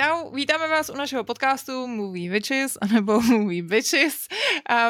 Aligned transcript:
Čau, 0.00 0.30
vítáme 0.30 0.68
vás 0.68 0.88
u 0.88 0.96
našeho 0.96 1.24
podcastu 1.24 1.86
Movie 1.86 2.30
Witches, 2.30 2.78
anebo 2.80 3.20
Movie 3.20 3.62
Bitches, 3.62 4.28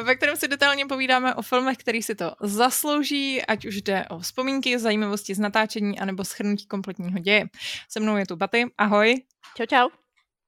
ve 0.02 0.14
kterém 0.14 0.36
si 0.36 0.48
detailně 0.48 0.86
povídáme 0.86 1.34
o 1.34 1.42
filmech, 1.42 1.78
který 1.78 2.02
si 2.02 2.14
to 2.14 2.32
zaslouží, 2.40 3.42
ať 3.42 3.66
už 3.66 3.82
jde 3.82 4.04
o 4.10 4.18
vzpomínky, 4.18 4.78
zajímavosti 4.78 5.34
z 5.34 5.38
natáčení, 5.38 5.98
anebo 5.98 6.24
schrnutí 6.24 6.66
kompletního 6.66 7.18
děje. 7.18 7.46
Se 7.88 8.00
mnou 8.00 8.16
je 8.16 8.26
tu 8.26 8.36
Baty, 8.36 8.70
ahoj. 8.78 9.22
Čau, 9.56 9.66
čau. 9.66 9.88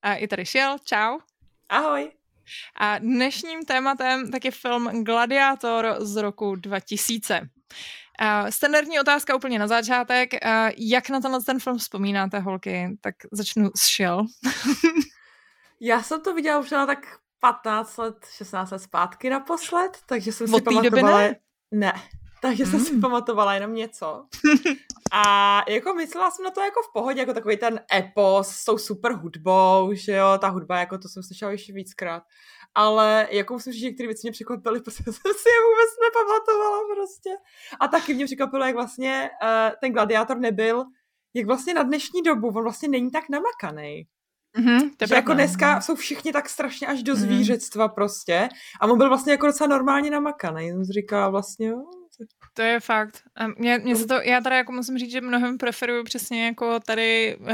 A 0.03 0.15
i 0.15 0.29
tady 0.29 0.47
Šiel, 0.47 0.77
čau. 0.85 1.19
Ahoj. 1.69 2.11
A 2.77 2.99
dnešním 2.99 3.65
tématem 3.65 4.31
tak 4.31 4.45
je 4.45 4.51
film 4.51 5.05
Gladiátor 5.05 5.97
z 5.99 6.17
roku 6.17 6.57
2000. 6.57 7.49
Uh, 8.21 8.51
standardní 8.51 9.01
otázka 9.01 9.37
úplně 9.37 9.59
na 9.59 9.67
začátek. 9.67 10.33
Uh, 10.33 10.71
jak 10.77 11.09
na 11.09 11.21
tenhle 11.21 11.43
ten 11.43 11.61
film 11.61 11.79
vzpomínáte, 11.79 12.39
holky? 12.39 12.99
Tak 13.01 13.15
začnu 13.33 13.71
s 13.77 13.81
Shell. 13.97 14.27
Já 15.81 16.03
jsem 16.03 16.21
to 16.21 16.35
viděla 16.35 16.59
už 16.59 16.71
na 16.71 16.87
tak 16.87 16.99
15 17.41 17.97
let, 17.97 18.27
16 18.31 18.71
let 18.71 18.79
zpátky 18.79 19.31
naposled, 19.31 19.99
takže 20.07 20.33
jsem 20.33 20.55
Od 20.55 20.59
si 20.59 20.63
pamatovala... 20.63 21.19
Ne? 21.19 21.37
ne, 21.71 21.93
takže 22.43 22.65
mm. 22.65 22.71
jsem 22.71 22.81
si 22.81 22.93
mm. 22.93 23.01
pamatovala 23.01 23.55
jenom 23.55 23.75
něco. 23.75 24.27
A 25.13 25.63
jako 25.69 25.95
myslela 25.95 26.31
jsem 26.31 26.45
na 26.45 26.51
to 26.51 26.61
jako 26.61 26.83
v 26.83 26.93
pohodě, 26.93 27.21
jako 27.21 27.35
takový 27.35 27.57
ten 27.57 27.81
epos 27.95 28.49
s 28.49 28.65
tou 28.65 28.79
super 28.79 29.13
hudbou, 29.13 29.91
že 29.93 30.13
jo, 30.13 30.39
ta 30.41 30.49
hudba, 30.49 30.79
jako 30.79 30.99
to 30.99 31.09
jsem 31.09 31.23
slyšela 31.23 31.51
ještě 31.51 31.73
víckrát 31.73 32.23
ale 32.75 33.29
jako 33.31 33.55
musím 33.55 33.73
říct, 33.73 33.81
že 33.81 33.87
některé 33.87 34.07
věci 34.07 34.21
mě 34.25 34.33
překvapily, 34.33 34.81
protože 34.85 35.05
jsem 35.05 35.13
si 35.13 35.49
je 35.49 35.61
vůbec 35.69 35.91
nepamatovala 36.05 36.79
prostě. 36.95 37.31
A 37.81 37.89
taky 37.89 38.15
mě 38.15 38.25
překvapilo, 38.25 38.65
jak 38.65 38.75
vlastně 38.75 39.31
uh, 39.43 39.75
ten 39.81 39.93
gladiátor 39.93 40.39
nebyl, 40.39 40.85
jak 41.35 41.47
vlastně 41.47 41.75
na 41.75 41.83
dnešní 41.83 42.23
dobu, 42.23 42.49
on 42.49 42.63
vlastně 42.63 42.89
není 42.89 43.11
tak 43.11 43.29
namakaný. 43.29 44.07
Mm-hmm, 44.59 44.91
to 44.97 45.07
že 45.07 45.15
jako 45.15 45.35
dneska 45.35 45.81
jsou 45.81 45.95
všichni 45.95 46.33
tak 46.33 46.49
strašně 46.49 46.87
až 46.87 47.03
do 47.03 47.13
mhm. 47.13 47.23
zvířectva 47.23 47.87
mm. 47.87 47.93
prostě 47.95 48.49
a 48.81 48.87
on 48.87 48.99
byl 48.99 49.09
vlastně 49.09 49.33
jako 49.33 49.47
docela 49.47 49.69
normálně 49.69 50.11
namakaný. 50.11 50.71
Jsem 50.71 50.85
říkala 50.85 51.29
vlastně, 51.29 51.67
jo, 51.67 51.83
to 52.55 52.63
je 52.63 52.81
fakt. 52.81 53.23
A 53.37 53.47
mě, 53.47 53.79
mě 53.79 53.97
se 53.97 54.07
to, 54.07 54.15
já 54.15 54.41
tady 54.41 54.57
jako 54.57 54.73
musím 54.73 54.99
říct, 54.99 55.11
že 55.11 55.21
mnohem 55.21 55.59
preferuju 55.59 56.05
přesně 56.05 56.47
jako 56.47 56.81
tady 56.81 57.37
uh, 57.41 57.49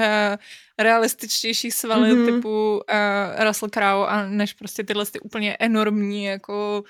realističtější 0.78 1.70
svaly 1.70 2.12
mm-hmm. 2.12 2.34
typu 2.34 2.77
uh, 2.77 3.45
Russell 3.45 3.70
Crowe 3.70 4.06
a 4.06 4.27
než 4.27 4.53
prostě 4.53 4.84
tyhle 4.84 5.06
ty 5.06 5.20
úplně 5.20 5.56
enormní 5.61 6.25
jako 6.25 6.84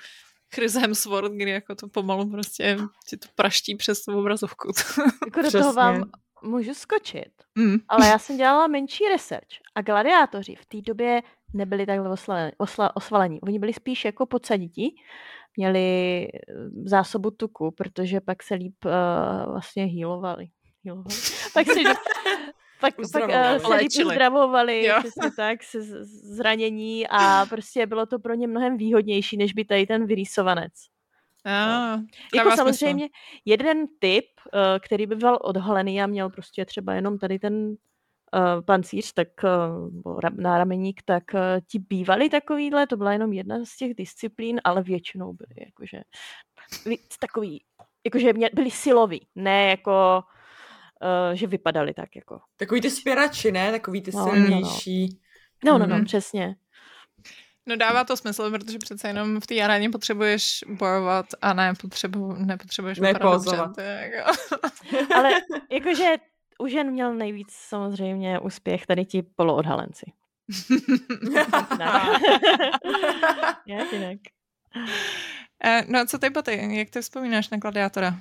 Chris 0.55 0.73
Hemsworth, 0.73 1.33
kdy 1.33 1.51
jako 1.51 1.75
to 1.75 1.87
pomalu 1.87 2.29
prostě 2.29 2.77
ti 3.07 3.17
to 3.17 3.27
praští 3.35 3.75
přes 3.75 4.01
tu 4.01 4.19
obrazovku. 4.19 4.71
jako 5.25 5.41
do 5.41 5.51
toho 5.51 5.73
vám 5.73 6.11
můžu 6.43 6.73
skočit, 6.73 7.31
mm. 7.55 7.77
ale 7.87 8.07
já 8.07 8.19
jsem 8.19 8.37
dělala 8.37 8.67
menší 8.67 9.03
research 9.13 9.47
a 9.75 9.81
gladiátoři 9.81 10.55
v 10.55 10.65
té 10.65 10.77
době 10.81 11.21
nebyli 11.53 11.85
takhle 11.85 12.09
osla, 12.09 12.51
osla, 12.57 12.95
osvalení. 12.95 13.41
Oni 13.41 13.59
byli 13.59 13.73
spíš 13.73 14.05
jako 14.05 14.25
podsadití 14.25 14.95
měli 15.57 16.27
eh, 16.27 16.29
zásobu 16.85 17.31
tuku, 17.31 17.71
protože 17.71 18.21
pak 18.21 18.43
se 18.43 18.55
líp 18.55 18.75
uh, 18.85 19.51
vlastně 19.51 19.85
healovali. 19.85 20.47
healovali. 20.85 21.15
pak 21.53 21.67
si 21.67 21.83
pak, 22.81 22.93
pak 23.11 23.29
uh, 23.29 23.67
se 23.67 23.75
líp 23.75 23.91
uzdravovali, 24.05 24.89
přesně 24.99 25.31
tak, 25.35 25.63
se 25.63 25.79
zranění 26.35 27.07
a 27.07 27.45
prostě 27.45 27.85
bylo 27.85 28.05
to 28.05 28.19
pro 28.19 28.33
ně 28.33 28.47
mnohem 28.47 28.77
výhodnější, 28.77 29.37
než 29.37 29.53
by 29.53 29.65
tady 29.65 29.87
ten 29.87 30.05
vyrýsovanec. 30.05 30.73
Ah, 31.45 31.97
no. 31.97 32.05
Jako 32.35 32.51
samozřejmě 32.51 33.03
smysl. 33.03 33.41
jeden 33.45 33.85
typ, 33.99 34.25
který 34.85 35.07
by 35.07 35.15
byl 35.15 35.39
odhalený 35.41 36.01
a 36.01 36.07
měl 36.07 36.29
prostě 36.29 36.65
třeba 36.65 36.93
jenom 36.93 37.17
tady 37.17 37.39
ten 37.39 37.75
uh, 38.33 38.65
pancíř, 38.65 39.13
tak 39.13 39.27
uh, 40.03 40.19
nárameník, 40.37 41.01
tak 41.05 41.23
uh, 41.33 41.39
ti 41.67 41.79
bývali 41.79 42.29
takovýhle, 42.29 42.87
to 42.87 42.97
byla 42.97 43.13
jenom 43.13 43.33
jedna 43.33 43.65
z 43.65 43.77
těch 43.77 43.93
disciplín, 43.93 44.61
ale 44.63 44.83
většinou 44.83 45.33
byli 45.33 45.65
jakože 45.65 46.01
takový, 47.19 47.63
jakože 48.05 48.33
mě, 48.33 48.49
byli 48.53 48.71
siloví, 48.71 49.27
ne 49.35 49.69
jako 49.69 50.23
uh, 51.03 51.35
že 51.35 51.47
vypadali 51.47 51.93
tak 51.93 52.15
jako. 52.15 52.39
Takový 52.57 52.81
ty 52.81 52.89
spěrači, 52.89 53.51
ne? 53.51 53.71
Takový 53.71 54.01
ty 54.01 54.11
no, 54.13 54.23
silnější. 54.23 55.19
No, 55.65 55.71
no, 55.71 55.77
no, 55.79 55.87
no, 55.87 55.97
no 55.97 56.05
přesně. 56.05 56.55
No 57.65 57.75
dává 57.75 58.03
to 58.03 58.17
smysl, 58.17 58.51
protože 58.51 58.77
přece 58.77 59.07
jenom 59.07 59.41
v 59.41 59.47
té 59.47 59.61
aréně 59.61 59.89
potřebuješ 59.89 60.59
bojovat 60.67 61.25
a 61.41 61.53
ne 61.53 61.73
potřebu, 61.81 62.33
nepotřebuješ 62.33 62.99
vypadat 62.99 63.45
dobře. 63.45 64.11
Jako... 64.15 64.31
Ale 65.15 65.31
jakože 65.71 66.15
u 66.59 66.67
žen 66.67 66.91
měl 66.91 67.13
nejvíc 67.13 67.51
samozřejmě 67.51 68.39
úspěch 68.39 68.85
tady 68.85 69.05
ti 69.05 69.21
poloodhalenci. 69.21 70.11
Jak 73.67 73.93
jinak. 73.93 74.17
Eh, 75.63 75.83
no 75.87 75.99
a 75.99 76.05
co 76.05 76.19
ty 76.19 76.29
boty? 76.29 76.77
Jak 76.77 76.89
ty 76.89 77.01
vzpomínáš 77.01 77.49
na 77.49 77.57
Gladiátora? 77.57 78.15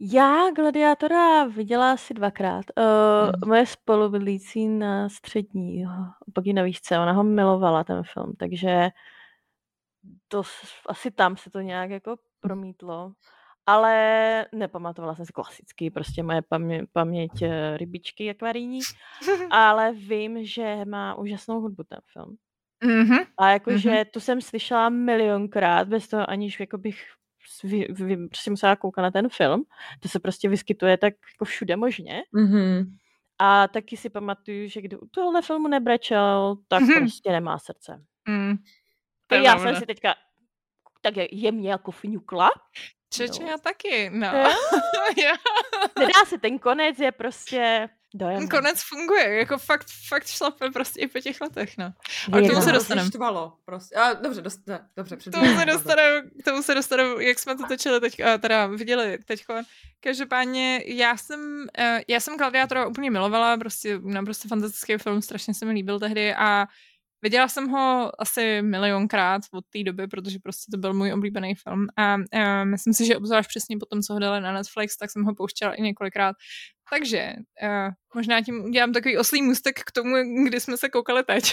Já 0.00 0.50
Gladiátora 0.56 1.44
viděla 1.44 1.92
asi 1.92 2.14
dvakrát. 2.14 2.64
Uh, 2.76 2.84
hmm. 3.24 3.32
Moje 3.46 3.66
spolubydlící 3.66 4.68
na 4.68 5.08
střední, 5.08 5.84
pak 6.34 6.46
na 6.46 6.62
výšce, 6.62 6.98
ona 6.98 7.12
ho 7.12 7.24
milovala 7.24 7.84
ten 7.84 8.02
film, 8.02 8.32
takže 8.38 8.90
to 10.28 10.42
asi 10.86 11.10
tam 11.10 11.36
se 11.36 11.50
to 11.50 11.60
nějak 11.60 11.90
jako 11.90 12.16
promítlo 12.40 13.12
ale 13.68 14.46
nepamatovala 14.54 15.14
jsem 15.14 15.26
si 15.26 15.32
klasicky, 15.32 15.90
prostě 15.90 16.22
moje 16.22 16.40
pamě- 16.40 16.86
paměť 16.92 17.42
eh, 17.42 17.76
rybičky 17.76 18.30
akvarijní, 18.30 18.80
ale 19.50 19.92
vím, 19.92 20.44
že 20.44 20.84
má 20.84 21.14
úžasnou 21.14 21.60
hudbu 21.60 21.82
ten 21.82 21.98
film. 22.12 22.36
Mm-hmm. 22.84 23.26
A 23.38 23.50
jakože 23.50 23.90
mm-hmm. 23.90 24.10
tu 24.12 24.20
jsem 24.20 24.40
slyšela 24.40 24.88
milionkrát, 24.88 25.88
bez 25.88 26.08
toho 26.08 26.30
aniž 26.30 26.60
jako 26.60 26.78
bych 26.78 27.04
vy, 27.64 27.86
vy, 27.90 28.28
prostě 28.28 28.50
musela 28.50 28.76
koukat 28.76 29.02
na 29.02 29.10
ten 29.10 29.28
film. 29.28 29.64
To 30.00 30.08
se 30.08 30.20
prostě 30.20 30.48
vyskytuje 30.48 30.98
tak 30.98 31.14
jako 31.34 31.44
všude 31.44 31.76
možně. 31.76 32.22
Mm-hmm. 32.34 32.84
A 33.38 33.68
taky 33.68 33.96
si 33.96 34.10
pamatuju, 34.10 34.68
že 34.68 34.82
kdo 34.82 35.00
u 35.00 35.06
tohohle 35.06 35.42
filmu 35.42 35.68
nebrečel, 35.68 36.56
tak 36.68 36.82
mm-hmm. 36.82 36.98
prostě 36.98 37.32
nemá 37.32 37.58
srdce. 37.58 38.04
Mm. 38.28 38.56
Já 39.44 39.58
jsem 39.58 39.76
si 39.76 39.86
teďka 39.86 40.14
tak 41.00 41.14
jemně 41.30 41.70
jako 41.70 41.90
fňukla. 41.90 42.48
Čeče, 43.12 43.42
no. 43.42 43.48
já 43.48 43.58
taky, 43.58 44.10
no. 44.10 44.32
Nedá 45.98 46.24
se, 46.26 46.38
ten 46.38 46.58
konec 46.58 46.98
je 46.98 47.12
prostě 47.12 47.88
dojemný. 48.14 48.48
Ten 48.48 48.58
konec 48.58 48.82
funguje, 48.82 49.38
jako 49.38 49.58
fakt, 49.58 49.86
fakt 50.08 50.26
šlape 50.26 50.70
prostě 50.70 51.00
i 51.00 51.06
po 51.06 51.20
těch 51.20 51.40
letech, 51.40 51.78
no. 51.78 51.92
Ale 52.32 52.42
k 52.42 52.50
tomu 52.50 52.62
se 52.62 52.72
dostaneme. 52.72 53.10
prostě. 53.64 53.94
A, 53.94 54.12
dobře, 54.12 54.40
dost, 54.40 54.66
ne, 54.66 54.88
dobře, 54.96 55.16
k 55.16 55.24
tomu 55.24 55.58
se 55.58 55.64
dostaneme, 55.64 56.22
k 56.40 56.44
tomu 56.44 56.62
se 56.62 56.74
dostaneme, 56.74 57.24
jak 57.24 57.38
jsme 57.38 57.56
to 57.56 57.66
točili 57.66 58.00
teď, 58.00 58.16
teda 58.40 58.66
viděli 58.66 59.18
teď. 59.24 59.44
Každopádně 60.00 60.82
já 60.86 61.16
jsem, 61.16 61.66
eh, 61.78 62.00
já 62.08 62.20
jsem 62.20 62.36
Gladiátora 62.36 62.86
úplně 62.86 63.10
milovala, 63.10 63.56
prostě 63.56 63.98
naprosto 64.02 64.48
fantastický 64.48 64.96
film, 64.96 65.22
strašně 65.22 65.54
se 65.54 65.64
mi 65.64 65.72
líbil 65.72 66.00
tehdy 66.00 66.34
a 66.34 66.66
Viděla 67.22 67.48
jsem 67.48 67.68
ho 67.68 68.10
asi 68.18 68.62
milionkrát 68.62 69.42
od 69.52 69.64
té 69.72 69.82
doby, 69.82 70.06
protože 70.06 70.38
prostě 70.42 70.70
to 70.72 70.78
byl 70.78 70.94
můj 70.94 71.12
oblíbený 71.12 71.54
film 71.54 71.86
a, 71.96 72.16
a 72.32 72.64
myslím 72.64 72.94
si, 72.94 73.06
že 73.06 73.16
obzvlášť 73.16 73.48
přesně 73.48 73.76
po 73.80 73.86
tom, 73.86 74.02
co 74.02 74.12
ho 74.12 74.18
dali 74.18 74.40
na 74.40 74.52
Netflix, 74.52 74.96
tak 74.96 75.10
jsem 75.10 75.24
ho 75.24 75.34
pouštěla 75.34 75.74
i 75.74 75.82
několikrát. 75.82 76.36
Takže 76.90 77.32
uh, 77.62 77.92
možná 78.14 78.42
tím 78.42 78.64
udělám 78.64 78.92
takový 78.92 79.18
oslý 79.18 79.42
můstek 79.42 79.80
k 79.80 79.92
tomu, 79.92 80.14
kdy 80.46 80.60
jsme 80.60 80.76
se 80.76 80.88
koukali 80.88 81.24
teď. 81.24 81.52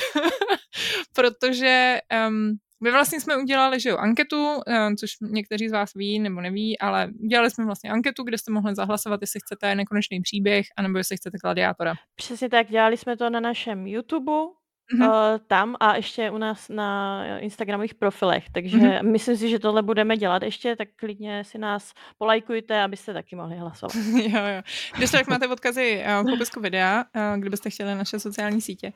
protože 1.14 2.00
um, 2.28 2.52
my 2.84 2.92
vlastně 2.92 3.22
jsme 3.22 3.38
udělali, 3.38 3.80
že 3.80 3.90
jo, 3.90 3.98
anketu, 3.98 4.56
uh, 4.56 4.94
což 5.00 5.12
někteří 5.22 5.70
z 5.70 5.72
vás 5.72 5.90
ví 5.96 6.20
nebo 6.20 6.42
neví, 6.42 6.80
ale 6.80 7.10
udělali 7.24 7.52
jsme 7.52 7.66
vlastně 7.66 7.92
anketu, 7.92 8.24
kde 8.24 8.38
jste 8.38 8.52
mohli 8.52 8.76
zahlasovat, 8.76 9.22
jestli 9.22 9.40
chcete 9.40 9.76
nekonečný 9.76 10.22
příběh, 10.22 10.66
anebo 10.78 10.98
jestli 10.98 11.18
chcete 11.18 11.38
gladiátora. 11.44 11.94
Přesně 12.16 12.50
tak, 12.50 12.68
dělali 12.68 12.98
jsme 12.98 13.18
to 13.18 13.30
na 13.30 13.40
našem 13.40 13.88
YouTube, 13.88 14.32
Mm-hmm. 14.94 15.34
Uh, 15.34 15.40
tam 15.48 15.76
a 15.80 15.96
ještě 15.96 16.32
u 16.32 16.38
nás 16.38 16.70
na 16.70 17.22
Instagramových 17.38 17.94
profilech, 17.94 18.50
takže 18.52 18.78
mm-hmm. 18.78 19.12
myslím 19.12 19.38
si, 19.38 19.50
že 19.50 19.60
tohle 19.60 19.82
budeme 19.82 20.18
dělat 20.18 20.44
ještě, 20.44 20.76
tak 20.76 20.88
klidně 20.96 21.44
si 21.44 21.58
nás 21.58 21.94
polajkujte, 22.18 22.82
abyste 22.82 23.14
taky 23.14 23.36
mohli 23.36 23.58
hlasovat. 23.58 23.96
jo, 24.16 24.40
jo. 24.56 24.62
Když 24.98 25.12
tak 25.12 25.28
máte 25.28 25.48
odkazy 25.48 26.04
uh, 26.06 26.28
v 26.28 26.32
popisku 26.32 26.60
videa, 26.60 27.06
uh, 27.16 27.40
kdybyste 27.40 27.70
chtěli 27.70 27.96
naše 27.96 28.20
sociální 28.20 28.62
sítě. 28.62 28.94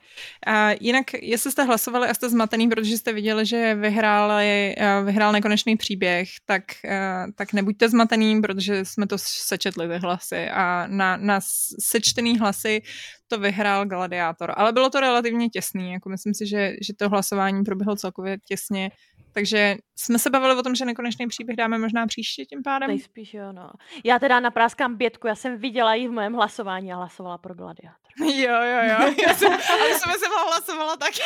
Uh, 0.47 0.53
jinak, 0.79 1.05
jestli 1.13 1.51
jste 1.51 1.63
hlasovali 1.63 2.07
a 2.07 2.13
jste 2.13 2.29
zmatený, 2.29 2.69
protože 2.69 2.97
jste 2.97 3.13
viděli, 3.13 3.45
že 3.45 3.75
vyhráli, 3.75 4.75
uh, 4.77 5.05
vyhrál 5.05 5.31
nekonečný 5.31 5.75
příběh, 5.77 6.29
tak, 6.45 6.63
uh, 6.85 7.31
tak 7.35 7.53
nebuďte 7.53 7.89
zmatený, 7.89 8.41
protože 8.41 8.85
jsme 8.85 9.07
to 9.07 9.17
sečetli 9.17 9.87
ty 9.87 9.97
hlasy 9.97 10.49
a 10.49 10.87
na, 10.87 11.17
na 11.17 11.39
sečtený 11.79 12.39
hlasy 12.39 12.81
to 13.29 13.39
vyhrál 13.39 13.85
Gladiátor. 13.85 14.53
Ale 14.57 14.71
bylo 14.71 14.89
to 14.89 14.99
relativně 14.99 15.49
těsný, 15.49 15.91
jako 15.91 16.09
myslím 16.09 16.33
si, 16.33 16.47
že, 16.47 16.73
že 16.81 16.93
to 16.93 17.09
hlasování 17.09 17.63
proběhlo 17.63 17.95
celkově 17.95 18.37
těsně. 18.47 18.91
Takže 19.33 19.75
jsme 19.95 20.19
se 20.19 20.29
bavili 20.29 20.55
o 20.55 20.63
tom, 20.63 20.75
že 20.75 20.85
nekonečný 20.85 21.27
příběh 21.27 21.57
dáme 21.57 21.77
možná 21.77 22.07
příště 22.07 22.45
tím 22.45 22.63
pádem. 22.63 22.89
Nejspíš 22.89 23.33
jo, 23.33 23.51
no. 23.51 23.69
Já 24.03 24.19
teda 24.19 24.39
napráskám 24.39 24.95
bětku, 24.95 25.27
já 25.27 25.35
jsem 25.35 25.57
viděla 25.57 25.93
i 25.93 26.07
v 26.07 26.11
mém 26.11 26.33
hlasování 26.33 26.93
a 26.93 26.95
hlasovala 26.95 27.37
pro 27.37 27.53
Gladiátor. 27.53 27.99
Jo, 28.19 28.55
jo, 28.63 28.81
jo. 28.83 29.13
Já 29.27 29.33
jsem, 29.35 29.53
ale 29.71 29.99
jsem, 29.99 30.11
jsem 30.11 30.31
hlasovala 30.47 30.97
taky. 30.97 31.21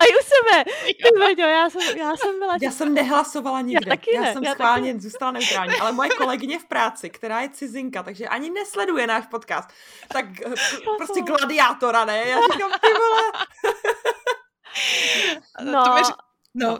A 0.00 0.04
u 0.04 0.24
sebe. 0.24 0.64
Ty 0.84 1.18
Vaďo, 1.18 1.42
já 1.42 1.70
jsem, 1.70 1.96
já 1.96 2.16
jsem 2.16 2.38
byla... 2.38 2.54
Já 2.62 2.70
jsem 2.70 2.94
nehlasovala 2.94 3.60
nikde. 3.60 3.90
Já, 3.90 3.96
taky 3.96 4.14
já 4.14 4.32
jsem 4.32 4.44
já 4.44 4.52
schválně 4.52 4.92
taky. 4.92 5.02
zůstala 5.02 5.30
neutrální, 5.30 5.74
ale 5.80 5.92
moje 5.92 6.10
kolegyně 6.10 6.58
v 6.58 6.64
práci, 6.64 7.10
která 7.10 7.40
je 7.40 7.48
cizinka, 7.48 8.02
takže 8.02 8.28
ani 8.28 8.50
nesleduje 8.50 9.06
náš 9.06 9.26
podcast, 9.26 9.68
tak 10.08 10.26
eh, 10.40 10.54
prostě 10.96 11.20
gladiátora, 11.20 12.04
ne? 12.04 12.24
Já 12.28 12.36
říkám, 12.52 12.70
ty 12.70 12.88
vole. 12.92 13.22
No, 15.64 15.84
to 15.84 15.94
mi... 15.94 16.00
no. 16.54 16.78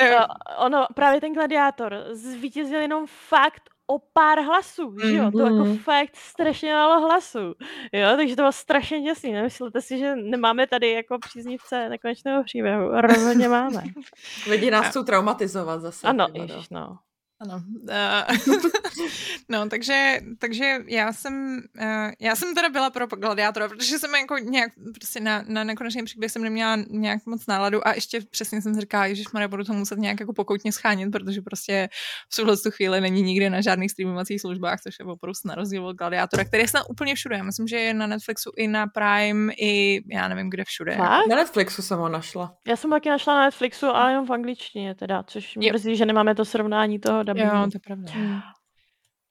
no. 0.00 0.26
Ono, 0.56 0.86
právě 0.94 1.20
ten 1.20 1.32
gladiátor 1.32 2.04
zvítězil 2.10 2.80
jenom 2.80 3.06
fakt 3.06 3.71
o 3.86 3.98
pár 4.12 4.40
hlasů, 4.40 4.96
že 5.04 5.16
jo? 5.16 5.30
To 5.30 5.40
jako 5.40 5.54
mm-hmm. 5.54 5.78
fakt 5.78 6.16
strašně 6.16 6.72
málo 6.72 7.06
hlasů, 7.06 7.54
jo? 7.92 8.16
Takže 8.16 8.36
to 8.36 8.42
bylo 8.42 8.52
strašně 8.52 9.00
děsný. 9.00 9.32
Nemyslíte 9.32 9.80
si, 9.80 9.98
že 9.98 10.16
nemáme 10.16 10.66
tady 10.66 10.90
jako 10.90 11.18
příznivce 11.18 11.88
nekonečného 11.88 12.44
příběhu? 12.44 12.88
Rozhodně 13.00 13.48
máme. 13.48 13.82
Lidi 14.50 14.70
nás 14.70 14.86
chcou 14.86 15.02
traumatizovat 15.02 15.80
zase. 15.80 16.06
Ano, 16.06 16.26
ježiš, 16.34 16.68
no. 16.70 16.98
Ano. 17.42 17.62
Uh, 17.82 18.54
no, 19.48 19.68
takže, 19.68 20.18
takže 20.38 20.78
já 20.86 21.12
jsem, 21.12 21.62
uh, 21.80 22.10
já 22.20 22.36
jsem 22.36 22.54
teda 22.54 22.68
byla 22.68 22.90
pro 22.90 23.06
gladiátora, 23.06 23.68
protože 23.68 23.98
jsem 23.98 24.14
jako 24.14 24.38
nějak, 24.38 24.72
prostě 24.94 25.20
na, 25.20 25.44
na 25.46 25.64
nekonečný 25.64 26.04
příběh 26.04 26.32
jsem 26.32 26.42
neměla 26.42 26.76
nějak 26.90 27.26
moc 27.26 27.46
náladu 27.46 27.88
a 27.88 27.94
ještě 27.94 28.20
přesně 28.30 28.62
jsem 28.62 28.74
si 28.74 28.80
říkala, 28.80 29.14
že 29.14 29.22
Maria, 29.32 29.48
budu 29.48 29.64
to 29.64 29.72
muset 29.72 29.98
nějak 29.98 30.20
jako 30.20 30.32
pokoutně 30.32 30.72
schánět, 30.72 31.12
protože 31.12 31.42
prostě 31.42 31.88
v 32.32 32.36
tuhle 32.36 32.56
chvíli 32.70 33.00
není 33.00 33.22
nikde 33.22 33.50
na 33.50 33.60
žádných 33.60 33.90
streamovacích 33.90 34.40
službách, 34.40 34.80
což 34.80 34.94
je 34.98 35.04
opravdu 35.04 35.32
na 35.44 35.54
rozdíl 35.54 35.86
od 35.86 35.96
gladiátora, 35.96 36.44
který 36.44 36.62
je 36.62 36.68
snad 36.68 36.86
úplně 36.90 37.14
všude. 37.14 37.36
Já 37.36 37.42
myslím, 37.42 37.68
že 37.68 37.76
je 37.76 37.94
na 37.94 38.06
Netflixu 38.06 38.50
i 38.56 38.68
na 38.68 38.86
Prime, 38.86 39.52
i 39.52 40.02
já 40.12 40.28
nevím, 40.28 40.50
kde 40.50 40.64
všude. 40.64 40.96
Fakt? 40.96 41.26
Na 41.28 41.36
Netflixu 41.36 41.82
jsem 41.82 41.98
ho 41.98 42.08
našla. 42.08 42.54
Já 42.66 42.76
jsem 42.76 42.90
taky 42.90 43.08
našla 43.08 43.34
na 43.34 43.44
Netflixu, 43.44 43.86
ale 43.86 44.10
jenom 44.10 44.26
v 44.26 44.32
angličtině 44.32 44.94
teda, 44.94 45.22
což 45.22 45.56
mě 45.56 45.72
mrzí, 45.72 45.96
že 45.96 46.06
nemáme 46.06 46.34
to 46.34 46.44
srovnání 46.44 46.98
toho 46.98 47.22
dubbingu. 47.32 47.56
Jo, 47.56 47.70
to 47.70 47.76
je 47.76 47.80
pravda. 47.80 48.12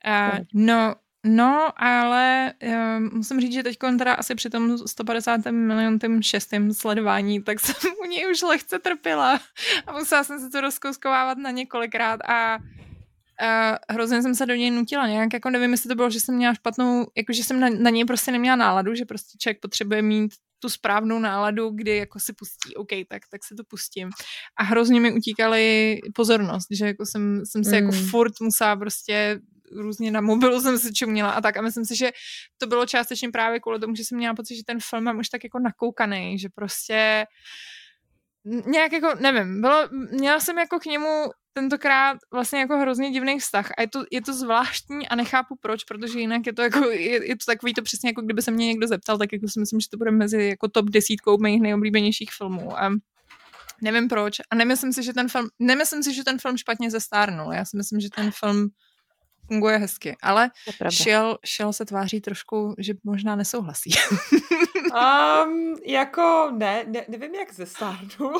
Uh, 0.07 0.39
no, 0.53 0.95
No, 1.25 1.83
ale 1.83 2.53
uh, 2.63 3.00
musím 3.00 3.42
říct, 3.42 3.53
že 3.53 3.63
teď 3.63 3.77
teda 3.98 4.13
asi 4.13 4.36
při 4.36 4.50
tom 4.50 4.77
150. 4.77 5.42
miliontém 5.51 6.21
šestém 6.21 6.74
sledování, 6.74 7.44
tak 7.44 7.59
jsem 7.65 7.92
u 8.03 8.06
něj 8.06 8.31
už 8.31 8.42
lehce 8.42 8.80
trpěla 8.80 9.39
a 9.88 9.92
musela 9.92 10.24
jsem 10.24 10.39
se 10.39 10.50
to 10.50 10.62
rozkouskovávat 10.62 11.38
na 11.38 11.51
několikrát 11.51 12.19
a 12.27 12.57
uh, 12.57 13.77
hrozně 13.89 14.21
jsem 14.21 14.36
se 14.36 14.45
do 14.45 14.56
něj 14.56 14.71
nutila 14.71 15.07
nějak, 15.07 15.33
jako 15.33 15.50
nevím, 15.50 15.71
jestli 15.71 15.88
to 15.88 15.95
bylo, 15.95 16.09
že 16.09 16.19
jsem 16.19 16.36
měla 16.36 16.54
špatnou, 16.54 17.07
jako 17.18 17.33
že 17.33 17.44
jsem 17.44 17.59
na, 17.59 17.69
na 17.69 17.89
něj 17.89 18.06
prostě 18.06 18.31
neměla 18.31 18.56
náladu, 18.56 18.95
že 18.95 19.06
prostě 19.06 19.38
člověk 19.38 19.59
potřebuje 19.59 20.01
mít 20.01 20.31
tu 20.62 20.69
správnou 20.69 21.19
náladu, 21.19 21.69
kdy 21.69 21.98
jako 21.98 22.19
si 22.19 22.34
pustí, 22.34 22.75
OK, 22.75 22.90
tak, 23.08 23.22
tak 23.31 23.44
si 23.44 23.56
to 23.56 23.63
pustím. 23.63 24.10
A 24.58 24.63
hrozně 24.63 25.00
mi 25.00 25.13
utíkaly 25.13 26.00
pozornost, 26.16 26.68
že 26.72 26.86
jako 26.86 27.06
jsem, 27.06 27.42
jsem 27.46 27.63
se 27.63 27.75
jako 27.75 27.92
mm. 27.92 27.98
jako 27.98 28.08
furt 28.10 28.34
musela 28.42 28.75
prostě 28.75 29.40
různě 29.72 30.12
na 30.12 30.22
mobilu 30.22 30.62
jsem 30.62 30.78
si 30.78 30.94
čuměla 30.94 31.31
a 31.31 31.42
tak 31.42 31.58
a 31.58 31.62
myslím 31.62 31.86
si, 31.86 31.96
že 31.96 32.12
to 32.58 32.68
bylo 32.68 32.86
částečně 32.86 33.30
právě 33.30 33.60
kvůli 33.60 33.80
tomu, 33.80 33.96
že 33.96 34.04
jsem 34.04 34.18
měla 34.18 34.36
pocit, 34.36 34.56
že 34.56 34.63
ten 34.66 34.78
film 34.90 35.04
mám 35.04 35.19
už 35.19 35.30
tak 35.30 35.44
jako 35.44 35.60
nakoukaný, 35.60 36.40
že 36.40 36.50
prostě 36.56 37.25
nějak 38.66 38.92
jako, 38.92 39.16
nevím, 39.19 39.62
bylo, 39.62 39.90
měla 40.12 40.40
jsem 40.40 40.57
jako 40.57 40.80
k 40.80 40.86
němu 40.86 41.31
tentokrát 41.53 42.18
vlastně 42.33 42.59
jako 42.59 42.77
hrozně 42.77 43.12
divný 43.12 43.39
vztah 43.39 43.71
a 43.77 43.81
je 43.81 43.88
to, 43.88 44.03
je 44.12 44.21
to 44.21 44.33
zvláštní 44.33 45.07
a 45.07 45.15
nechápu 45.15 45.56
proč, 45.62 45.83
protože 45.83 46.19
jinak 46.19 46.48
je 46.48 46.53
to 46.53 46.62
jako, 46.62 46.89
je, 46.89 47.27
je 47.27 47.36
to 47.36 47.45
takový 47.45 47.74
to 47.74 47.81
přesně 47.81 48.09
jako 48.09 48.21
kdyby 48.21 48.42
se 48.42 48.51
mě 48.51 48.68
někdo 48.68 48.88
zeptal, 48.88 49.18
tak 49.18 49.33
jako 49.33 49.48
si 49.48 49.59
myslím, 49.59 49.80
že 49.80 49.89
to 49.89 49.98
bude 49.98 50.12
mezi 50.12 50.44
jako 50.44 50.68
top 50.68 50.86
desítkou 50.86 51.38
mých 51.38 51.62
nejoblíbenějších 51.62 52.31
filmů 52.31 52.80
a 52.80 52.92
nevím 53.81 54.07
proč 54.07 54.39
a 54.51 54.56
nemyslím 54.56 54.94
si, 54.94 55.03
že 55.03 55.13
ten 55.13 55.30
film, 55.30 55.50
nemyslím 55.59 56.03
si, 56.03 56.13
že 56.13 56.24
ten 56.24 56.39
film 56.39 56.57
špatně 56.57 56.92
zestárnul, 56.92 57.54
já 57.54 57.65
si 57.65 57.77
myslím, 57.77 58.00
že 58.00 58.09
ten 58.15 58.31
film 58.31 58.69
funguje 59.51 59.77
hezky, 59.77 60.18
ale 60.24 60.50
šel, 60.89 61.38
šel 61.45 61.74
se 61.74 61.86
tváří 61.86 62.21
trošku, 62.21 62.75
že 62.77 62.94
možná 63.03 63.36
nesouhlasí. 63.36 63.92
um, 65.45 65.75
jako 65.86 66.51
ne, 66.57 66.83
ne, 66.88 67.06
nevím 67.07 67.36
jak 67.36 67.53
ze 67.53 67.65
stárnu, 67.65 68.31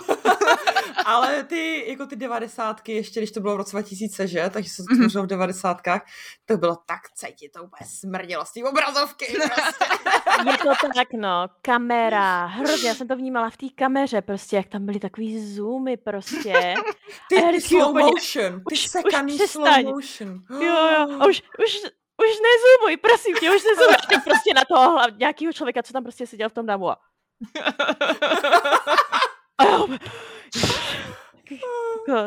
ale 1.05 1.43
ty, 1.43 1.85
jako 1.87 2.05
ty 2.05 2.15
devadesátky, 2.15 2.91
ještě 2.91 3.19
když 3.19 3.31
to 3.31 3.39
bylo 3.39 3.53
v 3.53 3.57
roce 3.57 3.71
2000, 3.71 4.27
že, 4.27 4.49
takže 4.53 4.69
se 4.69 4.83
to 4.83 4.93
mm-hmm. 4.93 5.23
v 5.23 5.27
devadesátkách, 5.27 6.01
to 6.45 6.57
bylo 6.57 6.75
tak 6.75 6.99
cítit, 7.15 7.51
to 7.51 7.63
úplně 7.63 7.87
smrdilo 7.89 8.45
z 8.45 8.53
té 8.53 8.63
obrazovky. 8.63 9.25
Prostě. 9.41 9.85
Je 10.51 10.57
to 10.57 10.87
tak, 10.95 11.07
no, 11.13 11.47
kamera, 11.61 12.45
hrozně, 12.45 12.89
já 12.89 12.95
jsem 12.95 13.07
to 13.07 13.15
vnímala 13.15 13.49
v 13.49 13.57
té 13.57 13.65
kameře, 13.75 14.21
prostě, 14.21 14.55
jak 14.55 14.67
tam 14.67 14.85
byly 14.85 14.99
takový 14.99 15.53
zoomy, 15.53 15.97
prostě. 15.97 16.73
Ty, 17.29 17.41
ty 17.51 17.61
slow 17.61 17.95
motion, 17.95 18.61
ty 18.69 18.77
sekaný 18.77 19.37
slow 19.39 19.83
motion. 19.83 20.43
Jo, 20.49 20.87
jo, 20.93 21.00
a 21.03 21.25
už, 21.25 21.42
už, 21.65 21.71
už 22.18 22.31
nezoomuj, 22.48 22.98
prosím 22.98 23.36
tě, 23.36 23.51
už 23.51 23.63
nezoomuj. 23.63 23.95
A 23.95 24.19
prostě 24.19 24.53
na 24.56 24.62
toho 24.65 24.92
hlav, 24.92 25.09
nějakého 25.18 25.53
člověka, 25.53 25.83
co 25.83 25.94
tam 25.94 26.03
prostě 26.03 26.27
seděl 26.27 26.50
v 26.50 26.53
tom 26.53 26.65
damu 26.65 26.89
a... 26.89 26.98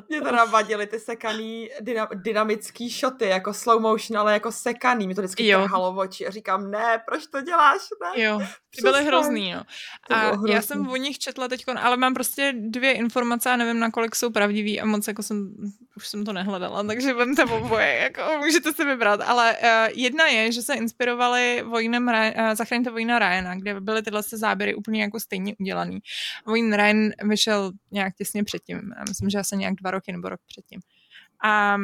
mě 0.09 0.21
teda 0.21 0.45
vadily 0.45 0.87
ty 0.87 1.01
sekaný 1.01 1.71
dyna, 1.81 2.09
dynamický 2.15 2.91
šoty, 2.91 3.29
jako 3.29 3.55
slow 3.55 3.83
motion, 3.83 4.19
ale 4.19 4.33
jako 4.33 4.53
sekaný. 4.53 5.07
Mě 5.07 5.15
to 5.15 5.21
vždycky 5.21 5.53
trhalo 5.53 5.93
v 5.93 5.99
oči 5.99 6.27
a 6.27 6.31
říkám, 6.31 6.71
ne, 6.71 7.03
proč 7.09 7.27
to 7.27 7.41
děláš, 7.41 7.81
ne? 8.03 8.23
Jo, 8.23 8.41
ty 8.77 8.83
byly 8.83 9.05
hrozný, 9.05 9.51
jo. 9.51 9.61
A 10.11 10.17
hrozný. 10.17 10.53
já 10.53 10.63
jsem 10.63 10.89
o 10.89 10.97
nich 10.97 11.19
četla 11.19 11.49
teď, 11.49 11.65
ale 11.81 11.97
mám 11.97 12.15
prostě 12.15 12.53
dvě 12.57 12.93
informace 12.93 13.51
a 13.51 13.57
nevím, 13.57 13.79
nakolik 13.79 14.15
jsou 14.15 14.31
pravdivý 14.31 14.81
a 14.81 14.85
moc 14.85 15.09
jako 15.09 15.23
jsem, 15.23 15.55
už 15.97 16.09
jsem 16.09 16.25
to 16.25 16.33
nehledala, 16.33 16.83
takže 16.83 17.15
vemte 17.15 17.45
oboje, 17.45 17.97
jako 17.97 18.39
můžete 18.39 18.73
si 18.73 18.85
vybrat. 18.85 19.21
Ale 19.21 19.57
uh, 19.63 19.69
jedna 19.99 20.27
je, 20.27 20.53
že 20.53 20.63
se 20.63 20.75
inspirovali 20.75 21.63
vojnem, 21.67 22.09
uh, 22.09 22.55
Zachraňte 22.55 22.91
vojna 22.91 23.19
Ryana, 23.19 23.55
kde 23.55 23.81
byly 23.81 24.03
tyhle 24.03 24.23
záběry 24.23 24.75
úplně 24.75 25.03
jako 25.03 25.21
stejně 25.21 25.55
udělaný. 25.61 25.99
Vojn 26.47 26.75
Ryan 26.75 27.11
vyšel 27.23 27.73
nějak 27.91 28.15
těsně 28.15 28.45
předtím. 28.45 28.77
Já 28.99 29.05
myslím, 29.09 29.31
že 29.31 29.39
asi 29.39 29.57
nějak 29.57 29.75
dva 29.75 29.91
roky 29.91 30.13
nebo 30.13 30.29
rok 30.29 30.41
předtím. 30.47 30.81
A, 31.45 31.77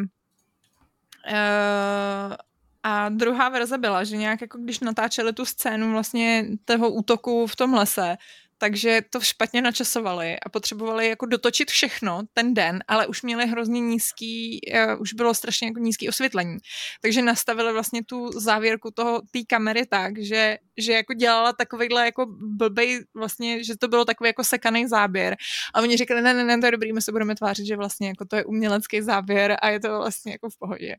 uh, 1.30 2.34
a 2.82 3.08
druhá 3.08 3.48
verze 3.48 3.78
byla, 3.78 4.04
že 4.04 4.16
nějak 4.16 4.40
jako 4.40 4.58
když 4.58 4.80
natáčeli 4.80 5.32
tu 5.32 5.44
scénu 5.44 5.92
vlastně 5.92 6.46
toho 6.64 6.90
útoku 6.90 7.46
v 7.46 7.56
tom 7.56 7.74
lese, 7.74 8.16
takže 8.60 9.02
to 9.10 9.20
špatně 9.20 9.62
načasovali 9.62 10.40
a 10.40 10.48
potřebovali 10.48 11.08
jako 11.08 11.26
dotočit 11.26 11.70
všechno 11.70 12.22
ten 12.32 12.54
den, 12.54 12.84
ale 12.88 13.06
už 13.06 13.22
měli 13.22 13.46
hrozně 13.46 13.80
nízký, 13.80 14.60
uh, 14.74 15.00
už 15.00 15.12
bylo 15.12 15.34
strašně 15.34 15.68
jako 15.68 15.80
nízký 15.80 16.08
osvětlení. 16.08 16.58
Takže 17.02 17.22
nastavili 17.22 17.72
vlastně 17.72 18.04
tu 18.04 18.30
závěrku 18.30 18.90
toho 18.90 19.22
té 19.30 19.38
kamery 19.48 19.86
tak, 19.86 20.18
že, 20.18 20.58
že 20.76 20.92
jako 20.92 21.14
dělala 21.14 21.52
takovýhle 21.52 22.04
jako 22.04 22.26
blbej 22.56 23.04
vlastně, 23.14 23.64
že 23.64 23.76
to 23.76 23.88
bylo 23.88 24.04
takový 24.04 24.28
jako 24.28 24.44
sekaný 24.44 24.86
záběr. 24.86 25.36
A 25.74 25.80
oni 25.80 25.96
říkali, 25.96 26.22
ne, 26.22 26.34
ne, 26.34 26.44
ne, 26.44 26.58
to 26.58 26.66
je 26.66 26.72
dobrý, 26.72 26.92
my 26.92 27.02
se 27.02 27.12
budeme 27.12 27.34
tvářit, 27.34 27.66
že 27.66 27.76
vlastně 27.76 28.08
jako 28.08 28.24
to 28.24 28.36
je 28.36 28.44
umělecký 28.44 29.02
záběr 29.02 29.56
a 29.62 29.68
je 29.68 29.80
to 29.80 29.88
vlastně 29.88 30.32
jako 30.32 30.50
v 30.50 30.58
pohodě. 30.58 30.96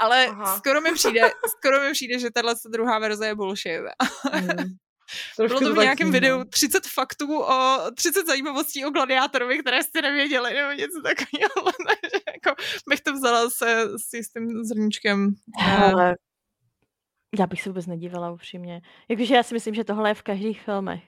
Ale 0.00 0.26
Aha. 0.26 0.56
skoro 0.56 0.80
mi 0.80 0.92
přijde, 0.92 1.20
skoro 1.58 1.80
mi 1.80 1.92
přijde, 1.92 2.18
že 2.18 2.30
tahle 2.30 2.54
druhá 2.72 2.98
verze 2.98 3.26
je 3.26 3.34
bullshit. 3.34 3.80
Mm. 4.34 4.76
Trošku 5.36 5.58
Bylo 5.58 5.70
to 5.70 5.80
v 5.80 5.84
nějakém 5.84 6.12
videu 6.12 6.44
30 6.44 6.84
no. 6.84 6.90
faktů 6.94 7.42
o 7.42 7.78
30 7.94 8.26
zajímavostí 8.26 8.84
o 8.84 8.90
gladiátorovi, 8.90 9.58
které 9.58 9.82
jste 9.82 10.02
nevěděli, 10.02 10.54
nebo 10.54 10.72
něco 10.72 11.02
takového. 11.02 11.72
Takže 11.88 12.24
jako 12.34 12.62
bych 12.88 13.00
to 13.00 13.12
vzala 13.12 13.50
se 13.50 13.82
s 13.96 14.14
jistým 14.14 14.64
zrníčkem. 14.64 15.34
Ale 15.84 16.14
já 17.38 17.46
bych 17.46 17.62
se 17.62 17.70
vůbec 17.70 17.86
nedívala 17.86 18.30
upřímně. 18.30 18.80
Jakože 19.08 19.34
já 19.34 19.42
si 19.42 19.54
myslím, 19.54 19.74
že 19.74 19.84
tohle 19.84 20.10
je 20.10 20.14
v 20.14 20.22
každých 20.22 20.60
filmech. 20.62 21.02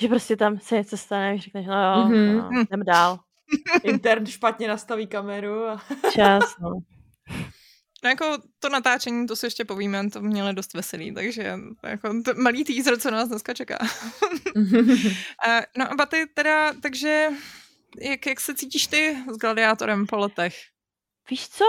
Že 0.00 0.08
prostě 0.08 0.36
tam 0.36 0.58
se 0.58 0.76
něco 0.76 0.96
stane, 0.96 1.36
že 1.36 1.42
řekneš, 1.42 1.66
no 1.66 1.74
jo, 1.74 2.08
mm-hmm. 2.08 2.52
no, 2.52 2.60
jdem 2.60 2.84
dál. 2.84 3.18
Intern 3.82 4.26
špatně 4.26 4.68
nastaví 4.68 5.06
kameru. 5.06 5.68
A... 5.68 5.80
Čas, 6.12 6.56
no. 6.60 6.70
No 8.04 8.10
jako 8.10 8.38
to 8.58 8.68
natáčení, 8.68 9.26
to 9.26 9.36
si 9.36 9.46
ještě 9.46 9.64
povíme, 9.64 10.10
to 10.10 10.20
měli 10.20 10.54
dost 10.54 10.74
veselý, 10.74 11.14
takže 11.14 11.54
jako 11.84 12.22
to 12.24 12.34
malý 12.36 12.64
teaser, 12.64 12.98
co 12.98 13.10
nás 13.10 13.28
dneska 13.28 13.54
čeká. 13.54 13.78
no 15.78 15.86
a 16.00 16.06
ty 16.06 16.26
teda, 16.34 16.72
takže 16.82 17.28
jak, 18.00 18.26
jak 18.26 18.40
se 18.40 18.54
cítíš 18.54 18.86
ty 18.86 19.16
s 19.32 19.36
Gladiátorem 19.36 20.06
po 20.06 20.16
letech? 20.16 20.54
Víš 21.30 21.48
co, 21.48 21.64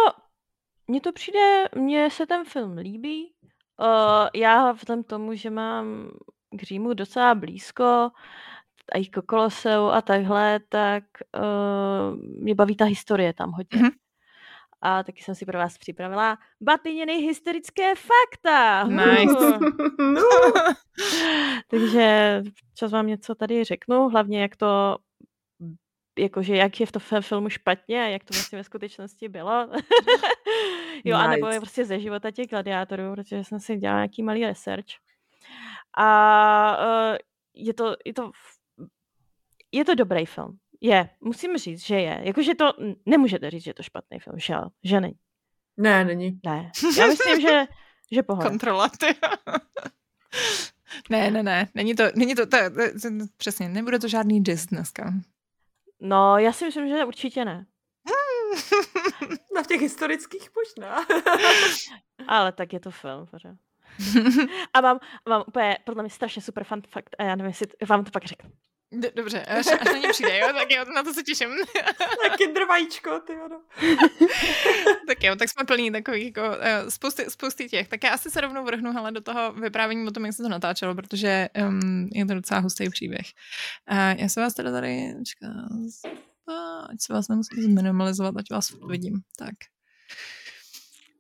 mně 0.88 1.02
to 1.02 1.12
přijde, 1.12 1.66
mně 1.76 2.10
se 2.10 2.26
ten 2.26 2.46
film 2.46 2.78
líbí. 2.78 3.34
Uh, 3.80 4.28
já 4.36 4.72
vzhledem 4.72 5.04
tomu, 5.04 5.36
že 5.36 5.50
mám 5.50 6.12
k 6.52 6.64
Římu 6.64 6.94
docela 6.94 7.36
blízko, 7.36 8.12
a 8.92 8.98
i 8.98 9.06
k 9.06 9.22
Koloseu 9.22 9.86
a 9.86 10.02
takhle, 10.02 10.60
tak 10.70 11.04
uh, 11.38 12.20
mě 12.44 12.56
baví 12.56 12.76
ta 12.76 12.86
historie 12.86 13.34
tam 13.34 13.52
hodně. 13.52 13.82
Mm-hmm. 13.82 14.01
A 14.82 15.04
taky 15.04 15.24
jsem 15.24 15.36
si 15.36 15.46
pro 15.46 15.58
vás 15.58 15.78
připravila 15.78 16.38
Batyněny 16.62 17.14
hysterické 17.14 17.94
fakta. 17.96 18.84
Nice. 18.84 19.60
no. 20.00 20.22
Takže 21.68 22.42
čas 22.76 22.92
vám 22.92 23.08
něco 23.08 23.36
tady 23.36 23.64
řeknu, 23.64 24.10
hlavně 24.10 24.42
jak 24.42 24.56
to 24.56 24.98
jakože 26.20 26.56
jak 26.56 26.80
je 26.80 26.86
v 26.86 26.92
tom 26.92 27.22
filmu 27.22 27.50
špatně 27.50 28.04
a 28.04 28.08
jak 28.08 28.24
to 28.24 28.34
vlastně 28.34 28.58
ve 28.58 28.64
skutečnosti 28.64 29.30
bylo. 29.30 29.52
jo, 31.06 31.18
nice. 31.18 31.28
anebo 31.28 31.48
je 31.48 31.60
prostě 31.60 31.86
ze 31.86 32.00
života 32.00 32.32
těch 32.32 32.48
gladiátorů, 32.48 33.14
protože 33.14 33.44
jsem 33.44 33.60
si 33.60 33.78
dělala 33.78 34.00
nějaký 34.00 34.24
malý 34.24 34.46
research. 34.46 34.86
A 35.98 36.78
uh, 36.78 37.18
je 37.54 37.74
to, 37.74 37.96
je 38.06 38.14
to 38.14 38.32
je 39.72 39.86
to 39.86 39.96
dobrý 39.96 40.26
film. 40.26 40.58
Je, 40.82 41.10
musím 41.22 41.58
říct, 41.58 41.86
že 41.86 41.96
je. 41.96 42.22
Jakože 42.24 42.56
to, 42.56 42.74
nemůžete 43.06 43.50
říct, 43.50 43.64
že 43.64 43.70
je 43.70 43.74
to 43.74 43.84
špatný 43.84 44.20
film, 44.20 44.40
že, 44.40 44.56
že 44.84 45.02
není. 45.02 45.16
Ne, 45.78 46.06
není. 46.06 46.40
Ne, 46.46 46.72
já 46.98 47.08
myslím, 47.08 47.42
že, 47.42 47.66
že 48.12 48.24
pohoda. 48.24 48.50
Kontrola, 48.50 48.90
ty. 48.90 49.06
ne, 51.10 51.32
ne, 51.32 51.44
ne, 51.44 51.68
není 51.76 51.96
to, 51.96 52.04
není 52.16 52.36
to, 52.36 52.46
to, 52.46 52.58
to, 52.58 53.00
to, 53.02 53.10
to 53.18 53.26
přesně, 53.38 53.70
nebude 53.70 54.00
to 54.00 54.08
žádný 54.08 54.44
dis 54.44 54.66
dneska. 54.66 55.14
No, 56.00 56.38
já 56.38 56.54
si 56.54 56.66
myslím, 56.66 56.88
že 56.88 57.06
určitě 57.06 57.46
ne. 57.46 57.66
Na 59.56 59.64
těch 59.64 59.82
historických 59.82 60.50
možná. 60.56 61.06
Ale 62.28 62.52
tak 62.52 62.74
je 62.74 62.80
to 62.80 62.92
film, 62.92 63.28
pořád. 63.28 63.56
A 64.74 64.82
mám, 64.82 65.00
mám 65.30 65.44
úplně, 65.48 65.78
podle 65.86 66.04
mě 66.04 66.10
strašně 66.10 66.42
super 66.42 66.64
fun 66.64 66.82
fakt 66.90 67.16
a 67.20 67.24
já 67.24 67.36
nevím, 67.36 67.50
jestli 67.50 67.68
vám 67.90 68.04
to 68.04 68.12
pak 68.12 68.26
řeknu. 68.26 68.52
Dobře, 69.16 69.42
až, 69.46 69.68
až 69.68 69.86
na 69.86 69.98
ně 69.98 70.10
přijde, 70.10 70.40
jo? 70.40 70.48
Tak 70.54 70.72
jo, 70.72 70.86
na 70.96 71.04
to 71.04 71.14
se 71.14 71.24
těším. 71.24 71.50
tak 72.28 72.38
kinder 72.38 72.66
vajíčko, 72.66 73.20
ty 73.20 73.34
jo. 73.34 73.48
tak 75.08 75.24
jo, 75.24 75.36
tak 75.36 75.50
jsme 75.50 75.66
plní 75.66 75.92
takových 75.92 76.26
jako 76.26 76.42
uh, 76.42 76.90
spousty, 76.90 77.26
spousty 77.30 77.70
těch. 77.70 77.88
Tak 77.88 78.04
já 78.04 78.10
asi 78.10 78.32
se 78.32 78.42
rovnou 78.42 78.66
vrhnu 78.66 78.94
hele, 78.94 79.12
do 79.12 79.22
toho 79.22 79.54
vyprávění 79.54 80.08
o 80.08 80.12
tom, 80.12 80.26
jak 80.26 80.36
se 80.36 80.44
to 80.44 80.50
natáčelo, 80.50 80.96
protože 80.96 81.50
um, 81.68 82.10
je 82.14 82.26
to 82.26 82.34
docela 82.34 82.60
hustý 82.60 82.90
příběh. 82.90 83.26
Uh, 83.92 84.22
já 84.22 84.30
se 84.30 84.42
vás 84.42 84.54
teda 84.54 84.72
tady, 84.72 85.14
čeká, 85.26 85.48
ať 86.90 87.02
se 87.02 87.14
vás 87.14 87.28
nemusím 87.28 87.64
zminimalizovat, 87.64 88.38
ať 88.38 88.52
vás 88.52 88.72
vidím. 88.90 89.22
Tak. 89.38 89.56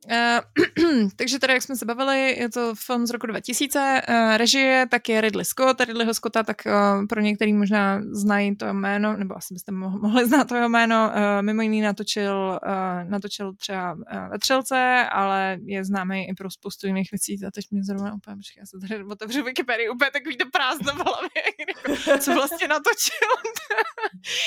Uh, 0.05 1.09
takže 1.15 1.39
tady, 1.39 1.53
jak 1.53 1.63
jsme 1.63 1.75
se 1.75 1.85
bavili, 1.85 2.35
je 2.39 2.49
to 2.49 2.73
film 2.75 3.07
z 3.07 3.09
roku 3.09 3.27
2000, 3.27 4.01
uh, 4.09 4.37
režie 4.37 4.87
tak 4.89 5.09
je 5.09 5.21
Ridley 5.21 5.45
Scott, 5.45 5.81
Ridleyho 5.81 6.13
Scotta, 6.13 6.43
tak 6.43 6.57
uh, 6.65 7.07
pro 7.07 7.21
některý 7.21 7.53
možná 7.53 8.01
znají 8.11 8.55
to 8.55 8.73
jméno, 8.73 9.17
nebo 9.17 9.37
asi 9.37 9.53
byste 9.53 9.71
mohli 9.71 10.25
znát 10.27 10.47
to 10.47 10.55
jeho 10.55 10.69
jméno, 10.69 11.11
uh, 11.15 11.41
mimo 11.41 11.61
jiný 11.61 11.81
natočil, 11.81 12.59
uh, 12.67 13.09
natočil 13.09 13.53
třeba 13.53 13.93
uh, 13.93 14.29
Vetřelce, 14.31 15.05
ale 15.11 15.57
je 15.65 15.85
známý 15.85 16.29
i 16.29 16.33
pro 16.33 16.51
spoustu 16.51 16.87
jiných 16.87 17.11
věcí, 17.11 17.45
a 17.47 17.51
teď 17.51 17.65
mě 17.71 17.83
zrovna 17.83 18.13
úplně, 18.13 18.35
počkej, 18.35 18.61
já 18.61 18.65
se 18.65 18.87
tady 18.87 19.03
otevřu 19.03 19.43
Wikipedii, 19.43 19.89
úplně 19.89 20.11
takový 20.11 20.37
to 20.37 20.45
prázdno 20.51 20.93
v 20.93 21.05
hlavě, 21.05 22.19
co 22.19 22.33
vlastně 22.33 22.67
natočil. 22.67 23.27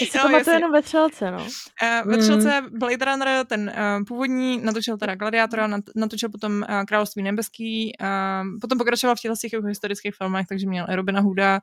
Já 0.01 0.07
si 0.07 0.19
no, 0.19 0.23
pamatuju 0.23 0.57
jenom 0.57 0.73
Vetřelce, 0.73 1.31
no. 1.31 1.39
Uh, 1.39 2.13
Vetřelce, 2.13 2.61
mm. 2.61 2.79
Blade 2.79 3.05
Runner, 3.05 3.47
ten 3.47 3.73
uh, 3.77 4.05
původní, 4.05 4.59
natočil 4.59 4.99
teda 4.99 5.15
Gladiator, 5.15 5.44
Gladiátora, 5.47 5.83
natočil 5.97 6.29
potom 6.29 6.65
uh, 6.69 6.85
Království 6.85 7.23
nebeský, 7.23 7.93
uh, 8.01 8.61
potom 8.61 8.79
pokračoval 8.79 9.17
v 9.17 9.21
těchto 9.21 9.37
těch 9.37 9.53
historických 9.67 10.15
filmech, 10.15 10.47
takže 10.47 10.67
měl 10.67 10.87
i 10.89 10.97
Robina 10.97 11.21
Hooda, 11.21 11.61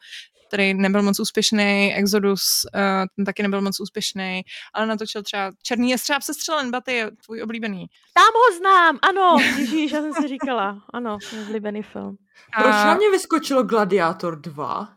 který 0.47 0.73
nebyl 0.73 1.01
moc 1.01 1.19
úspěšný, 1.19 1.93
Exodus, 1.95 2.43
uh, 2.75 2.81
ten 3.15 3.25
taky 3.25 3.43
nebyl 3.43 3.61
moc 3.61 3.79
úspěšný, 3.79 4.41
ale 4.73 4.85
natočil 4.85 5.23
třeba 5.23 5.51
Černý 5.63 5.89
jestřáb 5.89 6.21
se 6.21 6.33
střelen, 6.33 6.71
Baty 6.71 6.93
je 6.93 7.11
tvůj 7.25 7.41
oblíbený. 7.41 7.85
Tam 8.13 8.31
ho 8.35 8.57
znám, 8.57 8.99
ano, 9.01 9.37
Ježíš, 9.57 9.91
já 9.91 10.01
jsem 10.01 10.13
si 10.13 10.27
říkala, 10.27 10.83
ano, 10.93 11.17
oblíbený 11.41 11.83
film. 11.83 12.17
Proč 12.55 12.73
na 12.73 12.93
mě 12.93 13.11
vyskočilo 13.11 13.63
Gladiátor 13.63 14.41
2? 14.41 14.79
Uh, 14.79 14.87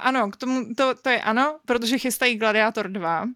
ano, 0.00 0.30
k 0.30 0.36
tomu, 0.36 0.74
to, 0.76 0.94
to 0.94 1.10
je 1.10 1.22
ano, 1.22 1.58
protože 1.66 1.98
chystají 1.98 2.36
Gladiátor 2.36 2.88
2. 2.88 3.26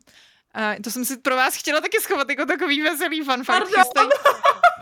Uh, 0.57 0.83
to 0.83 0.91
jsem 0.91 1.05
si 1.05 1.17
pro 1.17 1.37
vás 1.37 1.55
chtěla 1.55 1.81
taky 1.81 2.01
schovat 2.01 2.31
jako 2.31 2.47
takový 2.47 2.83
veselý 2.83 3.23
fun 3.23 3.45
fact. 3.45 3.67
Chystaj, 3.67 4.07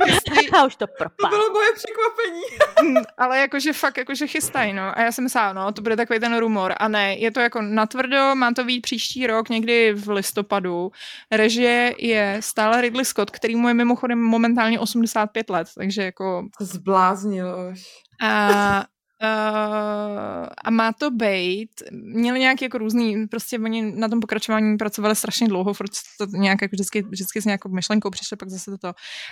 chystaj... 0.05 0.67
už 0.67 0.77
to 0.77 0.87
propad. 0.87 1.17
To 1.21 1.29
bylo 1.29 1.51
moje 1.51 1.69
překvapení. 1.75 2.43
Hmm, 2.81 3.05
ale 3.19 3.39
jakože 3.39 3.73
fakt, 3.73 3.99
jakože 3.99 4.27
chystají, 4.27 4.73
no. 4.73 4.99
A 4.99 5.01
já 5.01 5.13
jsem 5.13 5.25
myslela, 5.25 5.53
no, 5.53 5.73
to 5.73 5.83
bude 5.83 5.97
takový 5.97 6.21
ten 6.21 6.39
rumor. 6.39 6.75
A 6.77 6.89
ne, 6.89 7.17
je 7.17 7.31
to 7.31 7.41
jako 7.41 7.63
natvrdo, 7.63 8.35
má 8.35 8.53
to 8.53 8.65
být 8.65 8.81
příští 8.81 9.27
rok, 9.27 9.49
někdy 9.49 9.93
v 9.93 10.09
listopadu. 10.09 10.91
Režie 11.31 11.95
je 11.99 12.37
stále 12.41 12.81
Ridley 12.81 13.05
Scott, 13.05 13.31
který 13.31 13.57
mu 13.57 13.69
je 13.69 13.75
mimochodem 13.75 14.19
momentálně 14.19 14.81
85 14.81 15.51
let, 15.51 15.69
takže 15.79 16.03
jako... 16.03 16.49
Zbláznil 16.61 17.57
už. 17.73 17.83
A 18.23 18.85
Uh, 19.23 20.49
a 20.65 20.71
má 20.71 20.93
to 20.93 21.11
být, 21.11 21.71
měli 21.91 22.41
nějak 22.41 22.63
jako 22.63 22.79
různý, 22.79 23.27
prostě 23.27 23.59
oni 23.59 23.93
na 23.97 24.09
tom 24.09 24.21
pokračování 24.21 24.77
pracovali 24.77 25.17
strašně 25.17 25.49
dlouho, 25.49 25.75
protože 25.75 26.01
to 26.19 26.27
nějak 26.27 26.63
jako 26.63 26.77
vždycky, 26.77 27.03
vždycky 27.03 27.43
s 27.43 27.45
nějakou 27.45 27.69
myšlenkou 27.69 28.11
přišli, 28.11 28.37
pak 28.37 28.51
zase 28.51 28.79
to. 28.79 28.89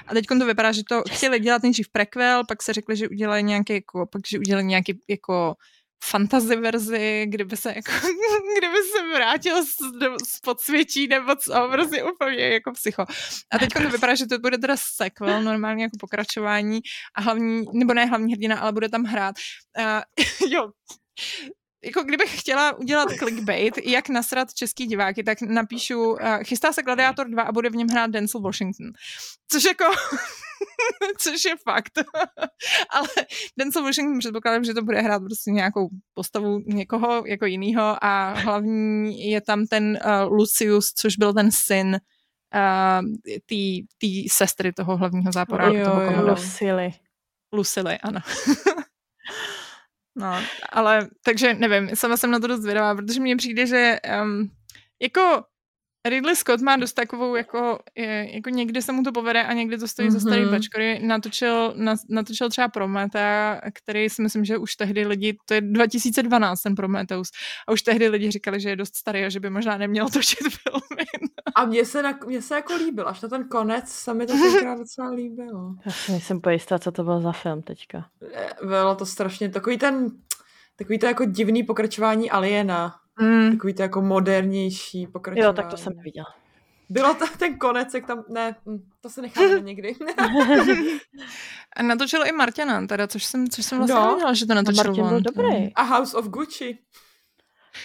A 0.07 0.15
teď 0.15 0.27
to 0.27 0.47
vypadá, 0.47 0.73
že 0.73 0.83
to 0.89 1.03
chtěli 1.11 1.41
dělat 1.41 1.63
nejdřív 1.63 1.89
prequel, 1.93 2.43
pak 2.49 2.63
se 2.63 2.73
řekli, 2.73 2.97
že 2.97 3.09
udělají 3.09 3.45
nějaký, 3.45 3.73
jako, 3.73 4.07
pak 4.07 4.23
že 4.27 4.39
udělají 4.39 4.67
nějaký 4.67 5.01
jako 5.09 5.55
fantasy 6.03 6.57
verzi, 6.57 7.27
kdyby 7.29 7.57
se 7.57 7.69
jako, 7.69 7.93
kdyby 8.59 8.77
se 8.77 9.15
vrátil 9.15 9.65
z, 9.65 9.75
z 10.29 10.41
podsvětí 10.41 11.09
nebo 11.09 11.37
co, 11.37 11.69
prostě 11.73 12.05
úplně 12.05 12.49
jako 12.49 12.73
psycho. 12.73 13.03
A 13.53 13.59
teď 13.59 13.69
to 13.73 13.91
vypadá, 13.91 14.15
že 14.15 14.27
to 14.27 14.39
bude 14.39 14.59
teda 14.59 14.75
sequel, 14.77 15.43
normálně 15.43 15.83
jako 15.85 15.97
pokračování 16.01 16.81
a 17.15 17.21
hlavní, 17.21 17.65
nebo 17.73 17.95
ne 17.95 18.07
hlavní 18.07 18.33
hrdina, 18.33 18.59
ale 18.59 18.73
bude 18.73 18.89
tam 18.89 19.05
hrát. 19.05 19.35
Uh, 19.79 20.51
jo, 20.53 20.71
jako 21.85 22.03
kdybych 22.03 22.41
chtěla 22.41 22.79
udělat 22.79 23.09
clickbait, 23.19 23.79
jak 23.85 24.09
nasrat 24.09 24.55
český 24.55 24.87
diváky, 24.87 25.25
tak 25.25 25.43
napíšu, 25.43 26.13
uh, 26.13 26.19
chystá 26.43 26.73
se 26.73 26.83
Gladiátor 26.83 27.29
2 27.29 27.43
a 27.43 27.53
bude 27.53 27.71
v 27.71 27.77
něm 27.77 27.89
hrát 27.89 28.11
Denzel 28.11 28.41
Washington. 28.41 28.87
Což 29.49 29.65
jako, 29.65 29.85
což 31.19 31.45
je 31.45 31.57
fakt. 31.57 31.93
Ale 32.91 33.09
Denzel 33.59 33.83
Washington 33.83 34.19
předpokládám, 34.19 34.65
že 34.65 34.75
to 34.75 34.83
bude 34.83 35.01
hrát 35.01 35.23
prostě 35.23 35.51
nějakou 35.51 35.89
postavu 36.15 36.59
někoho 36.67 37.23
jako 37.27 37.47
jiného 37.47 38.05
a 38.05 38.33
hlavní 38.33 39.31
je 39.31 39.41
tam 39.41 39.67
ten 39.67 39.99
uh, 40.05 40.33
Lucius, 40.33 40.93
což 40.93 41.17
byl 41.17 41.35
ten 41.35 41.51
syn 41.53 42.01
uh, 42.55 43.07
té 43.99 44.07
sestry 44.31 44.73
toho 44.73 44.97
hlavního 44.97 45.33
záporáku, 45.33 45.77
jo, 45.77 45.85
toho 45.85 46.07
komoda. 46.07 46.33
Lucily. 46.33 46.91
Lucily, 47.53 47.99
ano. 47.99 48.21
No, 50.17 50.43
ale 50.73 51.09
takže 51.25 51.55
nevím, 51.55 51.97
sama 51.97 52.17
jsem 52.17 52.31
na 52.31 52.41
to 52.41 52.47
dost 52.47 52.61
zvědavá, 52.61 52.95
protože 52.95 53.21
mně 53.21 53.37
přijde, 53.37 53.67
že 53.67 53.97
um, 54.23 54.51
jako 55.03 55.45
Ridley 56.09 56.37
Scott 56.37 56.61
má 56.61 56.77
dost 56.77 56.93
takovou, 56.93 57.35
jako, 57.35 57.79
je, 57.95 58.35
jako 58.35 58.51
někdy 58.51 58.83
se 58.83 58.93
mu 58.93 59.03
to 59.03 59.13
povede 59.13 59.45
a 59.45 59.53
někdy 59.53 59.79
to 59.79 59.89
stojí 59.89 60.09
mm-hmm. 60.09 60.13
za 60.13 60.21
starý 60.21 60.45
bačkory. 60.45 61.01
Natočil, 61.07 61.75
na, 61.77 61.95
natočil 62.09 62.51
třeba 62.51 62.69
Prometa, 62.69 63.61
který 63.75 64.11
si 64.11 64.23
myslím, 64.23 64.45
že 64.45 64.59
už 64.59 64.77
tehdy 64.77 65.07
lidi, 65.07 65.37
to 65.45 65.55
je 65.55 65.61
2012 65.61 66.63
ten 66.63 66.75
Prometheus, 66.75 67.29
a 67.69 67.73
už 67.73 67.83
tehdy 67.83 68.09
lidi 68.09 68.31
říkali, 68.31 68.61
že 68.61 68.69
je 68.69 68.77
dost 68.77 68.97
starý 68.97 69.25
a 69.25 69.29
že 69.29 69.41
by 69.41 69.51
možná 69.51 69.79
neměl 69.79 70.09
točit 70.09 70.39
filmy. 70.49 71.05
A 71.55 71.65
mně 71.65 71.85
se, 71.85 72.03
na, 72.03 72.19
mně 72.27 72.43
se 72.43 72.55
jako 72.55 72.75
líbil, 72.75 73.09
až 73.09 73.21
na 73.21 73.29
ten 73.29 73.49
konec 73.49 73.89
se 73.89 74.15
mi 74.15 74.27
to 74.27 74.33
tenkrát 74.33 74.79
docela 74.79 75.11
líbilo. 75.11 75.75
Já 75.87 75.93
si 75.93 76.13
nejsem 76.13 76.41
pojistá, 76.41 76.79
co 76.79 76.93
to 76.93 77.05
bylo 77.05 77.21
za 77.21 77.33
film 77.33 77.63
teďka. 77.63 78.07
Bylo 78.63 78.95
to 78.95 79.07
strašně 79.07 79.49
takový 79.49 79.79
ten, 79.79 80.11
takový 80.77 80.99
to 80.99 81.07
jako 81.07 81.25
divný 81.25 81.63
pokračování 81.63 82.31
Aliena. 82.31 83.02
Mm. 83.23 83.53
Takový 83.53 83.75
to 83.75 83.83
jako 83.83 84.03
modernější 84.03 85.07
pokračování. 85.07 85.47
Jo, 85.47 85.53
tak 85.53 85.67
to 85.71 85.77
jsem 85.77 85.97
neviděla. 85.97 86.27
Bylo 86.89 87.15
to 87.15 87.25
ten 87.39 87.59
konec, 87.59 87.95
jak 87.95 88.07
tam, 88.07 88.25
ne, 88.29 88.57
hm, 88.67 88.89
to 89.01 89.11
se 89.11 89.23
necháme 89.23 89.61
někdy. 89.61 89.95
a 91.77 91.83
natočil 91.83 92.27
i 92.27 92.33
Martina, 92.33 92.87
teda, 92.87 93.07
což 93.07 93.25
jsem, 93.25 93.49
což 93.49 93.67
jsem 93.67 93.79
vlastně 93.79 93.95
no. 93.95 94.07
nevěděla, 94.07 94.35
že 94.35 94.47
to 94.47 94.55
natočil 94.55 94.85
Martin 94.85 95.09
byl 95.09 95.21
dobrý. 95.21 95.75
A 95.75 95.83
House 95.83 96.17
of 96.17 96.27
Gucci. 96.29 96.79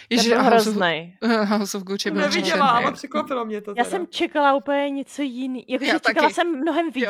Ježi, 0.09 0.29
byl 0.29 0.43
hrozný. 0.43 1.17
House 1.45 1.77
of 1.77 1.83
Gucci 1.83 2.11
byl 2.11 2.21
Neviděla, 2.21 2.67
ale 2.67 2.91
překvapilo 2.91 3.45
mě 3.45 3.61
to. 3.61 3.71
Teda. 3.71 3.83
Já 3.83 3.89
jsem 3.89 4.07
čekala 4.07 4.53
úplně 4.53 4.89
něco 4.89 5.21
jiný. 5.21 5.65
Jakože 5.67 5.91
čekala 5.91 6.27
taky. 6.27 6.33
jsem 6.33 6.47
mnohem 6.59 6.91
víc. 6.91 7.05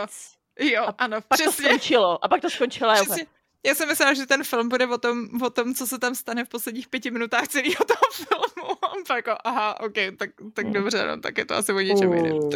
Jo, 0.60 0.67
jo 0.74 0.84
a 0.88 0.93
ano, 0.98 1.17
pak 1.27 1.39
přesně. 1.39 1.63
to 1.63 1.69
skončilo. 1.69 2.25
A 2.25 2.27
pak 2.27 2.41
to 2.41 2.50
skončilo. 2.50 2.93
Přesně. 2.93 3.25
Já 3.66 3.76
jsem 3.76 3.88
myslela, 3.88 4.14
že 4.14 4.26
ten 4.26 4.44
film 4.44 4.70
bude 4.70 4.88
o 4.88 4.98
tom, 4.98 5.28
o 5.42 5.50
tom, 5.50 5.74
co 5.74 5.88
se 5.88 6.00
tam 6.00 6.16
stane 6.16 6.46
v 6.46 6.50
posledních 6.50 6.88
pěti 6.88 7.12
minutách 7.12 7.48
celého 7.48 7.86
toho 7.88 8.12
filmu. 8.12 8.72
A 8.86 8.90
pak 9.08 9.16
jako, 9.16 9.32
aha, 9.44 9.80
ok, 9.80 9.94
tak, 10.18 10.30
tak 10.54 10.66
mm. 10.66 10.74
dobře, 10.74 11.08
no, 11.08 11.18
tak 11.18 11.38
je 11.38 11.46
to 11.46 11.56
asi 11.56 11.74
o 11.74 11.80
něčem 11.80 12.14
jiném. 12.14 12.40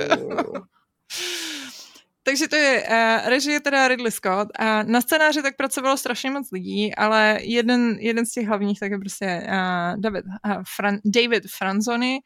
Takže 2.24 2.48
to 2.48 2.56
je 2.56 2.84
uh, 2.84 3.30
režie 3.30 3.60
teda 3.60 3.88
Ridley 3.88 4.12
Scott. 4.12 4.50
A 4.60 4.84
na 4.84 5.02
scénáři 5.02 5.42
tak 5.42 5.56
pracovalo 5.56 5.98
strašně 5.98 6.32
moc 6.32 6.52
lidí, 6.52 6.96
ale 6.96 7.38
jeden, 7.42 7.98
jeden 8.00 8.26
z 8.26 8.32
těch 8.32 8.48
hlavních 8.48 8.80
tak 8.80 8.92
je 8.92 9.00
prostě 9.00 9.44
uh, 9.46 10.02
David, 10.02 10.26
uh, 10.26 10.64
Fran, 10.76 10.98
David 11.06 11.44
Franzoni. 11.58 12.20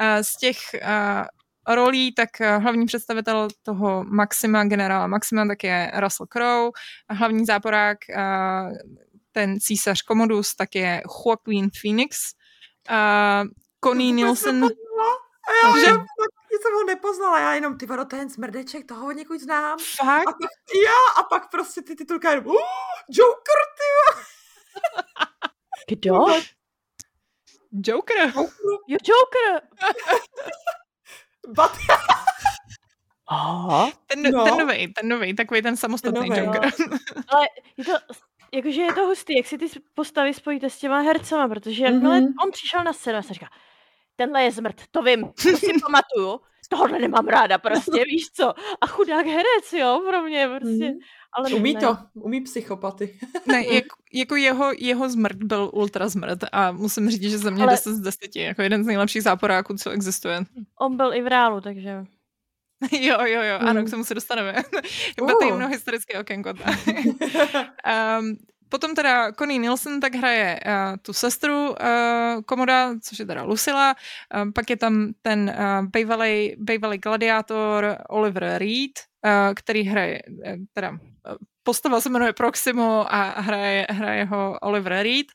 Uh, 0.00 0.22
z 0.22 0.36
těch 0.36 0.56
uh, 0.74 1.24
rolí, 1.74 2.14
tak 2.14 2.28
hlavní 2.58 2.86
představitel 2.86 3.48
toho 3.62 4.04
Maxima, 4.04 4.64
generála 4.64 5.06
Maxima, 5.06 5.46
tak 5.46 5.64
je 5.64 5.92
Russell 5.94 6.26
Crowe, 6.26 6.70
a 7.08 7.14
hlavní 7.14 7.44
záporák, 7.44 7.98
ten 9.32 9.60
císař 9.60 10.02
Commodus, 10.02 10.54
tak 10.54 10.74
je 10.74 11.02
Joaquin 11.26 11.70
Phoenix, 11.82 12.18
a 12.88 13.42
Connie 13.84 14.12
Nielsen... 14.12 14.64
A 14.64 14.68
já, 15.66 15.78
že... 15.78 15.86
Já 16.52 16.58
jsem 16.62 16.74
ho 16.74 16.84
nepoznala, 16.86 17.40
já 17.40 17.54
jenom 17.54 17.78
ty 17.78 17.86
vado, 17.86 18.04
ten 18.04 18.30
smrdeček, 18.30 18.86
toho 18.86 19.00
ho 19.00 19.12
někud 19.12 19.40
znám. 19.40 19.78
Fakt? 19.96 20.28
A 20.28 20.32
pak, 20.32 20.36
já, 20.84 21.20
a 21.20 21.22
pak 21.22 21.50
prostě 21.50 21.82
ty 21.82 21.96
titulka 21.96 22.30
jenom, 22.30 22.46
uh, 22.46 22.54
Joker, 23.10 23.60
ty 25.86 25.94
Kdo? 25.94 26.14
Joker. 27.86 28.32
Jo, 28.36 28.98
Joker. 29.04 29.62
But... 31.48 31.70
Aha. 33.28 33.92
Ten, 34.06 34.22
no. 34.22 34.44
ten 34.44 34.56
nový, 34.56 34.92
ten 34.92 35.08
nový, 35.08 35.34
takový 35.34 35.62
ten 35.62 35.76
samostatný 35.76 36.28
ten 36.28 36.44
Joker. 36.44 36.62
Ale 37.28 37.46
je 37.76 37.84
to, 37.84 37.92
jakože 38.52 38.82
je 38.82 38.92
to 38.92 39.06
hustý, 39.06 39.36
jak 39.36 39.46
si 39.46 39.58
ty 39.58 39.66
postavy 39.94 40.34
spojíte 40.34 40.70
s 40.70 40.78
těma 40.78 41.00
hercema, 41.00 41.48
protože 41.48 41.84
jakmile 41.84 42.20
mm-hmm. 42.20 42.44
on 42.44 42.50
přišel 42.50 42.84
na 42.84 42.92
scénu 42.92 43.18
a 43.18 43.22
se 43.22 43.34
říká, 43.34 43.48
tenhle 44.16 44.42
je 44.42 44.52
zmrt, 44.52 44.82
to 44.90 45.02
vím, 45.02 45.32
to 45.42 45.56
si 45.56 45.72
pamatuju, 45.82 46.40
tohle 46.68 46.98
nemám 46.98 47.26
ráda 47.26 47.58
prostě, 47.68 48.04
víš 48.04 48.30
co. 48.32 48.54
A 48.80 48.86
chudák 48.86 49.26
herec, 49.26 49.72
jo, 49.78 50.02
pro 50.08 50.22
mě 50.22 50.48
prostě. 50.48 50.88
Mm. 50.88 50.98
Ale 51.32 51.50
umí 51.50 51.74
ne. 51.74 51.80
to, 51.80 51.98
umí 52.14 52.40
psychopaty. 52.40 53.18
ne, 53.46 53.66
jak, 53.74 53.84
jako 54.12 54.36
jeho, 54.36 54.72
jeho 54.78 55.08
zmrt 55.08 55.36
byl 55.36 55.70
ultra 55.72 56.08
zmrt 56.08 56.38
a 56.52 56.72
musím 56.72 57.10
říct, 57.10 57.22
že 57.22 57.38
za 57.38 57.50
mě 57.50 57.62
Ale... 57.62 57.72
10 57.72 57.94
z 57.94 58.00
10, 58.00 58.36
jako 58.36 58.62
jeden 58.62 58.84
z 58.84 58.86
nejlepších 58.86 59.22
záporáků, 59.22 59.74
co 59.74 59.90
existuje. 59.90 60.44
On 60.80 60.96
byl 60.96 61.14
i 61.14 61.22
v 61.22 61.26
reálu, 61.26 61.60
takže... 61.60 62.04
jo, 63.00 63.18
jo, 63.20 63.42
jo, 63.42 63.58
ano, 63.60 63.84
k 63.84 63.90
tomu 63.90 64.04
se 64.04 64.14
dostaneme. 64.14 64.54
Uh. 65.22 65.26
Bylo 65.26 65.68
historické 65.68 66.20
okénko. 66.20 66.50
um, 66.50 68.36
Potom 68.68 68.94
teda 68.94 69.32
Connie 69.32 69.58
Nielsen 69.58 70.00
tak 70.00 70.14
hraje 70.14 70.60
uh, 70.60 70.96
tu 71.02 71.12
sestru 71.12 71.70
uh, 71.70 72.42
Komoda, 72.46 72.94
což 73.02 73.18
je 73.18 73.26
teda 73.26 73.42
Lucilla. 73.42 73.96
Uh, 74.34 74.52
pak 74.52 74.70
je 74.70 74.76
tam 74.76 75.12
ten 75.22 75.48
uh, 75.48 75.86
bývalý, 75.86 76.56
bývalý 76.58 76.98
gladiátor 76.98 77.96
Oliver 78.08 78.58
Reed, 78.58 79.00
uh, 79.24 79.54
který 79.54 79.82
hraje 79.82 80.22
uh, 80.28 80.52
teda 80.72 80.98
postava 81.68 82.00
se 82.00 82.08
jmenuje 82.08 82.32
Proximo 82.32 83.14
a 83.14 83.40
hraje, 83.40 83.86
hraje 83.90 84.24
ho 84.24 84.58
Oliver 84.58 85.02
Reed. 85.02 85.26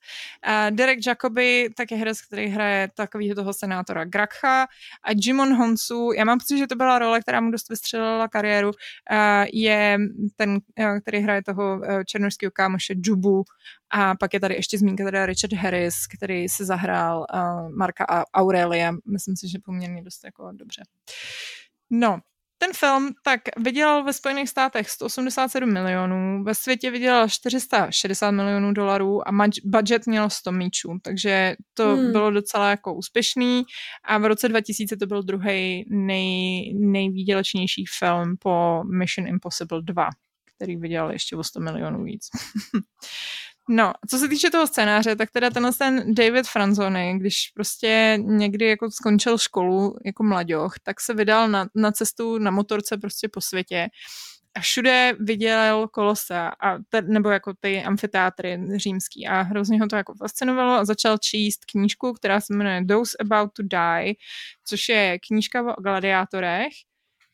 A 0.43 0.69
Derek 0.69 0.99
Jacoby, 1.07 1.69
tak 1.77 1.91
je 1.91 1.97
herec, 1.97 2.21
který 2.21 2.47
hraje 2.47 2.89
takového 2.95 3.35
toho 3.35 3.53
senátora 3.53 4.05
Grakha. 4.05 4.63
A 5.03 5.11
Jimon 5.15 5.55
Honsu, 5.55 6.11
já 6.11 6.25
mám 6.25 6.39
pocit, 6.39 6.57
že 6.57 6.67
to 6.67 6.75
byla 6.75 6.99
role, 6.99 7.21
která 7.21 7.41
mu 7.41 7.51
dost 7.51 7.69
vystřelila 7.69 8.27
kariéru, 8.27 8.71
je 9.53 9.97
ten, 10.35 10.59
který 11.01 11.19
hraje 11.19 11.43
toho 11.43 11.81
černožského 12.05 12.51
kámoše 12.51 12.93
Jubu. 12.97 13.43
A 13.89 14.15
pak 14.15 14.33
je 14.33 14.39
tady 14.39 14.55
ještě 14.55 14.77
zmínka 14.77 15.03
teda 15.03 15.25
Richard 15.25 15.53
Harris, 15.53 16.07
který 16.07 16.49
si 16.49 16.65
zahrál 16.65 17.25
Marka 17.77 18.25
Aurelia. 18.33 18.91
Myslím 19.11 19.35
si, 19.35 19.49
že 19.49 19.59
poměrně 19.65 20.01
dost 20.01 20.23
jako 20.25 20.51
dobře. 20.51 20.83
No, 21.89 22.19
ten 22.63 22.73
film 22.73 23.13
tak 23.23 23.41
vydělal 23.57 24.03
ve 24.03 24.13
Spojených 24.13 24.49
státech 24.49 24.89
187 24.89 25.73
milionů, 25.73 26.43
ve 26.43 26.55
světě 26.55 26.91
vydělal 26.91 27.29
460 27.29 28.31
milionů 28.31 28.73
dolarů 28.73 29.27
a 29.27 29.31
budget 29.65 30.07
měl 30.07 30.29
100 30.29 30.51
míčů, 30.51 30.97
takže 31.01 31.55
to 31.73 31.95
hmm. 31.95 32.11
bylo 32.11 32.31
docela 32.31 32.69
jako 32.69 32.93
úspěšný 32.93 33.63
a 34.03 34.17
v 34.17 34.25
roce 34.25 34.49
2000 34.49 34.97
to 34.97 35.05
byl 35.05 35.23
druhý 35.23 35.85
nej, 35.89 36.73
nejvýdělečnější 36.79 37.85
film 37.99 38.35
po 38.39 38.83
Mission 38.83 39.27
Impossible 39.27 39.81
2, 39.81 40.07
který 40.55 40.77
vydělal 40.77 41.11
ještě 41.11 41.35
o 41.35 41.43
100 41.43 41.59
milionů 41.59 42.03
víc. 42.03 42.27
No, 43.69 43.93
co 44.09 44.17
se 44.17 44.27
týče 44.27 44.49
toho 44.49 44.67
scénáře, 44.67 45.15
tak 45.15 45.31
teda 45.31 45.49
tenhle 45.49 45.73
ten 45.73 46.15
David 46.15 46.47
Franzoni, 46.47 47.13
když 47.17 47.51
prostě 47.55 48.17
někdy 48.21 48.67
jako 48.67 48.91
skončil 48.91 49.37
školu 49.37 49.95
jako 50.05 50.23
mladěch, 50.23 50.71
tak 50.83 51.01
se 51.01 51.13
vydal 51.13 51.49
na, 51.49 51.67
na 51.75 51.91
cestu 51.91 52.37
na 52.37 52.51
motorce 52.51 52.97
prostě 52.97 53.29
po 53.29 53.41
světě 53.41 53.89
a 54.55 54.59
všude 54.59 55.13
viděl 55.19 55.87
kolosa, 55.87 56.47
a 56.47 56.77
te, 56.89 57.01
nebo 57.01 57.29
jako 57.29 57.53
ty 57.59 57.83
amfiteátry 57.83 58.59
římský. 58.75 59.27
A 59.27 59.41
hrozně 59.41 59.79
ho 59.79 59.87
to 59.87 59.95
jako 59.95 60.13
fascinovalo 60.15 60.73
a 60.73 60.85
začal 60.85 61.17
číst 61.17 61.65
knížku, 61.65 62.13
která 62.13 62.41
se 62.41 62.53
jmenuje 62.53 62.85
Those 62.85 63.17
About 63.21 63.53
to 63.53 63.63
Die, 63.63 64.13
což 64.65 64.89
je 64.89 65.19
knížka 65.27 65.77
o 65.77 65.81
gladiátorech. 65.81 66.73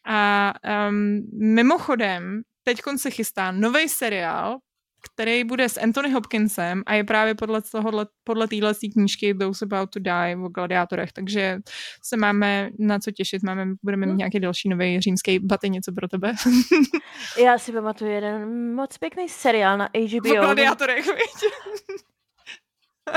A 0.06 0.54
um, 0.90 1.22
mimochodem 1.34 2.42
teď 2.64 2.80
se 2.98 3.12
chystá 3.12 3.52
nový 3.52 3.90
seriál 3.90 4.58
který 5.02 5.44
bude 5.44 5.70
s 5.70 5.78
Anthony 5.78 6.12
Hopkinsem 6.12 6.84
a 6.86 6.94
je 6.94 7.04
právě 7.04 7.36
podle 7.36 7.62
tohohle, 7.62 8.08
podle 8.24 8.48
téhle 8.48 8.74
knížky 8.94 9.34
Those 9.34 9.66
About 9.66 9.90
to 9.90 10.00
Die 10.00 10.38
o 10.46 10.50
gladiátorech, 10.50 11.12
takže 11.12 11.58
se 12.04 12.18
máme 12.18 12.70
na 12.80 13.00
co 13.00 13.12
těšit, 13.12 13.44
máme, 13.44 13.66
budeme 13.84 14.06
mít 14.06 14.14
hm. 14.14 14.18
nějaký 14.18 14.40
další 14.40 14.70
nový 14.70 15.02
římský 15.02 15.40
baty, 15.40 15.70
něco 15.70 15.92
pro 15.92 16.08
tebe. 16.08 16.34
Já 17.44 17.58
si 17.58 17.72
pamatuju 17.72 18.12
jeden 18.12 18.74
moc 18.76 18.98
pěkný 18.98 19.30
seriál 19.30 19.78
na 19.78 19.86
HBO. 19.86 20.32
O 20.32 20.42
gladiátorech, 20.42 21.06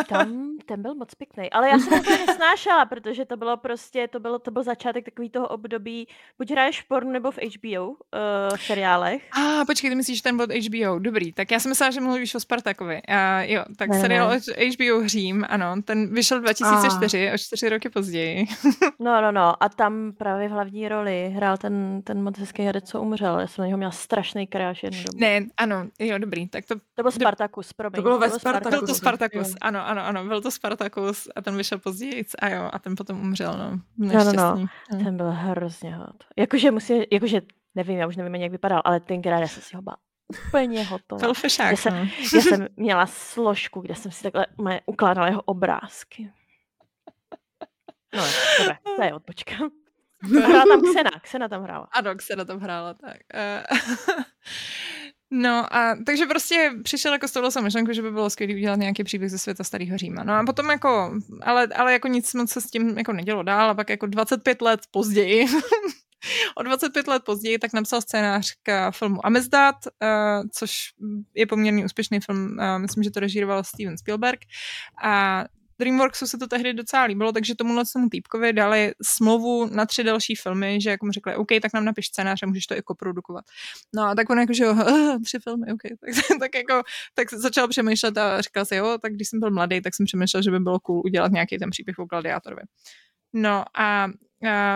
tam 0.08 0.52
ten 0.62 0.82
byl 0.82 0.94
moc 0.94 1.14
pěkný, 1.14 1.50
ale 1.50 1.68
já 1.68 1.78
jsem 1.78 2.04
to 2.04 2.10
nesnášela, 2.10 2.84
protože 2.86 3.24
to 3.24 3.36
bylo 3.36 3.56
prostě, 3.56 4.08
to 4.08 4.20
bylo, 4.20 4.38
to 4.38 4.50
byl 4.50 4.62
začátek 4.62 5.04
takový 5.04 5.30
toho 5.30 5.48
období, 5.48 6.08
buď 6.38 6.50
hraješ 6.50 6.82
porn 6.82 7.12
nebo 7.12 7.30
v 7.30 7.38
HBO 7.38 7.88
uh, 7.88 7.96
eh, 8.14 8.58
seriálech. 8.58 9.28
A 9.32 9.60
ah, 9.60 9.64
počkej, 9.64 9.90
ty 9.90 9.96
myslíš 9.96 10.22
ten 10.22 10.36
byl 10.36 10.46
HBO, 10.46 10.98
dobrý, 10.98 11.32
tak 11.32 11.50
já 11.50 11.60
jsem 11.60 11.70
myslela, 11.70 11.90
že 11.90 12.00
mluvíš 12.00 12.34
o 12.34 12.40
Spartakovi. 12.40 13.00
Uh, 13.08 13.50
jo, 13.50 13.64
tak 13.76 13.90
ne, 13.90 14.00
seriál 14.00 14.30
ne. 14.30 14.38
HBO 14.66 15.00
Hřím, 15.04 15.46
ano, 15.48 15.82
ten 15.84 16.14
vyšel 16.14 16.40
2004, 16.40 17.30
a. 17.30 17.34
o 17.34 17.38
čtyři 17.38 17.68
roky 17.68 17.88
později. 17.88 18.46
no, 18.98 19.20
no, 19.20 19.32
no, 19.32 19.62
a 19.62 19.68
tam 19.68 20.12
právě 20.18 20.48
v 20.48 20.50
hlavní 20.50 20.88
roli 20.88 21.32
hrál 21.36 21.56
ten, 21.56 22.02
ten 22.02 22.22
moc 22.22 22.38
hezký 22.38 22.62
herec, 22.62 22.90
co 22.90 23.00
umřel, 23.00 23.40
já 23.40 23.46
jsem 23.46 23.62
na 23.62 23.66
něho 23.66 23.76
měla 23.76 23.92
strašný 23.92 24.46
kráš 24.46 24.82
jednu 24.82 25.02
dobu. 25.04 25.18
Ne, 25.20 25.40
ano, 25.56 25.86
jo, 25.98 26.18
dobrý, 26.18 26.48
tak 26.48 26.64
to... 26.64 26.74
To 26.94 27.02
byl 27.02 27.10
Spartakus, 27.10 27.72
promiň. 27.72 27.96
To 27.96 28.02
bylo 28.02 28.18
ve 28.18 28.30
Spartakus. 28.30 28.78
Byl 28.78 28.86
to 28.86 28.94
Spartakus, 28.94 29.54
ano, 29.60 29.81
ano, 29.86 30.06
ano, 30.06 30.24
byl 30.24 30.40
to 30.40 30.50
Spartakus 30.50 31.28
a 31.36 31.42
ten 31.42 31.56
vyšel 31.56 31.78
později 31.78 32.24
a 32.38 32.48
jo, 32.48 32.70
a 32.72 32.78
ten 32.78 32.94
potom 32.96 33.20
umřel, 33.20 33.58
no. 33.58 33.80
No, 33.98 34.24
no, 34.24 34.32
no. 34.32 34.56
no. 34.92 35.04
Ten 35.04 35.16
byl 35.16 35.30
hrozně 35.30 35.96
hot. 35.96 36.24
Jakože 36.36 36.70
musí, 36.70 37.02
jakože, 37.12 37.40
nevím, 37.74 37.98
já 37.98 38.06
už 38.06 38.16
nevím, 38.16 38.34
jak 38.34 38.52
vypadal, 38.52 38.82
ale 38.84 39.00
tenkrát 39.00 39.38
já 39.38 39.48
jsem 39.48 39.62
si 39.62 39.76
ho 39.76 39.82
bál 39.82 39.96
úplně 40.32 40.84
hotová. 40.84 41.20
Byl 41.20 41.34
fešák, 41.34 41.70
já, 41.70 41.76
jsem, 41.76 41.94
no. 41.94 42.08
já 42.34 42.40
jsem 42.40 42.68
měla 42.76 43.06
složku, 43.06 43.80
kde 43.80 43.94
jsem 43.94 44.12
si 44.12 44.22
takhle 44.22 44.46
ukládala 44.86 45.26
jeho 45.26 45.42
obrázky. 45.42 46.32
No, 48.14 48.24
dobré, 48.58 48.78
to 48.96 49.02
je 49.02 49.14
odpočka. 49.14 49.54
Hrála 50.22 50.64
tam 50.66 50.80
Xena, 50.82 51.10
Xena 51.20 51.48
tam 51.48 51.62
hrála. 51.62 51.88
Ano, 51.92 52.14
Xena 52.14 52.44
tam 52.44 52.60
hrála, 52.60 52.94
tak. 52.94 53.16
Eh, 53.34 53.62
No 55.34 55.76
a 55.76 55.96
takže 56.06 56.26
prostě 56.26 56.70
přišel 56.82 57.12
jako 57.12 57.28
s 57.28 57.32
touhle 57.32 57.62
myšlenkou, 57.62 57.92
že 57.92 58.02
by 58.02 58.10
bylo 58.10 58.30
skvělé 58.30 58.54
udělat 58.54 58.78
nějaký 58.78 59.04
příběh 59.04 59.30
ze 59.30 59.38
světa 59.38 59.64
starého 59.64 59.98
Říma. 59.98 60.24
No 60.24 60.34
a 60.34 60.44
potom 60.44 60.70
jako, 60.70 61.18
ale, 61.42 61.66
ale 61.66 61.92
jako 61.92 62.08
nic 62.08 62.34
moc 62.34 62.50
se 62.50 62.60
s 62.60 62.66
tím 62.66 62.98
jako 62.98 63.12
nedělo 63.12 63.42
dál 63.42 63.70
a 63.70 63.74
pak 63.74 63.90
jako 63.90 64.06
25 64.06 64.62
let 64.62 64.80
později 64.90 65.46
o 66.56 66.62
25 66.62 67.08
let 67.08 67.22
později 67.24 67.58
tak 67.58 67.72
napsal 67.72 68.00
scénář 68.00 68.52
k 68.62 68.90
filmu 68.90 69.26
Amizdat, 69.26 69.76
uh, 69.86 70.48
což 70.52 70.90
je 71.34 71.46
poměrně 71.46 71.84
úspěšný 71.84 72.20
film, 72.20 72.56
uh, 72.58 72.78
myslím, 72.78 73.02
že 73.02 73.10
to 73.10 73.20
režíroval 73.20 73.64
Steven 73.64 73.98
Spielberg 73.98 74.40
a 75.02 75.44
DreamWorksu 75.78 76.26
se 76.26 76.38
to 76.38 76.46
tehdy 76.46 76.74
docela 76.74 77.04
líbilo, 77.04 77.32
takže 77.32 77.54
tomu 77.54 77.82
tomu 77.92 78.08
týpkovi 78.08 78.52
dali 78.52 78.92
smlouvu 79.02 79.66
na 79.66 79.86
tři 79.86 80.04
další 80.04 80.34
filmy, 80.34 80.80
že 80.80 80.90
jako 80.90 81.06
mu 81.06 81.12
řekli, 81.12 81.36
OK, 81.36 81.48
tak 81.62 81.72
nám 81.74 81.84
napiš 81.84 82.06
scénář 82.06 82.42
a 82.42 82.46
můžeš 82.46 82.66
to 82.66 82.74
jako 82.74 82.94
produkovat. 82.94 83.44
No 83.94 84.02
a 84.02 84.14
tak 84.14 84.30
on 84.30 84.38
jako, 84.38 84.52
že 84.52 84.64
jo, 84.64 84.76
tři 85.24 85.38
filmy, 85.38 85.66
OK, 85.72 85.82
tak, 86.00 86.38
tak 86.40 86.54
jako, 86.54 86.82
tak 87.14 87.34
začal 87.34 87.68
přemýšlet 87.68 88.18
a 88.18 88.40
říkal 88.40 88.64
si, 88.64 88.76
jo, 88.76 88.98
tak 89.02 89.12
když 89.12 89.28
jsem 89.28 89.40
byl 89.40 89.50
mladý, 89.50 89.80
tak 89.80 89.94
jsem 89.94 90.06
přemýšlel, 90.06 90.42
že 90.42 90.50
by 90.50 90.60
bylo 90.60 90.80
cool 90.80 91.02
udělat 91.04 91.32
nějaký 91.32 91.58
ten 91.58 91.70
příběh 91.70 91.98
o 91.98 92.04
gladiátorovi. 92.04 92.62
No 93.32 93.64
a 93.74 94.08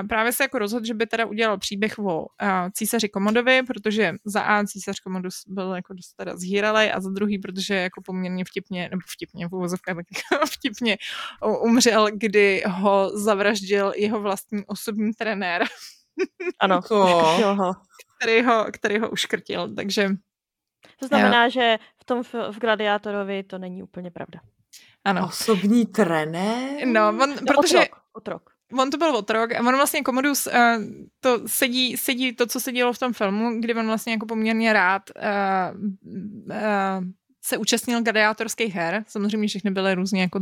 právě 0.09 0.33
se 0.33 0.45
jako 0.45 0.59
rozhodl, 0.59 0.87
že 0.87 0.95
by 0.95 1.07
teda 1.07 1.27
udělal 1.27 1.59
příběh 1.59 1.99
o 1.99 2.03
uh, 2.03 2.27
císaři 2.73 3.09
Komodovi, 3.09 3.62
protože 3.62 4.14
za 4.25 4.40
A 4.40 4.64
císař 4.64 5.01
Komodus 5.01 5.42
byl 5.47 5.75
jako 5.75 5.95
dost 5.95 6.14
teda 6.14 6.37
zhýralej 6.37 6.92
a 6.95 7.01
za 7.01 7.11
druhý, 7.11 7.38
protože 7.38 7.75
jako 7.75 8.03
poměrně 8.03 8.45
vtipně, 8.45 8.88
nebo 8.90 9.01
vtipně 9.12 9.49
v 9.49 9.53
uvozovkách, 9.53 9.97
tak 9.97 10.07
jako 10.33 10.47
vtipně 10.51 10.97
umřel, 11.62 12.09
kdy 12.12 12.62
ho 12.66 13.11
zavraždil 13.14 13.92
jeho 13.97 14.21
vlastní 14.21 14.66
osobní 14.66 15.12
trenér. 15.12 15.64
Ano, 16.61 16.81
ho. 16.90 17.73
Který 18.16 18.42
ho, 18.42 18.66
který 18.73 18.99
ho 18.99 19.11
uškrtil, 19.11 19.75
takže... 19.75 20.09
To 21.01 21.07
znamená, 21.07 21.45
jo. 21.45 21.51
že 21.51 21.79
v 22.01 22.05
tom 22.05 22.23
v 22.23 22.59
Gladiátorovi 22.59 23.42
to 23.42 23.59
není 23.59 23.83
úplně 23.83 24.11
pravda. 24.11 24.40
Ano. 25.05 25.27
Osobní 25.27 25.87
trenér? 25.87 26.87
No, 26.87 27.09
on, 27.09 27.35
protože... 27.47 27.79
Otrok, 27.79 28.06
otrok. 28.16 28.50
on 28.79 28.90
to 28.90 28.96
byl 28.96 29.16
otrok 29.16 29.52
a 29.52 29.59
on 29.59 29.76
vlastně 29.76 30.02
Commodus 30.02 30.46
uh, 30.46 30.52
to 31.20 31.48
sedí, 31.48 31.96
sedí 31.96 32.33
to, 32.33 32.46
co 32.46 32.61
se 32.61 32.72
dělo 32.72 32.92
v 32.92 32.98
tom 32.98 33.12
filmu, 33.12 33.61
kdy 33.61 33.74
on 33.74 33.87
vlastně 33.87 34.12
jako 34.12 34.26
poměrně 34.26 34.72
rád 34.72 35.02
uh, 35.16 35.81
uh, 36.50 37.05
se 37.46 37.57
účastnil 37.59 38.02
gladiátorských 38.02 38.74
her. 38.74 39.05
Samozřejmě 39.09 39.48
všechny 39.48 39.70
byly 39.70 39.94
různě 39.94 40.20
jako 40.20 40.40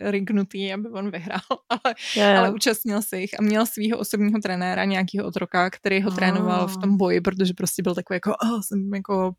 rignutý, 0.00 0.72
aby 0.72 0.88
on 0.88 1.10
vyhrál, 1.10 1.40
ale, 1.68 1.94
yeah. 2.16 2.38
ale 2.38 2.52
účastnil 2.52 3.02
se 3.02 3.20
jich 3.20 3.30
a 3.38 3.42
měl 3.42 3.66
svého 3.66 3.98
osobního 3.98 4.40
trenéra, 4.40 4.84
nějakého 4.84 5.26
otroka, 5.26 5.70
který 5.70 6.02
ho 6.02 6.10
oh. 6.10 6.16
trénoval 6.16 6.66
v 6.68 6.76
tom 6.76 6.90
ah. 6.90 6.96
boji, 6.96 7.20
protože 7.20 7.54
prostě 7.54 7.82
byl 7.82 7.94
takový 7.94 8.16
jako, 8.16 8.32
oh, 8.44 8.60
jsem 8.60 8.94
jako 8.94 9.32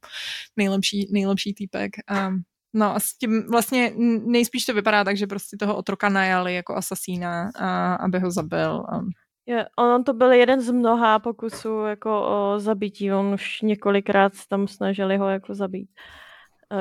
nejlepší, 0.58 1.08
nejlepší 1.12 1.54
týpek. 1.54 1.92
Um, 2.28 2.44
No 2.76 2.96
a 2.96 3.00
s 3.00 3.18
tím 3.18 3.48
vlastně 3.52 3.94
nejspíš 4.26 4.66
to 4.66 4.74
vypadá 4.74 5.04
tak, 5.04 5.18
že 5.18 5.28
prostě 5.28 5.58
toho 5.58 5.78
otroka 5.78 6.10
najali 6.10 6.56
jako 6.56 6.76
asasína, 6.76 7.50
a, 7.56 7.96
aby 7.96 8.20
ho 8.20 8.32
zabil. 8.32 8.72
A... 8.72 9.00
Je, 9.46 9.66
on 9.78 10.04
to 10.04 10.14
byl 10.14 10.32
jeden 10.32 10.62
z 10.62 10.72
mnoha 10.72 11.20
pokusů 11.20 11.80
jako 11.80 12.28
o 12.28 12.60
zabití. 12.60 13.14
On 13.14 13.34
už 13.34 13.62
několikrát 13.62 14.34
tam 14.50 14.68
snažili 14.68 15.18
ho 15.18 15.30
jako 15.30 15.56
zabít. 15.56 15.90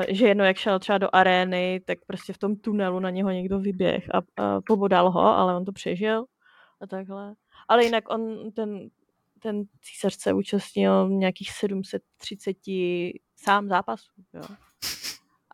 Že 0.07 0.27
jedno, 0.27 0.45
jak 0.45 0.57
šel 0.57 0.79
třeba 0.79 0.97
do 0.97 1.09
arény, 1.13 1.81
tak 1.85 1.97
prostě 2.07 2.33
v 2.33 2.37
tom 2.37 2.55
tunelu 2.55 2.99
na 2.99 3.09
něho 3.09 3.31
někdo 3.31 3.59
vyběh 3.59 4.03
a, 4.15 4.43
a 4.43 4.61
pobodal 4.61 5.11
ho, 5.11 5.21
ale 5.21 5.55
on 5.55 5.65
to 5.65 5.71
přežil 5.71 6.25
a 6.81 6.87
takhle. 6.87 7.35
Ale 7.67 7.83
jinak 7.83 8.09
on, 8.09 8.51
ten, 8.51 8.89
ten 9.41 9.63
císař 9.81 10.15
se 10.19 10.33
účastnil 10.33 11.09
nějakých 11.09 11.51
730 11.51 12.57
sám 13.35 13.67
zápasů. 13.67 14.11
Jo 14.33 14.41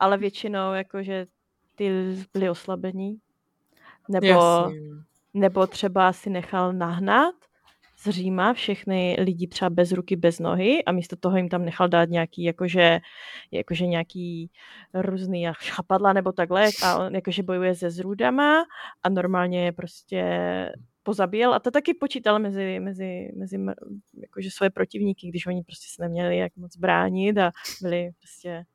ale 0.01 0.17
většinou 0.17 0.73
jakože 0.73 1.25
ty 1.75 1.89
byly 2.33 2.49
oslabení. 2.49 3.17
Nebo, 4.09 4.27
nebo 5.33 5.67
třeba 5.67 6.13
si 6.13 6.29
nechal 6.29 6.73
nahnat 6.73 7.35
z 7.97 8.09
Říma 8.09 8.53
všechny 8.53 9.17
lidi 9.19 9.47
třeba 9.47 9.69
bez 9.69 9.91
ruky, 9.91 10.15
bez 10.15 10.39
nohy 10.39 10.83
a 10.83 10.91
místo 10.91 11.15
toho 11.15 11.37
jim 11.37 11.49
tam 11.49 11.65
nechal 11.65 11.89
dát 11.89 12.09
nějaký 12.09 12.43
jakože, 12.43 12.99
jakože 13.51 13.87
nějaký 13.87 14.51
různý 14.93 15.47
chapadla 15.53 16.13
nebo 16.13 16.31
takhle 16.31 16.69
a 16.83 16.97
on 16.97 17.15
jakože 17.15 17.43
bojuje 17.43 17.75
se 17.75 17.91
zrůdama 17.91 18.65
a 19.03 19.09
normálně 19.09 19.65
je 19.65 19.71
prostě 19.71 20.23
pozabíjel 21.03 21.53
a 21.53 21.59
to 21.59 21.71
taky 21.71 21.93
počítal 21.93 22.39
mezi, 22.39 22.79
mezi, 22.79 23.31
mezi 23.35 23.57
jakože 24.21 24.51
svoje 24.51 24.69
protivníky, 24.69 25.27
když 25.27 25.47
oni 25.47 25.63
prostě 25.63 25.85
se 25.95 26.03
neměli 26.03 26.37
jak 26.37 26.55
moc 26.55 26.77
bránit 26.77 27.37
a 27.37 27.51
byli 27.81 28.09
prostě 28.19 28.65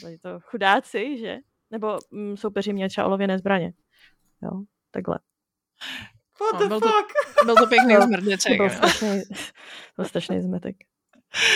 byli 0.00 0.18
to 0.18 0.40
chudáci, 0.40 1.18
že? 1.18 1.36
Nebo 1.70 1.98
mm, 2.10 2.36
soupeři 2.36 2.72
měli 2.72 2.88
třeba 2.88 3.06
olověné 3.06 3.38
zbraně. 3.38 3.72
Jo, 4.42 4.50
takhle. 4.90 5.18
What 6.40 6.52
no, 6.52 6.58
the 6.60 6.68
byl 6.68 6.80
fuck? 6.80 7.12
To, 7.38 7.44
byl 7.44 7.54
to 7.54 7.66
pěkný 7.66 7.96
zmrdeček. 7.96 8.56
Byl 8.56 8.70
strašný, 8.70 9.22
byl 9.96 10.04
strašný 10.04 10.40
zmetek. 10.40 10.76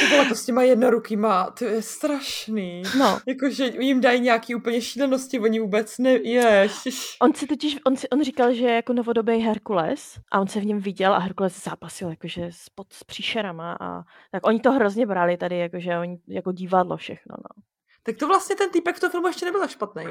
To 0.00 0.07
bylo 0.07 0.24
to 0.24 0.35
s 0.35 0.44
těma 0.46 0.62
jednorukýma, 0.62 1.50
to 1.50 1.64
je 1.64 1.83
strašný. 1.83 2.83
No. 2.98 3.18
Jakože 3.26 3.64
jim 3.64 4.00
dají 4.00 4.20
nějaký 4.20 4.55
úplně 4.55 4.81
šílenosti, 4.81 5.40
oni 5.40 5.61
vůbec 5.61 5.98
ne, 5.98 6.11
ježiš. 6.11 7.16
On 7.22 7.35
si 7.35 7.46
totiž, 7.46 7.78
on, 7.87 7.96
si, 7.96 8.09
on 8.09 8.24
říkal, 8.24 8.55
že 8.55 8.66
je 8.66 8.74
jako 8.74 8.92
novodobý 8.92 9.38
Herkules 9.38 10.18
a 10.33 10.40
on 10.40 10.48
se 10.48 10.61
v 10.61 10.66
něm 10.66 10.78
viděl 10.78 11.14
a 11.14 11.18
Herkules 11.18 11.64
zápasil 11.64 12.11
jakože 12.11 12.46
s, 12.50 12.68
pod, 12.68 12.92
s 12.92 13.05
příšerama 13.05 13.76
a 13.81 14.02
tak 14.31 14.46
oni 14.46 14.61
to 14.61 14.72
hrozně 14.72 15.07
brali 15.07 15.37
tady, 15.37 15.59
jakože 15.59 15.98
oni, 15.98 16.18
jako 16.28 16.52
divadlo 16.52 16.96
všechno, 16.96 17.35
no. 17.38 17.62
Tak 18.03 18.17
to 18.17 18.27
vlastně 18.27 18.57
ten 18.57 18.71
týpek 18.71 18.97
v 18.97 19.01
tom 19.01 19.11
filmu 19.11 19.27
ještě 19.27 19.45
nebyl 19.45 19.61
tak 19.61 19.71
špatný. 19.71 20.05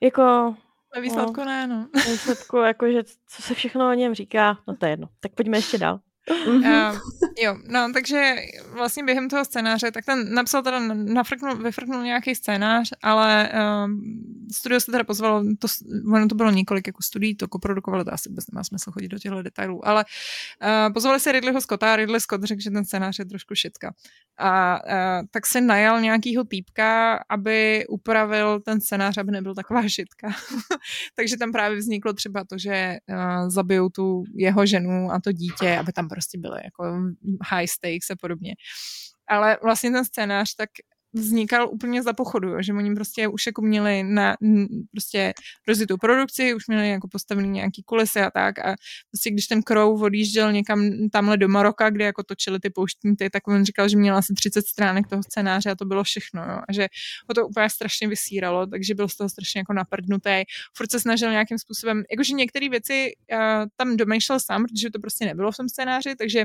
Jako... 0.00 0.56
Ve 0.94 1.00
výsledku 1.00 1.40
no, 1.40 1.44
ne, 1.44 1.66
no. 1.66 1.88
Ve 1.94 2.12
výsledku, 2.12 2.56
jakože 2.56 3.04
co 3.04 3.42
se 3.42 3.54
všechno 3.54 3.90
o 3.90 3.92
něm 3.92 4.14
říká, 4.14 4.58
no 4.68 4.76
to 4.76 4.86
je 4.86 4.92
jedno. 4.92 5.08
Tak 5.20 5.32
pojďme 5.32 5.58
ještě 5.58 5.78
dál. 5.78 6.00
Uh, 6.46 6.98
jo, 7.42 7.56
no 7.68 7.90
takže 7.94 8.34
vlastně 8.72 9.04
během 9.04 9.28
toho 9.28 9.44
scénáře, 9.44 9.90
tak 9.90 10.04
ten 10.04 10.34
napsal 10.34 10.62
teda, 10.62 10.80
nafrknul, 10.94 11.56
vyfrknul 11.56 12.02
nějaký 12.02 12.34
scénář, 12.34 12.90
ale 13.02 13.50
uh, 13.52 13.90
studio 14.52 14.80
se 14.80 14.92
teda 14.92 15.04
pozvalo, 15.04 15.44
to, 15.58 15.68
ono 16.14 16.28
to 16.28 16.34
bylo 16.34 16.50
několik 16.50 16.86
jako 16.86 17.02
studií, 17.02 17.36
to 17.36 17.48
koprodukovalo, 17.48 18.04
to 18.04 18.14
asi 18.14 18.28
vůbec 18.28 18.44
nemá 18.52 18.64
smysl 18.64 18.90
chodit 18.90 19.08
do 19.08 19.18
těchto 19.18 19.42
detailů, 19.42 19.88
ale 19.88 20.04
uh, 20.62 20.92
pozvali 20.92 21.20
se 21.20 21.32
Ridleyho 21.32 21.60
Scotta 21.60 21.92
a 21.92 21.96
Ridley 21.96 22.20
Scott 22.20 22.44
řekl, 22.44 22.62
že 22.62 22.70
ten 22.70 22.84
scénář 22.84 23.18
je 23.18 23.24
trošku 23.24 23.54
šitka. 23.54 23.94
A 24.38 24.80
uh, 24.84 25.26
tak 25.30 25.46
se 25.46 25.60
najal 25.60 26.00
nějakýho 26.00 26.44
týpka, 26.44 27.20
aby 27.28 27.86
upravil 27.88 28.60
ten 28.60 28.80
scénář, 28.80 29.18
aby 29.18 29.32
nebyl 29.32 29.54
taková 29.54 29.88
šitka. 29.88 30.28
takže 31.14 31.36
tam 31.36 31.52
právě 31.52 31.78
vzniklo 31.78 32.12
třeba 32.12 32.44
to, 32.44 32.58
že 32.58 32.96
uh, 33.08 33.48
zabijou 33.48 33.88
tu 33.88 34.24
jeho 34.34 34.66
ženu 34.66 35.10
a 35.12 35.20
to 35.20 35.32
dítě, 35.32 35.78
aby 35.78 35.92
tam 35.92 36.08
prostě 36.18 36.38
byly 36.38 36.60
jako 36.64 36.84
high 37.50 37.66
stakes 37.66 38.10
a 38.10 38.16
podobně. 38.20 38.54
Ale 39.28 39.58
vlastně 39.62 39.90
ten 39.90 40.04
scénář 40.04 40.54
tak 40.54 40.70
vznikal 41.12 41.68
úplně 41.72 42.02
za 42.02 42.12
pochodu, 42.12 42.62
že 42.62 42.72
oni 42.72 42.94
prostě 42.94 43.28
už 43.28 43.46
jako 43.46 43.62
měli 43.62 44.02
na 44.02 44.36
prostě 44.92 45.32
rozjetou 45.68 45.96
produkci, 45.96 46.54
už 46.54 46.66
měli 46.68 46.90
jako 46.90 47.08
postavený 47.08 47.48
nějaký 47.48 47.82
kulisy 47.82 48.20
a 48.20 48.30
tak 48.30 48.58
a 48.58 48.74
prostě 49.10 49.30
když 49.30 49.46
ten 49.46 49.62
Crow 49.62 50.02
odjížděl 50.02 50.52
někam 50.52 50.90
tamhle 51.12 51.36
do 51.36 51.48
Maroka, 51.48 51.90
kde 51.90 52.04
jako 52.04 52.22
točili 52.22 52.60
ty 52.60 52.70
pouštníky, 52.70 53.30
tak 53.30 53.48
on 53.48 53.64
říkal, 53.64 53.88
že 53.88 53.96
měl 53.96 54.16
asi 54.16 54.34
30 54.34 54.66
stránek 54.66 55.06
toho 55.06 55.22
scénáře 55.22 55.70
a 55.70 55.74
to 55.74 55.84
bylo 55.84 56.04
všechno, 56.04 56.42
jo. 56.42 56.58
a 56.68 56.72
že 56.72 56.88
ho 57.28 57.34
to 57.34 57.48
úplně 57.48 57.70
strašně 57.70 58.08
vysíralo, 58.08 58.66
takže 58.66 58.94
byl 58.94 59.08
z 59.08 59.16
toho 59.16 59.28
strašně 59.28 59.60
jako 59.60 59.72
naprdnutý. 59.72 60.42
Furt 60.76 60.90
se 60.90 61.00
snažil 61.00 61.30
nějakým 61.30 61.58
způsobem, 61.58 62.02
jakože 62.10 62.34
některé 62.34 62.68
věci 62.68 63.12
uh, 63.32 63.38
tam 63.76 63.96
domýšlel 63.96 64.40
sám, 64.40 64.64
protože 64.64 64.90
to 64.90 64.98
prostě 64.98 65.24
nebylo 65.24 65.52
v 65.52 65.56
tom 65.56 65.68
scénáři, 65.68 66.16
takže 66.16 66.44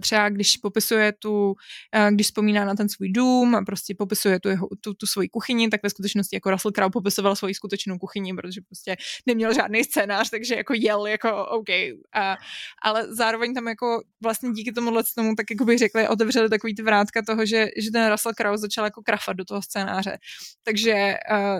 třeba 0.00 0.28
když 0.28 0.56
popisuje 0.56 1.12
tu, 1.12 1.54
eh, 1.92 2.10
když 2.12 2.26
vzpomíná 2.26 2.64
na 2.64 2.74
ten 2.74 2.88
svůj 2.88 3.08
dům 3.08 3.54
a 3.54 3.62
prostě 3.62 3.94
popisuje 3.94 4.40
tu, 4.40 4.48
jeho, 4.48 4.68
tu, 4.80 4.94
tu 4.94 5.06
svoji 5.06 5.28
kuchyni, 5.28 5.68
tak 5.68 5.82
ve 5.82 5.90
skutečnosti 5.90 6.36
jako 6.36 6.50
Russell 6.50 6.72
Crowe 6.72 6.92
popisoval 6.92 7.36
svoji 7.36 7.54
skutečnou 7.54 7.98
kuchyni, 7.98 8.34
protože 8.34 8.60
prostě 8.60 8.96
neměl 9.26 9.54
žádný 9.54 9.84
scénář, 9.84 10.30
takže 10.30 10.54
jako 10.54 10.74
jel 10.74 11.06
jako 11.06 11.46
OK. 11.46 11.68
A, 12.14 12.36
ale 12.82 13.14
zároveň 13.14 13.54
tam 13.54 13.68
jako 13.68 14.02
vlastně 14.22 14.52
díky 14.52 14.72
tomu 14.72 15.02
tomu, 15.14 15.34
tak 15.34 15.50
jako 15.50 15.64
bych 15.64 15.78
řekli, 15.78 16.08
otevřeli 16.08 16.48
takový 16.48 16.74
ty 16.74 16.82
vrátka 16.82 17.22
toho, 17.26 17.46
že, 17.46 17.68
že 17.76 17.90
ten 17.90 18.10
Russell 18.10 18.34
Crowe 18.34 18.58
začal 18.58 18.84
jako 18.84 19.02
krafat 19.02 19.36
do 19.36 19.44
toho 19.44 19.62
scénáře. 19.62 20.18
Takže 20.62 21.14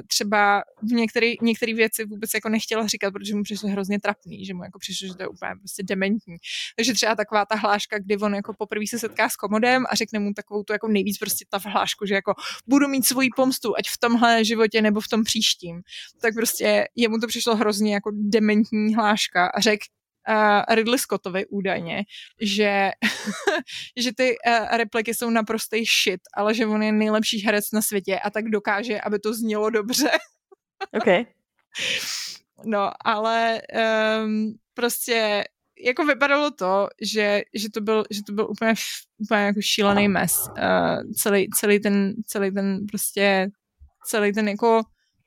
třeba 0.06 0.62
v 0.82 0.92
některé 1.42 1.74
věci 1.74 2.04
vůbec 2.04 2.30
jako 2.34 2.48
nechtěla 2.48 2.86
říkat, 2.86 3.10
protože 3.10 3.34
mu 3.34 3.42
přišlo 3.42 3.68
hrozně 3.68 4.00
trapný, 4.00 4.46
že 4.46 4.54
mu 4.54 4.64
jako 4.64 4.78
přišlo, 4.78 5.08
že 5.08 5.14
to 5.14 5.22
je 5.22 5.28
úplně 5.28 5.52
prostě 5.58 5.82
dementní. 5.82 6.36
Takže 6.76 6.92
třeba 6.92 7.14
taková 7.14 7.46
ta 7.46 7.54
hláška, 7.54 7.91
kdy 7.98 8.16
on 8.16 8.34
jako 8.34 8.54
poprvé 8.58 8.86
se 8.86 8.98
setká 8.98 9.28
s 9.28 9.36
komodem 9.36 9.84
a 9.90 9.94
řekne 9.94 10.18
mu 10.18 10.32
takovou 10.34 10.62
tu 10.62 10.72
jako 10.72 10.88
nejvíc 10.88 11.18
prostě 11.18 11.44
ta 11.50 11.58
hlášku, 11.64 12.06
že 12.06 12.14
jako 12.14 12.34
budu 12.66 12.88
mít 12.88 13.06
svoji 13.06 13.28
pomstu, 13.36 13.76
ať 13.78 13.88
v 13.88 13.98
tomhle 13.98 14.44
životě 14.44 14.82
nebo 14.82 15.00
v 15.00 15.08
tom 15.08 15.24
příštím. 15.24 15.82
Tak 16.20 16.34
prostě 16.34 16.88
jemu 16.96 17.18
to 17.18 17.26
přišlo 17.26 17.56
hrozně 17.56 17.94
jako 17.94 18.10
dementní 18.14 18.94
hláška 18.94 19.46
a 19.46 19.60
řekl, 19.60 19.84
uh, 20.28 20.74
Ridley 20.74 20.98
Scottovi 20.98 21.46
údajně, 21.46 22.04
že, 22.40 22.90
že 23.96 24.10
ty 24.16 24.36
uh, 24.46 24.76
repliky 24.76 25.14
jsou 25.14 25.30
naprostý 25.30 25.84
shit, 25.84 26.20
ale 26.34 26.54
že 26.54 26.66
on 26.66 26.82
je 26.82 26.92
nejlepší 26.92 27.40
herec 27.40 27.64
na 27.72 27.82
světě 27.82 28.18
a 28.18 28.30
tak 28.30 28.44
dokáže, 28.48 29.00
aby 29.00 29.18
to 29.18 29.34
znělo 29.34 29.70
dobře. 29.70 30.10
OK. 30.92 31.06
No, 32.64 32.90
ale 33.04 33.62
um, 34.24 34.54
prostě 34.74 35.44
jako 35.82 36.04
vypadalo 36.04 36.50
to, 36.50 36.88
že, 37.02 37.42
že, 37.54 37.70
to, 37.70 37.80
byl, 37.80 38.04
že 38.10 38.20
to 38.26 38.32
byl 38.32 38.50
úplně, 38.50 38.74
úplně 39.18 39.40
jako 39.40 39.60
šílený 39.60 40.08
mes. 40.08 40.48
Uh, 40.48 41.12
celý, 41.12 41.50
celý, 41.50 41.80
ten, 41.80 42.14
celý 42.26 42.50
ten 42.50 42.86
prostě, 42.86 43.48
celý 44.06 44.32
ten 44.32 44.48
jako 44.48 44.82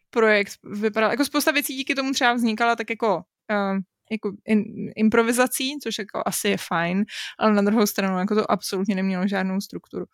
projekt 0.09 0.53
vypadal, 0.63 1.11
jako 1.11 1.25
spousta 1.25 1.51
věcí 1.51 1.75
díky 1.75 1.95
tomu 1.95 2.11
třeba 2.11 2.33
vznikala 2.33 2.75
tak 2.75 2.89
jako 2.89 3.15
uh, 3.51 3.79
jako 4.11 4.31
in, 4.45 4.63
improvizací, 4.95 5.79
což 5.83 5.97
jako 5.97 6.23
asi 6.25 6.47
je 6.47 6.57
fajn, 6.57 7.05
ale 7.39 7.53
na 7.53 7.61
druhou 7.61 7.85
stranu 7.85 8.19
jako 8.19 8.35
to 8.35 8.51
absolutně 8.51 8.95
nemělo 8.95 9.27
žádnou 9.27 9.61
strukturu 9.61 10.05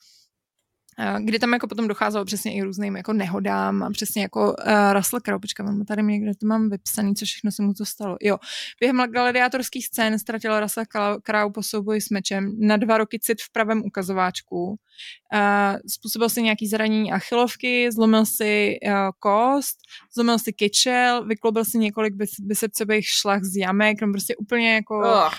kdy 1.20 1.40
tam 1.40 1.54
jako 1.54 1.68
potom 1.68 1.88
docházelo 1.88 2.26
přesně 2.26 2.54
i 2.54 2.62
různým 2.62 2.96
jako 2.96 3.14
nehodám 3.14 3.84
a 3.84 3.90
přesně 3.90 4.22
jako 4.22 4.56
uh, 4.68 4.94
Russell 4.94 5.20
Crowe, 5.20 5.40
počkej, 5.40 5.66
mám 5.66 5.86
tady 5.86 6.04
někde 6.04 6.32
to 6.36 6.48
mám 6.48 6.70
vypsaný, 6.70 7.16
co 7.16 7.26
všechno 7.26 7.52
se 7.52 7.64
mu 7.64 7.74
to 7.74 7.86
stalo. 7.86 8.18
Jo, 8.22 8.38
během 8.80 8.98
gladiátorských 9.12 9.86
scén 9.86 10.20
ztratil 10.20 10.60
Russell 10.60 10.86
Crowe 11.24 11.54
po 11.54 11.64
souboji 11.64 12.02
s 12.02 12.10
mečem 12.10 12.56
na 12.60 12.78
dva 12.78 12.98
roky 12.98 13.20
cit 13.20 13.42
v 13.42 13.52
pravém 13.52 13.82
ukazováčku. 13.86 14.68
Uh, 14.68 15.80
způsobil 15.88 16.30
si 16.30 16.44
nějaký 16.44 16.68
zranění 16.68 17.12
achilovky, 17.12 17.92
zlomil 17.92 18.26
si 18.26 18.78
uh, 18.86 18.94
kost, 19.20 19.78
zlomil 20.14 20.40
si 20.40 20.54
kyčel, 20.54 21.26
vykloubil 21.26 21.66
si 21.66 21.78
několik 21.78 22.14
bicepcových 22.40 23.08
šlach 23.08 23.44
z 23.44 23.56
jamek, 23.56 24.02
no 24.02 24.12
prostě 24.12 24.36
úplně 24.36 24.74
jako... 24.74 25.00
Oh. 25.00 25.32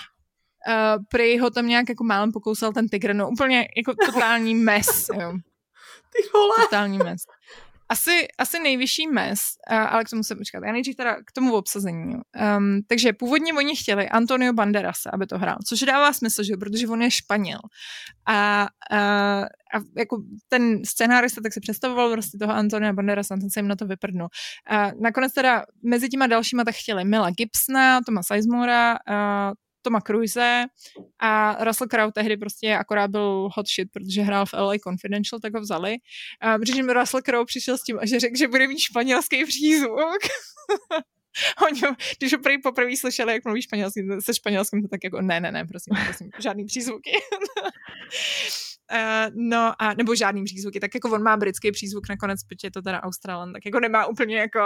Uh, 0.67 1.03
prý 1.09 1.39
ho 1.39 1.49
tam 1.49 1.67
nějak 1.67 1.89
jako 1.89 2.03
málem 2.03 2.31
pokousal 2.31 2.73
ten 2.73 2.89
tygr, 2.89 3.15
no 3.15 3.29
úplně 3.29 3.67
jako 3.77 3.93
totální 4.05 4.55
mes, 4.69 5.09
jo. 5.19 5.33
Ty 6.15 6.29
vole. 6.33 6.55
Totální 6.61 6.97
mes. 6.97 7.21
asi, 7.89 8.27
asi 8.37 8.59
nejvyšší 8.59 9.07
mes, 9.07 9.39
uh, 9.71 9.77
ale 9.77 10.03
k 10.03 10.09
tomu 10.09 10.23
se 10.23 10.35
počkat. 10.35 10.63
Já 10.65 10.71
nejdřív 10.71 10.95
teda 10.95 11.15
k 11.15 11.31
tomu 11.31 11.55
obsazení. 11.55 12.15
Um, 12.15 12.81
takže 12.87 13.13
původně 13.13 13.53
oni 13.53 13.75
chtěli 13.75 14.09
Antonio 14.09 14.53
Banderasa, 14.53 15.09
aby 15.13 15.27
to 15.27 15.37
hrál, 15.37 15.57
což 15.67 15.79
dává 15.79 16.13
smysl, 16.13 16.43
že 16.43 16.57
protože 16.57 16.87
on 16.87 17.01
je 17.01 17.11
Španěl. 17.11 17.59
A, 18.27 18.67
uh, 18.91 19.45
a 19.73 19.77
jako 19.97 20.23
ten 20.49 20.85
scénárista 20.85 21.41
tak 21.41 21.53
se 21.53 21.59
představoval 21.59 22.11
prostě 22.11 22.37
toho 22.37 22.53
Antonia 22.53 22.93
Banderasa, 22.93 23.35
ten 23.35 23.49
se 23.49 23.59
jim 23.59 23.67
na 23.67 23.75
to 23.75 23.85
vyprdnul. 23.85 24.27
A 24.67 24.91
nakonec 25.01 25.33
teda 25.33 25.65
mezi 25.83 26.09
těma 26.09 26.27
dalšíma 26.27 26.63
tak 26.63 26.75
chtěli 26.75 27.05
Mila 27.05 27.29
Gibsona, 27.29 28.01
Toma 28.05 28.21
Sizemora, 28.23 28.97
Toma 29.83 30.01
Cruise 30.01 30.65
a 31.19 31.63
Russell 31.65 31.87
Crowe 31.87 32.11
tehdy 32.11 32.37
prostě 32.37 32.75
akorát 32.75 33.11
byl 33.11 33.49
hot 33.55 33.67
shit, 33.67 33.91
protože 33.93 34.21
hrál 34.21 34.45
v 34.45 34.53
LA 34.53 34.73
Confidential, 34.83 35.39
tak 35.39 35.53
ho 35.53 35.61
vzali. 35.61 35.95
A 36.41 36.57
protože 36.57 36.81
Russell 36.81 37.21
Crowe 37.21 37.45
přišel 37.45 37.77
s 37.77 37.83
tím, 37.83 37.99
že 38.03 38.19
řekl, 38.19 38.37
že 38.37 38.47
bude 38.47 38.67
mít 38.67 38.79
španělský 38.79 39.45
přízvuk. 39.45 40.19
Oni, 41.67 41.81
když 42.19 42.33
ho 42.33 42.39
prý 42.39 42.61
poprvé 42.61 42.97
slyšeli, 42.97 43.33
jak 43.33 43.45
mluví 43.45 43.61
španělský, 43.61 44.01
se 44.19 44.33
španělským, 44.33 44.81
to 44.81 44.87
tak 44.87 45.03
jako 45.03 45.21
ne, 45.21 45.39
ne, 45.39 45.51
ne, 45.51 45.65
prosím, 45.65 45.93
prosím, 46.05 46.29
žádný 46.39 46.65
přízvuky. 46.65 47.11
Uh, 48.91 49.31
no 49.35 49.73
a, 49.79 49.93
nebo 49.93 50.15
žádný 50.15 50.43
přízvuky, 50.43 50.79
tak 50.79 50.95
jako 50.95 51.11
on 51.11 51.23
má 51.23 51.37
britský 51.37 51.71
přízvuk 51.71 52.09
nakonec, 52.09 52.43
protože 52.43 52.67
je 52.67 52.71
to 52.71 52.81
teda 52.81 53.03
Australan, 53.03 53.53
tak 53.53 53.65
jako 53.65 53.79
nemá 53.79 54.05
úplně 54.05 54.37
jako 54.37 54.59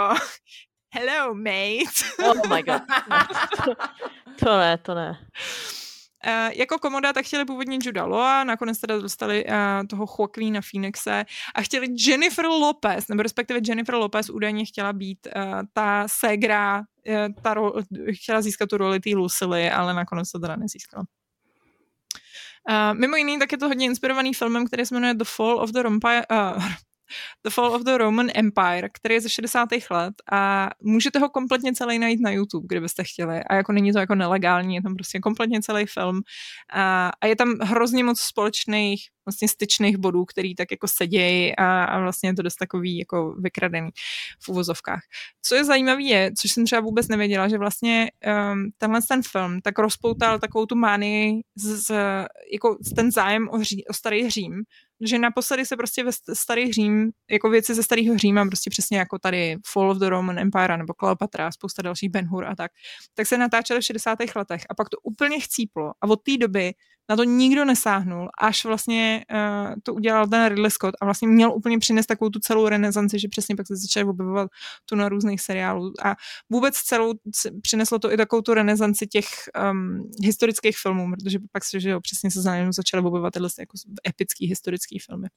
hello 0.90 1.34
mate. 1.34 1.84
oh 2.24 2.48
my 2.48 2.62
god. 2.62 2.82
to 4.38 4.58
ne, 4.58 4.78
to 4.78 4.94
ne. 4.94 5.18
Uh, 6.26 6.52
jako 6.52 6.78
komoda 6.78 7.12
tak 7.12 7.26
chtěli 7.26 7.44
původně 7.44 7.78
Juda 7.82 8.04
Loa, 8.04 8.44
nakonec 8.44 8.78
teda 8.78 8.98
dostali 8.98 9.44
uh, 9.44 9.86
toho 9.86 10.06
Joaquina 10.18 10.60
Phoenixe 10.70 11.24
a 11.54 11.62
chtěli 11.62 11.88
Jennifer 12.06 12.46
Lopez, 12.46 13.08
nebo 13.08 13.22
respektive 13.22 13.60
Jennifer 13.66 13.94
Lopez 13.94 14.30
údajně 14.30 14.64
chtěla 14.64 14.92
být 14.92 15.28
uh, 15.36 15.42
ta 15.72 16.08
ségra, 16.08 16.78
uh, 16.78 17.42
ta 17.42 17.54
ro- 17.54 17.84
chtěla 18.12 18.42
získat 18.42 18.68
tu 18.68 18.76
roli 18.76 19.00
té 19.00 19.10
Lucily, 19.10 19.70
ale 19.70 19.94
nakonec 19.94 20.30
to 20.30 20.38
teda 20.38 20.56
nezískala. 20.56 21.04
Uh, 22.70 22.98
mimo 22.98 23.16
jiný, 23.16 23.38
tak 23.38 23.52
je 23.52 23.58
to 23.58 23.68
hodně 23.68 23.86
inspirovaný 23.86 24.34
filmem, 24.34 24.66
který 24.66 24.86
se 24.86 24.94
jmenuje 24.94 25.14
The 25.14 25.24
Fall 25.24 25.58
of 25.60 25.70
the 25.70 25.82
Rompire, 25.82 26.22
uh, 26.30 26.64
The 27.42 27.50
Fall 27.50 27.74
of 27.74 27.82
the 27.82 27.98
Roman 27.98 28.28
Empire, 28.34 28.88
který 28.92 29.14
je 29.14 29.20
ze 29.20 29.28
60. 29.28 29.68
let 29.90 30.14
a 30.32 30.70
můžete 30.82 31.18
ho 31.18 31.28
kompletně 31.28 31.72
celý 31.72 31.98
najít 31.98 32.20
na 32.20 32.30
YouTube, 32.30 32.66
kdybyste 32.66 33.04
chtěli. 33.04 33.44
A 33.44 33.54
jako 33.54 33.72
není 33.72 33.92
to 33.92 33.98
jako 33.98 34.14
nelegální, 34.14 34.74
je 34.74 34.82
tam 34.82 34.94
prostě 34.94 35.18
kompletně 35.18 35.60
celý 35.62 35.86
film. 35.86 36.20
A, 36.72 37.10
a 37.20 37.26
je 37.26 37.36
tam 37.36 37.54
hrozně 37.60 38.04
moc 38.04 38.20
společných 38.20 39.00
vlastně 39.28 39.48
styčných 39.48 39.96
bodů, 39.96 40.24
který 40.24 40.54
tak 40.54 40.70
jako 40.70 40.88
sedějí 40.88 41.56
a, 41.56 41.84
a 41.84 42.00
vlastně 42.00 42.28
je 42.28 42.34
to 42.34 42.42
dost 42.42 42.56
takový 42.56 42.98
jako 42.98 43.34
vykradený 43.38 43.90
v 44.40 44.48
uvozovkách. 44.48 45.00
Co 45.42 45.54
je 45.54 45.64
zajímavé 45.64 46.02
je, 46.02 46.32
což 46.38 46.52
jsem 46.52 46.64
třeba 46.64 46.80
vůbec 46.80 47.08
nevěděla, 47.08 47.48
že 47.48 47.58
vlastně 47.58 48.10
um, 48.52 48.70
tenhle 48.78 49.00
ten 49.08 49.20
film 49.22 49.60
tak 49.60 49.78
rozpoutal 49.78 50.38
takovou 50.38 50.66
tu 50.66 50.76
mánii 50.76 51.40
z, 51.56 51.86
z, 51.86 51.90
jako 52.52 52.78
ten 52.94 53.12
zájem 53.12 53.48
o, 53.50 53.64
ří, 53.64 53.84
o 53.86 53.92
starý 53.92 54.30
Řím, 54.30 54.62
že 55.00 55.18
naposledy 55.18 55.66
se 55.66 55.76
prostě 55.76 56.04
ve 56.04 56.10
starý 56.32 56.72
Řím, 56.72 57.10
jako 57.30 57.50
věci 57.50 57.74
ze 57.74 57.82
starého 57.82 58.18
Říma, 58.18 58.46
prostě 58.46 58.70
přesně 58.70 58.98
jako 58.98 59.18
tady 59.18 59.56
Fall 59.72 59.90
of 59.90 59.98
the 59.98 60.08
Roman 60.08 60.38
Empire 60.38 60.76
nebo 60.76 60.94
Cleopatra, 61.00 61.52
spousta 61.52 61.82
dalších 61.82 62.10
Ben 62.10 62.26
Hur 62.26 62.44
a 62.44 62.56
tak, 62.56 62.70
tak 63.14 63.26
se 63.26 63.38
natáčely 63.38 63.80
v 63.80 63.84
60. 63.84 64.18
letech 64.36 64.62
a 64.70 64.74
pak 64.74 64.88
to 64.88 64.96
úplně 65.02 65.40
chcíplo 65.40 65.90
a 66.00 66.06
od 66.08 66.22
té 66.22 66.36
doby 66.36 66.72
na 67.08 67.16
to 67.16 67.24
nikdo 67.24 67.64
nesáhnul, 67.64 68.28
až 68.40 68.64
vlastně 68.64 69.24
uh, 69.32 69.74
to 69.82 69.94
udělal 69.94 70.26
ten 70.28 70.46
Ridley 70.48 70.70
Scott 70.70 70.94
a 71.00 71.04
vlastně 71.04 71.28
měl 71.28 71.52
úplně 71.52 71.78
přinést 71.78 72.06
takovou 72.06 72.30
tu 72.30 72.38
celou 72.38 72.68
renesanci, 72.68 73.18
že 73.18 73.28
přesně 73.28 73.56
pak 73.56 73.66
se 73.66 73.76
začali 73.76 74.06
objevovat 74.06 74.50
tu 74.84 74.96
na 74.96 75.08
různých 75.08 75.40
seriálů 75.40 75.92
a 76.04 76.14
vůbec 76.50 76.74
celou 76.74 77.14
přineslo 77.62 77.98
to 77.98 78.12
i 78.12 78.16
takovou 78.16 78.42
tu 78.42 78.54
renesanci 78.54 79.06
těch 79.06 79.26
um, 79.70 80.10
historických 80.22 80.78
filmů, 80.78 81.10
protože 81.10 81.38
pak 81.52 81.64
se, 81.64 81.80
že 81.80 81.90
jo, 81.90 82.00
přesně 82.00 82.30
se 82.30 82.42
zájemnou 82.42 82.72
začaly 82.72 83.02
objevovat 83.06 83.32
tyhle 83.32 83.48
jako 83.58 83.76
epický 84.08 84.46
historický 84.46 84.98
filmy. 84.98 85.28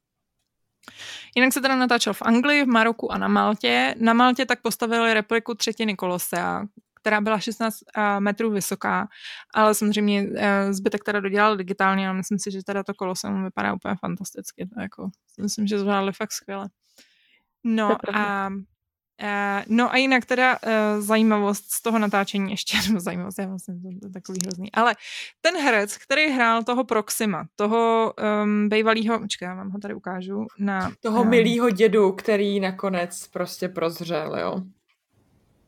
Jinak 1.36 1.54
se 1.54 1.62
teda 1.62 1.76
natáčel 1.76 2.14
v 2.14 2.22
Anglii, 2.22 2.64
v 2.64 2.68
Maroku 2.68 3.12
a 3.12 3.18
na 3.18 3.28
Maltě. 3.28 3.96
Na 4.00 4.14
Maltě 4.14 4.46
tak 4.46 4.62
postavili 4.62 5.14
repliku 5.14 5.54
třetiny 5.54 5.96
Kolosea, 5.96 6.64
která 7.02 7.22
byla 7.22 7.40
16 7.40 7.76
uh, 7.98 8.04
metrů 8.20 8.52
vysoká, 8.52 9.08
ale 9.54 9.76
samozřejmě 9.76 10.24
uh, 10.24 10.38
zbytek 10.72 11.04
teda 11.04 11.20
dodělal 11.20 11.58
digitálně 11.58 12.10
a 12.10 12.14
myslím 12.14 12.40
si, 12.40 12.52
že 12.52 12.64
teda 12.64 12.84
to 12.84 12.94
koloseum 12.94 13.44
vypadá 13.44 13.74
úplně 13.74 13.96
fantasticky. 14.00 14.66
To 14.66 14.82
jako, 14.82 15.10
myslím, 15.42 15.68
že 15.68 15.80
zvládli 15.80 16.14
fakt 16.14 16.32
skvěle. 16.32 16.70
No 17.64 17.98
a 18.16 18.50
Uh, 19.22 19.64
no 19.68 19.94
a 19.94 19.98
jinak 19.98 20.26
teda 20.26 20.54
uh, 20.54 21.02
zajímavost 21.02 21.72
z 21.72 21.82
toho 21.82 22.00
natáčení 22.00 22.52
ještě, 22.52 22.78
nebo 22.88 23.00
zajímavost, 23.00 23.40
je 23.40 23.48
vlastně 23.48 23.74
to, 23.74 24.08
to 24.08 24.14
takový 24.14 24.40
hrozný, 24.44 24.72
ale 24.72 24.96
ten 25.42 25.58
herec, 25.58 25.98
který 25.98 26.28
hrál 26.28 26.64
toho 26.64 26.84
Proxima, 26.84 27.46
toho 27.56 28.14
um, 28.44 28.70
bývalého, 28.70 29.20
počkej, 29.20 29.46
já 29.46 29.56
vám 29.56 29.70
ho 29.70 29.80
tady 29.80 29.94
ukážu, 29.94 30.46
na... 30.60 30.92
Toho 31.00 31.22
um, 31.22 31.30
milýho 31.30 31.70
dědu, 31.70 32.12
který 32.12 32.60
nakonec 32.60 33.28
prostě 33.28 33.70
prozřel, 33.70 34.40
jo? 34.40 34.64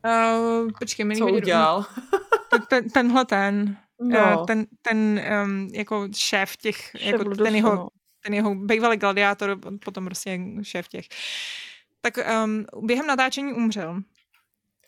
Uh, 0.06 0.72
počkej, 0.80 1.06
mi 1.06 1.18
Co 1.18 1.28
udělal? 1.28 1.86
ten, 2.70 2.90
tenhle 2.90 3.26
ten, 3.26 3.78
no. 4.02 4.40
uh, 4.40 4.46
ten, 4.46 4.66
ten 4.82 5.22
um, 5.44 5.70
jako 5.74 6.08
šéf 6.16 6.58
těch, 6.58 6.78
šéf 6.98 7.12
jako 7.12 7.36
ten 7.36 7.56
jeho, 7.56 7.76
no. 7.76 7.88
ten 8.24 8.34
jeho 8.34 8.56
bývalý 8.56 8.98
gladiátor, 8.98 9.60
potom 9.86 10.06
prostě 10.06 10.40
šéf 10.62 10.88
těch. 10.88 11.06
Tak 12.02 12.18
um, 12.44 12.66
během 12.82 13.08
natáčení 13.08 13.54
umřel. 13.54 14.02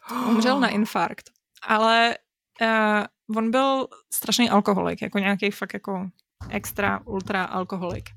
Umřel 0.27 0.59
na 0.59 0.67
infarkt. 0.67 1.29
Ale 1.61 2.17
uh, 2.61 3.37
on 3.37 3.51
byl 3.51 3.87
strašný 4.13 4.49
alkoholik, 4.49 5.01
jako 5.01 5.19
nějaký 5.19 5.51
fakt 5.51 5.73
jako 5.73 6.09
extra, 6.49 6.99
ultra 7.05 7.43
alkoholik. 7.43 8.09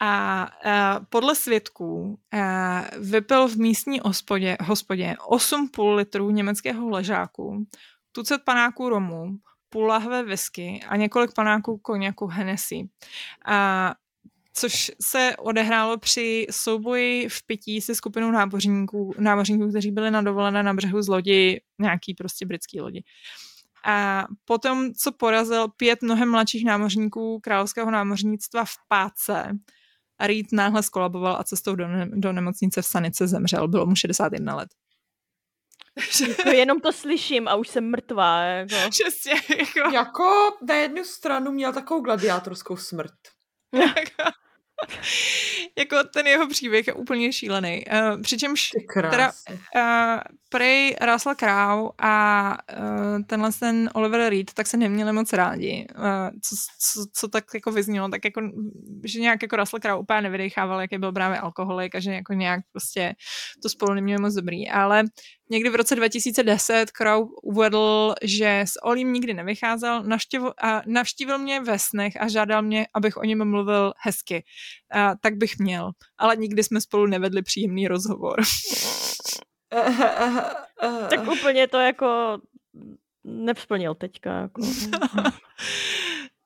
A 0.00 0.46
uh, 0.64 1.04
podle 1.08 1.34
svědků 1.34 2.02
uh, 2.02 3.10
vypil 3.10 3.48
v 3.48 3.56
místní 3.56 4.00
hospodě, 4.04 4.56
hospodě 4.60 5.16
8,5 5.28 5.94
litrů 5.94 6.30
německého 6.30 6.88
ležáku, 6.88 7.66
tucet 8.12 8.42
panáků 8.44 8.88
romu, 8.88 9.26
půl 9.68 9.86
lahve 9.86 10.22
whisky 10.22 10.80
a 10.88 10.96
několik 10.96 11.32
panáků 11.34 11.78
koněku 11.78 12.26
Hennessy. 12.26 12.88
A 13.46 13.94
což 14.52 14.92
se 15.02 15.36
odehrálo 15.38 15.98
při 15.98 16.46
souboji 16.50 17.28
v 17.28 17.46
pití 17.46 17.80
se 17.80 17.94
skupinou 17.94 18.30
námořníků, 18.30 19.14
námořníků, 19.18 19.68
kteří 19.68 19.90
byli 19.90 20.10
na 20.10 20.22
dovolené 20.22 20.62
na 20.62 20.74
břehu 20.74 21.02
z 21.02 21.08
lodi, 21.08 21.60
nějaký 21.78 22.14
prostě 22.14 22.46
britský 22.46 22.80
lodi. 22.80 23.02
A 23.84 24.24
potom, 24.44 24.94
co 24.94 25.12
porazil 25.12 25.68
pět 25.68 26.02
mnohem 26.02 26.30
mladších 26.30 26.64
námořníků 26.64 27.40
královského 27.40 27.90
námořnictva 27.90 28.64
v 28.64 28.74
páce, 28.88 29.58
a 30.18 30.26
Reed 30.26 30.46
náhle 30.52 30.82
skolaboval 30.82 31.36
a 31.36 31.44
cestou 31.44 31.74
do, 31.74 31.88
ne- 31.88 32.10
do 32.12 32.32
nemocnice 32.32 32.82
v 32.82 32.86
Sanice 32.86 33.28
zemřel. 33.28 33.68
Bylo 33.68 33.86
mu 33.86 33.96
61 33.96 34.56
let. 34.56 34.68
Jako 36.28 36.50
jenom 36.50 36.80
to 36.80 36.92
slyším 36.92 37.48
a 37.48 37.54
už 37.54 37.68
jsem 37.68 37.90
mrtvá. 37.90 38.42
Jako. 38.42 38.74
Přesně, 38.90 39.32
jako... 39.58 39.90
jako 39.94 40.56
na 40.68 40.74
jednu 40.74 41.04
stranu 41.04 41.52
měl 41.52 41.72
takovou 41.72 42.00
gladiátorskou 42.00 42.76
smrt. 42.76 43.14
jako 45.78 45.96
ten 46.04 46.26
jeho 46.26 46.48
příběh 46.48 46.86
je 46.86 46.92
úplně 46.92 47.32
šílený. 47.32 47.84
Uh, 47.86 48.22
přičemž 48.22 48.70
teda 49.10 49.32
uh, 49.76 50.20
prej 50.48 50.96
Russell 51.12 51.34
Crowe 51.34 51.90
a 51.98 52.56
uh, 52.78 53.22
tenhle 53.26 53.52
ten 53.52 53.90
Oliver 53.94 54.30
Reed 54.30 54.52
tak 54.54 54.66
se 54.66 54.76
neměli 54.76 55.12
moc 55.12 55.32
rádi. 55.32 55.86
Uh, 55.98 56.04
co, 56.42 56.56
co, 56.78 57.06
co, 57.12 57.28
tak 57.28 57.44
jako 57.54 57.72
vyznělo, 57.72 58.08
tak 58.08 58.24
jako, 58.24 58.40
že 59.04 59.20
nějak 59.20 59.42
jako 59.42 59.56
Russell 59.56 59.80
Crowe 59.80 60.00
úplně 60.00 60.20
nevydechával, 60.20 60.80
jaký 60.80 60.98
byl 60.98 61.12
právě 61.12 61.38
alkoholik 61.38 61.94
a 61.94 62.00
že 62.00 62.12
jako 62.12 62.32
nějak 62.32 62.60
prostě 62.72 63.14
to 63.62 63.68
spolu 63.68 63.94
neměli 63.94 64.22
moc 64.22 64.34
dobrý. 64.34 64.70
Ale 64.70 65.04
někdy 65.50 65.70
v 65.70 65.74
roce 65.74 65.96
2010 65.96 66.90
Crow 66.90 67.28
uvedl, 67.42 68.14
že 68.22 68.60
s 68.60 68.82
Olim 68.82 69.12
nikdy 69.12 69.34
nevycházel, 69.34 70.02
navštívil, 70.02 70.54
a 70.62 70.82
navštívil 70.86 71.38
mě 71.38 71.60
ve 71.60 71.78
snech 71.78 72.12
a 72.20 72.28
žádal 72.28 72.62
mě, 72.62 72.86
abych 72.94 73.16
o 73.16 73.24
něm 73.24 73.50
mluvil 73.50 73.92
hezky. 73.98 74.44
A, 74.92 75.14
tak 75.16 75.36
bych 75.36 75.58
měl, 75.58 75.90
ale 76.18 76.36
nikdy 76.36 76.64
jsme 76.64 76.80
spolu 76.80 77.06
nevedli 77.06 77.42
příjemný 77.42 77.88
rozhovor. 77.88 78.40
tak 81.10 81.28
úplně 81.28 81.68
to 81.68 81.78
jako 81.78 82.38
nevzplnil 83.24 83.94
teďka. 83.94 84.40
Jako. 84.40 84.62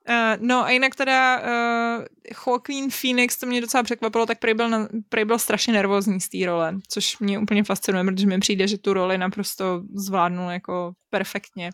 Uh, 0.08 0.46
no 0.46 0.64
a 0.64 0.70
jinak 0.70 0.94
teda 0.94 1.40
uh, 1.40 2.04
Joaquin 2.46 2.90
Phoenix, 2.90 3.38
to 3.38 3.46
mě 3.46 3.60
docela 3.60 3.82
překvapilo, 3.82 4.26
tak 4.26 4.38
prej 4.38 4.54
byl, 4.54 4.68
na, 4.68 4.88
prej 5.08 5.24
byl 5.24 5.38
strašně 5.38 5.72
nervózní 5.72 6.20
z 6.20 6.28
té 6.28 6.46
role, 6.46 6.74
což 6.88 7.18
mě 7.18 7.38
úplně 7.38 7.64
fascinuje, 7.64 8.04
protože 8.04 8.26
mi 8.26 8.38
přijde, 8.38 8.68
že 8.68 8.78
tu 8.78 8.92
roli 8.92 9.18
naprosto 9.18 9.82
zvládnul 9.94 10.50
jako 10.50 10.92
perfektně. 11.10 11.70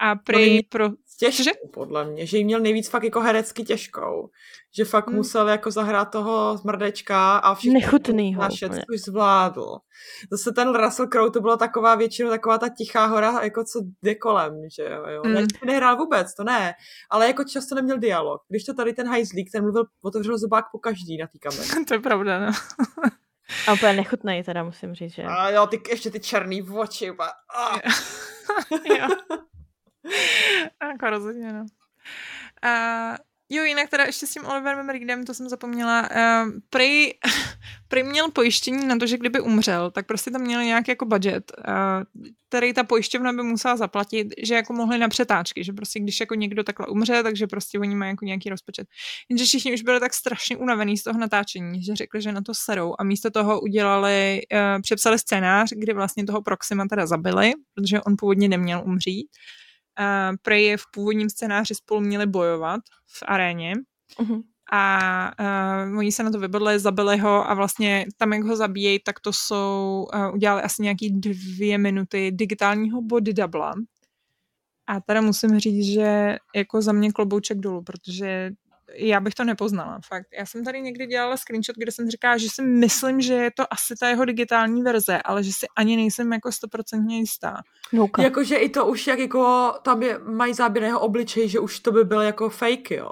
A 0.00 0.16
prej 0.16 0.62
pro... 0.68 0.88
Těžkou, 1.18 1.42
že? 1.42 1.50
podle 1.72 2.04
mě, 2.04 2.26
že 2.26 2.38
jí 2.38 2.44
měl 2.44 2.60
nejvíc 2.60 2.88
fakt 2.88 3.02
jako 3.02 3.20
herecky 3.20 3.64
těžkou. 3.64 4.30
Že 4.76 4.84
fakt 4.84 5.06
hmm. 5.06 5.16
musel 5.16 5.48
jako 5.48 5.70
zahrát 5.70 6.10
toho 6.10 6.56
zmrdečka 6.56 7.38
a 7.38 7.54
všechno 7.54 7.80
Nechutnýho. 7.80 8.40
Našet, 8.40 8.72
už 8.72 9.00
zvládl. 9.00 9.76
Zase 10.30 10.52
ten 10.52 10.74
Russell 10.74 11.08
Crowe 11.08 11.30
to 11.30 11.40
byla 11.40 11.56
taková 11.56 11.94
většinou 11.94 12.30
taková 12.30 12.58
ta 12.58 12.68
tichá 12.68 13.06
hora, 13.06 13.40
jako 13.42 13.64
co 13.64 13.80
jde 14.02 14.14
kolem, 14.14 14.54
že 14.76 14.82
jo. 14.82 15.06
jo. 15.08 15.22
Hmm. 15.24 15.46
Nehrál 15.66 15.96
vůbec, 15.96 16.34
to 16.34 16.44
ne. 16.44 16.74
Ale 17.10 17.26
jako 17.26 17.44
často 17.44 17.74
neměl 17.74 17.98
dialog. 17.98 18.42
Když 18.48 18.64
to 18.64 18.74
tady 18.74 18.92
ten 18.92 19.08
hajzlík, 19.08 19.48
ten 19.52 19.62
mluvil, 19.62 19.84
otevřel 20.02 20.38
zubák 20.38 20.64
po 20.72 20.78
každý 20.78 21.16
na 21.18 21.26
té 21.26 21.38
kameře. 21.38 21.84
to 21.88 21.94
je 21.94 22.00
pravda, 22.00 22.46
no. 22.46 22.52
A 23.68 23.72
úplně 23.72 23.92
nechutnej 23.92 24.44
teda 24.44 24.64
musím 24.64 24.94
říct, 24.94 25.14
že... 25.14 25.22
A 25.22 25.50
jo, 25.50 25.66
ty, 25.66 25.82
ještě 25.88 26.10
ty 26.10 26.20
černý 26.20 26.62
oči. 26.62 27.10
Ah. 27.10 27.78
jo. 28.98 29.08
jako 30.82 31.10
rozhodně, 31.10 31.52
no. 31.52 31.66
A 32.62 33.14
Jo, 33.50 33.64
jinak 33.64 33.90
teda 33.90 34.04
ještě 34.04 34.26
s 34.26 34.30
tím 34.30 34.46
Oliverem 34.46 34.88
Reedem, 34.88 35.24
to 35.24 35.34
jsem 35.34 35.48
zapomněla, 35.48 36.08
uh, 36.10 36.52
prej, 36.70 37.14
měl 38.02 38.30
pojištění 38.30 38.86
na 38.86 38.96
to, 38.96 39.06
že 39.06 39.18
kdyby 39.18 39.40
umřel, 39.40 39.90
tak 39.90 40.06
prostě 40.06 40.30
tam 40.30 40.40
měl 40.40 40.62
nějaký 40.62 40.90
jako 40.90 41.04
budget, 41.04 41.52
uh, 41.58 42.24
který 42.48 42.72
ta 42.72 42.84
pojišťovna 42.84 43.32
by 43.32 43.42
musela 43.42 43.76
zaplatit, 43.76 44.28
že 44.42 44.54
jako 44.54 44.72
mohli 44.72 44.98
na 44.98 45.08
přetáčky, 45.08 45.64
že 45.64 45.72
prostě 45.72 46.00
když 46.00 46.20
jako 46.20 46.34
někdo 46.34 46.64
takhle 46.64 46.86
umře, 46.86 47.22
takže 47.22 47.46
prostě 47.46 47.78
oni 47.78 47.94
mají 47.94 48.10
jako 48.10 48.24
nějaký 48.24 48.48
rozpočet. 48.48 48.88
Jenže 49.28 49.44
všichni 49.44 49.74
už 49.74 49.82
byli 49.82 50.00
tak 50.00 50.14
strašně 50.14 50.56
unavený 50.56 50.96
z 50.96 51.02
toho 51.02 51.18
natáčení, 51.18 51.82
že 51.82 51.96
řekli, 51.96 52.22
že 52.22 52.32
na 52.32 52.42
to 52.42 52.52
serou 52.54 52.94
a 52.98 53.04
místo 53.04 53.30
toho 53.30 53.60
udělali, 53.60 54.40
uh, 54.52 54.82
přepsali 54.82 55.18
scénář, 55.18 55.72
kdy 55.76 55.92
vlastně 55.92 56.24
toho 56.24 56.42
Proxima 56.42 56.86
teda 56.88 57.06
zabili, 57.06 57.52
protože 57.74 58.00
on 58.00 58.14
původně 58.18 58.48
neměl 58.48 58.82
umřít 58.86 59.28
prej 60.42 60.64
je 60.64 60.76
v 60.76 60.82
původním 60.92 61.30
scénáři 61.30 61.74
spolu 61.74 62.00
měli 62.00 62.26
bojovat 62.26 62.80
v 63.06 63.22
aréně. 63.26 63.74
Uh-huh. 64.20 64.42
A 64.72 65.32
uh, 65.90 65.98
oni 65.98 66.12
se 66.12 66.22
na 66.22 66.30
to 66.30 66.38
vybodli, 66.38 66.78
zabili 66.78 67.18
ho 67.18 67.50
a 67.50 67.54
vlastně 67.54 68.06
tam, 68.16 68.32
jak 68.32 68.42
ho 68.42 68.56
zabíjejí, 68.56 68.98
tak 69.04 69.20
to 69.20 69.32
jsou, 69.32 70.06
uh, 70.14 70.34
udělali 70.34 70.62
asi 70.62 70.82
nějaký 70.82 71.10
dvě 71.10 71.78
minuty 71.78 72.30
digitálního 72.32 73.02
body 73.02 73.32
dubla. 73.32 73.74
A 74.86 75.00
teda 75.00 75.20
musím 75.20 75.58
říct, 75.58 75.84
že 75.94 76.36
jako 76.56 76.82
za 76.82 76.92
mě 76.92 77.12
klobouček 77.12 77.58
dolů, 77.58 77.82
protože 77.82 78.50
já 78.94 79.20
bych 79.20 79.34
to 79.34 79.44
nepoznala, 79.44 80.00
fakt. 80.06 80.26
Já 80.38 80.46
jsem 80.46 80.64
tady 80.64 80.80
někdy 80.80 81.06
dělala 81.06 81.36
screenshot, 81.36 81.76
kde 81.76 81.92
jsem 81.92 82.10
říkala, 82.10 82.38
že 82.38 82.48
si 82.50 82.62
myslím, 82.62 83.20
že 83.20 83.34
je 83.34 83.50
to 83.50 83.72
asi 83.72 83.94
ta 84.00 84.08
jeho 84.08 84.24
digitální 84.24 84.82
verze, 84.82 85.22
ale 85.22 85.44
že 85.44 85.52
si 85.52 85.66
ani 85.76 85.96
nejsem 85.96 86.32
jako 86.32 86.52
stoprocentně 86.52 87.18
jistá. 87.18 87.62
No, 87.92 88.08
Jakože 88.18 88.56
i 88.56 88.68
to 88.68 88.86
už 88.86 89.06
jak 89.06 89.18
jako 89.18 89.74
tam 89.82 90.02
je, 90.02 90.18
mají 90.18 90.54
záběr 90.54 90.84
jeho 90.84 91.00
obličej, 91.00 91.48
že 91.48 91.60
už 91.60 91.80
to 91.80 91.92
by 91.92 92.04
bylo 92.04 92.22
jako 92.22 92.50
fake, 92.50 92.90
jo? 92.90 93.10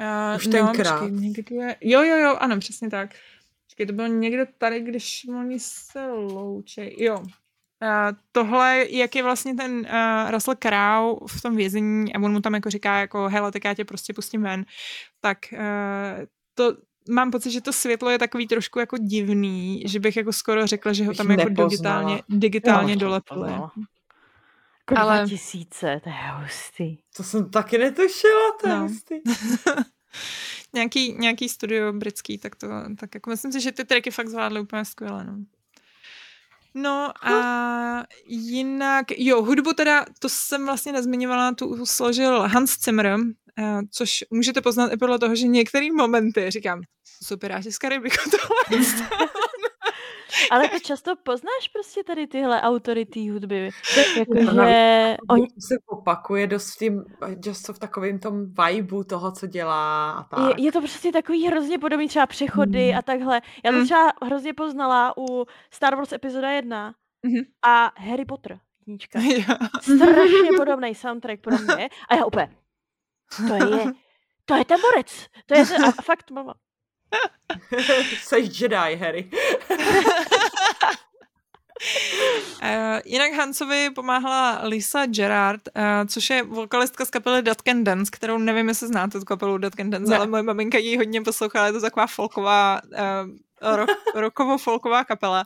Uh, 0.00 0.36
už 0.36 0.46
no, 0.46 0.52
tenkrát. 0.52 1.00
Počkej, 1.00 1.20
někdy 1.20 1.54
je... 1.54 1.76
Jo, 1.80 2.02
jo, 2.02 2.16
jo, 2.16 2.36
ano, 2.40 2.58
přesně 2.58 2.90
tak. 2.90 3.10
Počkej, 3.66 3.86
to 3.86 3.92
bylo 3.92 4.08
někde 4.08 4.46
tady, 4.58 4.80
když 4.80 5.26
oni 5.38 5.60
se 5.60 6.06
loučej. 6.10 6.96
Jo, 6.98 7.22
Uh, 7.82 7.88
tohle, 8.32 8.86
jak 8.90 9.16
je 9.16 9.22
vlastně 9.22 9.54
ten 9.54 9.72
uh, 9.72 10.30
Russell 10.30 10.56
Crowe 10.56 11.26
v 11.28 11.42
tom 11.42 11.56
vězení 11.56 12.14
a 12.14 12.20
on 12.22 12.32
mu 12.32 12.40
tam 12.40 12.54
jako 12.54 12.70
říká 12.70 12.98
jako 12.98 13.28
hele, 13.28 13.52
tak 13.52 13.64
já 13.64 13.74
tě 13.74 13.84
prostě 13.84 14.12
pustím 14.14 14.42
ven, 14.42 14.64
tak 15.20 15.38
uh, 15.52 16.24
to 16.54 16.76
mám 17.08 17.30
pocit, 17.30 17.50
že 17.50 17.60
to 17.60 17.72
světlo 17.72 18.10
je 18.10 18.18
takový 18.18 18.46
trošku 18.46 18.78
jako 18.78 18.98
divný, 18.98 19.82
že 19.86 20.00
bych 20.00 20.16
jako 20.16 20.32
skoro 20.32 20.66
řekla, 20.66 20.92
že 20.92 21.04
ho 21.04 21.14
tam 21.14 21.30
jako 21.30 21.48
digitálně, 21.48 22.22
digitálně 22.28 22.94
no, 22.94 23.00
dolepili. 23.00 23.52
Jako 23.52 24.96
Ale... 24.96 25.18
2000, 25.18 26.00
to 26.04 26.08
je 26.08 26.14
hustý. 26.42 26.98
To 27.16 27.22
jsem 27.22 27.50
taky 27.50 27.78
netušila, 27.78 28.56
to 28.60 28.68
je 28.68 28.74
no. 28.74 28.82
hustý. 28.82 29.14
nějaký, 30.72 31.12
nějaký 31.12 31.48
studio 31.48 31.92
britský, 31.92 32.38
tak 32.38 32.56
to, 32.56 32.68
tak 32.98 33.14
jako 33.14 33.30
myslím 33.30 33.52
si, 33.52 33.60
že 33.60 33.72
ty 33.72 33.84
triky 33.84 34.10
fakt 34.10 34.28
zvládly 34.28 34.60
úplně 34.60 34.84
skvěle, 34.84 35.24
no. 35.24 35.36
No 36.74 37.12
a 37.26 38.04
jinak, 38.26 39.06
jo, 39.16 39.42
hudbu 39.42 39.72
teda, 39.72 40.06
to 40.18 40.28
jsem 40.28 40.66
vlastně 40.66 40.92
nezmiňovala, 40.92 41.52
tu 41.54 41.86
složil 41.86 42.40
Hans 42.40 42.80
Zimmer, 42.84 43.16
eh, 43.58 43.80
což 43.90 44.24
můžete 44.30 44.60
poznat 44.60 44.92
i 44.92 44.96
podle 44.96 45.18
toho, 45.18 45.34
že 45.34 45.46
některé 45.46 45.86
momenty, 45.92 46.50
říkám, 46.50 46.82
jsou 47.22 47.36
Piráti 47.36 47.72
z 47.72 47.78
Karibiku 47.78 48.30
tohle. 48.30 48.84
Ale 50.50 50.68
to 50.68 50.78
často 50.78 51.16
poznáš 51.16 51.68
prostě 51.72 52.04
tady 52.04 52.26
tyhle 52.26 52.60
autory 52.60 53.06
té 53.06 53.30
hudby. 53.30 53.70
Jako, 54.18 54.54
že 54.54 55.16
oni... 55.30 55.46
se 55.58 55.74
opakuje 55.86 56.46
dost 56.46 56.74
v, 56.74 56.78
tím, 56.78 57.04
dost 57.36 57.68
v 57.68 57.78
takovém 57.78 58.18
tom 58.18 58.46
vibu 58.54 59.04
toho, 59.04 59.32
co 59.32 59.46
dělá 59.46 60.12
a 60.12 60.22
tak. 60.22 60.58
Je, 60.58 60.64
je 60.64 60.72
to 60.72 60.80
prostě 60.80 61.12
takový 61.12 61.46
hrozně 61.46 61.78
podobný 61.78 62.08
třeba 62.08 62.26
přechody 62.26 62.92
mm. 62.92 62.98
a 62.98 63.02
takhle. 63.02 63.40
Já 63.64 63.70
to 63.70 63.78
mm. 63.78 63.84
třeba 63.84 64.12
hrozně 64.22 64.54
poznala 64.54 65.14
u 65.18 65.46
Star 65.70 65.96
Wars 65.96 66.12
epizoda 66.12 66.50
1 66.50 66.94
mm. 67.22 67.42
a 67.62 67.92
Harry 67.96 68.24
Potter 68.24 68.58
jednička. 68.86 69.20
Strašně 69.80 70.50
podobný 70.56 70.94
soundtrack 70.94 71.40
pro 71.40 71.58
mě. 71.58 71.88
A 72.08 72.14
já 72.14 72.24
úplně, 72.24 72.56
to 73.48 73.54
je, 73.54 73.92
to 74.44 74.54
je 74.54 74.64
ten 74.64 74.80
borec. 74.80 75.26
To 75.46 75.54
je 75.54 75.66
ten, 75.66 75.84
a 75.84 75.92
fakt, 75.92 76.30
mama, 76.30 76.54
Jsi 78.22 78.50
Jedi, 78.60 78.96
Harry. 78.96 79.30
Uh, 82.62 83.00
jinak 83.04 83.32
Hansovi 83.32 83.90
pomáhala 83.90 84.60
Lisa 84.62 85.06
Gerard, 85.06 85.60
uh, 85.76 85.82
což 86.08 86.30
je 86.30 86.42
vokalistka 86.42 87.04
z 87.04 87.10
kapely 87.10 87.42
Dead 87.42 87.60
Can 87.60 87.84
Dance, 87.84 88.10
kterou 88.14 88.38
nevím, 88.38 88.68
jestli 88.68 88.88
znáte 88.88 89.18
tu 89.18 89.24
kapelu 89.24 89.58
Dead 89.58 89.74
Can 89.74 89.90
Dance, 89.90 90.10
ne. 90.10 90.16
ale 90.16 90.26
moje 90.26 90.42
maminka 90.42 90.78
ji 90.78 90.96
hodně 90.96 91.22
poslouchala, 91.22 91.66
je 91.66 91.72
to 91.72 91.80
taková 91.80 92.06
folková, 92.06 92.80
uh, 92.92 93.76
rock, 93.76 93.90
rockovo-folková 94.14 95.04
kapela. 95.04 95.44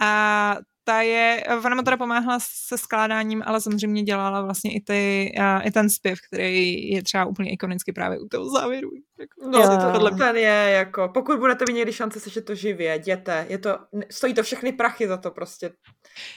A 0.00 0.56
ta 0.84 1.00
je, 1.02 1.44
ona 1.64 1.74
mu 1.74 1.82
teda 1.82 1.96
pomáhala 1.96 2.38
se 2.66 2.78
skládáním, 2.78 3.42
ale 3.46 3.60
samozřejmě 3.60 4.02
dělala 4.02 4.42
vlastně 4.42 4.74
i, 4.74 4.80
ty, 4.80 5.32
uh, 5.38 5.66
i 5.66 5.70
ten 5.70 5.90
zpěv, 5.90 6.18
který 6.28 6.90
je 6.90 7.02
třeba 7.02 7.24
úplně 7.24 7.50
ikonicky 7.50 7.92
právě 7.92 8.18
u 8.18 8.28
toho 8.28 8.50
závěru. 8.50 8.90
Jako, 9.18 9.48
no, 9.48 9.80
to 9.80 9.92
podle 9.92 10.10
ten 10.10 10.36
je 10.36 10.70
jako, 10.70 11.10
pokud 11.14 11.38
budete 11.38 11.64
mít 11.68 11.74
někdy 11.74 11.92
šance 11.92 12.20
slyšet 12.20 12.44
to 12.44 12.54
živě, 12.54 12.94
jděte, 12.94 13.46
je 13.48 13.58
to, 13.58 13.78
stojí 14.10 14.34
to 14.34 14.42
všechny 14.42 14.72
prachy 14.72 15.08
za 15.08 15.16
to 15.16 15.30
prostě. 15.30 15.72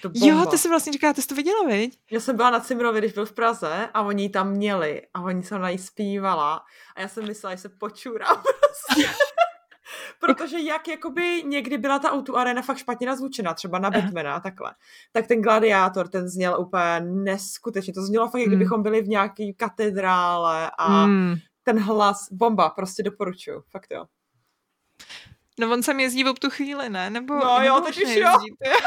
To 0.01 0.11
jo, 0.13 0.45
ty 0.45 0.57
si 0.57 0.69
vlastně 0.69 0.93
říká, 0.93 1.13
ty 1.13 1.21
jsi 1.21 1.27
to 1.27 1.35
viděla, 1.35 1.63
viď? 1.67 1.99
Já 2.11 2.19
jsem 2.19 2.35
byla 2.35 2.49
na 2.49 2.59
Cimrovi, 2.59 2.99
když 2.99 3.13
byl 3.13 3.25
v 3.25 3.33
Praze 3.33 3.89
a 3.93 4.01
oni 4.01 4.23
ji 4.23 4.29
tam 4.29 4.51
měli 4.51 5.01
a 5.13 5.21
oni 5.21 5.43
se 5.43 5.59
na 5.59 5.71
ní 5.71 5.77
zpívala 5.77 6.61
a 6.95 7.01
já 7.01 7.07
jsem 7.07 7.27
myslela, 7.27 7.55
že 7.55 7.61
se 7.61 7.69
počůrám 7.69 8.43
prostě. 8.59 9.09
Protože 10.19 10.59
jak 10.59 10.87
jakoby 10.87 11.43
někdy 11.45 11.77
byla 11.77 11.99
ta 11.99 12.11
auto 12.11 12.37
arena 12.37 12.61
fakt 12.61 12.77
špatně 12.77 13.07
nazvučena, 13.07 13.53
třeba 13.53 13.79
na 13.79 13.91
Batmana, 13.91 14.39
takhle, 14.39 14.73
tak 15.11 15.27
ten 15.27 15.41
gladiátor, 15.41 16.07
ten 16.07 16.27
zněl 16.29 16.59
úplně 16.59 16.99
neskutečně. 16.99 17.93
To 17.93 18.01
znělo 18.01 18.29
fakt, 18.29 18.41
jak 18.41 18.47
hmm. 18.47 18.55
kdybychom 18.55 18.83
byli 18.83 19.01
v 19.01 19.07
nějaké 19.07 19.53
katedrále 19.57 20.71
a 20.77 21.05
mm. 21.05 21.35
ten 21.63 21.79
hlas, 21.79 22.27
bomba, 22.31 22.69
prostě 22.69 23.03
doporučuju, 23.03 23.63
fakt 23.71 23.87
jo. 23.91 24.05
No 25.59 25.71
on 25.71 25.83
sem 25.83 25.99
jezdí 25.99 26.23
v 26.23 26.33
tu 26.33 26.49
chvíli, 26.49 26.89
ne? 26.89 27.09
Nebo, 27.09 27.33
no 27.33 27.63
jo, 27.63 27.81
teď 27.85 28.03
už 28.03 28.15
jo. 28.15 28.29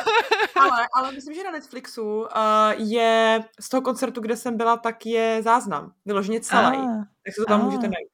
ale, 0.61 0.87
ale 0.95 1.13
myslím, 1.13 1.35
že 1.35 1.45
na 1.45 1.51
Netflixu 1.51 2.21
uh, 2.21 2.27
je 2.77 3.45
z 3.61 3.69
toho 3.69 3.81
koncertu, 3.81 4.21
kde 4.21 4.37
jsem 4.37 4.57
byla, 4.57 4.77
tak 4.77 5.07
je 5.07 5.43
záznam. 5.43 5.93
Vyloženě 6.05 6.41
celý. 6.41 6.79
Ah, 6.79 7.05
tak 7.25 7.35
se 7.35 7.41
to 7.41 7.45
tam 7.45 7.61
ah. 7.61 7.65
můžete 7.65 7.89
najít. 7.89 8.09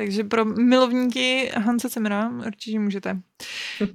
Takže 0.00 0.24
pro 0.24 0.44
milovníky 0.44 1.50
Hanse 1.56 1.90
Cimera 1.90 2.30
určitě 2.46 2.78
můžete. 2.78 3.20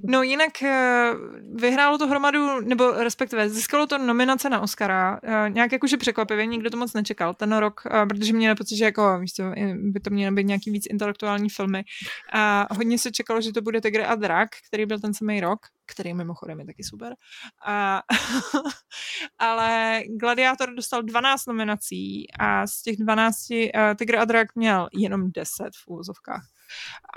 No 0.04 0.24
jinak 0.24 0.64
eh, 0.64 1.12
vyhrálo 1.56 1.98
to 1.98 2.08
hromadu, 2.08 2.62
nebo 2.62 2.92
respektive 2.92 3.50
získalo 3.50 3.88
to 3.88 3.98
nominace 3.98 4.50
na 4.50 4.62
Oscara. 4.62 5.20
Eh, 5.24 5.50
nějak 5.50 5.72
jakože 5.72 5.98
překvapivě, 5.98 6.46
nikdo 6.46 6.70
to 6.70 6.78
moc 6.78 6.94
nečekal 6.94 7.34
ten 7.34 7.58
rok, 7.58 7.82
eh, 7.92 8.06
protože 8.06 8.34
měl 8.34 8.56
pocit, 8.56 8.78
že 8.78 8.86
jako, 8.86 9.20
víš 9.20 9.34
co, 9.34 9.44
by 9.76 10.00
to 10.00 10.10
měly 10.10 10.36
být 10.36 10.48
nějaký 10.48 10.72
víc 10.72 10.86
intelektuální 10.90 11.50
filmy. 11.50 11.84
A 12.34 12.68
hodně 12.72 12.98
se 12.98 13.12
čekalo, 13.12 13.42
že 13.42 13.54
to 13.54 13.62
bude 13.62 13.82
Tigr 13.82 14.02
a 14.08 14.16
drak, 14.16 14.50
který 14.68 14.86
byl 14.86 15.00
ten 15.00 15.14
samý 15.14 15.42
rok, 15.42 15.60
který 15.86 16.14
mimochodem 16.14 16.60
je 16.60 16.66
taky 16.66 16.84
super. 16.84 17.16
A, 17.66 18.02
ale 19.40 20.02
Gladiátor 20.20 20.76
dostal 20.76 21.04
12 21.04 21.46
nominací 21.46 22.26
a 22.40 22.68
z 22.68 22.82
těch 22.82 22.98
12 22.98 23.36
uh, 23.50 23.68
Tigr 23.96 24.16
a 24.16 24.26
drak 24.26 24.56
měl 24.56 24.90
jenom 24.94 25.32
10 25.32 25.48
v 25.84 25.88
úvozovkách. 25.88 26.44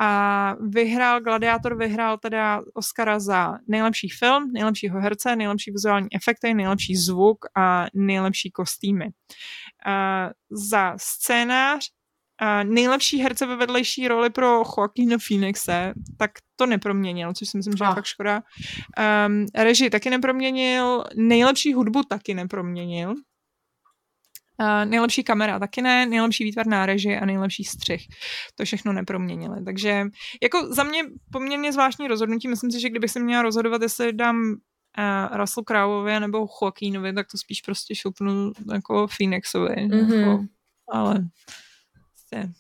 A 0.00 0.54
vyhrál, 0.60 1.20
Gladiátor 1.20 1.78
vyhrál 1.78 2.18
teda 2.18 2.62
Oscara 2.74 3.20
za 3.20 3.54
nejlepší 3.68 4.08
film, 4.08 4.52
nejlepšího 4.52 5.00
herce, 5.00 5.36
nejlepší 5.36 5.70
vizuální 5.70 6.08
efekty, 6.16 6.54
nejlepší 6.54 6.96
zvuk 6.96 7.38
a 7.56 7.86
nejlepší 7.94 8.50
kostýmy. 8.50 9.04
Uh, 9.04 10.32
za 10.50 10.94
scénář 10.96 11.97
a 12.40 12.62
nejlepší 12.62 13.18
herce 13.18 13.46
ve 13.46 13.56
vedlejší 13.56 14.08
roli 14.08 14.30
pro 14.30 14.46
Joaquina 14.46 15.16
Phoenixe, 15.28 15.92
tak 16.18 16.30
to 16.56 16.66
neproměnil, 16.66 17.34
což 17.34 17.48
si 17.48 17.56
myslím, 17.56 17.76
že 17.76 17.84
je 17.84 17.94
fakt 17.94 18.04
škoda. 18.04 18.42
Um, 19.26 19.46
režii 19.54 19.90
taky 19.90 20.10
neproměnil, 20.10 21.04
nejlepší 21.16 21.72
hudbu 21.72 22.02
taky 22.02 22.34
neproměnil. 22.34 23.14
Uh, 24.60 24.84
nejlepší 24.84 25.24
kamera 25.24 25.58
taky 25.58 25.82
ne, 25.82 26.06
nejlepší 26.06 26.44
výtvarná 26.44 26.86
režie 26.86 27.20
a 27.20 27.26
nejlepší 27.26 27.64
střih. 27.64 28.06
To 28.54 28.64
všechno 28.64 28.92
neproměnili. 28.92 29.64
Takže 29.64 30.04
jako 30.42 30.74
za 30.74 30.82
mě 30.82 31.02
poměrně 31.32 31.72
zvláštní 31.72 32.08
rozhodnutí. 32.08 32.48
Myslím 32.48 32.70
si, 32.70 32.80
že 32.80 32.90
kdybych 32.90 33.10
se 33.10 33.20
měla 33.20 33.42
rozhodovat, 33.42 33.82
jestli 33.82 34.12
dám 34.12 34.36
uh, 34.36 35.36
Russell 35.36 35.64
Croweovi 35.64 36.20
nebo 36.20 36.46
Joaquinovi, 36.62 37.12
tak 37.12 37.26
to 37.30 37.38
spíš 37.38 37.60
prostě 37.60 37.94
šoupnu 37.94 38.52
jako 38.72 39.06
Phoenixovi. 39.16 39.74
Mm-hmm. 39.74 40.18
Jako, 40.18 40.44
ale 40.92 41.24
prostě, 42.28 42.52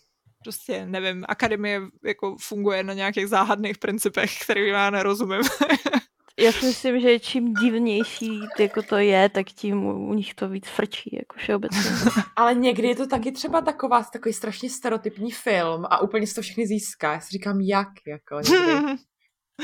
prostě 0.44 0.86
nevím, 0.86 1.24
akademie 1.28 1.80
jako 2.04 2.36
funguje 2.40 2.82
na 2.82 2.92
nějakých 2.92 3.26
záhadných 3.26 3.78
principech, 3.78 4.30
kterým 4.42 4.66
já 4.66 4.90
nerozumím. 4.90 5.42
já 6.38 6.52
si 6.52 6.66
myslím, 6.66 7.00
že 7.00 7.18
čím 7.18 7.54
divnější 7.54 8.40
jako 8.58 8.82
to 8.82 8.96
je, 8.96 9.28
tak 9.28 9.46
tím 9.46 9.84
u 9.84 10.14
nich 10.14 10.34
to 10.34 10.48
víc 10.48 10.66
frčí, 10.68 11.10
jako 11.16 11.36
všeobecně. 11.38 11.90
Ale 12.36 12.54
někdy 12.54 12.88
je 12.88 12.96
to 12.96 13.06
taky 13.06 13.32
třeba 13.32 13.60
taková, 13.60 14.02
takový 14.02 14.32
strašně 14.32 14.70
stereotypní 14.70 15.32
film 15.32 15.84
a 15.84 16.00
úplně 16.00 16.26
si 16.26 16.34
to 16.34 16.42
všechny 16.42 16.66
získá. 16.66 17.12
Já 17.12 17.20
si 17.20 17.28
říkám, 17.30 17.60
jak, 17.60 17.88
jako 18.06 18.40
někdy. 18.40 18.98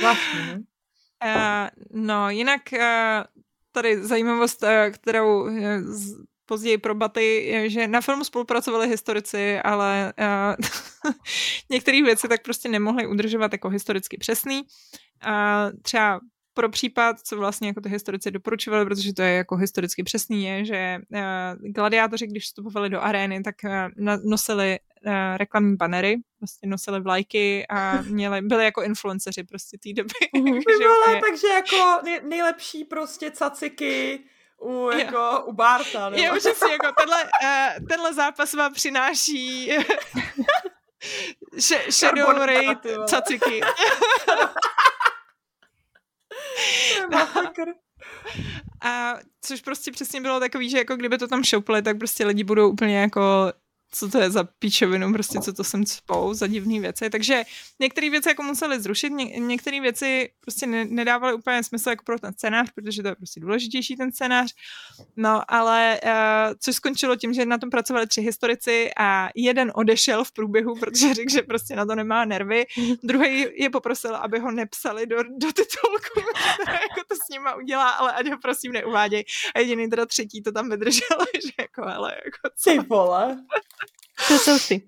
Vlastně, 0.01 0.61
uh, 1.25 1.69
no, 1.91 2.31
jinak 2.31 2.61
uh, 2.73 2.81
tady 3.73 4.05
zajímavost, 4.05 4.63
uh, 4.63 4.69
kterou 4.93 5.43
uh, 5.43 5.51
později 6.47 6.78
pro 6.78 6.95
Baty, 6.95 7.64
že 7.66 7.88
na 7.88 8.01
filmu 8.01 8.24
spolupracovali 8.24 8.88
historici, 8.88 9.59
ale 9.59 10.12
uh, 10.18 11.12
některé 11.70 12.03
věci 12.03 12.28
tak 12.28 12.42
prostě 12.42 12.68
nemohli 12.68 13.07
udržovat 13.07 13.53
jako 13.53 13.68
historicky 13.68 14.18
přesný. 14.18 14.62
Uh, 15.26 15.80
třeba 15.82 16.20
pro 16.55 16.68
případ, 16.68 17.20
co 17.20 17.36
vlastně 17.36 17.68
jako 17.68 17.80
ty 17.80 17.88
historici 17.88 18.30
doporučovali, 18.30 18.84
protože 18.84 19.12
to 19.14 19.22
je 19.22 19.32
jako 19.32 19.57
historicky 19.57 20.03
přesný, 20.03 20.45
je, 20.45 20.64
že 20.64 20.99
uh, 21.12 21.70
gladiátoři, 21.70 22.26
když 22.26 22.45
vstupovali 22.45 22.90
do 22.90 23.01
arény, 23.01 23.42
tak 23.42 23.55
uh, 23.64 24.16
nosili 24.24 24.78
uh, 25.07 25.12
reklamní 25.36 25.76
banery, 25.76 26.16
prostě 26.38 26.66
nosili 26.66 27.01
vlajky 27.01 27.66
a 27.66 28.03
měli, 28.09 28.42
byli 28.42 28.64
jako 28.64 28.82
influenceři 28.82 29.45
prostě 29.45 29.78
té 29.78 29.92
doby. 29.92 30.11
Uh, 30.38 30.45
takže, 30.55 31.20
takže 31.30 31.49
jako 31.49 32.01
nejlepší 32.28 32.84
prostě 32.84 33.30
caciky, 33.30 34.24
u, 34.65 34.91
jako, 34.91 35.17
jo. 35.17 35.43
u 35.45 35.53
Barta. 35.53 36.11
Nebo? 36.11 36.23
Jo, 36.23 36.35
přesně, 36.39 36.73
jako 36.73 36.93
tenhle, 36.99 37.25
uh, 37.25 37.87
tenhle 37.89 38.15
zápas 38.15 38.55
vám 38.55 38.73
přináší 38.73 39.71
Shadow 41.91 42.39
Raid 42.39 42.79
caciky. 43.07 43.61
A 48.83 49.15
což 49.41 49.61
prostě 49.61 49.93
přesně 49.93 50.21
bylo 50.21 50.41
takový, 50.41 50.71
že 50.71 50.79
jako 50.79 50.97
kdyby 50.97 51.19
to 51.19 51.29
tam 51.29 51.45
šoupli, 51.45 51.83
tak 51.83 51.99
prostě 51.99 52.27
lidi 52.27 52.45
budou 52.45 52.71
úplně 52.71 53.01
jako 53.01 53.53
co 53.95 54.09
to 54.09 54.18
je 54.18 54.30
za 54.30 54.45
píčovinu, 54.59 55.12
prostě 55.12 55.40
co 55.40 55.53
to 55.53 55.64
jsem 55.64 55.86
spou 55.86 56.34
za 56.34 56.47
divné 56.47 56.80
věci. 56.80 57.11
Takže 57.11 57.45
některé 57.80 58.11
věci 58.11 58.28
jako 58.28 58.42
museli 58.42 58.80
zrušit, 58.80 59.11
ně, 59.11 59.24
některé 59.24 59.80
věci 59.80 60.30
prostě 60.40 60.66
ne, 60.66 60.84
nedávaly 60.84 61.34
úplně 61.34 61.64
smysl 61.64 61.90
jako 61.90 62.05
pro 62.05 62.18
ten 62.18 62.32
scénář, 62.32 62.70
protože 62.74 63.03
to 63.03 63.09
je 63.09 63.14
prostě 63.14 63.40
důležitější 63.40 63.97
ten 63.97 64.12
scénář. 64.12 64.55
No, 65.16 65.42
ale 65.49 66.01
uh, 66.05 66.11
což 66.61 66.76
skončilo 66.76 67.16
tím, 67.16 67.34
že 67.34 67.47
na 67.47 67.59
tom 67.59 67.70
pracovali 67.70 68.07
tři 68.07 68.20
historici 68.20 68.90
a 68.99 69.28
jeden 69.34 69.72
odešel 69.74 70.24
v 70.24 70.32
průběhu, 70.32 70.74
protože 70.80 71.14
řekl, 71.14 71.32
že 71.32 71.42
prostě 71.42 71.76
na 71.76 71.86
to 71.86 71.95
nemá 71.95 72.24
nervy. 72.24 72.64
Druhý 73.03 73.47
je 73.55 73.70
poprosil, 73.70 74.16
aby 74.16 74.38
ho 74.38 74.51
nepsali 74.51 75.07
do, 75.07 75.16
do 75.16 75.53
titulku, 75.53 76.20
jako 76.68 77.01
to 77.09 77.16
s 77.16 77.28
nima 77.30 77.55
udělá, 77.55 77.90
ale 77.90 78.12
ať 78.12 78.30
ho 78.30 78.38
prosím 78.42 78.72
neuváděj. 78.72 79.24
A 79.55 79.59
jediný 79.59 79.90
teda 79.90 80.07
třetí 80.07 80.42
to 80.42 80.53
tam 80.53 80.70
vydržel, 80.70 81.18
že 81.45 81.53
jako, 81.59 81.82
ale 81.82 82.12
jako 82.24 82.55
co? 82.57 82.70
Ty 82.70 82.78
vole. 82.78 83.45
To 84.28 84.39
jsou 84.39 84.59
ty. 84.68 84.82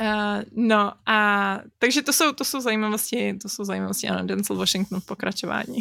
Uh, 0.00 0.42
no 0.52 0.92
a 1.06 1.58
takže 1.78 2.02
to 2.02 2.12
jsou, 2.12 2.32
to 2.32 2.44
jsou 2.44 2.60
zajímavosti, 2.60 3.38
to 3.42 3.48
jsou 3.48 3.64
zajímavosti, 3.64 4.08
ano, 4.08 4.26
Denzel 4.26 4.56
Washington 4.56 5.00
v 5.00 5.06
pokračování. 5.06 5.80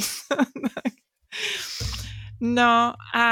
no 2.41 2.93
a 3.15 3.25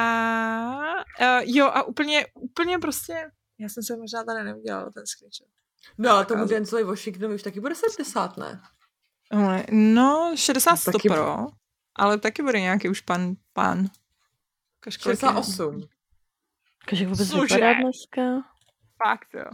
uh, 1.21 1.41
jo 1.43 1.65
a 1.65 1.83
úplně, 1.83 2.25
úplně 2.33 2.79
prostě, 2.79 3.31
já 3.59 3.69
jsem 3.69 3.83
se 3.83 3.97
možná 3.97 4.23
tady 4.23 4.43
neudělala 4.43 4.91
ten 4.91 5.03
screenshot. 5.05 5.47
No 5.97 6.09
ale 6.09 6.25
tomu 6.25 6.45
Denzel 6.45 6.87
Washington 6.87 7.31
už 7.31 7.43
taky 7.43 7.59
bude 7.59 7.75
70, 7.75 8.37
ne? 8.37 8.61
No, 9.71 10.31
60 10.35 10.79
no, 10.87 10.93
taky... 10.93 11.09
pro, 11.09 11.47
ale 11.95 12.17
taky 12.17 12.43
bude 12.43 12.59
nějaký 12.59 12.89
už 12.89 13.01
pan, 13.01 13.33
pan. 13.53 13.87
68. 14.99 15.87
Kaž 16.87 17.03
vůbec 17.03 17.33
vypadá 17.33 17.73
dneska. 17.73 18.43
Fakt, 19.03 19.33
jo. 19.33 19.45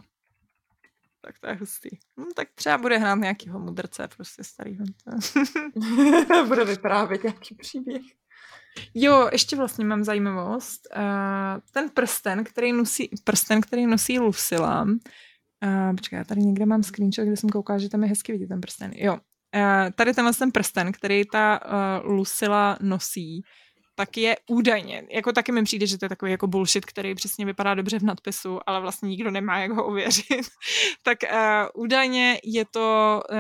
Tak 1.22 1.40
to 1.40 1.48
je 1.48 1.56
hustý. 1.56 1.90
Hm, 2.20 2.32
tak 2.36 2.48
třeba 2.56 2.78
bude 2.78 2.98
hrát 2.98 3.16
nějakýho 3.16 3.60
mudrce, 3.60 4.08
prostě 4.16 4.44
starýho. 4.44 4.86
bude 6.48 6.66
vyprávět 6.66 7.24
nějaký 7.24 7.56
příběh. 7.56 8.02
Jo, 8.94 9.30
ještě 9.32 9.56
vlastně 9.56 9.86
mám 9.86 10.04
zajímavost. 10.04 10.88
Uh, 10.96 11.62
ten 11.72 11.90
prsten, 11.90 12.44
který 12.44 12.74
nosí, 12.74 13.10
prsten, 13.24 13.62
který 13.62 13.88
nosí 13.88 14.20
Lucila, 14.20 14.84
uh, 14.84 15.96
počkej, 15.96 16.18
já 16.18 16.24
tady 16.24 16.42
někde 16.42 16.66
mám 16.66 16.84
screenshot, 16.84 17.26
kde 17.26 17.38
jsem 17.38 17.50
koukala, 17.50 17.80
že 17.80 17.90
tam 17.90 18.04
je 18.04 18.10
hezky 18.10 18.32
vidět 18.32 18.48
ten 18.48 18.62
prsten. 18.62 18.92
Jo, 18.96 19.14
uh, 19.14 19.92
tady 19.96 20.14
tenhle 20.14 20.34
ten 20.34 20.52
prsten, 20.52 20.92
který 20.92 21.26
ta 21.26 21.60
uh, 21.66 22.12
Lucila 22.12 22.78
nosí, 22.82 23.42
tak 24.00 24.18
je 24.18 24.36
údajně, 24.50 25.04
jako 25.12 25.32
taky 25.34 25.52
mi 25.52 25.64
přijde, 25.64 25.88
že 25.88 25.98
to 25.98 26.06
je 26.06 26.10
takový 26.10 26.32
jako 26.32 26.48
bullshit, 26.48 26.86
který 26.86 27.16
přesně 27.16 27.45
vypadá 27.45 27.74
dobře 27.74 28.00
v 28.00 28.04
nadpisu, 28.04 28.60
ale 28.66 28.82
vlastně 28.82 29.10
nikdo 29.10 29.32
nemá, 29.32 29.60
jak 29.60 29.72
ho 29.72 29.86
ověřit, 29.86 30.45
tak 31.04 31.18
uh, 31.24 31.84
údajně 31.84 32.39
je 32.43 32.66
to 32.66 33.22
uh, 33.32 33.38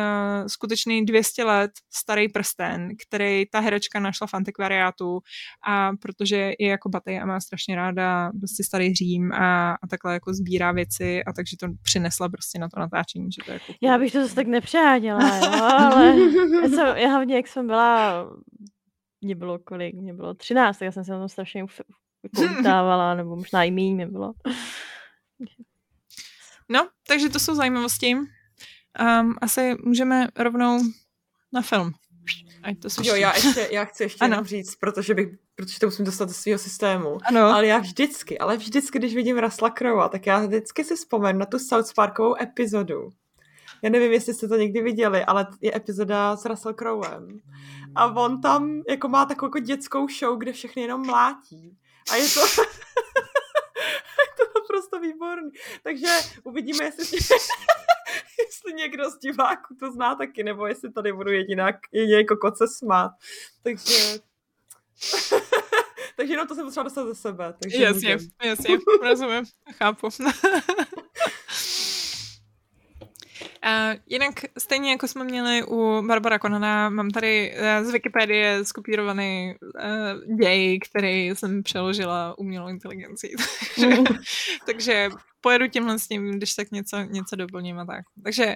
skutečný 0.47 1.05
200 1.05 1.43
let 1.43 1.71
starý 1.93 2.29
prsten, 2.29 2.89
který 3.07 3.45
ta 3.51 3.59
herečka 3.59 3.99
našla 3.99 4.27
v 4.27 4.33
antikvariátu 4.33 5.19
a 5.67 5.91
protože 6.01 6.53
je 6.59 6.67
jako 6.67 6.89
baty 6.89 7.19
a 7.19 7.25
má 7.25 7.39
strašně 7.39 7.75
ráda 7.75 8.31
prostě 8.39 8.63
starý 8.63 8.93
Řím 8.93 9.31
a, 9.31 9.71
a 9.71 9.87
takhle 9.89 10.13
jako 10.13 10.33
sbírá 10.33 10.71
věci 10.71 11.23
a 11.23 11.33
takže 11.33 11.57
to 11.57 11.67
přinesla 11.81 12.29
prostě 12.29 12.59
na 12.59 12.69
to 12.69 12.79
natáčení, 12.79 13.31
že 13.31 13.45
to 13.45 13.51
jako... 13.51 13.73
Já 13.81 13.97
bych 13.97 14.11
to 14.11 14.21
zase 14.21 14.35
tak 14.35 14.47
nepřáděla, 14.47 15.37
jo, 15.37 15.51
ale 15.63 16.15
já, 16.61 16.69
jsem, 16.69 16.97
já 16.97 17.09
hlavně, 17.09 17.35
jak 17.35 17.47
jsem 17.47 17.67
byla 17.67 18.25
mě 19.27 19.35
bylo 19.35 19.59
kolik, 19.59 19.95
mě 19.95 20.13
bylo 20.13 20.33
13, 20.33 20.77
tak 20.77 20.85
já 20.85 20.91
jsem 20.91 21.03
se 21.03 21.11
tam 21.11 21.29
strašně 21.29 21.65
utávala, 22.59 23.15
nebo 23.15 23.35
možná 23.35 23.63
i 23.63 23.71
méně 23.71 23.95
mě 23.95 24.07
bylo. 24.07 24.33
No, 26.69 26.89
takže 27.07 27.29
to 27.29 27.39
jsou 27.39 27.55
zajímavosti. 27.55 28.15
Um, 28.15 29.35
asi 29.41 29.75
můžeme 29.83 30.27
rovnou 30.35 30.79
na 31.53 31.61
film. 31.61 31.93
Ať 32.63 32.75
to 32.79 32.87
jo, 33.03 33.15
já, 33.15 33.35
ještě, 33.35 33.69
já 33.71 33.85
chci 33.85 34.03
ještě 34.03 34.25
ano. 34.25 34.43
říct, 34.43 34.75
protože, 34.75 35.13
bych, 35.13 35.27
protože 35.55 35.79
to 35.79 35.85
musím 35.85 36.05
dostat 36.05 36.25
do 36.25 36.33
svého 36.33 36.59
systému. 36.59 37.17
Ano. 37.23 37.41
Ale 37.41 37.67
já 37.67 37.77
vždycky, 37.77 38.39
ale 38.39 38.57
vždycky, 38.57 38.99
když 38.99 39.15
vidím 39.15 39.37
Rasla 39.37 39.69
Crowe, 39.69 40.09
tak 40.09 40.27
já 40.27 40.39
vždycky 40.39 40.83
si 40.83 40.95
vzpomenu 40.95 41.39
na 41.39 41.45
tu 41.45 41.59
South 41.59 41.93
Parkovou 41.95 42.41
epizodu. 42.41 43.09
Já 43.81 43.89
nevím, 43.89 44.11
jestli 44.11 44.33
jste 44.33 44.47
to 44.47 44.55
někdy 44.55 44.81
viděli, 44.81 45.25
ale 45.25 45.47
je 45.61 45.75
epizoda 45.75 46.35
s 46.35 46.45
Russell 46.45 46.73
Crowem. 46.73 47.39
A 47.95 48.05
on 48.05 48.41
tam 48.41 48.83
jako 48.89 49.07
má 49.07 49.25
takovou 49.25 49.47
jako 49.47 49.59
dětskou 49.59 50.07
show, 50.07 50.37
kde 50.37 50.53
všechny 50.53 50.81
jenom 50.81 51.05
mlátí. 51.05 51.77
A 52.11 52.15
je 52.15 52.29
to... 52.29 52.39
je 54.21 54.33
to 54.37 54.59
naprosto 54.59 54.99
výborný. 54.99 55.51
Takže 55.83 56.07
uvidíme, 56.43 56.85
jestli, 56.85 57.03
jestli 58.45 58.73
někdo 58.73 59.09
z 59.09 59.17
diváků 59.17 59.75
to 59.79 59.91
zná 59.91 60.15
taky, 60.15 60.43
nebo 60.43 60.67
jestli 60.67 60.91
tady 60.91 61.13
budu 61.13 61.31
jediná, 61.31 61.67
jedině 61.91 62.17
jako 62.17 62.37
koce 62.37 62.67
smát. 62.67 63.11
Takže... 63.63 64.19
Takže 66.17 66.33
jenom 66.33 66.47
to 66.47 66.55
jsem 66.55 66.65
potřeba 66.65 66.83
dostat 66.83 67.05
ze 67.05 67.15
sebe. 67.15 67.53
Takže 67.61 67.83
jasně, 67.83 68.13
můžem. 68.13 68.29
jasně, 68.43 68.77
rozumím, 69.01 69.43
chápu. 69.73 70.07
Uh, 73.67 73.99
jinak 74.07 74.33
stejně 74.57 74.91
jako 74.91 75.07
jsme 75.07 75.23
měli 75.23 75.63
u 75.63 76.01
Barbara 76.07 76.39
Konana, 76.39 76.89
mám 76.89 77.09
tady 77.09 77.53
uh, 77.53 77.87
z 77.87 77.91
Wikipedie 77.91 78.65
skopírovaný 78.65 79.55
uh, 79.61 80.35
děj, 80.37 80.79
který 80.79 81.27
jsem 81.27 81.63
přeložila 81.63 82.37
umělou 82.37 82.67
inteligencí. 82.67 83.27
takže, 83.75 84.03
takže 84.65 85.09
pojedu 85.47 85.67
tímhle 85.67 85.99
s 85.99 86.07
tím, 86.07 86.31
když 86.31 86.55
tak 86.55 86.71
něco, 86.71 86.97
něco 86.97 87.35
doplním 87.35 87.79
a 87.79 87.85
tak. 87.85 88.05
Takže 88.23 88.55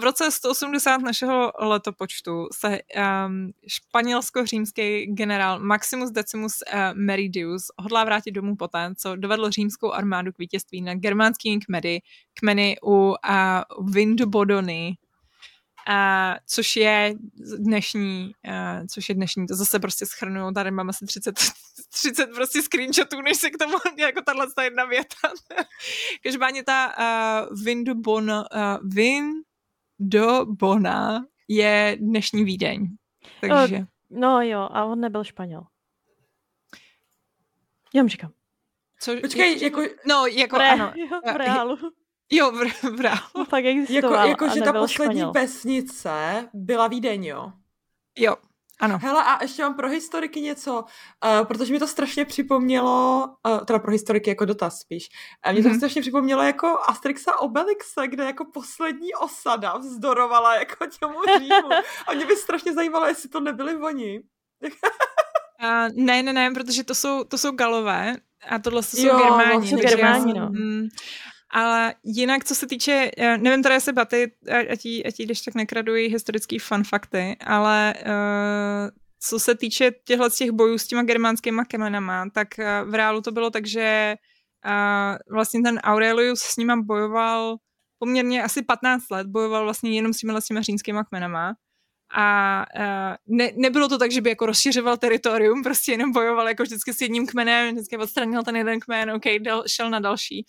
v 0.00 0.02
roce 0.02 0.30
180 0.30 0.96
našeho 0.96 1.52
letopočtu 1.58 2.48
se 2.52 2.78
um, 3.26 3.52
španělsko-římský 3.66 5.06
generál 5.06 5.58
Maximus 5.58 6.10
Decimus 6.10 6.52
uh, 6.74 6.80
Meridius 6.94 7.66
hodlá 7.78 8.04
vrátit 8.04 8.30
domů 8.30 8.56
poté, 8.56 8.94
co 8.96 9.16
dovedl 9.16 9.50
římskou 9.50 9.92
armádu 9.92 10.32
k 10.32 10.38
vítězství 10.38 10.82
na 10.82 10.94
germánskými 10.94 11.58
kmeny, 11.60 12.02
kmeny 12.34 12.76
u 12.82 13.08
uh, 13.08 13.14
Vindobodony, 13.92 14.96
Uh, 15.88 16.36
což 16.46 16.76
je 16.76 17.14
dnešní, 17.58 18.32
uh, 18.48 18.86
což 18.86 19.08
je 19.08 19.14
dnešní, 19.14 19.46
to 19.46 19.54
zase 19.54 19.78
prostě 19.78 20.06
schrnuju, 20.06 20.52
tady 20.52 20.70
mám 20.70 20.88
asi 20.88 21.06
30, 21.06 21.34
30 21.92 22.26
prostě 22.34 22.62
screenshotů, 22.62 23.20
než 23.20 23.36
se 23.36 23.50
k 23.50 23.58
tomu 23.58 23.76
jako 23.98 24.22
tahle 24.22 24.46
jedna 24.62 24.84
věta. 24.84 25.28
Každopádně 26.22 26.64
ta 26.64 26.94
uh, 26.98 27.46
Vindobona, 27.64 28.44
uh, 28.54 28.78
Vindobona 29.98 31.24
je 31.48 31.96
dnešní 32.00 32.44
Vídeň. 32.44 32.88
Takže... 33.40 33.76
Uh, 33.76 33.84
no 34.10 34.42
jo, 34.42 34.68
a 34.72 34.84
on 34.84 35.00
nebyl 35.00 35.24
Španěl. 35.24 35.62
Já 37.94 38.02
mu 38.02 38.08
říkám. 38.08 38.32
Co, 39.00 39.16
Počkej, 39.20 39.64
jako... 39.64 39.82
No, 40.08 40.26
jako 40.26 40.58
Re, 40.58 40.70
ano. 40.70 40.92
Jo, 40.96 41.20
v 41.32 41.36
reálu. 41.36 41.78
Jo, 42.32 42.50
v, 42.52 42.82
v 42.82 43.00
reálu. 43.00 43.44
Fakt 43.48 43.64
existoval 43.64 44.28
Jako, 44.28 44.44
jako 44.44 44.54
že 44.58 44.62
ta 44.62 44.72
poslední 44.72 44.88
Španěl. 45.20 45.32
vesnice 45.32 46.48
byla 46.54 46.88
Vídeň, 46.88 47.24
jo? 47.24 47.52
Jo, 48.18 48.36
ano. 48.80 48.98
Hele, 49.02 49.24
a 49.24 49.42
ještě 49.42 49.62
mám 49.62 49.74
pro 49.74 49.88
historiky 49.88 50.40
něco, 50.40 50.72
uh, 50.80 51.46
protože 51.46 51.72
mi 51.72 51.78
to 51.78 51.86
strašně 51.86 52.24
připomnělo, 52.24 53.26
uh, 53.48 53.64
teda 53.64 53.78
pro 53.78 53.92
historiky 53.92 54.30
jako 54.30 54.44
dotaz 54.44 54.78
spíš, 54.78 55.08
uh, 55.46 55.52
mě 55.52 55.62
to 55.62 55.68
mm-hmm. 55.68 55.76
strašně 55.76 56.00
připomnělo 56.00 56.42
jako 56.42 56.78
Astrixa 56.88 57.38
Obelixe, 57.40 58.08
kde 58.08 58.24
jako 58.24 58.44
poslední 58.44 59.14
osada 59.14 59.76
vzdorovala 59.76 60.54
jako 60.54 60.86
těmu 60.86 61.18
Římu. 61.38 61.68
A 62.06 62.14
mě 62.14 62.26
by 62.26 62.36
strašně 62.36 62.72
zajímalo, 62.72 63.06
jestli 63.06 63.28
to 63.28 63.40
nebyli 63.40 63.76
oni. 63.76 64.20
uh, 64.64 65.88
ne, 66.04 66.22
ne, 66.22 66.32
ne, 66.32 66.50
protože 66.50 66.84
to 66.84 66.94
jsou, 66.94 67.24
to 67.24 67.38
jsou 67.38 67.50
galové 67.50 68.16
a 68.48 68.58
tohle 68.58 68.82
jsou 68.82 69.06
jo, 69.06 69.18
germáni. 69.18 69.68
Jsou 69.68 69.76
germáni, 69.76 70.32
no. 70.34 70.48
Mm, 70.48 70.88
ale 71.50 71.94
jinak, 72.04 72.44
co 72.44 72.54
se 72.54 72.66
týče, 72.66 73.10
eh, 73.16 73.38
nevím 73.38 73.62
teda, 73.62 73.74
jestli 73.74 73.92
Baty, 73.92 74.32
ať 74.72 74.84
jí 74.84 75.02
když 75.24 75.40
tak 75.40 75.54
nekradují 75.54 76.08
historický 76.08 76.58
fun 76.58 76.84
fakty, 76.84 77.36
ale 77.46 77.94
uh, 78.00 78.90
co 79.20 79.38
se 79.38 79.54
týče 79.54 79.92
těchto 80.04 80.30
těch 80.30 80.50
bojů 80.50 80.78
s 80.78 80.86
těma 80.86 81.02
germánskými 81.02 81.62
kemenama, 81.68 82.30
tak 82.34 82.48
uh, 82.58 82.90
v 82.90 82.94
reálu 82.94 83.20
to 83.20 83.32
bylo 83.32 83.50
tak, 83.50 83.66
že 83.66 84.16
uh, 84.66 85.34
vlastně 85.34 85.62
ten 85.62 85.78
Aurelius 85.78 86.40
s 86.40 86.56
nima 86.56 86.76
bojoval 86.76 87.56
poměrně 87.98 88.42
asi 88.42 88.62
15 88.62 89.10
let, 89.10 89.26
bojoval 89.26 89.64
vlastně 89.64 89.90
jenom 89.90 90.12
s 90.12 90.18
těma, 90.18 90.40
s 90.40 90.44
těma 90.44 90.62
římskýma 90.62 91.04
kmenama. 91.04 91.54
A 92.14 92.64
ne, 93.26 93.50
nebylo 93.56 93.88
to 93.88 93.98
tak, 93.98 94.10
že 94.10 94.20
by 94.20 94.30
jako 94.30 94.46
rozšiřoval 94.46 94.96
teritorium, 94.96 95.62
prostě 95.62 95.92
jenom 95.92 96.12
bojoval 96.12 96.48
jako 96.48 96.62
vždycky 96.62 96.92
s 96.92 97.00
jedním 97.00 97.26
kmenem, 97.26 97.74
vždycky 97.74 97.96
odstranil 97.96 98.42
ten 98.42 98.56
jeden 98.56 98.80
kmen, 98.80 99.10
OK, 99.10 99.22
dal, 99.40 99.64
šel 99.66 99.90
na 99.90 100.00
další 100.00 100.46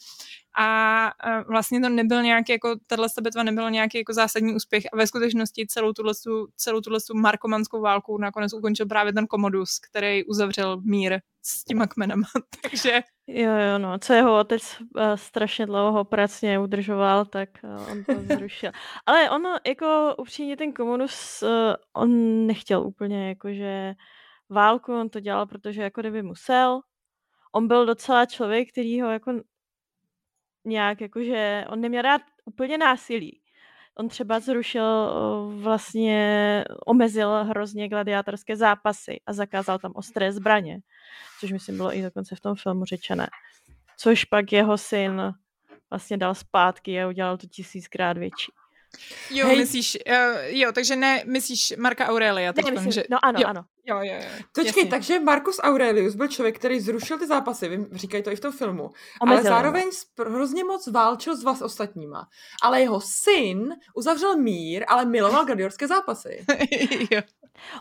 a 0.58 1.12
vlastně 1.48 1.82
to 1.82 1.90
nebyl 1.90 2.24
nějaký, 2.24 2.52
jako 2.52 2.76
tahle 2.88 3.08
bitva 3.22 3.44
nebyla 3.44 3.70
nějaký 3.70 3.98
jako 3.98 4.14
zásadní 4.14 4.56
úspěch 4.56 4.84
a 4.94 4.98
ve 4.98 5.08
skutečnosti 5.08 5.68
celou 5.68 5.94
tuhle, 5.94 6.14
celou 6.56 6.82
tuhle 6.82 7.00
markomanskou 7.14 7.82
válku 7.82 8.18
nakonec 8.18 8.54
ukončil 8.54 8.86
právě 8.86 9.14
ten 9.14 9.28
Komodus, 9.28 9.80
který 9.80 10.26
uzavřel 10.26 10.82
mír 10.82 11.20
s 11.42 11.64
těma 11.64 11.88
kmenama, 11.88 12.28
takže... 12.62 13.02
Jo, 13.28 13.52
jo, 13.52 13.78
no, 13.78 14.00
co 14.00 14.14
jeho 14.14 14.40
otec 14.40 14.78
uh, 14.80 15.02
strašně 15.16 15.66
dlouho 15.66 16.04
pracně 16.04 16.60
udržoval, 16.60 17.26
tak 17.26 17.50
uh, 17.64 17.92
on 17.92 18.04
to 18.04 18.36
zrušil. 18.36 18.72
Ale 19.06 19.30
ono, 19.30 19.56
jako 19.68 20.16
upřímně 20.18 20.58
ten 20.58 20.74
Komodus, 20.74 21.44
uh, 21.44 21.50
on 21.94 22.48
nechtěl 22.48 22.82
úplně, 22.82 23.30
jakože 23.30 23.94
válku, 24.50 24.94
on 24.94 25.10
to 25.10 25.20
dělal, 25.20 25.46
protože 25.46 25.82
jako 25.82 26.02
kdyby 26.02 26.24
musel. 26.24 26.82
On 27.52 27.68
byl 27.68 27.86
docela 27.86 28.26
člověk, 28.26 28.72
který 28.72 29.02
ho 29.02 29.10
jako 29.10 29.32
nějak 30.66 31.02
jakože, 31.02 31.66
on 31.70 31.82
neměl 31.82 32.02
rád 32.02 32.22
úplně 32.46 32.78
násilí. 32.78 33.42
On 33.98 34.10
třeba 34.10 34.40
zrušil 34.40 35.10
vlastně, 35.62 36.64
omezil 36.86 37.44
hrozně 37.44 37.90
gladiátorské 37.90 38.56
zápasy 38.56 39.22
a 39.26 39.34
zakázal 39.34 39.80
tam 39.80 39.92
ostré 39.96 40.32
zbraně, 40.32 40.80
což 41.40 41.52
myslím 41.52 41.78
bylo 41.78 41.98
i 41.98 42.02
dokonce 42.02 42.36
v 42.36 42.40
tom 42.40 42.56
filmu 42.56 42.86
řečené. 42.86 43.28
Což 43.98 44.26
pak 44.26 44.52
jeho 44.52 44.78
syn 44.78 45.34
vlastně 45.90 46.18
dal 46.18 46.36
zpátky 46.36 47.02
a 47.02 47.08
udělal 47.08 47.38
to 47.38 47.48
tisíckrát 47.48 48.18
větší. 48.18 48.52
Jo, 49.30 49.48
Hej. 49.48 49.58
myslíš, 49.58 49.98
uh, 50.08 50.14
jo, 50.48 50.72
takže 50.72 50.96
ne, 50.96 51.24
myslíš 51.26 51.74
Marka 51.78 52.08
Aurelia. 52.08 52.54
Ne, 52.66 52.72
myslím, 52.72 52.92
že... 52.92 53.04
No 53.10 53.18
ano, 53.26 53.40
jo. 53.42 53.48
ano. 53.48 53.64
Jo, 53.86 53.98
jo, 53.98 54.14
jo. 54.14 54.22
Počkej, 54.54 54.66
Jasně. 54.66 54.86
takže 54.86 55.20
Marcus 55.20 55.60
Aurelius 55.64 56.16
byl 56.16 56.28
člověk, 56.28 56.60
který 56.60 56.80
zrušil 56.80 57.20
ty 57.20 57.28
zápasy, 57.28 57.70
vy 57.70 57.86
říkají 57.92 58.24
to 58.24 58.32
i 58.32 58.36
v 58.36 58.40
tom 58.40 58.52
filmu, 58.52 58.90
Omezil. 59.22 59.40
ale 59.40 59.44
zároveň 59.44 59.90
hrozně 60.28 60.64
moc 60.64 60.88
válčil 60.88 61.36
s 61.36 61.44
vás 61.44 61.62
ostatníma. 61.62 62.28
Ale 62.64 62.82
jeho 62.82 63.02
syn 63.02 63.76
uzavřel 63.96 64.36
mír, 64.38 64.86
ale 64.88 65.06
miloval 65.06 65.46
gladiorské 65.46 65.88
zápasy. 65.88 66.46
jo. 67.12 67.22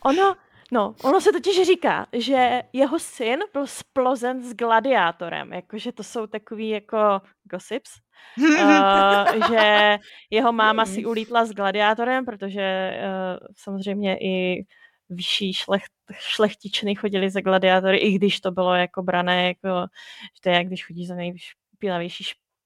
Ono, 0.04 0.36
No, 0.72 0.94
ono 1.04 1.20
se 1.20 1.32
totiž 1.32 1.66
říká, 1.66 2.06
že 2.12 2.62
jeho 2.72 2.98
syn 2.98 3.38
byl 3.52 3.66
splozen 3.66 4.42
s 4.42 4.54
gladiátorem, 4.54 5.52
jakože 5.52 5.92
to 5.92 6.02
jsou 6.02 6.26
takový 6.26 6.68
jako 6.68 7.20
gossips, 7.42 7.90
uh, 8.38 9.48
že 9.48 9.98
jeho 10.30 10.52
máma 10.52 10.86
si 10.86 11.06
ulítla 11.06 11.44
s 11.44 11.50
gladiátorem, 11.50 12.24
protože 12.24 12.98
uh, 13.00 13.46
samozřejmě 13.56 14.18
i 14.18 14.66
vyšší 15.10 15.52
šlecht, 15.52 15.92
šlechtičny 16.18 16.94
chodili 16.94 17.30
za 17.30 17.40
gladiátory, 17.40 17.98
i 17.98 18.12
když 18.12 18.40
to 18.40 18.50
bylo 18.50 18.74
jako 18.74 19.02
brané, 19.02 19.46
jako, 19.46 19.86
že 20.34 20.40
to 20.42 20.48
je 20.48 20.54
jak 20.54 20.66
když 20.66 20.86
chodí 20.86 21.06
za 21.06 21.14
nejpilavější 21.14 22.24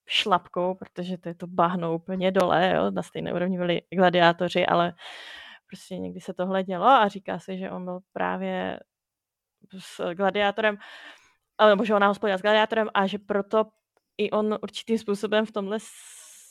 šlapkou, 0.09 0.75
protože 0.75 1.19
to 1.19 1.29
je 1.29 1.35
to 1.35 1.47
bahno 1.47 1.95
úplně 1.95 2.33
dole, 2.33 2.73
jo, 2.77 2.91
na 2.91 3.03
stejné 3.03 3.33
úrovni 3.33 3.59
byli 3.59 3.83
gladiátoři, 3.91 4.67
ale 4.67 4.93
prostě 5.67 5.99
někdy 5.99 6.21
se 6.21 6.35
tohle 6.35 6.63
dělo 6.63 6.87
a 6.87 7.09
říká 7.09 7.39
se, 7.39 7.57
že 7.57 7.71
on 7.71 7.85
byl 7.85 7.99
právě 8.13 8.81
s 9.79 10.15
gladiátorem, 10.15 10.77
nebo 11.69 11.85
že 11.85 11.95
ona 11.95 12.09
hospodila 12.09 12.39
s 12.39 12.43
gladiátorem 12.43 12.89
a 12.95 13.07
že 13.07 13.19
proto 13.19 13.65
i 14.19 14.31
on 14.31 14.59
určitým 14.63 14.99
způsobem 14.99 15.47
v 15.47 15.53
tomhle 15.53 15.79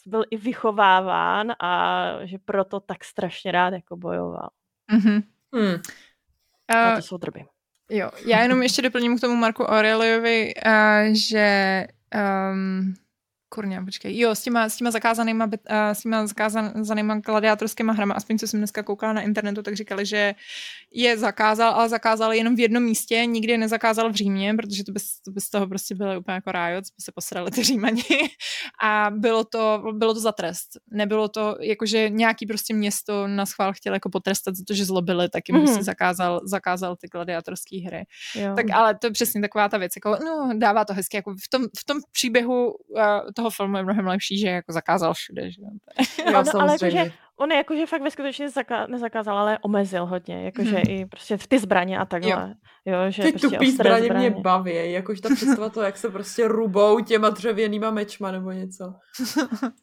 byl 0.06 0.24
i 0.32 0.38
vychováván 0.38 1.52
a 1.60 2.12
že 2.24 2.38
proto 2.38 2.80
tak 2.80 3.04
strašně 3.04 3.52
rád 3.52 3.74
jako 3.74 3.98
bojoval. 3.98 4.50
Mm-hmm. 4.94 5.24
Hmm. 5.56 5.82
A 6.68 6.96
to 6.96 7.02
jsou 7.02 7.18
drby. 7.18 7.46
Jo, 7.90 8.12
já 8.26 8.42
jenom 8.42 8.64
ještě 8.64 8.82
doplním 8.82 9.18
k 9.18 9.22
tomu 9.22 9.36
Marku 9.36 9.64
Aureliovi, 9.64 10.54
uh, 10.66 11.14
že 11.14 11.88
um, 12.52 12.94
Kurňa, 13.54 13.84
počkej. 13.86 14.18
Jo, 14.18 14.32
s 14.32 14.42
těma, 14.42 14.70
s 14.70 14.78
těma 14.78 14.92
zakázanýma, 14.92 15.46
uh, 15.46 15.52
s 15.92 16.02
těma 16.02 16.28
zakázanýma 16.28 17.20
gladiátorskými 17.20 17.92
hrama, 17.96 18.14
aspoň 18.14 18.38
co 18.38 18.48
jsem 18.48 18.60
dneska 18.60 18.84
koukala 18.84 19.14
na 19.14 19.22
internetu, 19.22 19.62
tak 19.64 19.76
říkali, 19.76 20.06
že 20.06 20.36
je 20.92 21.18
zakázal, 21.18 21.72
ale 21.72 21.90
zakázal 21.90 22.34
jenom 22.34 22.56
v 22.56 22.60
jednom 22.60 22.84
místě, 22.84 23.26
nikdy 23.26 23.52
je 23.52 23.58
nezakázal 23.58 24.12
v 24.12 24.16
Římě, 24.16 24.54
protože 24.54 24.84
to 24.84 24.92
by, 24.92 25.00
to 25.26 25.32
by 25.32 25.42
z 25.42 25.50
toho 25.50 25.68
prostě 25.68 25.96
bylo 25.96 26.20
úplně 26.20 26.36
jako 26.36 26.52
rájot, 26.52 26.84
by 26.84 27.02
se 27.04 27.12
posrali 27.12 27.52
ty 27.52 27.64
Římani. 27.64 28.04
A 28.84 29.12
bylo 29.12 29.44
to, 29.44 29.84
bylo 29.94 30.14
to 30.14 30.20
za 30.20 30.32
trest. 30.32 30.70
Nebylo 30.92 31.28
to, 31.28 31.56
jakože 31.60 32.10
nějaký 32.10 32.46
prostě 32.46 32.74
město 32.74 33.28
na 33.28 33.46
schvál 33.46 33.74
chtěl 33.74 33.94
jako 33.94 34.10
potrestat 34.10 34.56
za 34.56 34.64
to, 34.68 34.74
že 34.74 34.86
zlobili, 34.86 35.30
tak 35.30 35.50
jim 35.50 35.58
mm-hmm. 35.58 35.66
prostě 35.66 35.84
zakázal, 35.84 36.42
zakázal 36.44 36.96
ty 36.96 37.08
gladiátorské 37.08 37.82
hry. 37.86 38.06
Jo. 38.36 38.54
Tak 38.56 38.66
ale 38.74 38.96
to 38.96 39.08
je 39.08 39.12
přesně 39.12 39.42
taková 39.42 39.70
ta 39.70 39.78
věc, 39.78 39.92
jako, 39.96 40.18
no, 40.26 40.50
dává 40.58 40.86
to 40.86 40.94
hezky, 40.94 41.18
jako 41.18 41.34
v 41.34 41.50
tom, 41.50 41.68
v 41.80 41.86
tom 41.86 42.00
příběhu 42.12 42.72
uh, 42.72 43.02
toho 43.42 43.50
filmu 43.50 43.78
je 43.78 43.84
mnohem 43.84 44.08
lepší, 44.08 44.38
že 44.38 44.48
jako 44.48 44.74
zakázal 44.74 45.14
všude. 45.14 45.52
Že? 45.52 45.62
Jo, 46.32 46.44
no, 46.44 46.44
ale 46.62 46.72
jakože 46.72 47.12
on 47.38 47.52
je 47.52 47.58
jakože 47.58 47.86
fakt 47.86 48.02
ve 48.02 48.12
skutečnosti 48.12 48.60
zaka- 48.60 48.90
nezakázal, 48.90 49.38
ale 49.38 49.60
omezil 49.62 50.06
hodně, 50.06 50.46
jakože 50.46 50.76
hmm. 50.76 50.90
i 50.90 51.06
prostě 51.06 51.38
ty 51.48 51.60
zbraně 51.60 52.00
a 52.00 52.06
takhle. 52.06 52.32
Jo. 52.32 52.54
Jo, 52.86 53.12
že 53.12 53.24
ty 53.24 53.32
prostě 53.32 53.48
tupý 53.48 53.72
zbraně, 53.72 54.06
zbraně, 54.06 54.30
mě 54.30 54.42
baví, 54.42 54.92
jakož 54.92 55.22
ta 55.22 55.30
představa 55.36 55.70
to, 55.70 55.82
jak 55.82 55.98
se 55.98 56.10
prostě 56.10 56.48
rubou 56.48 57.00
těma 57.00 57.30
dřevěnýma 57.30 57.92
mečma 57.92 58.32
nebo 58.32 58.52
něco. 58.52 58.94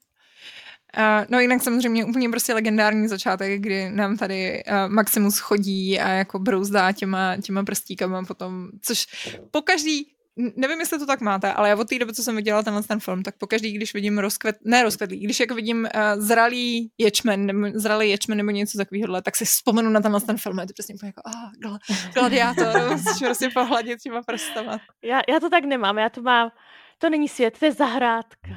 Uh, 0.98 1.24
no 1.28 1.40
jinak 1.40 1.62
samozřejmě 1.62 2.04
úplně 2.04 2.28
prostě 2.28 2.54
legendární 2.54 3.08
začátek, 3.08 3.60
kdy 3.60 3.90
nám 3.90 4.16
tady 4.16 4.62
uh, 4.66 4.92
Maximus 4.92 5.38
chodí 5.38 6.00
a 6.00 6.08
jako 6.08 6.38
brouzdá 6.38 6.92
těma, 6.92 7.36
těma 7.36 7.64
prstíkama 7.64 8.24
potom, 8.24 8.68
což 8.82 9.06
po 9.50 9.62
každý 9.62 10.17
nevím, 10.56 10.80
jestli 10.80 10.98
to 10.98 11.06
tak 11.06 11.20
máte, 11.20 11.52
ale 11.52 11.68
já 11.68 11.76
od 11.76 11.88
té 11.88 11.98
doby, 11.98 12.12
co 12.12 12.22
jsem 12.22 12.36
viděla 12.36 12.62
tenhle 12.62 12.82
ten 12.82 13.00
film, 13.00 13.22
tak 13.22 13.36
pokaždý, 13.38 13.72
když 13.72 13.94
vidím 13.94 14.18
rozkvet, 14.18 14.56
ne 14.64 14.82
rozkvetlý, 14.82 15.20
když 15.20 15.40
jako 15.40 15.54
vidím 15.54 15.88
uh, 15.94 16.22
zralý 16.22 16.90
ječmen, 16.98 17.46
nebo 17.46 17.68
zralý 17.74 18.10
ječmen 18.10 18.38
nebo 18.38 18.50
něco 18.50 18.78
takového, 18.78 19.22
tak 19.22 19.36
si 19.36 19.44
vzpomenu 19.44 19.90
na 19.90 20.00
tenhle 20.00 20.20
ten 20.20 20.36
film. 20.36 20.58
Je 20.58 20.66
to 20.66 20.72
přesně 20.72 20.94
jako, 21.02 21.22
ah, 21.26 21.50
oh, 21.70 21.76
gladiátor, 22.14 22.90
musíš 22.90 23.18
prostě 23.18 23.48
pohladit 23.54 24.00
těma 24.00 24.22
prstama. 24.22 24.80
Já, 25.02 25.20
já 25.28 25.40
to 25.40 25.50
tak 25.50 25.64
nemám, 25.64 25.98
já 25.98 26.08
to 26.08 26.22
mám, 26.22 26.50
to 26.98 27.10
není 27.10 27.28
svět, 27.28 27.58
to 27.58 27.64
je 27.64 27.72
zahrádka. 27.72 28.50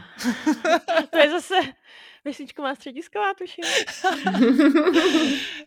to 1.10 1.18
je 1.18 1.30
zase 1.30 1.56
vesničková 2.26 2.76
středisková, 2.76 3.34
tuším. 3.34 3.64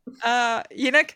uh, 0.07 0.61
jinak 0.71 1.07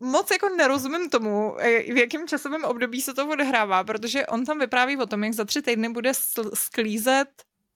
moc 0.00 0.30
jako 0.30 0.48
nerozumím 0.48 1.10
tomu, 1.10 1.56
v 1.92 1.96
jakém 1.98 2.28
časovém 2.28 2.64
období 2.64 3.00
se 3.00 3.14
to 3.14 3.28
odehrává, 3.28 3.84
protože 3.84 4.26
on 4.26 4.44
tam 4.44 4.58
vypráví 4.58 4.96
o 4.96 5.06
tom, 5.06 5.24
jak 5.24 5.32
za 5.32 5.44
tři 5.44 5.62
týdny 5.62 5.88
bude 5.88 6.12
sklízet 6.54 7.28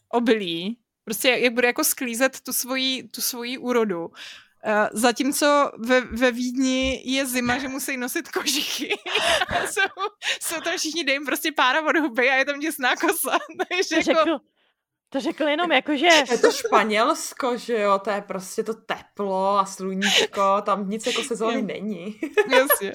obilí, 0.08 0.78
prostě 1.04 1.28
jak 1.28 1.52
bude 1.52 1.66
jako 1.66 1.84
sklízet 1.84 2.40
tu 2.40 2.52
svoji, 2.52 3.02
tu 3.02 3.20
svoji 3.20 3.58
úrodu. 3.58 4.10
Uh, 4.66 4.88
zatímco 4.92 5.72
ve, 5.78 6.00
ve 6.00 6.32
Vídni 6.32 7.02
je 7.04 7.26
zima, 7.26 7.58
že 7.58 7.68
musí 7.68 7.96
nosit 7.96 8.28
kožichy. 8.28 8.88
jsou, 9.70 9.80
jsou 10.40 10.60
tam 10.60 10.78
všichni, 10.78 11.04
dej 11.04 11.14
jim 11.14 11.26
prostě 11.26 11.52
pára 11.52 11.82
od 11.82 11.96
huby 11.96 12.30
a 12.30 12.34
je 12.34 12.44
tam 12.44 12.60
děsná 12.60 12.96
kosa. 12.96 13.38
Takže 13.68 14.10
jako... 14.10 14.24
řekl, 14.24 14.38
to 15.12 15.20
řekl 15.20 15.48
jenom 15.48 15.72
jako, 15.72 15.96
že... 15.96 16.06
Je 16.06 16.38
to 16.38 16.52
Španělsko, 16.52 17.56
že 17.56 17.80
jo, 17.80 18.00
to 18.04 18.10
je 18.10 18.20
prostě 18.20 18.62
to 18.62 18.74
teplo 18.74 19.58
a 19.58 19.64
sluníčko, 19.64 20.62
tam 20.62 20.90
nic 20.90 21.06
jako 21.06 21.22
sezóny 21.22 21.62
není. 21.62 22.20
Jasně. 22.50 22.92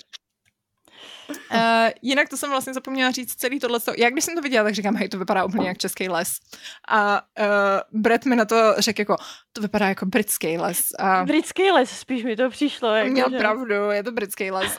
Uh, 1.30 1.90
jinak 2.02 2.30
to 2.30 2.38
jsem 2.38 2.50
vlastně 2.50 2.74
zapomněla 2.74 3.12
říct 3.12 3.36
celý 3.36 3.60
tohle. 3.60 3.80
Jak 3.98 4.14
když 4.14 4.26
jsem 4.26 4.36
to 4.36 4.42
viděla, 4.42 4.64
tak 4.64 4.74
říkám, 4.74 4.96
hej, 4.96 5.10
to 5.10 5.20
vypadá 5.20 5.46
úplně 5.46 5.68
jak 5.68 5.78
český 5.78 6.10
les. 6.10 6.40
A 6.88 7.22
uh, 7.40 8.02
Brett 8.02 8.26
mi 8.26 8.36
na 8.36 8.46
to 8.46 8.56
řekl 8.78 9.02
jako, 9.02 9.16
to 9.58 9.62
vypadá 9.62 9.88
jako 9.88 10.06
britský 10.06 10.58
les. 10.58 10.82
A... 11.00 11.26
Britský 11.26 11.72
les, 11.72 11.90
spíš 11.90 12.24
mi 12.24 12.36
to 12.36 12.50
přišlo. 12.50 12.90
Jako, 12.90 13.12
Měl 13.12 13.32
že... 13.32 13.38
pravdu, 13.38 13.74
je 13.74 14.04
to 14.04 14.12
britský 14.12 14.52
les. 14.52 14.78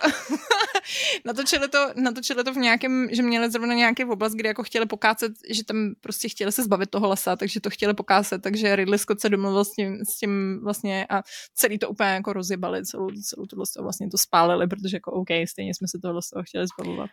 natočili, 1.25 1.69
to, 1.69 1.79
natočili 1.97 2.45
to 2.45 2.53
v 2.53 2.57
nějakém, 2.57 3.09
že 3.13 3.23
měli 3.23 3.51
zrovna 3.51 3.75
nějaký 3.75 4.05
oblast, 4.05 4.33
kde 4.33 4.49
jako 4.49 4.63
chtěli 4.63 4.87
pokácet, 4.87 5.33
že 5.51 5.65
tam 5.65 5.95
prostě 6.01 6.29
chtěli 6.29 6.53
se 6.53 6.63
zbavit 6.63 6.91
toho 6.91 7.09
lesa, 7.09 7.37
takže 7.37 7.61
to 7.61 7.71
chtěli 7.71 7.95
pokácet, 7.95 8.43
takže 8.43 8.77
Ridley 8.77 8.99
Scott 8.99 9.21
se 9.21 9.29
domluvil 9.29 9.65
s 9.65 9.73
tím, 9.73 10.05
s 10.05 10.19
tím 10.19 10.61
vlastně 10.65 11.07
a 11.11 11.23
celý 11.55 11.79
to 11.79 11.89
úplně 11.89 12.11
jako 12.11 12.33
rozjebali, 12.33 12.85
celou, 12.85 13.11
celou 13.11 13.47
tohle 13.47 13.65
vlastně 13.81 14.09
to 14.11 14.19
spálili, 14.19 14.67
protože 14.67 14.97
jako 14.97 15.13
OK, 15.13 15.29
stejně 15.49 15.75
jsme 15.75 15.89
se 15.89 15.99
toho 16.03 16.21
chtěli 16.43 16.67
zbavovat. 16.67 17.11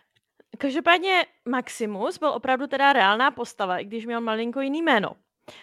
Každopádně 0.58 1.26
Maximus 1.48 2.18
byl 2.18 2.28
opravdu 2.28 2.66
teda 2.66 2.92
reálná 2.92 3.30
postava, 3.30 3.78
i 3.78 3.84
když 3.84 4.06
měl 4.06 4.20
malinko 4.20 4.60
jiný 4.60 4.82
jméno. 4.82 5.10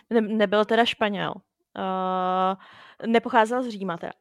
Ne, 0.10 0.22
nebyl 0.22 0.66
teda 0.66 0.86
Španěl. 0.86 1.34
Uh, 1.78 2.55
nepocházel 3.07 3.63
z 3.63 3.69
Říma 3.69 3.97
teda. 3.97 4.13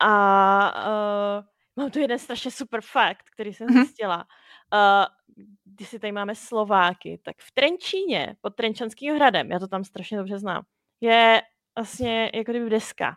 A 0.00 0.88
uh, 0.88 1.44
mám 1.76 1.90
tu 1.90 1.98
jeden 1.98 2.18
strašně 2.18 2.50
super 2.50 2.80
fakt, 2.80 3.30
který 3.30 3.54
jsem 3.54 3.66
mm-hmm. 3.66 3.84
zjistila. 3.84 4.16
Uh, 4.16 5.04
když 5.64 5.88
si 5.88 5.98
tady 5.98 6.12
máme 6.12 6.34
Slováky, 6.34 7.20
tak 7.24 7.36
v 7.38 7.52
Trenčíně, 7.52 8.36
pod 8.40 8.54
Trenčanským 8.54 9.14
hradem, 9.14 9.50
já 9.50 9.58
to 9.58 9.68
tam 9.68 9.84
strašně 9.84 10.18
dobře 10.18 10.38
znám, 10.38 10.62
je 11.00 11.42
vlastně 11.76 12.30
jako 12.34 12.52
kdyby 12.52 12.70
deska. 12.70 13.16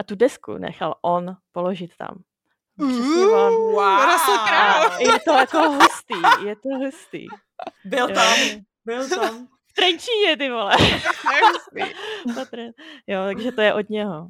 A 0.00 0.04
tu 0.04 0.14
desku 0.14 0.58
nechal 0.58 0.94
on 1.02 1.36
položit 1.52 1.96
tam. 1.96 2.22
Přesně 2.78 3.26
on. 3.26 3.52
Wow. 3.52 3.82
Je 5.00 5.20
to 5.20 5.32
jako 5.32 5.58
hustý, 5.58 6.46
je 6.46 6.56
to 6.56 6.68
hustý. 6.68 7.26
Byl 7.84 8.08
tam, 8.14 8.38
byl 8.84 9.08
tam. 9.08 9.48
V 9.72 9.74
Trenčíně, 9.74 10.36
ty 10.38 10.50
vole. 10.50 10.76
jo, 13.06 13.20
takže 13.26 13.52
to 13.52 13.60
je 13.60 13.74
od 13.74 13.90
něho. 13.90 14.28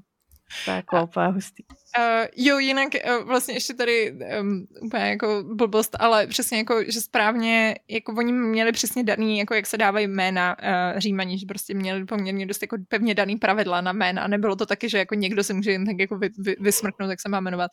Tak 0.67 0.85
úplně 0.93 1.27
hustý. 1.27 1.63
Uh, 1.99 2.27
jo, 2.37 2.59
jinak 2.59 2.89
uh, 3.07 3.29
vlastně 3.29 3.55
ještě 3.55 3.75
tady 3.75 4.13
um, 4.41 4.67
úplně 4.83 5.05
jako 5.05 5.45
blbost, 5.55 5.97
ale 5.99 6.27
přesně 6.27 6.59
jako, 6.59 6.85
že 6.89 7.01
správně, 7.01 7.75
jako 7.89 8.13
oni 8.13 8.33
měli 8.33 8.73
přesně 8.73 9.05
daný, 9.05 9.39
jako 9.39 9.55
jak 9.55 9.67
se 9.67 9.79
dávají 9.79 10.07
jména 10.07 10.57
uh, 10.59 10.99
římaní, 10.99 11.39
že 11.39 11.47
prostě 11.47 11.75
měli 11.75 12.05
poměrně 12.05 12.47
dost 12.47 12.63
jako 12.63 12.77
pevně 12.89 13.15
daný 13.15 13.37
pravidla 13.37 13.81
na 13.81 13.93
jména 13.93 14.23
a 14.23 14.29
nebylo 14.29 14.57
to 14.57 14.67
taky, 14.67 14.89
že 14.89 14.99
jako 14.99 15.15
někdo 15.15 15.45
se 15.45 15.55
může 15.55 15.73
jen 15.73 15.87
tak 15.87 15.97
jako 15.99 16.19
vy, 16.19 16.31
vy, 16.39 16.57
vysmrknout, 16.61 17.11
jak 17.11 17.21
se 17.21 17.29
má 17.29 17.41
jmenovat. 17.41 17.71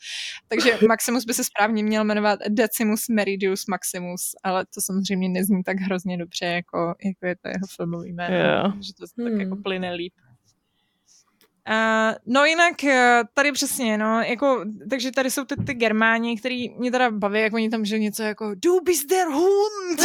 Takže 0.48 0.78
Maximus 0.88 1.26
by 1.26 1.34
se 1.34 1.44
správně 1.44 1.84
měl 1.84 2.04
jmenovat 2.04 2.40
Decimus 2.50 3.10
Meridius 3.10 3.66
Maximus, 3.68 4.22
ale 4.44 4.66
to 4.66 4.82
samozřejmě 4.82 5.30
nezní 5.30 5.64
tak 5.64 5.78
hrozně 5.78 6.18
dobře, 6.18 6.46
jako, 6.46 6.96
jako 7.06 7.26
je 7.26 7.36
to 7.36 7.48
jeho 7.48 7.68
filmový 7.76 8.14
jméno, 8.14 8.36
yeah. 8.36 8.74
že 8.80 8.94
to 8.94 9.06
hmm. 9.18 9.32
tak 9.32 9.40
jako 9.40 9.56
hmm. 9.56 9.64
plyne 9.64 9.94
líp. 9.94 10.14
Uh, 11.70 12.16
no 12.26 12.46
jinak 12.46 12.76
uh, 12.84 12.90
tady 13.34 13.52
přesně, 13.52 13.98
no, 13.98 14.22
jako, 14.22 14.66
takže 14.90 15.12
tady 15.12 15.32
jsou 15.32 15.46
ty, 15.46 15.56
ty 15.56 15.74
germáni, 15.74 16.38
který 16.38 16.70
mě 16.70 16.92
teda 16.92 17.12
baví, 17.12 17.40
jak 17.42 17.54
oni 17.54 17.70
tam, 17.70 17.86
že 17.86 18.00
něco 18.00 18.24
jako 18.24 18.56
du 18.56 18.82
bist 18.82 19.10
der 19.10 19.28
Hund! 19.28 20.00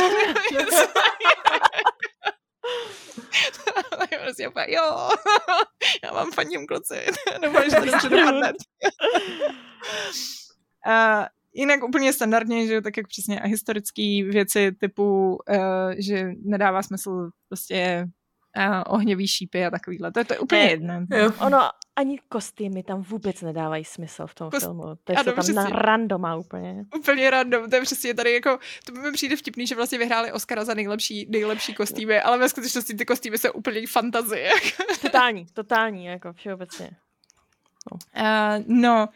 prostě 4.24 4.42
jo, 4.68 5.08
já 6.04 6.12
vám 6.12 6.32
faním 6.32 6.66
kluci, 6.66 6.94
nebo 7.40 7.58
že 7.64 7.76
to 8.00 8.08
dopadne. 8.08 8.52
uh, 10.86 11.24
jinak 11.54 11.84
úplně 11.84 12.12
standardně, 12.12 12.66
že 12.66 12.80
tak 12.80 12.96
jak 12.96 13.08
přesně 13.08 13.40
a 13.40 13.46
historické 13.46 14.20
věci 14.30 14.72
typu, 14.80 15.38
uh, 15.48 15.92
že 15.98 16.30
nedává 16.44 16.82
smysl 16.82 17.30
prostě 17.48 18.06
uh, 18.58 18.82
ohněvý 18.86 19.28
šípy 19.28 19.64
a 19.64 19.70
takovýhle. 19.70 20.12
To 20.12 20.20
je, 20.20 20.24
to 20.24 20.34
je 20.34 20.38
úplně 20.38 20.62
jedno. 20.62 20.94
Ono, 21.38 21.58
ani 21.96 22.18
kostýmy 22.28 22.82
tam 22.82 23.02
vůbec 23.02 23.42
nedávají 23.42 23.84
smysl 23.84 24.26
v 24.26 24.34
tom 24.34 24.50
Kost... 24.50 24.62
filmu. 24.66 24.82
To 24.82 25.12
je 25.12 25.24
tam 25.24 25.34
přesně. 25.34 25.54
na 25.54 25.64
randoma 25.64 26.36
úplně. 26.36 26.84
Úplně 26.96 27.30
random, 27.30 27.70
to 27.70 27.76
je 27.76 27.82
přesně 27.82 28.14
tady 28.14 28.32
jako, 28.32 28.58
to 28.86 28.92
mi 28.92 29.12
přijde 29.12 29.36
vtipný, 29.36 29.66
že 29.66 29.74
vlastně 29.74 29.98
vyhráli 29.98 30.32
Oscara 30.32 30.64
za 30.64 30.74
nejlepší, 30.74 31.26
nejlepší 31.30 31.74
kostýmy, 31.74 32.20
ale 32.20 32.38
ve 32.38 32.48
skutečnosti 32.48 32.94
ty 32.94 33.04
kostýmy 33.04 33.38
jsou 33.38 33.52
úplně 33.52 33.86
fantazie. 33.86 34.50
totální, 35.02 35.46
totální, 35.52 36.04
jako 36.04 36.32
všeobecně. 36.32 36.90
No. 37.92 37.98
Uh, 38.22 38.64
no, 38.66 39.08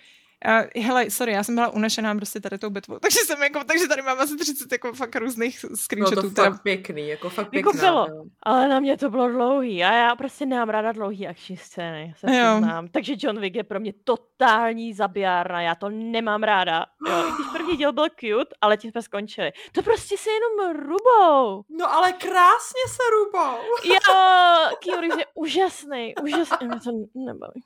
Uh, 0.46 0.82
hele, 0.84 1.10
sorry, 1.10 1.32
já 1.32 1.44
jsem 1.44 1.54
byla 1.54 1.68
unešená 1.68 2.14
prostě 2.14 2.40
tady 2.40 2.58
tou 2.58 2.70
bitvou, 2.70 2.98
takže 3.02 3.18
jsem 3.18 3.42
jako, 3.42 3.64
takže 3.64 3.88
tady 3.88 4.02
mám 4.02 4.20
asi 4.20 4.36
30 4.36 4.72
jako 4.72 4.92
fakt 4.92 5.16
různých 5.16 5.64
screenshotů. 5.74 6.16
No 6.16 6.22
to 6.22 6.34
teda. 6.34 6.50
fakt 6.50 6.62
pěkný, 6.62 7.08
jako 7.08 7.30
fakt 7.30 7.54
jako 7.54 7.70
pěkná. 7.70 7.88
Jako 7.88 8.06
bylo, 8.06 8.24
ale 8.42 8.68
na 8.68 8.80
mě 8.80 8.96
to 8.96 9.10
bylo 9.10 9.28
dlouhý 9.28 9.84
a 9.84 9.92
já 9.92 10.16
prostě 10.16 10.46
nemám 10.46 10.68
ráda 10.68 10.92
dlouhý 10.92 11.28
akční 11.28 11.56
scény, 11.56 12.14
se 12.16 12.26
znám. 12.58 12.88
Takže 12.88 13.14
John 13.18 13.40
Wick 13.40 13.56
je 13.56 13.64
pro 13.64 13.80
mě 13.80 13.92
totální 14.04 14.94
zabijárna, 14.94 15.60
já 15.62 15.74
to 15.74 15.88
nemám 15.88 16.42
ráda. 16.42 16.86
Jo, 17.08 17.28
i 17.28 17.32
když 17.32 17.46
první 17.52 17.76
díl 17.76 17.92
byl 17.92 18.06
cute, 18.08 18.54
ale 18.60 18.76
tím 18.76 18.90
jsme 18.90 19.02
skončili. 19.02 19.52
To 19.72 19.82
prostě 19.82 20.16
se 20.18 20.30
jenom 20.30 20.76
rubou. 20.82 21.64
No 21.68 21.92
ale 21.94 22.12
krásně 22.12 22.82
se 22.88 23.02
rubou. 23.10 23.58
Jo, 23.84 23.98
Keanu 24.78 25.18
je 25.18 25.26
úžasný, 25.34 26.14
úžasný, 26.22 26.68
to 26.84 26.90
nebaví. 27.14 27.62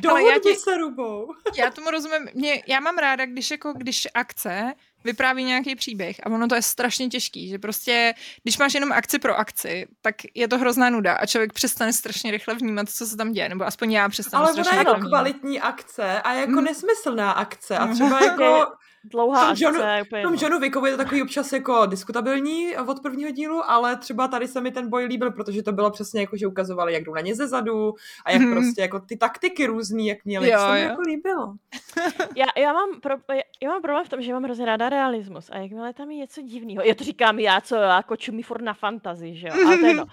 Dohodně 0.00 0.56
se 0.56 0.76
rubou. 0.76 1.28
Já 1.56 1.70
tomu 1.70 1.90
rozumím. 1.98 2.28
Mě, 2.34 2.62
já 2.66 2.80
mám 2.80 2.98
ráda, 2.98 3.26
když 3.26 3.50
jako, 3.50 3.72
když 3.72 4.08
akce 4.14 4.74
vypráví 5.04 5.44
nějaký 5.44 5.76
příběh 5.76 6.16
a 6.22 6.26
ono 6.26 6.48
to 6.48 6.54
je 6.54 6.62
strašně 6.62 7.08
těžký, 7.08 7.48
že 7.48 7.58
prostě, 7.58 8.14
když 8.42 8.58
máš 8.58 8.74
jenom 8.74 8.92
akci 8.92 9.18
pro 9.18 9.38
akci, 9.38 9.86
tak 10.00 10.14
je 10.34 10.48
to 10.48 10.58
hrozná 10.58 10.90
nuda 10.90 11.14
a 11.14 11.26
člověk 11.26 11.52
přestane 11.52 11.92
strašně 11.92 12.30
rychle 12.30 12.54
vnímat, 12.54 12.88
co 12.88 13.06
se 13.06 13.16
tam 13.16 13.32
děje, 13.32 13.48
nebo 13.48 13.64
aspoň 13.64 13.92
já 13.92 14.08
přestanu 14.08 14.44
Ale 14.44 14.52
ona 14.52 14.74
je 14.74 14.84
kvalitní 15.08 15.60
akce 15.60 16.20
a 16.20 16.34
jako 16.34 16.52
hmm. 16.52 16.64
nesmyslná 16.64 17.30
akce 17.30 17.78
a 17.78 17.86
třeba 17.86 18.24
jako 18.24 18.66
dlouhá 19.04 19.48
akce. 19.48 19.64
Johnu, 19.64 19.80
úplně 20.06 20.22
tom 20.22 20.34
Johnu 20.40 20.58
Wickovi 20.58 20.90
je 20.90 20.96
to 20.96 21.02
takový 21.02 21.22
občas 21.22 21.52
jako 21.52 21.86
diskutabilní 21.86 22.76
od 22.76 23.00
prvního 23.00 23.30
dílu, 23.30 23.70
ale 23.70 23.96
třeba 23.96 24.28
tady 24.28 24.48
se 24.48 24.60
mi 24.60 24.70
ten 24.70 24.90
boj 24.90 25.04
líbil, 25.04 25.30
protože 25.30 25.62
to 25.62 25.72
bylo 25.72 25.90
přesně 25.90 26.20
jako, 26.20 26.36
že 26.36 26.46
ukazovali, 26.46 26.92
jak 26.92 27.04
jdou 27.04 27.14
na 27.14 27.20
ně 27.20 27.34
ze 27.34 27.48
zadu 27.48 27.94
a 28.24 28.30
jak 28.30 28.42
hmm. 28.42 28.52
prostě 28.52 28.80
jako 28.80 29.00
ty 29.00 29.16
taktiky 29.16 29.66
různý, 29.66 30.06
jak 30.06 30.24
měli, 30.24 30.50
jo, 30.50 30.58
to 30.58 30.66
se 30.66 30.72
mi 30.72 30.80
jako 30.80 31.00
líbilo. 31.00 31.54
já, 32.36 32.46
já, 32.56 32.72
mám 32.72 33.00
pro, 33.00 33.14
já 33.62 33.70
mám 33.70 33.82
problém 33.82 34.04
v 34.04 34.08
tom, 34.08 34.22
že 34.22 34.32
mám 34.32 34.44
hrozně 34.44 34.64
ráda 34.66 34.88
realismus 34.88 35.50
a 35.50 35.58
jakmile 35.58 35.92
tam 35.92 36.10
je 36.10 36.16
něco 36.16 36.42
divného, 36.42 36.82
já 36.84 36.94
to 36.94 37.04
říkám 37.04 37.38
já, 37.38 37.60
co 37.60 37.76
jako 37.76 38.16
čumí 38.16 38.42
furt 38.42 38.62
na 38.62 38.74
fantazii, 38.74 39.36
že 39.36 39.48
jo, 39.48 39.54
ale 39.66 39.78
to 39.78 39.86
je 39.86 39.94
no. 39.94 40.06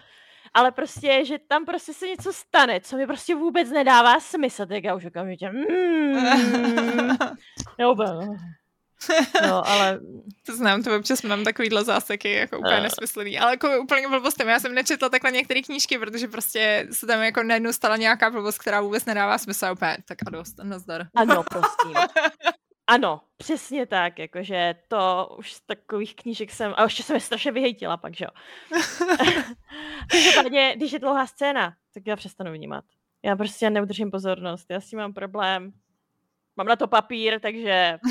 ale 0.53 0.71
prostě, 0.71 1.25
že 1.25 1.39
tam 1.47 1.65
prostě 1.65 1.93
se 1.93 2.07
něco 2.07 2.33
stane, 2.33 2.81
co 2.81 2.97
mi 2.97 3.07
prostě 3.07 3.35
vůbec 3.35 3.69
nedává 3.69 4.19
smysl, 4.19 4.65
tak 4.65 4.83
já 4.83 4.95
už 4.95 5.05
okamžitě 5.05 5.49
mm, 5.49 6.15
jo, 7.79 7.95
No, 9.47 9.67
ale... 9.67 9.99
To 10.45 10.55
znám, 10.55 10.83
to 10.83 10.97
občas 10.97 11.21
mám 11.21 11.43
takovýhle 11.43 11.83
záseky, 11.83 12.31
jako 12.31 12.59
úplně 12.59 12.77
uh. 12.77 12.83
nesmyslný. 12.83 13.39
Ale 13.39 13.51
jako 13.51 13.79
úplně 13.81 14.07
blbostem. 14.07 14.47
Já 14.47 14.59
jsem 14.59 14.75
nečetla 14.75 15.09
takhle 15.09 15.31
některé 15.31 15.61
knížky, 15.61 15.97
protože 15.97 16.27
prostě 16.27 16.87
se 16.91 17.07
tam 17.07 17.21
jako 17.21 17.43
najednou 17.43 17.73
stala 17.73 17.97
nějaká 17.97 18.29
blbost, 18.29 18.57
která 18.57 18.81
vůbec 18.81 19.05
nedává 19.05 19.37
smysl. 19.37 19.67
Úplně, 19.71 19.97
tak 20.05 20.17
a 20.27 20.29
dost, 20.29 20.55
nazdar. 20.63 21.07
Ano, 21.15 21.43
prosím. 21.43 21.95
Ano, 22.87 23.21
přesně 23.37 23.85
tak, 23.85 24.19
jakože 24.19 24.75
to 24.87 25.35
už 25.39 25.53
z 25.53 25.61
takových 25.61 26.15
knížek 26.15 26.51
jsem, 26.51 26.73
a 26.77 26.83
ještě 26.83 27.03
jsem 27.03 27.15
je 27.15 27.19
strašně 27.19 27.51
vyhejtila 27.51 27.97
pak, 27.97 28.15
že 28.15 28.25
jo. 28.25 28.31
Každopádně, 30.11 30.73
když 30.75 30.91
je 30.91 30.99
dlouhá 30.99 31.27
scéna, 31.27 31.75
tak 31.93 32.07
já 32.07 32.15
přestanu 32.15 32.53
vnímat. 32.53 32.85
Já 33.23 33.35
prostě 33.35 33.69
neudržím 33.69 34.11
pozornost, 34.11 34.65
já 34.69 34.81
s 34.81 34.89
tím 34.89 34.99
mám 34.99 35.13
problém. 35.13 35.73
Mám 36.57 36.67
na 36.67 36.75
to 36.75 36.87
papír, 36.87 37.39
takže... 37.39 37.97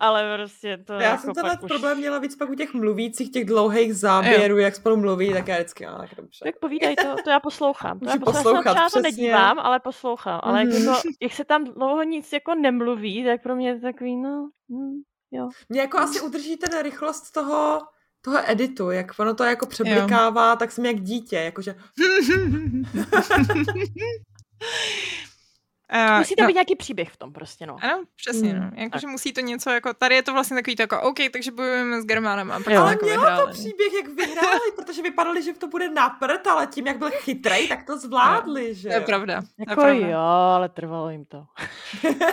ale 0.00 0.36
prostě 0.36 0.76
to 0.76 0.92
Já 0.92 1.00
jako 1.00 1.22
jsem 1.22 1.34
tenhle 1.34 1.58
už... 1.62 1.68
problém 1.68 1.98
měla 1.98 2.18
víc 2.18 2.36
pak 2.36 2.50
u 2.50 2.54
těch 2.54 2.74
mluvících, 2.74 3.32
těch 3.32 3.44
dlouhých 3.44 3.94
záběrů, 3.94 4.58
jak 4.58 4.74
spolu 4.74 4.96
mluví, 4.96 5.32
tak 5.32 5.48
já 5.48 5.56
vždycky, 5.56 5.86
no, 5.86 5.98
tak 5.98 6.14
dobře. 6.16 6.44
Tak 6.44 6.58
povídej 6.60 6.96
to, 6.96 7.16
to 7.24 7.30
já 7.30 7.40
poslouchám. 7.40 7.98
To 7.98 8.08
já 8.08 8.18
poslouchám. 8.18 8.42
poslouchat, 8.42 8.76
Já 8.76 8.88
to 8.92 9.00
nedívám, 9.00 9.58
ale 9.58 9.80
poslouchám. 9.80 10.40
Ale 10.42 10.60
jak, 10.60 10.72
jako, 10.72 11.00
jak 11.20 11.32
se 11.32 11.44
tam 11.44 11.64
dlouho 11.64 12.02
nic 12.02 12.32
jako 12.32 12.54
nemluví, 12.54 13.24
tak 13.24 13.42
pro 13.42 13.56
mě 13.56 13.68
je 13.68 13.74
to 13.74 13.80
takový, 13.80 14.16
no, 14.16 14.50
hm, 14.70 15.02
jo. 15.30 15.48
Mě 15.68 15.80
jako 15.80 15.98
asi 15.98 16.20
udrží 16.20 16.56
ten 16.56 16.82
rychlost 16.82 17.30
toho, 17.30 17.80
toho 18.24 18.50
editu, 18.50 18.90
jak 18.90 19.18
ono 19.18 19.34
to 19.34 19.44
jako 19.44 19.66
přeblikává, 19.66 20.56
tak 20.56 20.72
jsem 20.72 20.86
jak 20.86 21.00
dítě, 21.00 21.36
jakože 21.36 21.74
Uh, 25.94 26.18
Musí 26.18 26.34
tam 26.36 26.46
být 26.46 26.52
nějaký 26.54 26.76
příběh 26.76 27.10
v 27.10 27.16
tom 27.16 27.32
prostě, 27.32 27.66
no. 27.66 27.76
Ano, 27.82 28.02
přesně, 28.16 28.52
Mm, 28.54 28.60
no. 28.60 28.70
Jakože 28.74 29.06
musí 29.06 29.32
to 29.32 29.40
něco 29.40 29.70
jako, 29.70 29.94
tady 29.94 30.14
je 30.14 30.22
to 30.22 30.32
vlastně 30.32 30.56
takový 30.56 30.76
to 30.76 30.82
jako, 30.82 31.00
OK, 31.02 31.16
takže 31.32 31.50
bojujeme 31.50 32.02
s 32.02 32.04
Germánem 32.04 32.52
a 32.52 32.58
pak 32.60 32.66
Jo. 32.72 32.74
to 32.80 32.82
Ale 32.82 32.90
jako 32.92 33.04
mělo 33.06 33.20
vyhráli. 33.20 33.46
to 33.46 33.52
příběh, 33.52 33.92
jak 33.94 34.08
vyhráli, 34.08 34.60
protože 34.76 35.02
vypadali, 35.02 35.42
že 35.42 35.52
to 35.52 35.68
bude 35.68 35.88
na 35.90 36.08
prd, 36.10 36.46
ale 36.46 36.66
tím, 36.66 36.86
jak 36.86 36.98
byl 36.98 37.10
chytrej, 37.10 37.68
tak 37.68 37.84
to 37.86 37.98
zvládli, 37.98 38.74
že 38.74 38.88
To 38.88 38.94
je 38.94 39.00
pravda. 39.00 39.40
to 39.40 39.46
je 39.58 39.64
Jako 39.68 39.80
pravda. 39.80 40.06
jo, 40.08 40.18
ale 40.56 40.68
trvalo 40.68 41.10
jim 41.10 41.24
to. 41.24 41.44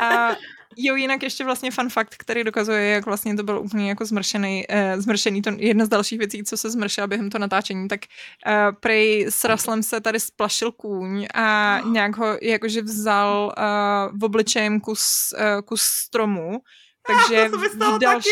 A 0.01 0.29
jo, 0.77 0.95
jinak 0.95 1.23
ještě 1.23 1.43
vlastně 1.43 1.71
fun 1.71 1.89
fact, 1.89 2.15
který 2.17 2.43
dokazuje, 2.43 2.89
jak 2.89 3.05
vlastně 3.05 3.35
to 3.35 3.43
byl 3.43 3.59
úplně 3.59 3.89
jako 3.89 4.05
zmršený, 4.05 4.65
uh, 4.69 5.01
zmršený, 5.01 5.41
to 5.41 5.49
jedna 5.57 5.85
z 5.85 5.89
dalších 5.89 6.19
věcí, 6.19 6.43
co 6.43 6.57
se 6.57 6.69
zmršila 6.69 7.07
během 7.07 7.29
toho 7.29 7.39
natáčení, 7.39 7.87
tak 7.87 7.99
uh, 8.47 8.53
prej 8.79 9.25
s 9.29 9.43
Ruslem 9.43 9.83
se 9.83 10.01
tady 10.01 10.19
splašil 10.19 10.71
kůň 10.71 11.27
a 11.33 11.79
nějak 11.91 12.17
ho 12.17 12.37
jakože 12.41 12.81
vzal 12.81 13.53
uh, 13.57 14.19
v 14.19 14.23
obličejem 14.23 14.79
kus, 14.79 15.33
uh, 15.37 15.61
kus 15.61 15.81
stromu, 15.81 16.61
takže 17.07 17.49
v 17.95 17.99
další, 17.99 18.29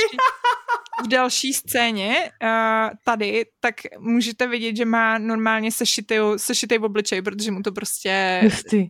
v 1.03 1.07
další 1.07 1.53
scéně 1.53 2.32
uh, 2.43 2.89
tady, 3.03 3.45
tak 3.59 3.76
můžete 3.99 4.47
vidět, 4.47 4.76
že 4.76 4.86
má 4.86 5.17
normálně 5.17 5.72
sešitý, 5.72 6.15
v 6.78 6.84
obličej, 6.84 7.22
protože 7.22 7.51
mu 7.51 7.61
to 7.61 7.72
prostě 7.72 8.41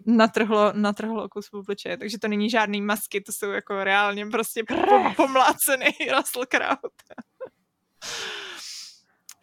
natrhlo, 0.05 0.73
natrhlo 0.75 1.29
kus 1.29 1.49
v 1.49 1.53
obličeje, 1.53 1.97
takže 1.97 2.19
to 2.19 2.27
není 2.27 2.49
žádný 2.49 2.81
masky, 2.81 3.21
to 3.21 3.31
jsou 3.31 3.51
jako 3.51 3.83
reálně 3.83 4.25
prostě 4.25 4.63
po, 4.63 5.13
pomlácený 5.15 5.85
Russell 6.17 6.45
Crowe. 6.45 6.89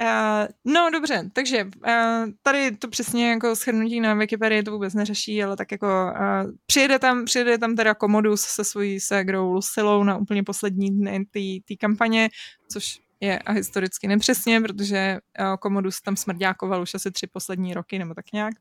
Uh, 0.02 0.48
no 0.64 0.90
dobře, 0.90 1.30
takže 1.32 1.64
uh, 1.64 2.30
tady 2.42 2.76
to 2.76 2.88
přesně 2.88 3.30
jako 3.30 3.54
shrnutí 3.54 4.00
na 4.00 4.14
Wikipedii 4.14 4.62
to 4.62 4.70
vůbec 4.70 4.94
neřeší, 4.94 5.44
ale 5.44 5.56
tak 5.56 5.72
jako 5.72 5.86
uh, 5.86 6.50
přijede 6.66 6.98
tam, 6.98 7.24
přijede 7.24 7.58
tam 7.58 7.76
teda 7.76 7.94
Commodus 7.94 8.40
se 8.40 8.64
svojí 8.64 9.00
ségrou 9.00 9.52
Lucilou 9.52 10.04
na 10.04 10.16
úplně 10.16 10.42
poslední 10.42 10.90
dny 10.90 11.26
té 11.68 11.76
kampaně, 11.80 12.28
což 12.72 13.00
je 13.20 13.38
a 13.38 13.52
historicky 13.52 14.08
nepřesně, 14.08 14.60
protože 14.60 15.18
uh, 15.40 15.56
Commodus 15.62 16.00
tam 16.00 16.16
smrďákoval 16.16 16.82
už 16.82 16.94
asi 16.94 17.10
tři 17.10 17.26
poslední 17.26 17.74
roky 17.74 17.98
nebo 17.98 18.14
tak 18.14 18.32
nějak. 18.32 18.54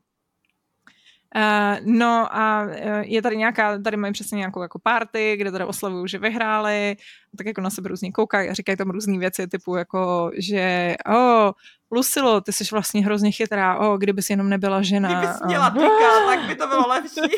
Uh, 1.34 1.76
no 1.84 2.28
a 2.36 2.62
uh, 2.62 2.72
je 3.00 3.22
tady 3.22 3.36
nějaká, 3.36 3.78
tady 3.78 3.96
mají 3.96 4.12
přesně 4.12 4.36
nějakou 4.36 4.62
jako 4.62 4.78
party, 4.78 5.36
kde 5.36 5.52
teda 5.52 5.66
oslavují, 5.66 6.08
že 6.08 6.18
vyhráli, 6.18 6.96
tak 7.38 7.46
jako 7.46 7.60
na 7.60 7.70
sebe 7.70 7.88
různě 7.88 8.12
koukají 8.12 8.48
a 8.50 8.54
říkají 8.54 8.76
tam 8.76 8.90
různé 8.90 9.18
věci, 9.18 9.46
typu 9.46 9.76
jako, 9.76 10.30
že 10.38 10.96
o, 11.06 11.46
oh, 11.48 11.52
Lucilo, 11.90 12.40
ty 12.40 12.52
jsi 12.52 12.64
vlastně 12.72 13.04
hrozně 13.04 13.30
chytrá, 13.30 13.78
o, 13.78 13.92
oh, 13.92 13.98
kdyby 13.98 14.22
jsi 14.22 14.32
jenom 14.32 14.48
nebyla 14.48 14.82
žena. 14.82 15.08
Kdybys 15.08 15.40
a- 15.42 15.46
měla 15.46 15.70
tyka, 15.70 16.26
tak 16.26 16.46
by 16.46 16.54
to 16.54 16.66
bylo 16.66 16.88
lepší. 16.88 17.20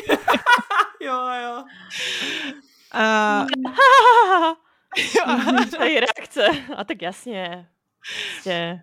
jo, 1.01 1.13
jo. 1.43 1.63
a, 2.93 3.45
to 5.77 5.83
je 5.83 5.99
reakce. 5.99 6.47
A 6.77 6.83
tak 6.83 7.01
jasně. 7.01 7.67
Prostě. 8.33 8.81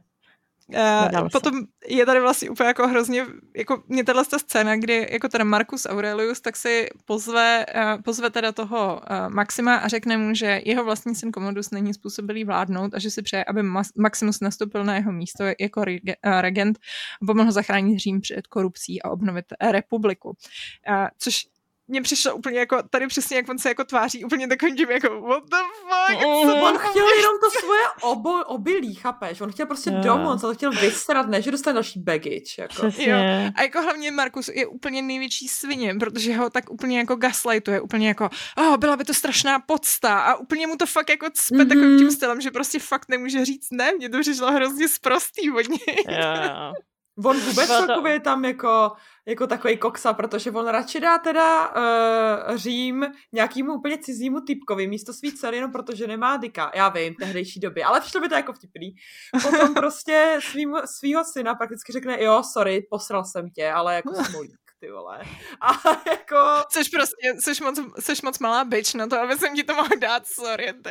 Uh, 0.68 1.10
se. 1.10 1.28
potom 1.32 1.60
je 1.88 2.06
tady 2.06 2.20
vlastně 2.20 2.50
úplně 2.50 2.66
jako 2.66 2.88
hrozně, 2.88 3.26
jako 3.56 3.82
mě 3.88 4.04
tahle 4.04 4.24
ta 4.24 4.38
scéna, 4.38 4.76
kdy 4.76 5.08
jako 5.10 5.28
ten 5.28 5.44
Marcus 5.44 5.86
Aurelius 5.86 6.40
tak 6.40 6.56
si 6.56 6.88
pozve, 7.04 7.66
uh, 7.74 8.02
pozve 8.02 8.30
teda 8.30 8.52
toho 8.52 9.00
uh, 9.10 9.28
Maxima 9.28 9.76
a 9.76 9.88
řekne 9.88 10.16
mu, 10.16 10.34
že 10.34 10.60
jeho 10.64 10.84
vlastní 10.84 11.14
syn 11.14 11.32
Commodus 11.32 11.70
není 11.70 11.94
způsobilý 11.94 12.44
vládnout 12.44 12.94
a 12.94 12.98
že 12.98 13.10
si 13.10 13.22
přeje, 13.22 13.44
aby 13.44 13.62
Mas- 13.62 13.92
Maximus 13.96 14.40
nastoupil 14.40 14.84
na 14.84 14.94
jeho 14.96 15.12
místo 15.12 15.44
jako 15.60 15.80
rege- 15.80 16.14
uh, 16.26 16.40
regent 16.40 16.78
a 17.22 17.26
pomohl 17.26 17.52
zachránit 17.52 17.98
Řím 17.98 18.20
před 18.20 18.46
korupcí 18.46 19.02
a 19.02 19.10
obnovit 19.10 19.44
republiku. 19.70 20.28
Uh, 20.28 21.06
což 21.18 21.46
mně 21.88 22.02
přišlo 22.02 22.34
úplně 22.34 22.58
jako, 22.58 22.82
tady 22.90 23.06
přesně 23.06 23.36
jak 23.36 23.48
on 23.48 23.58
se 23.58 23.68
jako 23.68 23.84
tváří, 23.84 24.24
úplně 24.24 24.48
takovým 24.48 24.76
tím 24.76 24.90
jako 24.90 25.20
what 25.20 25.42
the 25.50 25.56
fuck, 25.56 26.20
co 26.22 26.26
Mhm. 26.46 26.62
On 26.62 26.78
chtěl 26.78 27.08
jenom 27.16 27.32
to 27.40 27.60
svoje 27.60 27.80
obo, 28.02 28.44
obilí, 28.44 28.94
chápeš? 28.94 29.40
On 29.40 29.52
chtěl 29.52 29.66
prostě 29.66 29.90
Jo. 29.90 30.00
domů, 30.02 30.28
on 30.28 30.38
se 30.38 30.46
to 30.46 30.54
chtěl 30.54 30.70
vysrat, 30.70 31.28
ne, 31.28 31.42
že 31.42 31.50
dostane 31.50 31.74
další 31.74 32.00
baggage. 32.00 32.44
Jako. 32.58 32.74
Přesně. 32.74 33.52
A 33.56 33.62
jako 33.62 33.82
hlavně 33.82 34.10
Markus 34.10 34.48
je 34.48 34.66
úplně 34.66 35.02
největší 35.02 35.48
svině, 35.48 35.94
protože 35.94 36.36
ho 36.36 36.50
tak 36.50 36.70
úplně 36.70 36.98
jako 36.98 37.16
gaslightuje, 37.16 37.80
úplně 37.80 38.08
jako, 38.08 38.30
oh, 38.58 38.76
byla 38.76 38.96
by 38.96 39.04
to 39.04 39.14
strašná 39.14 39.58
podsta 39.58 40.18
a 40.20 40.34
úplně 40.36 40.66
mu 40.66 40.76
to 40.76 40.86
fakt 40.86 41.10
jako 41.10 41.26
cpe 41.32 41.54
mm-hmm. 41.54 41.58
Mhm. 41.58 41.68
takovým 41.68 41.98
tím 41.98 42.10
stylem, 42.10 42.40
že 42.40 42.50
prostě 42.50 42.78
fakt 42.78 43.08
nemůže 43.08 43.44
říct 43.44 43.68
ne, 43.72 43.92
mně 43.92 44.08
to 44.08 44.20
přišlo 44.20 44.52
hrozně 44.52 44.88
sprostý 44.88 45.50
od 45.50 45.68
něj. 45.68 45.96
Jo, 46.08 46.16
jo. 46.16 46.72
On 47.24 47.40
vůbec 47.40 47.68
to- 47.68 47.86
celkově 47.86 48.12
je 48.12 48.20
tam 48.20 48.44
jako, 48.44 48.92
jako 49.26 49.46
takový 49.46 49.76
koksa, 49.76 50.12
protože 50.12 50.50
on 50.50 50.66
radši 50.66 51.00
dá 51.00 51.18
teda 51.18 51.68
uh, 51.68 52.56
Řím 52.56 53.06
nějakýmu 53.32 53.74
úplně 53.74 53.98
cizímu 53.98 54.40
typkovi 54.40 54.86
místo 54.86 55.12
svý 55.12 55.32
dcery, 55.32 55.56
jenom 55.56 55.72
protože 55.72 56.06
nemá 56.06 56.36
dika. 56.36 56.70
Já 56.74 56.88
vím, 56.88 57.14
v 57.14 57.16
tehdejší 57.16 57.60
době, 57.60 57.84
ale 57.84 58.00
přišlo 58.00 58.20
by 58.20 58.28
to 58.28 58.34
jako 58.34 58.52
vtipný. 58.52 58.94
Potom 59.42 59.74
prostě 59.74 60.38
svým, 60.50 60.76
svýho 60.98 61.24
syna 61.24 61.54
prakticky 61.54 61.92
řekne, 61.92 62.22
jo, 62.22 62.42
sorry, 62.52 62.86
posral 62.90 63.24
jsem 63.24 63.50
tě, 63.50 63.70
ale 63.70 63.94
jako 63.94 64.14
smolík, 64.24 64.60
ty 64.80 64.90
vole. 64.90 65.20
A 65.60 65.72
jako... 66.10 66.36
Což 66.72 66.88
prostě, 66.88 67.34
jsi 67.40 67.64
moc, 67.64 67.80
jsi 67.98 68.12
moc 68.24 68.38
malá 68.38 68.64
bitch 68.64 68.94
na 68.94 69.06
to, 69.06 69.20
aby 69.20 69.34
jsem 69.36 69.54
ti 69.54 69.64
to 69.64 69.74
mohl 69.74 69.96
dát, 69.98 70.26
sorry. 70.26 70.72
ty. 70.72 70.90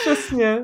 Přesně. 0.00 0.58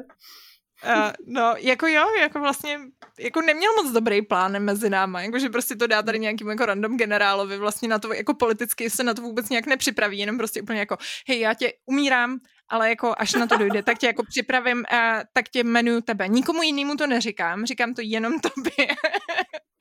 Uh, 0.86 1.12
no, 1.26 1.54
jako 1.58 1.86
jo, 1.86 2.06
jako 2.20 2.40
vlastně, 2.40 2.78
jako 3.18 3.40
neměl 3.40 3.72
moc 3.82 3.92
dobrý 3.92 4.22
plán 4.22 4.58
mezi 4.58 4.90
náma, 4.90 5.22
jakože 5.22 5.48
prostě 5.48 5.76
to 5.76 5.86
dá 5.86 6.02
tady 6.02 6.18
nějakým 6.18 6.48
jako 6.48 6.66
random 6.66 6.96
generálovi, 6.96 7.58
vlastně 7.58 7.88
na 7.88 7.98
to, 7.98 8.14
jako 8.14 8.34
politicky 8.34 8.90
se 8.90 9.04
na 9.04 9.14
to 9.14 9.22
vůbec 9.22 9.48
nějak 9.48 9.66
nepřipraví, 9.66 10.18
jenom 10.18 10.38
prostě 10.38 10.62
úplně 10.62 10.78
jako, 10.78 10.96
hej, 11.28 11.40
já 11.40 11.54
tě 11.54 11.72
umírám, 11.86 12.38
ale 12.68 12.88
jako 12.88 13.14
až 13.18 13.32
na 13.34 13.46
to 13.46 13.56
dojde, 13.56 13.82
tak 13.82 13.98
tě 13.98 14.06
jako 14.06 14.22
připravím, 14.28 14.78
uh, 14.78 14.98
tak 15.32 15.48
tě 15.48 15.60
jmenuju 15.60 16.00
tebe. 16.00 16.28
Nikomu 16.28 16.62
jinému 16.62 16.96
to 16.96 17.06
neříkám, 17.06 17.66
říkám 17.66 17.94
to 17.94 18.02
jenom 18.04 18.32
tobě. 18.40 18.86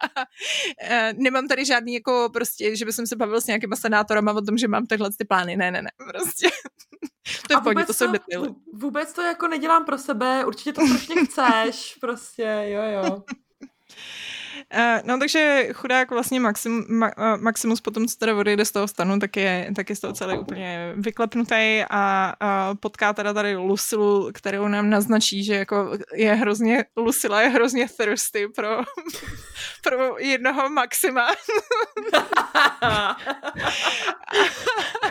Uh, 0.03 1.13
nemám 1.15 1.47
tady 1.47 1.65
žádný 1.65 1.93
jako 1.93 2.29
prostě, 2.33 2.75
že 2.75 2.85
bych 2.85 2.95
se 2.95 3.15
bavil 3.15 3.41
s 3.41 3.47
nějakýma 3.47 3.75
senátorama 3.75 4.33
o 4.33 4.41
tom, 4.41 4.57
že 4.57 4.67
mám 4.67 4.85
takhle 4.85 5.09
ty 5.17 5.25
plány. 5.25 5.57
Ne, 5.57 5.71
ne, 5.71 5.81
ne, 5.81 5.89
prostě. 6.07 6.49
to 7.47 7.53
je 7.53 7.57
A 7.57 7.59
v 7.59 7.63
pohodě, 7.63 7.73
vůbec 7.73 7.87
to 7.87 7.93
jsou 7.93 8.11
detaily. 8.11 8.49
Vůbec 8.73 9.13
to 9.13 9.21
jako 9.21 9.47
nedělám 9.47 9.85
pro 9.85 9.97
sebe, 9.97 10.45
určitě 10.45 10.73
to 10.73 10.87
strašně 10.87 11.25
chceš, 11.25 11.97
prostě, 12.01 12.63
jo, 12.65 12.81
jo. 12.83 13.23
Uh, 14.77 14.99
no 15.03 15.19
takže 15.19 15.67
chudák 15.73 16.11
vlastně 16.11 16.39
Maxim, 16.39 16.85
Ma, 16.89 17.11
uh, 17.17 17.41
Maximus 17.41 17.81
potom, 17.81 18.07
co 18.07 18.15
teda 18.17 18.35
odejde 18.35 18.65
z 18.65 18.71
toho 18.71 18.87
stanu, 18.87 19.19
tak 19.19 19.37
je, 19.37 19.71
tak 19.75 19.89
je 19.89 19.95
z 19.95 19.99
toho 19.99 20.13
celý 20.13 20.37
úplně 20.37 20.93
vyklepnutý 20.95 21.83
a 21.89 22.33
uh, 22.41 22.77
potká 22.77 23.13
teda 23.13 23.33
tady 23.33 23.55
Lucilu, 23.55 24.29
kterou 24.33 24.67
nám 24.67 24.89
naznačí, 24.89 25.43
že 25.43 25.55
jako 25.55 25.97
je 26.13 26.33
hrozně, 26.33 26.85
Lucila 26.97 27.41
je 27.41 27.49
hrozně 27.49 27.87
thirsty 27.97 28.47
pro, 28.47 28.81
pro 29.83 30.17
jednoho 30.17 30.69
Maxima. 30.69 31.27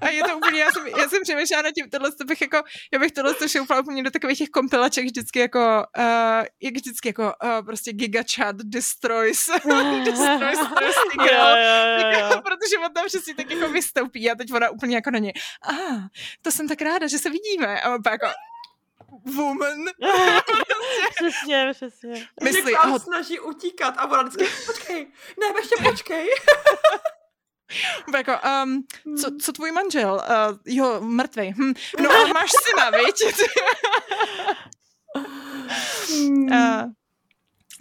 A 0.01 0.09
je 0.09 0.23
to 0.25 0.37
úplně, 0.37 0.61
já 0.61 0.73
jsem, 0.73 0.87
já 0.87 1.09
jsem 1.09 1.23
přemýšlela 1.23 1.63
nad 1.63 1.71
tím, 1.71 1.91
tohle 1.91 2.13
to 2.13 2.25
bych 2.25 2.41
jako, 2.41 2.63
já 2.93 2.99
bych 2.99 3.13
tohle 3.13 3.35
to 3.35 3.49
šoupala 3.49 3.81
úplně 3.81 4.03
do 4.03 4.11
takových 4.11 4.39
těch 4.39 4.49
kompilaček 4.49 5.05
vždycky 5.05 5.39
jako, 5.39 5.85
uh, 5.99 6.05
jak 6.63 6.75
vždycky 6.75 7.09
jako 7.09 7.23
uh, 7.45 7.65
prostě 7.67 7.93
Giga 7.93 8.23
Chat 8.35 8.57
destroys, 8.57 9.47
destroys 10.05 10.59
thirsty 10.59 11.17
Jo, 11.19 11.25
girl. 11.25 11.57
jo, 11.57 12.03
Tak 12.03 12.13
jo, 12.13 12.19
jako, 12.19 12.41
protože 12.43 12.79
on 12.85 12.93
tam 12.93 13.07
přesně 13.07 13.35
tak 13.35 13.51
jako 13.51 13.69
vystoupí 13.69 14.31
a 14.31 14.35
teď 14.35 14.53
ona 14.53 14.71
úplně 14.71 14.97
jako 14.97 15.11
na 15.11 15.19
něj, 15.19 15.33
a 15.69 15.73
to 16.43 16.51
jsem 16.53 16.69
tak 16.69 16.83
ráda, 16.83 17.07
že 17.07 17.19
se 17.19 17.31
vidíme. 17.31 17.81
A 17.81 17.95
on 17.95 18.03
pak 18.03 18.13
jako, 18.13 18.27
woman, 19.37 19.85
Přesně, 21.17 21.71
přesně. 21.73 22.29
myslí, 22.43 22.77
a 22.77 22.99
snaží 22.99 23.41
utíkat 23.41 23.95
a 23.99 24.05
ona 24.07 24.23
vždycky, 24.23 24.67
počkej, 24.67 25.07
ne, 25.41 25.47
ještě 25.61 25.75
počkej. 25.91 26.27
jako, 28.17 28.33
um, 28.65 28.83
co, 29.17 29.31
co 29.41 29.53
tvůj 29.53 29.73
manžel? 29.73 30.23
Uh, 30.29 30.59
jo, 30.67 31.01
mrtvej. 31.01 31.55
Hm. 31.57 31.75
No 32.03 32.11
a 32.11 32.27
máš 32.27 32.51
syna, 32.65 32.91
viď? 32.99 33.15
Uh, 36.51 36.93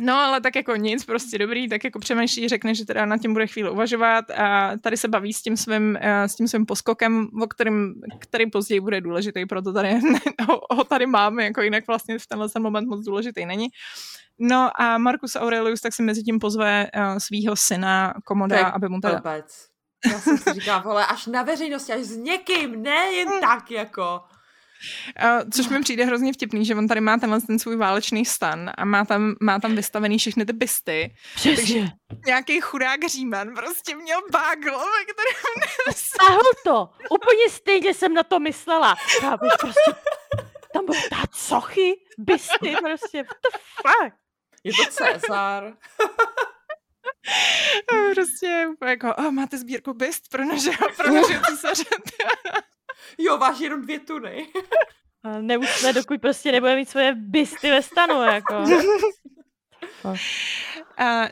No, 0.04 0.16
ale 0.16 0.42
tak 0.42 0.56
jako 0.56 0.76
nic, 0.76 1.06
prostě 1.06 1.38
dobrý, 1.38 1.70
tak 1.70 1.84
jako 1.84 2.00
přemýšlí, 2.00 2.48
řekne, 2.48 2.76
že 2.76 2.86
teda 2.86 3.06
na 3.06 3.18
tím 3.18 3.34
bude 3.34 3.48
chvíli 3.48 3.70
uvažovat 3.70 4.32
a 4.32 4.72
tady 4.78 4.98
se 4.98 5.08
baví 5.08 5.34
s 5.34 5.42
tím 5.42 5.58
svým, 5.58 5.98
eh, 6.02 6.30
s 6.30 6.36
tím 6.36 6.48
svým 6.48 6.66
poskokem, 6.66 7.28
o 7.42 7.48
kterým, 7.48 7.94
který 8.20 8.50
později 8.50 8.80
bude 8.80 9.02
důležitý, 9.02 9.46
proto 9.46 9.74
tady 9.74 10.00
ho, 10.48 10.62
ho 10.72 10.84
tady 10.84 11.06
máme, 11.06 11.44
jako 11.44 11.62
jinak 11.62 11.88
vlastně 11.88 12.20
v 12.20 12.28
tenhle 12.28 12.50
ten 12.50 12.64
moment 12.64 12.88
moc 12.88 13.06
důležitý 13.06 13.46
není. 13.46 13.68
No 14.40 14.82
a 14.82 14.98
Marcus 14.98 15.36
Aurelius 15.36 15.82
tak 15.82 15.94
si 15.94 16.04
mezi 16.04 16.24
tím 16.24 16.40
pozve 16.40 16.88
uh, 16.96 17.18
svýho 17.18 17.56
syna 17.56 18.14
Komoda, 18.26 18.68
aby 18.68 18.90
mu 18.90 19.00
teda... 19.00 19.16
Vůbec. 19.16 19.71
Já 20.12 20.20
jsem 20.20 20.38
si 20.38 20.54
říkala, 20.54 20.80
vole, 20.80 21.06
až 21.06 21.26
na 21.26 21.44
veřejnosti, 21.44 21.94
až 21.94 22.02
s 22.02 22.18
někým, 22.18 22.84
ne 22.84 23.12
jen 23.12 23.28
hmm. 23.28 23.42
tak 23.42 23.72
jako. 23.72 24.22
Uh, 25.24 25.50
což 25.54 25.68
mi 25.70 25.82
přijde 25.82 26.06
hrozně 26.06 26.34
vtipný, 26.34 26.66
že 26.66 26.76
on 26.76 26.88
tady 26.88 27.02
má 27.02 27.18
tenhle 27.18 27.42
ten 27.42 27.60
svůj 27.60 27.76
válečný 27.76 28.26
stan 28.26 28.72
a 28.78 28.86
má 28.86 29.06
tam, 29.06 29.36
má 29.42 29.60
tam 29.60 29.76
vystavený 29.76 30.18
všechny 30.18 30.46
ty 30.46 30.54
bysty. 30.54 31.16
Přesně. 31.36 31.56
Takže 31.56 31.88
nějaký 32.26 32.62
chudák 32.62 33.08
říman 33.08 33.54
prostě 33.56 33.96
měl 33.96 34.22
bagl, 34.32 34.80
který 35.04 35.56
Stahl 35.96 36.42
to! 36.64 36.90
Úplně 37.10 37.50
stejně 37.50 37.94
jsem 37.94 38.14
na 38.14 38.24
to 38.24 38.40
myslela. 38.40 38.96
Já 39.24 39.38
bych 39.38 39.52
prostě... 39.60 39.92
Tam 40.74 40.86
byl 40.86 40.96
dát 41.12 41.36
sochy, 41.36 41.94
bysty, 42.18 42.76
prostě, 42.82 43.24
what 43.24 43.38
the 43.44 43.58
fuck? 43.82 44.14
Je 44.64 44.74
to 44.74 44.92
Cezar. 44.92 45.74
Prostě 48.14 48.68
jako, 48.86 49.16
oh, 49.16 49.32
máte 49.32 49.58
sbírku 49.58 49.94
byst 49.94 50.30
pro 50.30 50.46
naše, 50.46 50.72
pro 50.98 51.14
naše 51.14 51.42
císaře. 51.50 51.84
jo, 53.18 53.38
váš 53.38 53.60
jenom 53.60 53.82
dvě 53.82 54.00
tuny. 54.00 54.48
Nemusíme, 55.42 55.94
dokud 55.94 56.22
prostě 56.22 56.52
nebude 56.52 56.76
mít 56.76 56.90
svoje 56.90 57.16
bysty 57.16 57.70
ve 57.70 57.82
stanu, 57.82 58.24
jako. 58.24 58.64
Uh, 60.04 60.16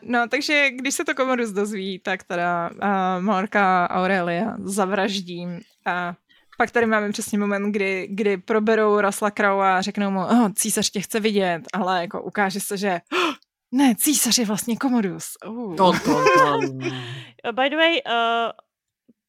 no, 0.02 0.28
takže 0.28 0.70
když 0.70 0.96
se 0.96 1.06
to 1.06 1.16
Komodus 1.16 1.50
dozví, 1.50 2.00
tak 2.00 2.24
teda 2.24 2.70
uh, 2.70 3.24
Morka 3.24 3.90
Aurelia 3.90 4.56
zavraždí 4.64 5.48
a 5.86 6.14
pak 6.58 6.72
tady 6.72 6.86
máme 6.86 7.12
přesně 7.12 7.38
moment, 7.38 7.72
kdy, 7.72 8.08
kdy 8.12 8.38
proberou 8.38 9.00
Rasla 9.00 9.32
Krau 9.32 9.60
a 9.60 9.82
řeknou 9.82 10.12
mu, 10.12 10.20
oh, 10.20 10.50
císař 10.56 10.90
tě 10.90 11.02
chce 11.02 11.20
vidět, 11.20 11.62
ale 11.74 12.02
jako 12.02 12.22
ukáže 12.22 12.60
se, 12.60 12.78
že 12.78 13.00
oh, 13.14 13.34
ne, 13.72 13.96
císař 13.96 14.38
je 14.38 14.46
vlastně 14.46 14.78
Komodus. 14.78 15.26
Uh. 15.48 15.76
To, 15.76 15.92
to, 15.92 16.24
to. 16.38 16.60
By 17.52 17.70
the 17.70 17.76
way, 17.76 18.02
uh, 18.06 18.52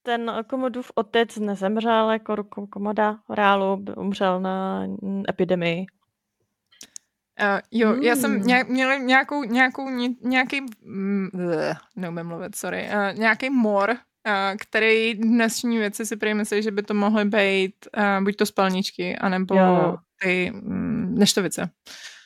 ten 0.02 0.32
Komodův 0.46 0.90
otec 0.94 1.36
nezemřel 1.36 2.10
jako 2.10 2.44
Komoda 2.70 3.18
v 3.28 3.32
reálu, 3.34 3.84
umřel 3.96 4.40
na 4.40 4.86
epidemii. 5.28 5.86
Uh, 7.42 7.60
jo, 7.70 7.92
mm. 7.92 8.02
já 8.02 8.16
jsem 8.16 8.30
hmm. 8.34 8.46
nějak, 8.46 8.68
měl 8.68 8.98
nějakou, 8.98 9.44
nějakou, 9.44 9.88
nějaký, 10.22 10.60
mm, 10.82 11.28
neumím 11.96 12.26
mluvit, 12.26 12.56
sorry, 12.56 12.88
uh, 12.94 13.18
nějaký 13.18 13.50
mor, 13.50 13.90
uh, 13.90 13.96
který 14.60 15.14
dnešní 15.14 15.78
věci 15.78 16.06
si 16.06 16.16
prý 16.16 16.34
myslí, 16.34 16.62
že 16.62 16.70
by 16.70 16.82
to 16.82 16.94
mohly 16.94 17.24
být 17.24 17.74
uh, 17.96 18.24
buď 18.24 18.36
to 18.36 18.46
spalničky, 18.46 19.16
anebo 19.16 19.54
jo. 19.54 19.96
ty 20.22 20.50
mm, 20.54 21.14
neštovice. 21.18 21.70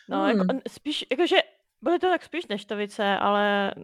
No, 0.09 0.23
hmm. 0.23 0.29
jako, 0.29 0.45
spíš, 0.69 1.05
jakože 1.11 1.37
byly 1.85 1.99
to 1.99 2.11
tak 2.11 2.23
spíš 2.23 2.47
neštovice, 2.47 3.19
ale 3.19 3.75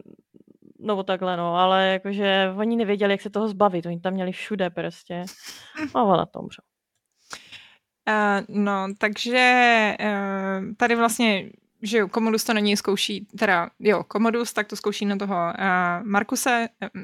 no 0.79 1.03
takhle 1.03 1.37
no, 1.37 1.57
ale 1.57 1.89
jakože 1.89 2.53
oni 2.57 2.77
nevěděli, 2.77 3.13
jak 3.13 3.21
se 3.21 3.31
toho 3.31 3.49
zbavit, 3.49 3.87
oni 3.87 4.01
tam 4.01 4.13
měli 4.13 4.33
všude 4.33 4.71
prostě. 4.71 5.25
A 5.95 6.03
ona 6.03 6.27
to 6.27 6.41
umřel. 6.41 6.65
Uh, 8.09 8.45
no, 8.49 8.89
takže 8.99 9.97
uh, 10.01 10.75
tady 10.77 10.95
vlastně, 10.97 11.51
že 11.83 11.99
jo, 11.99 12.09
Komodus 12.09 12.45
to 12.45 12.55
na 12.55 12.61
něj 12.61 12.77
zkouší, 12.77 13.27
teda 13.39 13.71
jo, 13.79 14.05
Komodus 14.05 14.53
tak 14.53 14.67
to 14.67 14.77
zkouší 14.77 15.07
na 15.07 15.17
toho 15.17 15.37
uh, 15.37 16.07
Markuse, 16.07 16.69
uh, 16.83 17.03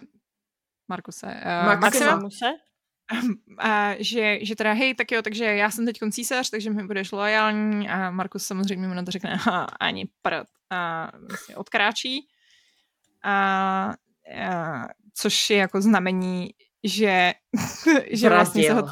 Markuse, 0.88 1.26
uh, 1.26 1.80
Maxima, 1.80 2.20
a 3.58 3.94
že, 3.98 4.38
že 4.42 4.56
teda 4.56 4.72
hej, 4.72 4.94
tak 4.94 5.12
jo, 5.12 5.22
takže 5.22 5.44
já 5.44 5.70
jsem 5.70 5.86
teď 5.86 5.98
císař, 6.10 6.50
takže 6.50 6.70
mi 6.70 6.86
budeš 6.86 7.12
loajální 7.12 7.88
a 7.88 8.10
Markus 8.10 8.46
samozřejmě 8.46 8.88
mu 8.88 8.94
na 8.94 9.02
to 9.02 9.10
řekne, 9.10 9.32
aha, 9.32 9.64
ani 9.80 10.08
prd 10.22 10.46
a 10.70 11.10
vlastně 11.28 11.56
odkráčí 11.56 12.28
a, 13.22 13.94
a 14.46 14.88
což 15.14 15.50
je 15.50 15.56
jako 15.56 15.80
znamení, 15.80 16.50
že, 16.84 17.32
že 18.10 18.28
vlastně 18.28 18.62
se 18.62 18.72
ho, 18.72 18.88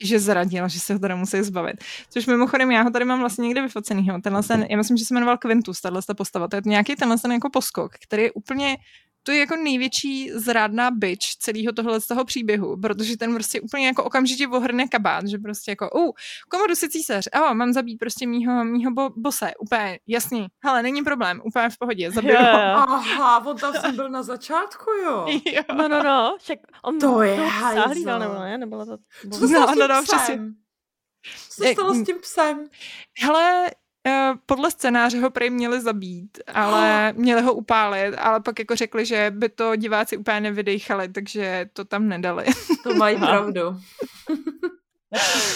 že 0.00 0.20
zradil, 0.20 0.68
že 0.68 0.80
se 0.80 0.92
ho 0.92 0.98
teda 0.98 1.16
musí 1.16 1.42
zbavit. 1.42 1.84
Což 2.10 2.26
mimochodem, 2.26 2.70
já 2.70 2.82
ho 2.82 2.90
tady 2.90 3.04
mám 3.04 3.20
vlastně 3.20 3.42
někde 3.42 3.62
vyfocenýho. 3.62 4.20
Tenhle 4.20 4.42
ten, 4.42 4.66
já 4.70 4.76
myslím, 4.76 4.96
že 4.96 5.04
se 5.04 5.14
jmenoval 5.14 5.38
Quintus, 5.38 5.80
tahle 5.80 6.02
postava. 6.16 6.48
To 6.48 6.56
je 6.56 6.62
nějaký 6.64 6.96
tenhle 6.96 7.18
ten 7.18 7.32
jako 7.32 7.50
poskok, 7.50 7.92
který 7.94 8.22
je 8.22 8.32
úplně 8.32 8.76
to 9.28 9.32
je 9.32 9.38
jako 9.38 9.56
největší 9.56 10.30
zrádná 10.34 10.90
byč 10.90 11.36
celého 11.38 11.72
tohle 11.72 12.00
z 12.00 12.06
toho 12.06 12.24
příběhu, 12.24 12.80
protože 12.80 13.16
ten 13.16 13.34
prostě 13.34 13.60
úplně 13.60 13.86
jako 13.86 14.04
okamžitě 14.04 14.48
ohrne 14.48 14.88
kabát, 14.88 15.26
že 15.26 15.38
prostě 15.38 15.70
jako, 15.70 15.90
uh, 15.90 16.10
komodu 16.48 16.74
si 16.74 16.88
císař, 16.88 17.28
oh, 17.34 17.54
mám 17.54 17.72
zabít 17.72 17.98
prostě 17.98 18.26
mýho, 18.26 18.64
mýho 18.64 18.90
bo- 18.90 19.10
bose, 19.16 19.52
úplně 19.60 19.98
jasný, 20.06 20.46
hele, 20.64 20.82
není 20.82 21.02
problém, 21.02 21.40
úplně 21.44 21.68
v 21.70 21.78
pohodě, 21.78 22.10
zabiju 22.10 22.36
ho. 22.36 22.58
Aha, 22.58 23.46
on 23.46 23.56
tam 23.56 23.74
jsem 23.74 23.96
byl 23.96 24.08
na 24.08 24.22
začátku, 24.22 24.90
jo. 24.90 25.26
jo. 25.52 25.62
No, 25.74 25.88
no, 25.88 26.02
no, 26.02 26.36
však 26.40 26.58
on 26.84 26.98
to 26.98 27.22
je 27.22 27.36
hajzl. 27.36 28.18
nebo 28.18 28.34
ne, 28.34 28.58
nebylo 28.58 28.86
to... 28.86 28.96
Co 29.32 29.48
se 29.48 29.54
no, 29.54 29.74
no, 29.74 29.88
no, 29.88 30.02
přesně. 30.02 30.40
Co 31.50 31.64
se 31.64 31.72
stalo 31.72 31.94
s 31.94 32.04
tím 32.04 32.20
psem? 32.20 32.64
Hele, 33.20 33.70
podle 34.46 34.70
scénáře 34.70 35.20
ho 35.20 35.30
prej 35.30 35.50
měli 35.50 35.80
zabít, 35.80 36.38
ale 36.54 37.12
měli 37.16 37.42
ho 37.42 37.54
upálit, 37.54 38.14
ale 38.18 38.40
pak 38.40 38.58
jako 38.58 38.76
řekli, 38.76 39.06
že 39.06 39.32
by 39.36 39.48
to 39.48 39.76
diváci 39.76 40.16
úplně 40.16 40.40
nevydechali, 40.40 41.08
takže 41.08 41.68
to 41.72 41.84
tam 41.84 42.08
nedali. 42.08 42.44
To 42.82 42.94
mají 42.94 43.16
pravdu. 43.16 43.60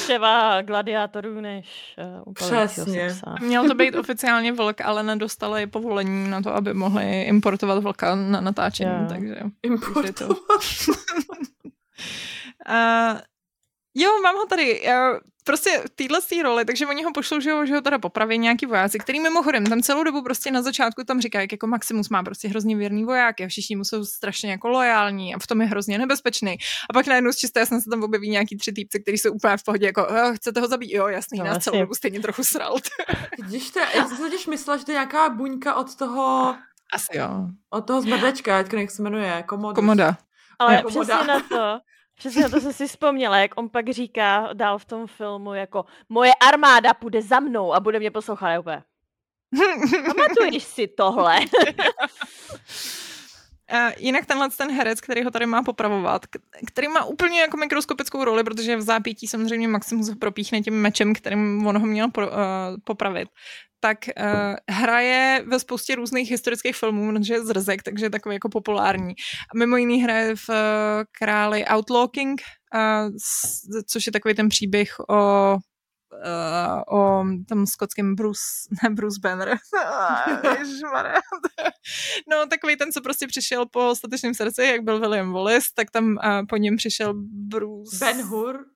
třeba 0.02 0.62
gladiátorů 0.62 1.40
než 1.40 1.96
uh, 2.26 2.32
Přesně. 2.32 3.08
Měl 3.40 3.68
to 3.68 3.74
být 3.74 3.94
oficiálně 3.94 4.52
vlk, 4.52 4.80
ale 4.80 5.02
nedostali 5.02 5.66
povolení 5.66 6.30
na 6.30 6.42
to, 6.42 6.54
aby 6.54 6.74
mohli 6.74 7.22
importovat 7.22 7.82
vlka 7.82 8.14
na 8.14 8.40
natáčení, 8.40 8.90
yeah. 8.90 9.08
takže... 9.08 9.36
Importovat? 9.62 10.14
To... 10.14 10.26
uh, 12.68 13.18
jo, 13.94 14.10
mám 14.22 14.36
ho 14.36 14.46
tady. 14.46 14.80
Uh, 14.80 15.18
prostě 15.44 15.82
týhle 15.94 16.20
tý 16.28 16.42
roli, 16.42 16.64
takže 16.64 16.86
oni 16.86 17.04
ho 17.04 17.12
pošlou, 17.12 17.40
že 17.40 17.52
ho, 17.52 17.66
že 17.66 17.74
ho 17.74 17.80
teda 17.80 17.98
popraví 17.98 18.38
nějaký 18.38 18.66
vojáci, 18.66 18.98
který 18.98 19.20
mimochodem 19.20 19.66
tam 19.66 19.82
celou 19.82 20.04
dobu 20.04 20.22
prostě 20.22 20.50
na 20.50 20.62
začátku 20.62 21.04
tam 21.04 21.20
říkají, 21.20 21.42
jak 21.42 21.52
jako 21.52 21.66
Maximus 21.66 22.08
má 22.08 22.22
prostě 22.22 22.48
hrozně 22.48 22.76
věrný 22.76 23.04
voják 23.04 23.40
a 23.40 23.48
všichni 23.48 23.76
mu 23.76 23.84
jsou 23.84 24.04
strašně 24.04 24.50
jako 24.50 24.68
lojální 24.68 25.34
a 25.34 25.38
v 25.38 25.46
tom 25.46 25.60
je 25.60 25.66
hrozně 25.66 25.98
nebezpečný. 25.98 26.56
A 26.90 26.92
pak 26.92 27.06
najednou 27.06 27.32
z 27.32 27.36
čisté 27.36 27.60
jasně 27.60 27.80
se 27.80 27.90
tam 27.90 28.02
objeví 28.02 28.30
nějaký 28.30 28.56
tři 28.56 28.72
týpci, 28.72 29.02
kteří 29.02 29.18
jsou 29.18 29.32
úplně 29.32 29.56
v 29.56 29.64
pohodě, 29.64 29.86
jako 29.86 30.06
chcete 30.34 30.60
ho 30.60 30.68
zabít, 30.68 30.92
jo, 30.92 31.06
jasný, 31.06 31.38
no, 31.38 31.44
nás 31.44 31.64
celou 31.64 31.80
dobu 31.80 31.94
stejně 31.94 32.20
trochu 32.20 32.44
sral. 32.44 32.76
Vidíš 33.42 33.70
to, 33.70 33.80
já 33.80 34.08
jsem 34.08 34.16
totiž 34.16 34.46
myslela, 34.46 34.76
že 34.76 34.84
to 34.84 34.90
je 34.90 34.94
nějaká 34.94 35.28
buňka 35.28 35.74
od 35.74 35.96
toho... 35.96 36.56
Asi 36.92 37.16
jo. 37.16 37.46
Od 37.70 37.86
toho 37.86 38.02
zmrdečka, 38.02 38.56
jak 38.56 38.90
se 38.90 39.02
jmenuje, 39.02 39.44
Komoda. 39.46 39.74
Komoda. 39.74 40.18
Ale 40.58 40.82
přesně 40.88 41.14
na 41.14 41.40
to, 41.40 41.78
Přesně 42.22 42.42
na 42.42 42.48
to 42.48 42.60
jsem 42.60 42.72
si 42.72 42.86
vzpomněla, 42.86 43.38
jak 43.38 43.50
on 43.56 43.68
pak 43.68 43.90
říká 43.90 44.48
dál 44.52 44.78
v 44.78 44.84
tom 44.84 45.06
filmu, 45.06 45.54
jako 45.54 45.84
moje 46.08 46.32
armáda 46.34 46.94
půjde 46.94 47.22
za 47.22 47.40
mnou 47.40 47.74
a 47.74 47.80
bude 47.80 47.98
mě 47.98 48.10
poslouchat 48.10 48.58
úplně. 48.58 48.82
Pamatuješ 50.06 50.62
si 50.62 50.86
tohle? 50.86 51.40
Uh, 51.40 51.46
jinak 53.98 54.26
tenhle 54.26 54.50
ten 54.50 54.70
herec, 54.70 55.00
který 55.00 55.24
ho 55.24 55.30
tady 55.30 55.46
má 55.46 55.62
popravovat, 55.62 56.26
který 56.66 56.88
má 56.88 57.04
úplně 57.04 57.40
jako 57.40 57.56
mikroskopickou 57.56 58.24
roli, 58.24 58.44
protože 58.44 58.76
v 58.76 58.82
zápětí 58.82 59.26
samozřejmě 59.26 59.68
Maximus 59.68 60.08
ho 60.08 60.16
propíchne 60.16 60.60
tím 60.60 60.74
mečem, 60.74 61.14
kterým 61.14 61.66
on 61.66 61.78
ho 61.78 61.86
měl 61.86 62.10
pro, 62.10 62.26
uh, 62.26 62.34
popravit, 62.84 63.28
tak 63.84 63.98
uh, 64.08 64.56
hraje 64.70 65.44
ve 65.46 65.58
spoustě 65.58 65.94
různých 65.94 66.30
historických 66.30 66.76
filmů, 66.76 67.12
protože 67.12 67.34
je 67.34 67.44
zrzek, 67.44 67.82
takže 67.82 68.06
je 68.06 68.10
takový 68.10 68.34
jako 68.34 68.48
populární. 68.48 69.14
A 69.54 69.58
mimo 69.58 69.76
jiný 69.76 70.02
hraje 70.02 70.36
v 70.36 70.48
uh, 70.48 70.54
Králi 71.18 71.64
Outlawking, 71.74 72.40
uh, 72.74 73.10
což 73.86 74.06
je 74.06 74.12
takový 74.12 74.34
ten 74.34 74.48
příběh 74.48 75.00
o 75.10 75.56
uh, 76.12 76.98
o 76.98 77.24
tom 77.48 77.66
skotském 77.66 78.14
Bruce, 78.14 78.42
ne 78.82 78.90
Bruce 78.90 79.20
Banner, 79.22 79.48
no 82.30 82.46
takový 82.46 82.76
ten, 82.76 82.92
co 82.92 83.00
prostě 83.00 83.26
přišel 83.26 83.66
po 83.66 83.94
statečném 83.94 84.34
srdci, 84.34 84.62
jak 84.62 84.82
byl 84.82 85.00
William 85.00 85.32
Wallace, 85.32 85.66
tak 85.74 85.90
tam 85.90 86.04
uh, 86.04 86.18
po 86.48 86.56
něm 86.56 86.76
přišel 86.76 87.14
Bruce... 87.48 87.96
Ben 88.00 88.22
Hur? 88.22 88.71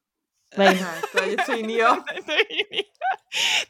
Ne, 0.57 1.01
to 1.13 1.23
je 1.23 1.29
něco 1.29 1.53
jiného. 1.53 1.97
to 2.27 2.33
je 2.33 2.43
jiný. 2.51 2.83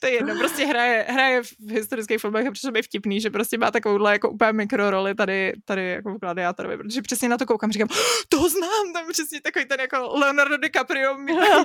to 0.01 0.07
je 0.07 0.13
jedno, 0.13 0.39
prostě 0.39 0.67
hraje, 0.67 1.07
hraje 1.09 1.43
v 1.43 1.71
historických 1.71 2.21
filmech 2.21 2.47
a 2.47 2.51
přišel 2.51 2.73
by 2.73 2.83
vtipný, 2.83 3.21
že 3.21 3.31
prostě 3.31 3.59
má 3.59 3.71
takovouhle 3.71 4.13
jako 4.13 4.31
úplně 4.31 4.53
mikroroli 4.53 5.15
tady, 5.15 5.53
tady 5.65 5.91
jako 5.91 6.15
v 6.15 6.19
Gladiátorovi, 6.19 6.77
protože 6.77 7.03
přesně 7.03 7.29
na 7.29 7.39
to 7.39 7.47
koukám, 7.47 7.73
říkám, 7.73 7.89
oh, 7.91 7.97
toho 8.29 8.49
znám, 8.49 8.93
tam 8.93 9.13
přesně 9.13 9.41
takový 9.41 9.65
ten 9.65 9.81
jako 9.81 10.19
Leonardo 10.19 10.57
DiCaprio 10.57 11.17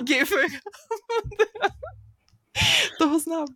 gif. 0.02 0.32
toho 2.98 3.18
znám. 3.18 3.46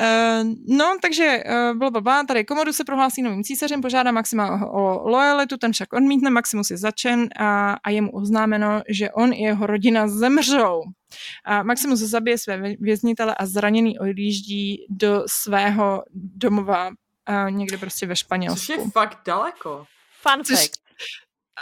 Uh, 0.00 0.48
no, 0.76 0.96
takže 1.02 1.44
uh, 1.46 1.78
bylo 1.78 1.90
blbá, 1.90 2.24
tady 2.24 2.44
Komodu 2.44 2.72
se 2.72 2.84
prohlásí 2.84 3.22
novým 3.22 3.44
císařem, 3.44 3.80
požádá 3.80 4.12
Maxima 4.12 4.66
o, 4.66 5.02
o 5.02 5.08
lojalitu, 5.08 5.56
ten 5.56 5.72
však 5.72 5.92
odmítne, 5.92 6.30
Maximus 6.30 6.70
je 6.70 6.76
začen 6.76 7.28
a, 7.38 7.76
a 7.84 7.90
je 7.90 8.02
mu 8.02 8.10
oznámeno, 8.10 8.82
že 8.88 9.10
on 9.10 9.32
i 9.32 9.42
jeho 9.42 9.66
rodina 9.66 10.08
zemřou. 10.08 10.82
A 11.44 11.62
Maximus 11.62 11.98
zabije 11.98 12.38
své 12.38 12.62
věznitele 12.78 13.34
a 13.34 13.46
zraněný 13.46 13.98
odjíždí 13.98 14.86
do 14.88 15.24
svého 15.26 16.02
domova 16.14 16.88
uh, 16.88 17.50
někde 17.50 17.78
prostě 17.78 18.06
ve 18.06 18.16
Španělsku. 18.16 18.66
Což 18.66 18.68
je 18.68 18.90
fakt 18.90 19.18
daleko. 19.26 19.84
Fun 20.22 20.44
Což... 20.44 20.56
fact. 20.58 20.80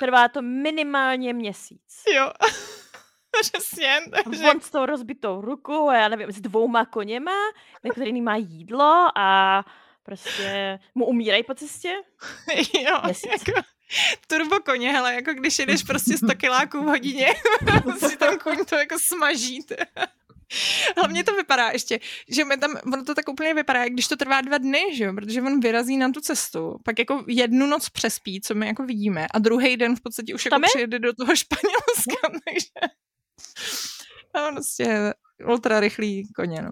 Trvá 0.01 0.28
to 0.28 0.43
minimálně 0.43 1.32
měsíc. 1.32 1.82
Jo. 2.14 2.30
Přesně. 3.53 4.01
Takže... 4.24 4.51
On 4.51 4.61
s 4.61 4.70
tou 4.70 4.86
rozbitou 4.86 5.41
rukou 5.41 5.89
a 5.89 5.97
já 5.97 6.09
nevím, 6.09 6.32
s 6.32 6.41
dvouma 6.41 6.84
koněma, 6.84 7.32
na 7.84 7.91
který 7.91 8.22
má 8.22 8.36
jídlo 8.36 9.07
a 9.14 9.64
prostě 10.03 10.78
mu 10.95 11.07
umírají 11.07 11.43
po 11.43 11.55
cestě. 11.55 11.95
jo, 12.80 13.01
jako 13.05 13.61
turbo 14.26 14.61
koně, 14.61 14.93
hele, 14.93 15.14
jako 15.14 15.32
když 15.32 15.59
jedeš 15.59 15.82
prostě 15.82 16.16
100 16.16 16.26
kiláků 16.26 16.82
v 16.82 16.86
hodině, 16.86 17.26
si 18.09 18.16
ten 18.16 18.39
koň 18.39 18.64
to 18.64 18.76
jako 18.76 18.97
smažíte. 18.99 19.76
Hlavně 20.97 21.24
to 21.24 21.34
vypadá 21.34 21.70
ještě, 21.70 22.01
že 22.28 22.45
mi 22.45 22.57
tam, 22.57 22.76
ono 22.93 23.05
to 23.05 23.14
tak 23.14 23.28
úplně 23.28 23.55
vypadá, 23.55 23.82
jak 23.82 23.93
když 23.93 24.09
to 24.09 24.16
trvá 24.16 24.41
dva 24.41 24.59
dny, 24.59 24.80
že 24.93 25.05
jo, 25.05 25.12
protože 25.14 25.43
on 25.43 25.61
vyrazí 25.61 25.97
na 25.97 26.11
tu 26.11 26.20
cestu, 26.20 26.78
pak 26.84 26.99
jako 26.99 27.24
jednu 27.28 27.66
noc 27.66 27.89
přespí, 27.89 28.41
co 28.41 28.55
my 28.55 28.66
jako 28.66 28.82
vidíme, 28.82 29.26
a 29.34 29.39
druhý 29.39 29.76
den 29.76 29.97
v 29.97 30.01
podstatě 30.01 30.34
už 30.34 30.45
jako 30.45 30.61
přijede 30.61 30.99
do 30.99 31.12
toho 31.12 31.36
Španělska, 31.36 32.41
takže 32.45 32.95
no, 34.36 34.53
prostě 34.53 35.14
ultra 35.49 35.80
rychlý 35.80 36.32
koně, 36.32 36.62
no. 36.62 36.70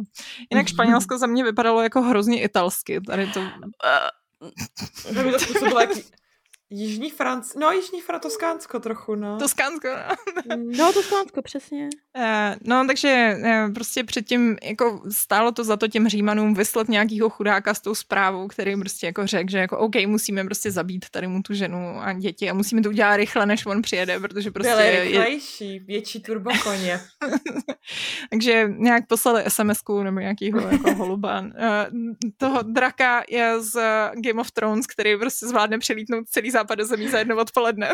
Jinak 0.50 0.68
Španělsko 0.68 1.18
za 1.18 1.26
mě 1.26 1.44
vypadalo 1.44 1.82
jako 1.82 2.02
hrozně 2.02 2.42
italsky, 2.42 3.00
tady 3.00 3.26
to... 3.26 3.40
to 5.02 5.22
by 5.22 5.32
to 5.58 5.64
bylo 5.64 5.80
jaký 5.80 6.04
Jižní 6.70 7.10
Franc, 7.10 7.54
no 7.54 7.70
Jižní 7.70 8.00
Franc, 8.00 8.22
Toskánsko 8.22 8.80
trochu, 8.80 9.14
no. 9.14 9.38
Toskánsko, 9.38 9.88
no. 10.48 10.56
no 10.78 10.92
Toskánsko, 10.92 11.42
přesně. 11.42 11.88
Uh, 12.16 12.22
no, 12.64 12.86
takže 12.86 13.36
uh, 13.40 13.74
prostě 13.74 14.04
předtím, 14.04 14.56
jako 14.62 15.02
stálo 15.10 15.52
to 15.52 15.64
za 15.64 15.76
to 15.76 15.88
těm 15.88 16.08
Římanům 16.08 16.54
vyslat 16.54 16.88
nějakýho 16.88 17.30
chudáka 17.30 17.74
s 17.74 17.80
tou 17.80 17.94
zprávou, 17.94 18.48
který 18.48 18.76
prostě 18.76 19.06
jako 19.06 19.26
řekl, 19.26 19.50
že 19.50 19.58
jako 19.58 19.78
OK, 19.78 19.94
musíme 20.06 20.44
prostě 20.44 20.70
zabít 20.70 21.10
tady 21.10 21.26
mu 21.26 21.42
tu 21.42 21.54
ženu 21.54 22.00
a 22.00 22.12
děti 22.12 22.50
a 22.50 22.54
musíme 22.54 22.82
to 22.82 22.88
udělat 22.88 23.16
rychle, 23.16 23.46
než 23.46 23.66
on 23.66 23.82
přijede, 23.82 24.20
protože 24.20 24.50
prostě... 24.50 24.72
Byly 24.76 25.00
rychlejší, 25.00 25.74
je... 25.74 25.80
větší 25.80 26.22
turbokoně. 26.22 27.00
takže 28.30 28.68
nějak 28.76 29.06
poslali 29.06 29.44
sms 29.48 29.80
nebo 30.02 30.20
nějakýho 30.20 30.60
jako 30.60 30.94
holuba. 30.94 31.40
Uh, 31.40 31.46
toho 32.36 32.62
draka 32.62 33.24
je 33.28 33.60
z 33.60 33.74
Game 34.14 34.40
of 34.40 34.50
Thrones, 34.50 34.86
který 34.86 35.16
prostě 35.16 35.46
zvládne 35.46 35.78
přelítnout 35.78 36.28
celý 36.28 36.55
západ 36.56 36.78
do 36.78 36.84
zemí 36.84 37.08
za 37.08 37.18
jedno 37.18 37.36
odpoledne. 37.36 37.92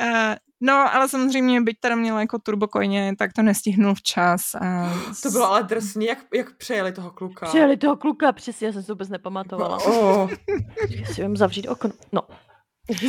Uh, 0.00 0.34
no, 0.60 0.94
ale 0.94 1.08
samozřejmě, 1.08 1.60
byť 1.60 1.76
teda 1.80 1.94
měla 1.94 2.20
jako 2.20 2.38
turbokojně, 2.38 3.14
tak 3.18 3.32
to 3.32 3.42
nestihnul 3.42 3.94
včas. 3.94 4.54
A... 4.54 4.92
To 5.22 5.30
bylo 5.30 5.46
ale 5.46 5.62
drsný, 5.62 6.06
jak, 6.06 6.18
jak 6.34 6.56
přejeli 6.56 6.92
toho 6.92 7.10
kluka. 7.10 7.46
Přejeli 7.46 7.76
toho 7.76 7.96
kluka, 7.96 8.32
přesně, 8.32 8.66
já 8.66 8.72
jsem 8.72 8.82
se 8.82 8.92
vůbec 8.92 9.08
nepamatovala. 9.08 9.76
Oh. 9.76 10.30
si 11.12 11.22
vím 11.22 11.36
zavřít 11.36 11.68
okno. 11.68 11.90
No. 12.12 12.22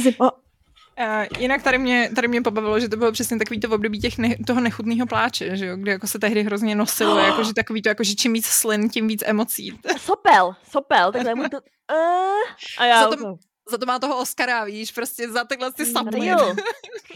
Zima. 0.02 0.32
Uh, 0.32 1.26
jinak 1.40 1.64
tady 1.64 1.78
mě, 1.78 2.10
tady 2.16 2.28
mě 2.28 2.42
pobavilo, 2.42 2.80
že 2.80 2.90
to 2.90 2.98
bylo 2.98 3.12
přesně 3.12 3.38
takový 3.38 3.60
to 3.60 3.68
v 3.70 3.74
období 3.74 4.00
těch 4.00 4.18
ne, 4.18 4.36
toho 4.48 4.62
nechutného 4.62 5.08
pláče, 5.08 5.58
že 5.58 5.66
jo, 5.66 5.78
kde 5.78 5.92
jako 5.92 6.08
se 6.08 6.20
tehdy 6.20 6.44
hrozně 6.44 6.76
nosilo, 6.76 7.14
oh. 7.16 7.24
jako, 7.26 7.44
že 7.44 7.54
takový 7.54 7.82
to, 7.82 7.90
jako, 7.90 8.04
že 8.04 8.16
čím 8.16 8.34
víc 8.34 8.46
slin, 8.46 8.90
tím 8.90 9.08
víc 9.08 9.24
emocí. 9.26 9.80
Sopel, 9.98 10.56
sopel, 10.70 11.12
takhle 11.12 11.36
mu 11.36 11.50
to... 11.50 11.58
Uh, 11.90 12.54
a 12.78 12.86
já... 12.86 13.10
Za 13.10 13.16
to, 13.16 13.38
za 13.70 13.78
to 13.78 13.86
má 13.86 14.00
toho 14.00 14.20
Oscara, 14.20 14.64
víš, 14.64 14.92
prostě 14.92 15.30
za 15.30 15.44
takhle 15.44 15.74
ty 15.74 15.86
saply. 15.86 16.30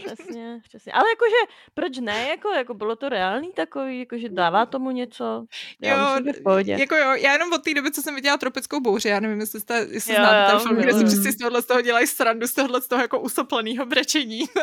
přesně, 0.04 0.60
přesně. 0.62 0.92
Ale 0.92 1.04
jakože, 1.10 1.60
proč 1.74 1.98
ne, 1.98 2.28
jako, 2.28 2.48
jako 2.48 2.74
bylo 2.74 2.96
to 2.96 3.08
reálný 3.08 3.52
takový, 3.52 3.98
jakože 3.98 4.28
dává 4.28 4.66
tomu 4.66 4.90
něco. 4.90 5.44
Já 5.82 6.16
jo, 6.16 6.24
myslím, 6.24 6.78
jako 6.78 6.96
jo, 6.96 7.14
já 7.14 7.32
jenom 7.32 7.52
od 7.52 7.64
té 7.64 7.74
doby, 7.74 7.92
co 7.92 8.02
jsem 8.02 8.14
viděla 8.14 8.36
Tropickou 8.36 8.80
bouři, 8.80 9.08
já 9.08 9.20
nevím, 9.20 9.40
jestli, 9.40 9.60
jste, 9.60 9.86
jestli 9.90 10.14
jo, 10.14 10.20
znáte 10.20 10.52
ten 10.52 10.60
film, 10.60 10.76
kde 10.76 10.94
si 10.94 11.04
přesně 11.04 11.32
z 11.32 11.36
tohohle 11.36 11.62
z 11.62 11.66
toho 11.66 11.80
dělají 11.80 12.06
srandu, 12.06 12.46
z 12.46 12.54
tohohle 12.54 12.80
z 12.80 12.88
toho 12.88 13.02
jako 13.02 13.20
usopleného 13.20 13.86
brečení. 13.86 14.40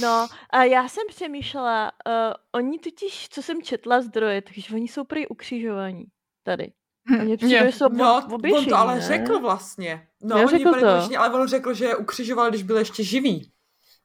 No, 0.00 0.26
a 0.50 0.64
já 0.64 0.88
jsem 0.88 1.02
přemýšlela, 1.08 1.92
uh, 2.06 2.12
oni 2.52 2.78
totiž, 2.78 3.28
co 3.28 3.42
jsem 3.42 3.62
četla 3.62 4.00
zdroje, 4.00 4.42
takže 4.42 4.74
oni 4.74 4.88
jsou 4.88 5.04
prý 5.04 5.26
ukřižovaní 5.26 6.04
tady. 6.42 6.72
Mně 7.08 7.36
přijde, 7.36 7.70
že 7.70 7.78
jsou 7.78 7.88
no, 7.88 8.26
on 8.54 8.64
to 8.64 8.76
ale 8.76 8.94
ne? 8.94 9.00
řekl 9.00 9.38
vlastně. 9.40 10.06
No, 10.22 10.38
Já 10.38 10.46
oni 10.46 10.64
byli 10.64 10.80
to. 10.80 11.18
ale 11.18 11.40
on 11.40 11.48
řekl, 11.48 11.74
že 11.74 11.84
je 11.84 11.96
ukřižoval, 11.96 12.50
když 12.50 12.62
byl 12.62 12.76
ještě 12.78 13.04
živý. 13.04 13.52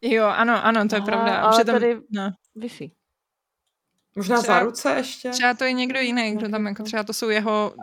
Jo, 0.01 0.25
ano, 0.25 0.65
ano, 0.65 0.87
to 0.87 0.95
je 0.95 1.01
Aha, 1.01 1.05
pravda. 1.05 1.41
Ale 1.41 1.51
Přitom, 1.51 1.73
tady 1.73 1.97
no. 2.11 2.31
vysí. 2.55 2.93
Možná 4.15 4.41
třeba, 4.41 4.59
za 4.59 4.63
ruce 4.63 4.93
ještě? 4.97 5.29
Třeba 5.29 5.53
to 5.53 5.63
je 5.63 5.73
někdo 5.73 5.99
jiný, 5.99 6.35
kdo 6.35 6.49
tam, 6.49 6.65
jako 6.65 6.83
třeba 6.83 7.03
to 7.03 7.13
jsou 7.13 7.29
jeho 7.29 7.73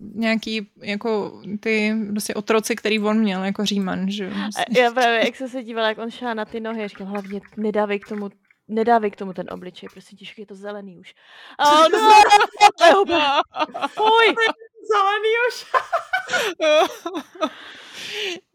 nějaký 0.00 0.70
jako 0.82 1.42
ty 1.60 1.94
prostě 2.10 2.34
otroci, 2.34 2.76
který 2.76 3.00
on 3.00 3.18
měl 3.18 3.44
jako 3.44 3.64
Říman, 3.64 4.10
že 4.10 4.24
jo. 4.24 4.30
Já 4.78 4.90
právě, 4.90 5.24
jak 5.24 5.36
jsem 5.36 5.48
se 5.48 5.62
dívala, 5.62 5.88
jak 5.88 5.98
on 5.98 6.10
šá 6.10 6.34
na 6.34 6.44
ty 6.44 6.60
nohy, 6.60 6.88
říkal, 6.88 7.06
hlavně 7.06 7.40
nedávej 7.56 8.00
k 8.00 8.08
tomu 8.08 8.30
nedávej 8.70 9.10
k 9.10 9.16
tomu 9.16 9.32
ten 9.32 9.46
obličej, 9.50 9.88
prostě 9.92 10.16
těžký, 10.16 10.42
je 10.42 10.46
to 10.46 10.54
zelený 10.54 10.98
už. 10.98 11.14
Oh, 11.58 11.88
no, 13.08 13.40
Fuj! 13.88 14.34
Zelený 14.90 15.32
už. 15.48 15.66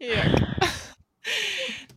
Jak? 0.00 0.46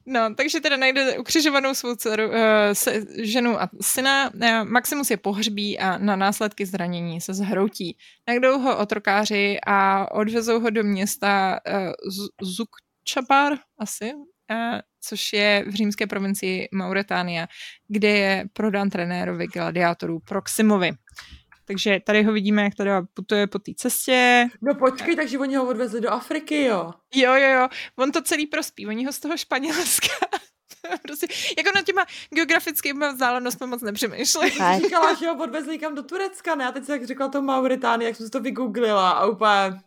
No, 0.05 0.35
takže 0.35 0.59
teda 0.59 0.77
najde 0.77 1.17
ukřižovanou 1.17 1.73
svou 1.73 1.95
dceru, 1.95 2.27
uh, 2.27 2.33
se, 2.73 3.05
ženu 3.23 3.61
a 3.61 3.69
syna. 3.81 4.33
Uh, 4.33 4.69
Maximus 4.69 5.11
je 5.11 5.17
pohřbí 5.17 5.79
a 5.79 5.97
na 5.97 6.15
následky 6.15 6.65
zranění 6.65 7.21
se 7.21 7.33
zhroutí. 7.33 7.97
Najdou 8.27 8.59
ho 8.59 8.77
otrokáři 8.77 9.57
a 9.67 10.11
odvezou 10.11 10.59
ho 10.59 10.69
do 10.69 10.83
města 10.83 11.59
uh, 11.67 12.65
asi, 13.79 14.13
uh, 14.13 14.79
což 15.01 15.33
je 15.33 15.65
v 15.67 15.73
římské 15.73 16.07
provincii 16.07 16.69
Mauretánia, 16.73 17.47
kde 17.87 18.09
je 18.09 18.45
prodán 18.53 18.89
trenérovi 18.89 19.47
gladiátorů 19.47 20.19
Proximovi. 20.19 20.91
Takže 21.69 21.99
tady 22.05 22.23
ho 22.23 22.33
vidíme, 22.33 22.63
jak 22.63 22.75
tady 22.75 22.89
putuje 23.13 23.47
po 23.47 23.59
té 23.59 23.71
cestě. 23.75 24.47
No 24.61 24.75
počkej, 24.75 25.15
takže 25.15 25.39
oni 25.39 25.55
ho 25.55 25.67
odvezli 25.67 26.01
do 26.01 26.09
Afriky, 26.09 26.63
jo? 26.63 26.91
Jo, 27.15 27.33
jo, 27.35 27.49
jo. 27.49 27.67
On 27.95 28.11
to 28.11 28.21
celý 28.21 28.47
prospí. 28.47 28.87
Oni 28.87 29.05
ho 29.05 29.13
z 29.13 29.19
toho 29.19 29.37
Španělska 29.37 30.07
prostě, 31.01 31.27
jako 31.57 31.71
na 31.75 31.81
těma 31.81 32.05
geografickými 32.29 33.05
vzdálenostmi 33.13 33.67
moc 33.67 33.81
nepřemýšleli. 33.81 34.51
Říkala, 34.51 35.13
že 35.13 35.27
ho 35.27 35.43
odvezli 35.43 35.79
kam 35.79 35.95
do 35.95 36.03
Turecka, 36.03 36.55
ne? 36.55 36.67
A 36.67 36.71
teď 36.71 36.85
se 36.85 36.91
jak 36.91 37.05
řekla 37.05 37.27
to 37.27 37.41
Mauritánie, 37.41 38.07
jak 38.09 38.17
jsem 38.17 38.25
si 38.25 38.31
to 38.31 38.39
vygooglila 38.39 39.09
a 39.09 39.25
úplně 39.25 39.79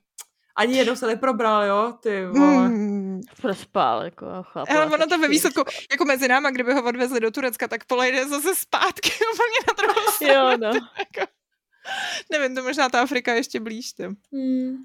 ani 0.57 0.79
jednou 0.79 0.97
se 0.97 1.07
neprobral, 1.07 1.65
jo, 1.65 1.95
ty 2.03 2.27
vole. 2.27 2.67
Hmm, 2.67 3.21
prospál, 3.41 4.03
jako 4.03 4.27
chápu. 4.43 4.73
Ale 4.73 4.87
ono 4.87 5.07
to 5.07 5.19
ve 5.19 5.29
výsledku, 5.29 5.63
jako 5.91 6.05
mezi 6.05 6.29
náma, 6.29 6.51
kdyby 6.51 6.75
ho 6.75 6.85
odvezli 6.85 7.21
do 7.21 7.31
Turecka, 7.31 7.69
tak 7.69 7.85
polejde 7.85 8.29
zase 8.29 8.55
zpátky 8.55 9.11
úplně 9.35 9.59
na 9.69 9.75
druhou 9.83 10.11
stranu. 10.13 10.51
Jo, 10.51 10.57
no. 10.57 10.69
Jako, 10.99 11.33
nevím, 12.33 12.57
to 12.57 12.63
možná 12.63 12.89
ta 12.89 13.03
Afrika 13.03 13.35
ještě 13.35 13.61
blíž, 13.61 13.93
ty. 13.93 14.03
Hmm. 14.33 14.77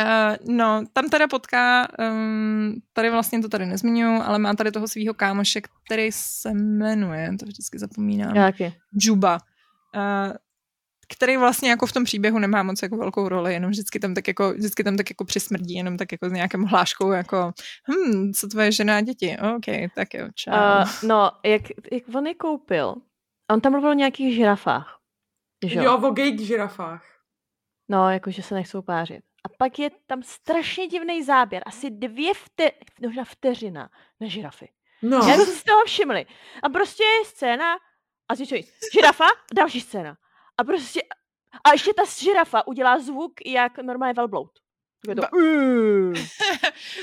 Uh, 0.00 0.54
no, 0.56 0.84
tam 0.92 1.08
teda 1.08 1.28
potká, 1.28 1.88
um, 1.98 2.74
tady 2.92 3.10
vlastně 3.10 3.40
to 3.40 3.48
tady 3.48 3.66
nezmiňuji, 3.66 4.20
ale 4.22 4.38
má 4.38 4.54
tady 4.54 4.70
toho 4.70 4.88
svého 4.88 5.14
kámoše, 5.14 5.60
který 5.60 6.12
se 6.12 6.54
jmenuje, 6.54 7.30
to 7.40 7.46
vždycky 7.46 7.78
zapomínám. 7.78 8.36
Jaký? 8.36 8.74
Juba. 8.92 9.38
Uh, 9.96 10.36
který 11.12 11.36
vlastně 11.36 11.70
jako 11.70 11.86
v 11.86 11.92
tom 11.92 12.04
příběhu 12.04 12.38
nemá 12.38 12.62
moc 12.62 12.82
jako 12.82 12.96
velkou 12.96 13.28
roli, 13.28 13.54
jenom 13.54 13.70
vždycky 13.70 14.00
tam 14.00 14.14
tak 14.14 14.28
jako, 14.28 14.52
vždycky 14.52 14.84
tam 14.84 14.96
tak 14.96 15.10
jako 15.10 15.24
přismrdí, 15.24 15.74
jenom 15.74 15.96
tak 15.96 16.12
jako 16.12 16.28
s 16.28 16.32
nějakým 16.32 16.62
hláškou 16.62 17.10
jako 17.10 17.52
hm, 17.90 18.32
co 18.32 18.48
tvoje 18.48 18.72
žena 18.72 18.96
a 18.96 19.00
děti, 19.00 19.36
OK, 19.56 19.92
tak 19.94 20.14
jo, 20.14 20.28
čau. 20.34 20.52
Uh, 20.52 21.08
no, 21.08 21.30
jak, 21.44 21.62
jak 21.92 22.02
on 22.14 22.26
je 22.26 22.34
koupil, 22.34 22.94
on 23.50 23.60
tam 23.60 23.72
mluvil 23.72 23.90
o 23.90 23.94
nějakých 23.94 24.34
žirafách. 24.34 25.01
Že? 25.66 25.78
Jo, 25.78 26.00
o 26.02 26.10
gay 26.10 26.38
žirafách. 26.38 27.04
No, 27.88 28.10
jakože 28.10 28.42
se 28.42 28.54
nechcou 28.54 28.82
pářit. 28.82 29.24
A 29.44 29.48
pak 29.58 29.78
je 29.78 29.90
tam 30.06 30.22
strašně 30.22 30.86
divný 30.86 31.22
záběr, 31.22 31.62
asi 31.66 31.90
dvě 31.90 32.34
vte, 32.34 32.70
možná 33.06 33.24
vteřina 33.24 33.90
na 34.20 34.28
žirafy. 34.28 34.68
No. 35.02 35.16
Já 35.16 35.36
jsem 35.36 35.46
si 35.46 35.64
toho 35.64 35.84
všimli. 35.84 36.26
A 36.62 36.68
prostě 36.68 37.04
je 37.04 37.24
scéna 37.24 37.74
a 38.28 38.34
zjišťují, 38.34 38.64
žirafa, 38.92 39.26
další 39.54 39.80
scéna. 39.80 40.16
A 40.58 40.64
prostě, 40.64 41.02
a 41.64 41.72
ještě 41.72 41.94
ta 41.94 42.02
žirafa 42.18 42.66
udělá 42.66 42.98
zvuk 42.98 43.32
jak 43.46 43.78
normálně 43.78 44.14
velbloud. 44.14 44.61
Je 45.08 45.14
to, 45.14 45.22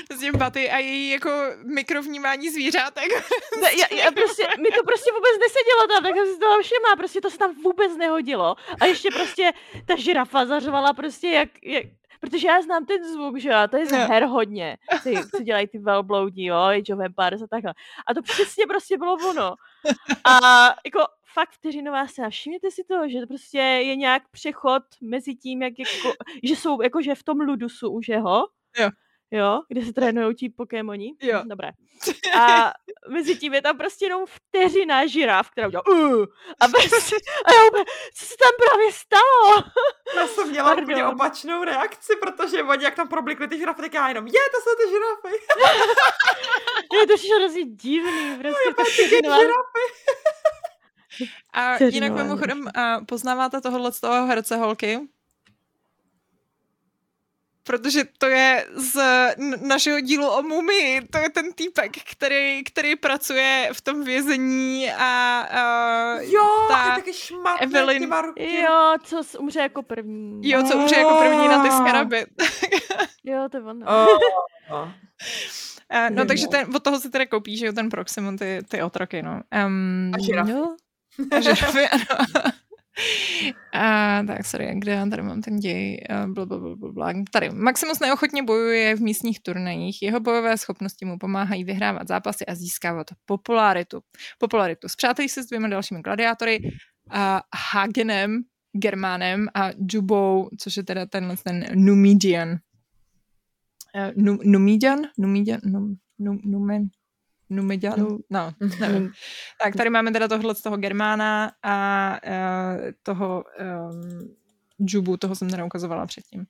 prostě 0.08 0.32
Baty 0.38 0.70
a 0.70 0.78
její 0.78 1.10
jako 1.10 1.30
mikrovnímání 1.64 2.50
zvířátek. 2.50 3.12
ne, 3.62 3.68
já, 3.78 4.04
já 4.04 4.10
prostě, 4.10 4.42
mi 4.58 4.68
to 4.76 4.84
prostě 4.84 5.12
vůbec 5.12 5.30
nesedělo 5.40 5.86
tam, 5.88 6.02
tak 6.02 6.14
jsem 6.14 6.34
si 6.34 6.38
toho 6.38 6.62
všimla, 6.62 6.96
prostě 6.96 7.20
to 7.20 7.30
se 7.30 7.38
tam 7.38 7.54
vůbec 7.62 7.96
nehodilo. 7.96 8.56
A 8.80 8.86
ještě 8.86 9.10
prostě 9.10 9.52
ta 9.86 9.96
žirafa 9.96 10.46
zařvala 10.46 10.92
prostě 10.92 11.28
jak, 11.28 11.48
jak 11.62 11.84
protože 12.20 12.48
já 12.48 12.62
znám 12.62 12.86
ten 12.86 13.04
zvuk, 13.04 13.38
že 13.38 13.48
jo, 13.48 13.56
to 13.70 13.76
je 13.76 13.86
z 13.86 13.90
her 13.90 14.24
hodně, 14.24 14.76
ty, 15.02 15.14
co 15.30 15.42
dělají 15.42 15.68
ty 15.68 15.78
velbloudí, 15.78 16.44
jo, 16.44 16.56
Age 16.56 16.94
of 16.94 17.00
Empires 17.00 17.42
a 17.42 17.46
takhle. 17.46 17.74
A 18.06 18.14
to 18.14 18.22
přesně 18.22 18.66
prostě 18.66 18.98
bylo 18.98 19.16
ono. 19.30 19.54
A 20.24 20.38
jako 20.84 21.00
fakt 21.32 21.50
vteřinová 21.50 22.06
scéna. 22.06 22.30
Všimněte 22.30 22.70
si 22.70 22.84
to, 22.84 23.08
že 23.08 23.20
to 23.20 23.26
prostě 23.26 23.58
je 23.58 23.96
nějak 23.96 24.22
přechod 24.30 24.82
mezi 25.02 25.34
tím, 25.34 25.62
jak 25.62 25.72
jako, 25.78 26.16
že 26.42 26.56
jsou 26.56 26.82
jakože 26.82 27.14
v 27.14 27.22
tom 27.22 27.40
Ludusu 27.40 27.90
už 27.90 28.08
jeho. 28.08 28.48
Jo. 28.78 28.90
Jo, 29.30 29.60
kde 29.68 29.84
se 29.84 29.92
trénují 29.92 30.34
ti 30.34 30.48
Pokémoni. 30.48 31.14
Jo. 31.22 31.42
Dobré. 31.44 31.70
A 32.40 32.72
mezi 33.08 33.36
tím 33.36 33.54
je 33.54 33.62
tam 33.62 33.78
prostě 33.78 34.04
jenom 34.04 34.24
vteřina 34.26 35.06
žiraf, 35.06 35.50
která 35.50 35.66
udělá 35.66 35.86
uh, 35.88 36.24
a, 36.60 36.68
prostě, 36.68 37.16
a 37.44 37.52
já 37.52 37.66
úplně, 37.68 37.84
co 38.14 38.26
se 38.26 38.34
tam 38.36 38.50
právě 38.66 38.92
stalo? 38.92 39.72
Já 40.16 40.26
jsem 40.26 40.48
měla 40.50 40.68
Pardon. 40.68 40.84
úplně 40.84 41.04
opačnou 41.04 41.64
reakci, 41.64 42.16
protože 42.16 42.62
oni 42.62 42.84
jak 42.84 42.94
tam 42.94 43.08
problikli 43.08 43.48
ty 43.48 43.58
žirafy, 43.58 43.82
tak 43.82 43.94
já 43.94 44.08
jenom, 44.08 44.26
je, 44.26 44.32
to 44.32 44.60
jsou 44.60 44.76
ty 44.76 44.90
žirafy. 44.90 45.44
je 47.00 47.06
to 47.06 47.36
hrozně 47.36 47.64
divný, 47.64 48.38
prostě 48.38 48.74
to 48.76 48.84
vteřinová... 48.84 49.38
žirafy. 49.38 49.80
A 51.52 51.84
jinak 51.84 52.12
mimochodem, 52.12 52.70
poznáváte 53.08 53.60
tohohle 53.60 53.92
z 53.92 54.00
toho 54.00 54.26
herce 54.26 54.56
holky? 54.56 55.08
Protože 57.70 58.04
to 58.18 58.26
je 58.26 58.66
z 58.74 59.00
našeho 59.62 60.00
dílu 60.00 60.28
o 60.28 60.42
mumii, 60.42 61.00
to 61.10 61.18
je 61.18 61.30
ten 61.30 61.52
týpek, 61.52 61.92
který, 62.10 62.64
který 62.64 62.96
pracuje 62.96 63.70
v 63.72 63.80
tom 63.80 64.04
vězení 64.04 64.90
a 64.98 65.42
uh, 65.52 66.32
jo, 66.32 66.66
ta 66.68 66.84
je 66.84 66.90
taky 66.94 67.12
šmatný 67.12 67.66
Evelyn, 67.66 68.14
jo, 68.36 68.94
co 69.02 69.22
umře 69.38 69.60
jako 69.60 69.82
první. 69.82 70.50
Jo, 70.50 70.62
co 70.62 70.76
umře 70.76 70.96
jako 70.96 71.14
první 71.14 71.48
na 71.48 71.62
ty 71.62 71.70
skaraby. 71.70 72.26
jo, 73.24 73.48
to 73.50 73.56
je 73.56 73.62
ono. 73.62 73.86
Oh. 73.86 74.08
Uh, 74.72 74.90
no, 76.10 76.24
takže 76.26 76.48
ten, 76.48 76.76
od 76.76 76.82
toho 76.82 77.00
si 77.00 77.10
teda 77.10 77.26
koupí, 77.26 77.56
že 77.56 77.66
jo, 77.66 77.72
ten 77.72 77.88
Proximon, 77.88 78.36
ty, 78.36 78.58
ty 78.68 78.82
otroky, 78.82 79.22
no. 79.22 79.42
Um, 79.66 80.12
a 80.14 80.18
žirafy. 80.18 80.52
No, 80.52 80.76
a 81.30 81.40
žirafy, 81.40 81.88
ano. 81.88 82.52
A, 83.72 84.22
tak, 84.26 84.46
sorry, 84.46 84.70
kde 84.74 84.92
já 84.92 85.06
tady 85.06 85.22
mám 85.22 85.40
ten 85.40 85.56
děj? 85.56 86.00
Blablabla. 86.26 87.12
Tady. 87.32 87.50
Maximus 87.50 88.00
neochotně 88.00 88.42
bojuje 88.42 88.96
v 88.96 89.00
místních 89.00 89.40
turnajích. 89.42 90.02
Jeho 90.02 90.20
bojové 90.20 90.58
schopnosti 90.58 91.04
mu 91.04 91.18
pomáhají 91.18 91.64
vyhrávat 91.64 92.08
zápasy 92.08 92.46
a 92.46 92.54
získávat 92.54 93.06
popularitu. 93.26 94.00
Popularitu. 94.38 94.88
Zpřátelí 94.88 95.28
se 95.28 95.42
s 95.42 95.46
dvěma 95.46 95.68
dalšími 95.68 96.00
gladiátory, 96.00 96.60
a 97.10 97.42
Hagenem, 97.72 98.42
Germánem 98.72 99.48
a 99.54 99.70
Jubou, 99.92 100.48
což 100.58 100.76
je 100.76 100.82
teda 100.82 101.06
tenhle 101.06 101.36
ten 101.44 101.64
Numidian. 101.74 102.58
Uh, 104.16 104.34
Numidian? 104.44 104.98
Numidian? 105.18 105.60
Num, 105.64 105.96
num, 106.18 106.40
numen, 106.44 106.88
Numidanu, 107.50 108.18
no, 108.30 108.52
nevím. 108.80 109.12
tak 109.62 109.76
tady 109.76 109.90
máme 109.90 110.12
teda 110.12 110.28
tohle 110.28 110.54
z 110.54 110.62
toho 110.62 110.76
Germána 110.76 111.52
a 111.62 112.18
uh, 112.26 112.90
toho 113.02 113.44
um, 113.60 114.36
Jubu, 114.78 115.16
toho 115.16 115.34
jsem 115.34 115.50
teda 115.50 115.64
ukazovala 115.64 116.06
předtím. 116.06 116.46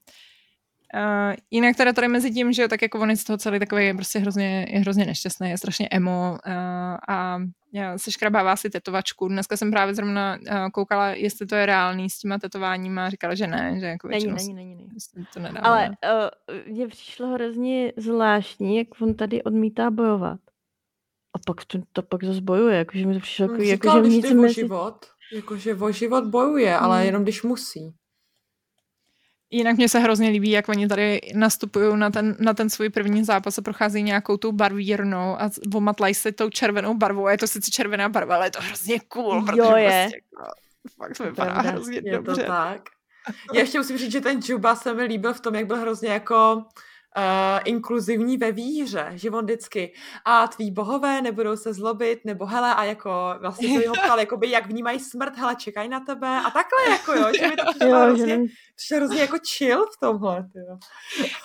Uh, 0.95 1.35
jinak 1.51 1.77
teda 1.77 1.93
tady 1.93 2.09
mezi 2.09 2.31
tím, 2.31 2.53
že 2.53 2.69
tak 2.69 2.83
jako 2.83 2.99
on 2.99 3.11
je 3.11 3.17
z 3.17 3.25
toho 3.25 3.39
celý 3.39 3.59
takový 3.59 3.87
je 3.87 3.95
prostě 3.95 4.19
hrozně, 4.19 4.67
je 4.71 4.81
hrozně 4.81 5.07
nešťastný, 5.07 5.51
je 5.51 5.59
strašně 5.59 5.89
emo 5.91 6.39
uh, 6.47 6.53
a 7.09 7.39
se 7.97 8.13
škrabává 8.13 8.57
si 8.57 8.71
tetovačku. 8.71 9.29
Dneska 9.29 9.57
jsem 9.57 9.71
právě 9.71 9.95
zrovna 9.95 10.39
uh, 10.41 10.69
koukala, 10.69 11.09
jestli 11.09 11.47
to 11.47 11.55
je 11.55 11.67
reálný 11.67 12.11
s 12.11 12.19
těma 12.19 12.39
tetováníma 12.39 13.07
a 13.07 13.11
říkala, 13.11 13.35
že 13.35 13.47
ne, 13.47 13.77
že 13.81 13.87
jako 13.87 14.09
není, 14.09 14.27
není, 14.27 14.55
není, 14.55 14.75
není. 14.75 15.27
To 15.35 15.41
nedá, 15.41 15.61
Ale 15.61 15.89
uh, 15.89 16.73
mně 16.73 16.89
přišlo 16.89 17.27
hrozně 17.27 17.93
zvláštní, 17.97 18.77
jak 18.77 19.01
on 19.01 19.15
tady 19.15 19.43
odmítá 19.43 19.91
bojovat. 19.91 20.41
A 21.35 21.39
pak 21.47 21.65
to, 21.65 21.79
to 21.93 22.03
pak 22.03 22.25
zase 22.25 22.41
bojuje, 22.41 22.77
jakože 22.77 23.07
mi 23.07 23.15
to 23.15 23.21
přišlo 23.21 23.45
jako, 23.45 23.63
jako 23.63 24.03
že 24.03 24.09
nic 24.09 24.31
mezi... 24.31 24.39
o 24.39 24.49
život, 24.49 25.07
jakože 25.33 25.75
o 25.75 25.93
život 25.93 26.25
bojuje, 26.25 26.77
ale 26.77 26.97
hmm. 26.97 27.07
jenom 27.07 27.23
když 27.23 27.43
musí. 27.43 27.95
Jinak 29.53 29.77
mně 29.77 29.89
se 29.89 29.99
hrozně 29.99 30.29
líbí, 30.29 30.51
jak 30.51 30.69
oni 30.69 30.89
tady 30.89 31.21
nastupují 31.35 31.97
na 31.97 32.11
ten, 32.11 32.37
na 32.41 32.55
ten 32.55 32.71
svůj 32.71 32.89
první 32.89 33.25
zápas 33.25 33.59
a 33.59 33.63
procházejí 33.63 34.05
nějakou 34.05 34.37
tou 34.37 34.53
barvírnou 34.53 35.41
a 35.41 35.51
omatlají 35.75 36.15
se 36.15 36.33
tou 36.33 36.51
červenou 36.51 36.95
barvou 36.95 37.27
a 37.27 37.33
je 37.33 37.39
to 37.39 37.47
sice 37.47 37.71
červená 37.71 38.09
barva, 38.09 38.37
ale 38.37 38.47
je 38.47 38.51
to 38.51 38.61
hrozně 38.61 39.01
cool, 39.01 39.43
protože 39.45 39.59
jo, 39.59 39.77
je. 39.77 40.01
prostě 40.03 40.17
jako, 40.17 40.53
fakt 40.97 41.17
to 41.17 41.25
vypadá 41.25 41.53
Pravda, 41.53 41.71
hrozně 41.71 42.01
je 42.05 42.13
dobře. 42.13 42.43
to 42.43 42.47
tak. 42.47 42.83
Já 43.55 43.61
ještě 43.61 43.79
musím 43.79 43.99
říct, 43.99 44.13
že 44.13 44.21
ten 44.21 44.41
Juba 44.49 44.77
se 44.77 44.95
mi 44.95 45.03
líbil 45.03 45.35
v 45.35 45.41
tom, 45.41 45.55
jak 45.55 45.67
byl 45.67 45.77
hrozně 45.77 46.09
jako 46.09 46.65
uh, 47.17 47.61
inkluzivní 47.65 48.37
ve 48.37 48.53
víře, 48.53 49.13
že 49.15 49.31
on 49.31 49.45
vždycky 49.45 49.93
a 50.25 50.49
tví 50.49 50.71
bohové 50.71 51.23
nebudou 51.23 51.57
se 51.57 51.73
zlobit, 51.75 52.25
nebo 52.25 52.47
hele 52.47 52.75
a 52.75 52.85
jako 52.85 53.35
vlastně 53.41 53.69
to 53.75 53.81
jeho 53.81 53.95
ptal, 53.95 54.21
jakoby, 54.21 54.51
jak 54.51 54.67
vnímají 54.67 55.01
smrt, 55.01 55.37
hele 55.37 55.57
čekají 55.57 55.89
na 55.89 56.01
tebe 56.01 56.29
a 56.29 56.51
takhle 56.51 56.91
jako 56.91 57.13
jo, 57.13 57.33
že 57.39 57.49
mi 57.49 57.57
to 57.57 57.63
přišlo 57.71 57.99
hrozně, 57.99 58.41
přišlo 58.77 58.97
hrozně 58.97 59.21
jako 59.21 59.37
chill 59.57 59.87
v 59.87 60.01
tomhle, 60.01 60.49
jo. 60.55 60.79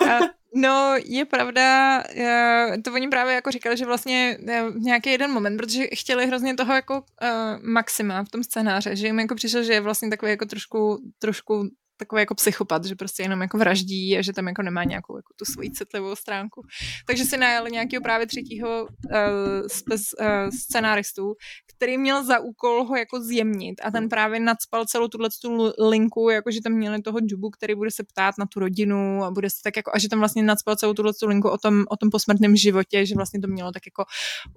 Uh, 0.02 0.28
no, 0.56 0.94
je 1.06 1.26
pravda, 1.26 1.98
uh, 2.18 2.82
to 2.82 2.94
oni 2.94 3.08
právě 3.08 3.34
jako 3.34 3.52
říkali, 3.52 3.78
že 3.78 3.86
vlastně 3.86 4.38
nějaký 4.76 5.10
jeden 5.10 5.32
moment, 5.32 5.58
protože 5.58 5.88
chtěli 5.94 6.28
hrozně 6.28 6.56
toho 6.56 6.74
jako 6.74 7.00
uh, 7.00 7.64
maxima 7.64 8.24
v 8.24 8.30
tom 8.30 8.44
scénáře, 8.44 8.96
že 8.96 9.08
jim 9.08 9.20
jako 9.20 9.36
přišlo, 9.36 9.64
že 9.64 9.74
je 9.74 9.82
vlastně 9.82 10.10
takový 10.10 10.32
jako 10.32 10.46
trošku, 10.46 10.98
trošku 11.20 11.70
takový 11.98 12.20
jako 12.20 12.36
psychopat, 12.36 12.86
že 12.86 12.96
prostě 12.96 13.24
jenom 13.24 13.42
jako 13.42 13.58
vraždí 13.58 14.18
a 14.18 14.22
že 14.22 14.34
tam 14.34 14.48
jako 14.48 14.62
nemá 14.62 14.84
nějakou 14.84 15.18
jako 15.18 15.34
tu 15.36 15.46
svoji 15.46 15.72
citlivou 15.72 16.16
stránku. 16.16 16.62
Takže 17.08 17.26
si 17.26 17.38
najeli 17.38 17.72
nějakého 17.72 18.02
právě 18.02 18.28
třetího 18.28 18.84
uh, 18.86 19.68
spes, 19.68 20.02
uh, 20.20 20.50
scenáristů, 20.50 21.34
který 21.76 21.98
měl 21.98 22.26
za 22.26 22.40
úkol 22.40 22.86
ho 22.86 22.96
jako 22.96 23.22
zjemnit 23.22 23.82
a 23.84 23.92
ten 23.92 24.10
právě 24.10 24.40
nadspal 24.40 24.86
celou 24.86 25.08
tuhle 25.08 25.30
tu 25.42 25.74
linku, 25.90 26.30
jako 26.30 26.52
že 26.52 26.62
tam 26.62 26.74
měli 26.74 27.02
toho 27.02 27.20
Jubu, 27.24 27.50
který 27.50 27.76
bude 27.76 27.92
se 27.92 28.04
ptát 28.04 28.36
na 28.40 28.46
tu 28.46 28.60
rodinu 28.60 29.24
a 29.24 29.32
bude 29.32 29.50
se 29.50 29.56
tak 29.64 29.76
jako, 29.76 29.92
a 29.94 30.00
že 30.00 30.10
tam 30.10 30.20
vlastně 30.20 30.44
nadspal 30.44 30.76
celou 30.76 30.94
tuhle 30.94 31.14
tu 31.14 31.28
linku 31.28 31.50
o 31.50 31.58
tom, 31.58 31.84
o 31.90 31.98
tom 31.98 32.10
posmrtném 32.10 32.56
životě, 32.56 33.06
že 33.06 33.16
vlastně 33.16 33.40
to 33.40 33.48
mělo 33.48 33.72
tak 33.72 33.84
jako 33.86 34.06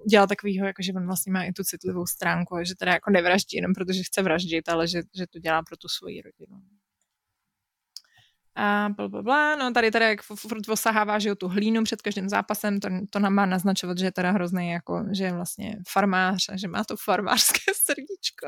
dělat 0.09 0.27
takovýho, 0.27 0.67
jako 0.67 0.81
že 0.81 0.93
on 0.93 1.05
vlastně 1.05 1.31
má 1.33 1.43
i 1.43 1.51
tu 1.51 1.63
citlivou 1.63 2.05
stránku 2.05 2.55
a 2.55 2.63
že 2.63 2.75
teda 2.75 2.91
jako 2.91 3.11
nevraždí 3.11 3.57
jenom 3.57 3.73
protože 3.73 4.03
chce 4.03 4.21
vraždit, 4.21 4.69
ale 4.69 4.87
že, 4.87 5.01
že 5.17 5.27
to 5.27 5.39
dělá 5.39 5.61
pro 5.63 5.77
tu 5.77 5.87
svoji 5.87 6.21
rodinu 6.21 6.61
a 8.59 8.89
bla, 8.95 9.07
bla, 9.07 9.21
bla. 9.21 9.55
No 9.55 9.71
tady 9.71 9.91
teda 9.91 10.07
jak 10.07 10.21
furt 10.21 10.69
osahává, 10.69 11.19
že 11.19 11.29
jo, 11.29 11.35
tu 11.35 11.47
hlínu 11.47 11.83
před 11.83 12.01
každým 12.01 12.29
zápasem, 12.29 12.79
to, 12.79 12.89
to 13.09 13.19
nám 13.19 13.33
má 13.33 13.45
naznačovat, 13.45 13.97
že 13.97 14.05
je 14.05 14.11
teda 14.11 14.31
hrozný 14.31 14.69
jako, 14.69 15.05
že 15.11 15.23
je 15.23 15.33
vlastně 15.33 15.77
farmář 15.89 16.49
a 16.49 16.57
že 16.57 16.67
má 16.67 16.83
to 16.83 16.95
farmářské 16.97 17.71
srdíčko. 17.75 18.47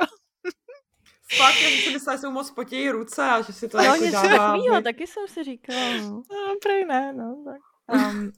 Fakt, 1.38 1.62
já 1.62 1.70
jsem 1.70 1.80
si 1.80 1.94
myslela, 1.94 2.16
že 2.18 2.22
jsou 2.22 2.32
moc 2.32 2.52
potějí 2.52 2.90
ruce 2.90 3.24
a 3.24 3.42
že 3.42 3.54
si 3.54 3.68
to 3.68 3.78
no, 3.78 3.84
jako 3.84 4.04
něco 4.04 4.28
dává. 4.28 4.38
Takovýho, 4.38 4.82
taky 4.82 5.08
jsem 5.08 5.28
si 5.28 5.44
říkala. 5.44 5.98
No, 5.98 6.10
no 6.32 6.56
prej 6.64 6.86
ne, 6.86 7.14
no. 7.14 7.44
Tak. 7.46 7.62
Um, 8.14 8.32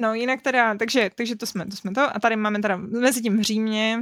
no 0.00 0.14
jinak 0.14 0.42
teda, 0.42 0.74
takže, 0.74 1.10
takže 1.14 1.36
to 1.36 1.46
jsme, 1.46 1.66
to 1.66 1.76
jsme 1.76 1.92
to. 1.92 2.16
A 2.16 2.20
tady 2.20 2.36
máme 2.36 2.58
teda 2.58 2.76
mezi 2.76 3.22
tím 3.22 3.38
v 3.38 3.42
Římě, 3.42 3.98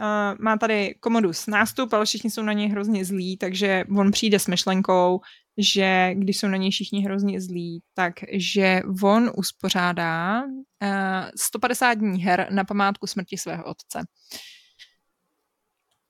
Uh, 0.00 0.38
má 0.40 0.56
tady 0.56 0.94
Komodus 1.00 1.46
nástup, 1.46 1.92
ale 1.92 2.04
všichni 2.04 2.30
jsou 2.30 2.42
na 2.42 2.52
něj 2.52 2.68
hrozně 2.68 3.04
zlí, 3.04 3.36
takže 3.36 3.84
on 3.96 4.10
přijde 4.10 4.38
s 4.38 4.46
myšlenkou, 4.46 5.20
že 5.58 6.10
když 6.14 6.38
jsou 6.38 6.48
na 6.48 6.56
něj 6.56 6.70
všichni 6.70 7.00
hrozně 7.00 7.40
zlí, 7.40 7.82
tak 7.94 8.14
že 8.32 8.82
on 9.02 9.30
uspořádá 9.36 10.42
uh, 10.44 10.50
eh, 10.82 11.30
150 11.36 11.94
dní 11.94 12.22
her 12.22 12.46
na 12.50 12.64
památku 12.64 13.06
smrti 13.06 13.38
svého 13.38 13.64
otce. 13.64 14.06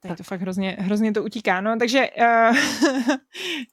Tady 0.02 0.16
to 0.16 0.22
fakt 0.22 0.40
hrozně, 0.40 0.76
hrozně 0.80 1.12
to 1.12 1.24
utíká, 1.24 1.60
no, 1.60 1.76
takže 1.78 2.08
uh, 2.20 2.56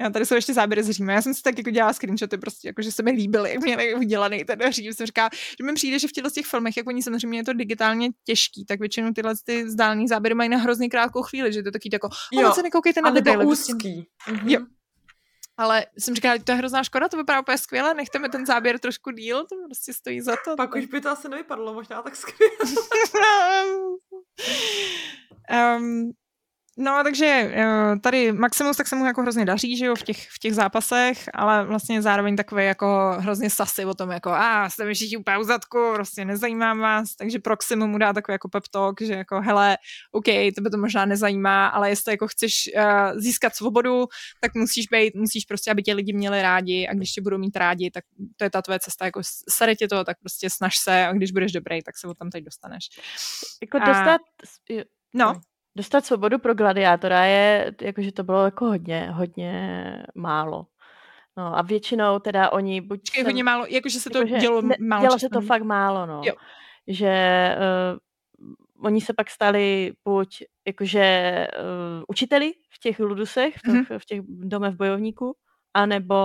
já 0.01 0.09
tady 0.09 0.25
jsou 0.25 0.35
ještě 0.35 0.53
záběry 0.53 0.83
z 0.83 0.89
Říma. 0.91 1.13
Já 1.13 1.21
jsem 1.21 1.33
si 1.33 1.41
tak 1.41 1.57
jako 1.57 1.69
dělala 1.69 1.93
screenshoty, 1.93 2.37
prostě 2.37 2.67
jako, 2.67 2.81
že 2.81 2.91
se 2.91 3.03
mi 3.03 3.11
líbily, 3.11 3.49
jak 3.49 3.59
měli 3.59 3.95
udělaný 3.95 4.45
ten 4.45 4.59
Řím. 4.71 4.93
Jsem 4.93 5.05
říkala, 5.05 5.29
že 5.59 5.65
mi 5.65 5.73
přijde, 5.73 5.99
že 5.99 6.07
v 6.07 6.11
těchto 6.11 6.29
těch 6.29 6.45
filmech, 6.45 6.77
jak 6.77 6.87
oni 6.87 7.03
samozřejmě 7.03 7.39
je 7.39 7.43
to 7.43 7.53
digitálně 7.53 8.09
těžký, 8.23 8.65
tak 8.65 8.79
většinou 8.79 9.11
tyhle 9.11 9.33
ty 9.45 9.69
zdálné 9.69 10.07
záběry 10.07 10.35
mají 10.35 10.49
na 10.49 10.57
hrozně 10.57 10.89
krátkou 10.89 11.21
chvíli, 11.21 11.53
že 11.53 11.63
to 11.63 11.67
je 11.67 11.71
taky 11.71 11.89
jako, 11.93 12.09
jo, 12.31 12.51
se 12.53 12.63
nekoukejte 12.63 13.01
na 13.01 13.09
detaily. 13.09 13.45
Prostě 13.45 13.73
úzký. 13.73 14.07
Mm-hmm. 14.27 14.49
Jo, 14.49 14.65
ale 15.57 15.85
jsem 15.97 16.15
říkala, 16.15 16.35
to 16.43 16.51
je 16.51 16.55
hrozná 16.55 16.83
škoda, 16.83 17.09
to 17.09 17.17
vypadá 17.17 17.41
úplně 17.41 17.57
skvěle, 17.57 17.93
nechteme 17.93 18.29
ten 18.29 18.45
záběr 18.45 18.79
trošku 18.79 19.11
díl, 19.11 19.45
to 19.45 19.55
prostě 19.65 19.93
stojí 19.93 20.21
za 20.21 20.35
to. 20.45 20.55
Pak 20.55 20.75
už 20.75 20.85
by 20.85 21.01
to 21.01 21.09
asi 21.09 21.29
nevypadalo 21.29 21.73
možná 21.73 22.01
tak 22.01 22.15
skvěle. 22.15 22.51
um, 25.77 26.11
No, 26.77 27.01
takže 27.03 27.25
eh, 27.25 27.99
tady 27.99 28.31
Maximus 28.31 28.77
tak 28.77 28.87
se 28.87 28.95
mu 28.95 29.05
jako 29.05 29.21
hrozně 29.21 29.45
daří, 29.45 29.77
že 29.77 29.85
jo, 29.85 29.95
v 29.95 30.03
těch, 30.03 30.29
v 30.29 30.39
těch 30.39 30.55
zápasech, 30.55 31.29
ale 31.33 31.65
vlastně 31.65 32.01
zároveň 32.01 32.35
takový 32.35 32.65
jako 32.65 33.15
hrozně 33.19 33.49
sasy 33.49 33.85
o 33.85 33.93
tom, 33.93 34.11
jako 34.11 34.29
a 34.29 34.69
jste 34.69 34.85
mi 34.85 34.93
všichni 34.93 35.17
úplně 35.17 35.37
uzadku, 35.37 35.91
prostě 35.93 36.25
nezajímá 36.25 36.73
vás, 36.73 37.15
takže 37.15 37.39
Proximo 37.39 37.87
mu 37.87 37.97
dá 37.97 38.13
takový 38.13 38.33
jako 38.33 38.49
pep 38.49 38.63
talk, 38.71 39.01
že 39.01 39.13
jako 39.13 39.41
hele, 39.41 39.77
OK, 40.11 40.25
tebe 40.25 40.69
to 40.71 40.77
možná 40.77 41.05
nezajímá, 41.05 41.67
ale 41.67 41.89
jestli 41.89 42.13
jako 42.13 42.27
chceš 42.27 42.69
uh, 42.77 43.19
získat 43.19 43.55
svobodu, 43.55 44.05
tak 44.41 44.55
musíš 44.55 44.87
být, 44.87 45.15
musíš 45.15 45.45
prostě, 45.45 45.71
aby 45.71 45.83
tě 45.83 45.93
lidi 45.93 46.13
měli 46.13 46.41
rádi 46.41 46.87
a 46.87 46.93
když 46.93 47.11
tě 47.11 47.21
budou 47.21 47.37
mít 47.37 47.55
rádi, 47.55 47.91
tak 47.91 48.03
to 48.37 48.43
je 48.43 48.49
ta 48.49 48.61
tvoje 48.61 48.79
cesta, 48.79 49.05
jako 49.05 49.21
sere 49.49 49.75
tě 49.75 49.87
to, 49.87 50.03
tak 50.03 50.17
prostě 50.19 50.49
snaž 50.49 50.77
se 50.77 51.05
a 51.05 51.13
když 51.13 51.31
budeš 51.31 51.51
dobrý, 51.51 51.81
tak 51.81 51.97
se 51.97 52.07
o 52.07 52.13
tam 52.13 52.29
teď 52.29 52.43
dostaneš. 52.43 52.83
Jako 53.61 53.79
dostat... 53.79 54.21
A... 54.79 54.83
No. 55.13 55.41
Dostat 55.75 56.05
svobodu 56.05 56.39
pro 56.39 56.53
gladiátora 56.53 57.25
je, 57.25 57.75
jakože 57.81 58.11
to 58.11 58.23
bylo 58.23 58.45
jako 58.45 58.65
hodně, 58.65 59.11
hodně 59.11 60.03
málo. 60.15 60.67
No 61.37 61.57
a 61.57 61.61
většinou 61.61 62.19
teda 62.19 62.49
oni 62.49 62.81
buď... 62.81 63.01
Jsem, 63.09 63.25
hodně 63.25 63.43
málo, 63.43 63.65
jakože 63.69 63.99
se 63.99 64.09
to 64.09 64.17
jako, 64.17 64.37
dělo 64.37 64.61
ne, 64.61 64.75
málo 64.79 65.01
Dělo 65.01 65.19
se 65.19 65.29
to 65.29 65.41
fakt 65.41 65.63
málo, 65.63 66.05
no. 66.05 66.21
Jo. 66.25 66.33
Že 66.87 67.55
uh, 67.93 68.85
oni 68.85 69.01
se 69.01 69.13
pak 69.13 69.29
stali 69.29 69.93
buď 70.05 70.43
jakože 70.67 71.47
uh, 71.59 72.03
učiteli 72.07 72.53
v 72.69 72.79
těch 72.79 72.99
ludusech, 72.99 73.55
v, 73.55 73.63
mm-hmm. 73.63 73.99
v 73.99 74.05
těch 74.05 74.21
domech 74.27 74.75
bojovníků, 74.75 75.35
anebo 75.73 76.15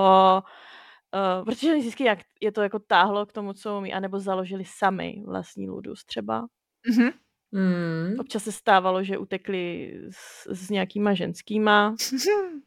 uh, 1.14 1.44
protože 1.44 1.72
oni 1.72 1.82
zjistili, 1.82 2.06
jak 2.06 2.18
je 2.40 2.52
to 2.52 2.62
jako 2.62 2.78
táhlo 2.78 3.26
k 3.26 3.32
tomu, 3.32 3.52
co 3.52 3.78
umí, 3.78 3.92
anebo 3.94 4.20
založili 4.20 4.64
sami 4.64 5.22
vlastní 5.26 5.68
ludus 5.68 6.04
třeba. 6.04 6.46
Mm-hmm. 6.90 7.12
Mm. 7.52 8.14
Občas 8.18 8.42
se 8.42 8.52
stávalo, 8.52 9.04
že 9.04 9.18
utekli 9.18 9.94
s, 10.10 10.46
s 10.46 10.70
nějakýma 10.70 11.14
ženskýma, 11.14 11.94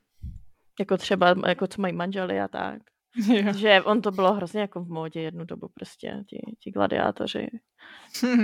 jako 0.79 0.97
třeba, 0.97 1.35
jako 1.47 1.67
co 1.67 1.81
mají 1.81 1.93
manžely 1.93 2.39
a 2.39 2.47
tak. 2.47 2.81
Jo. 3.27 3.53
Že 3.53 3.81
on 3.81 4.01
to 4.01 4.11
bylo 4.11 4.33
hrozně 4.33 4.61
jako 4.61 4.83
v 4.83 4.89
módě 4.89 5.21
jednu 5.21 5.45
dobu 5.45 5.67
prostě, 5.73 6.23
ti, 6.27 6.55
ti 6.59 6.71
gladiátoři. 6.71 7.47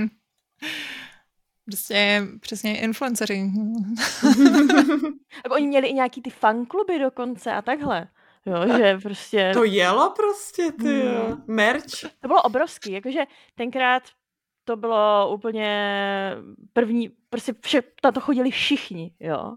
Prostě 1.65 2.27
přesně 2.39 2.81
influenceři. 2.81 3.33
jako 5.43 5.55
oni 5.55 5.67
měli 5.67 5.87
i 5.87 5.93
nějaký 5.93 6.21
ty 6.21 6.29
fankluby 6.29 6.99
dokonce 6.99 7.51
a 7.51 7.61
takhle. 7.61 8.07
Jo, 8.45 8.77
že 8.77 8.97
prostě... 9.03 9.51
To 9.53 9.63
jelo 9.63 10.13
prostě, 10.15 10.71
ty 10.71 11.01
hmm. 11.01 11.43
merch. 11.47 12.01
To 12.19 12.27
bylo 12.27 12.41
obrovský, 12.41 12.91
jakože 12.91 13.19
tenkrát 13.55 14.03
to 14.67 14.75
bylo 14.75 15.31
úplně 15.33 15.71
první, 16.73 17.09
prostě 17.29 17.53
vše, 17.61 17.81
na 18.03 18.11
to 18.11 18.19
chodili 18.19 18.51
všichni, 18.51 19.11
jo. 19.19 19.55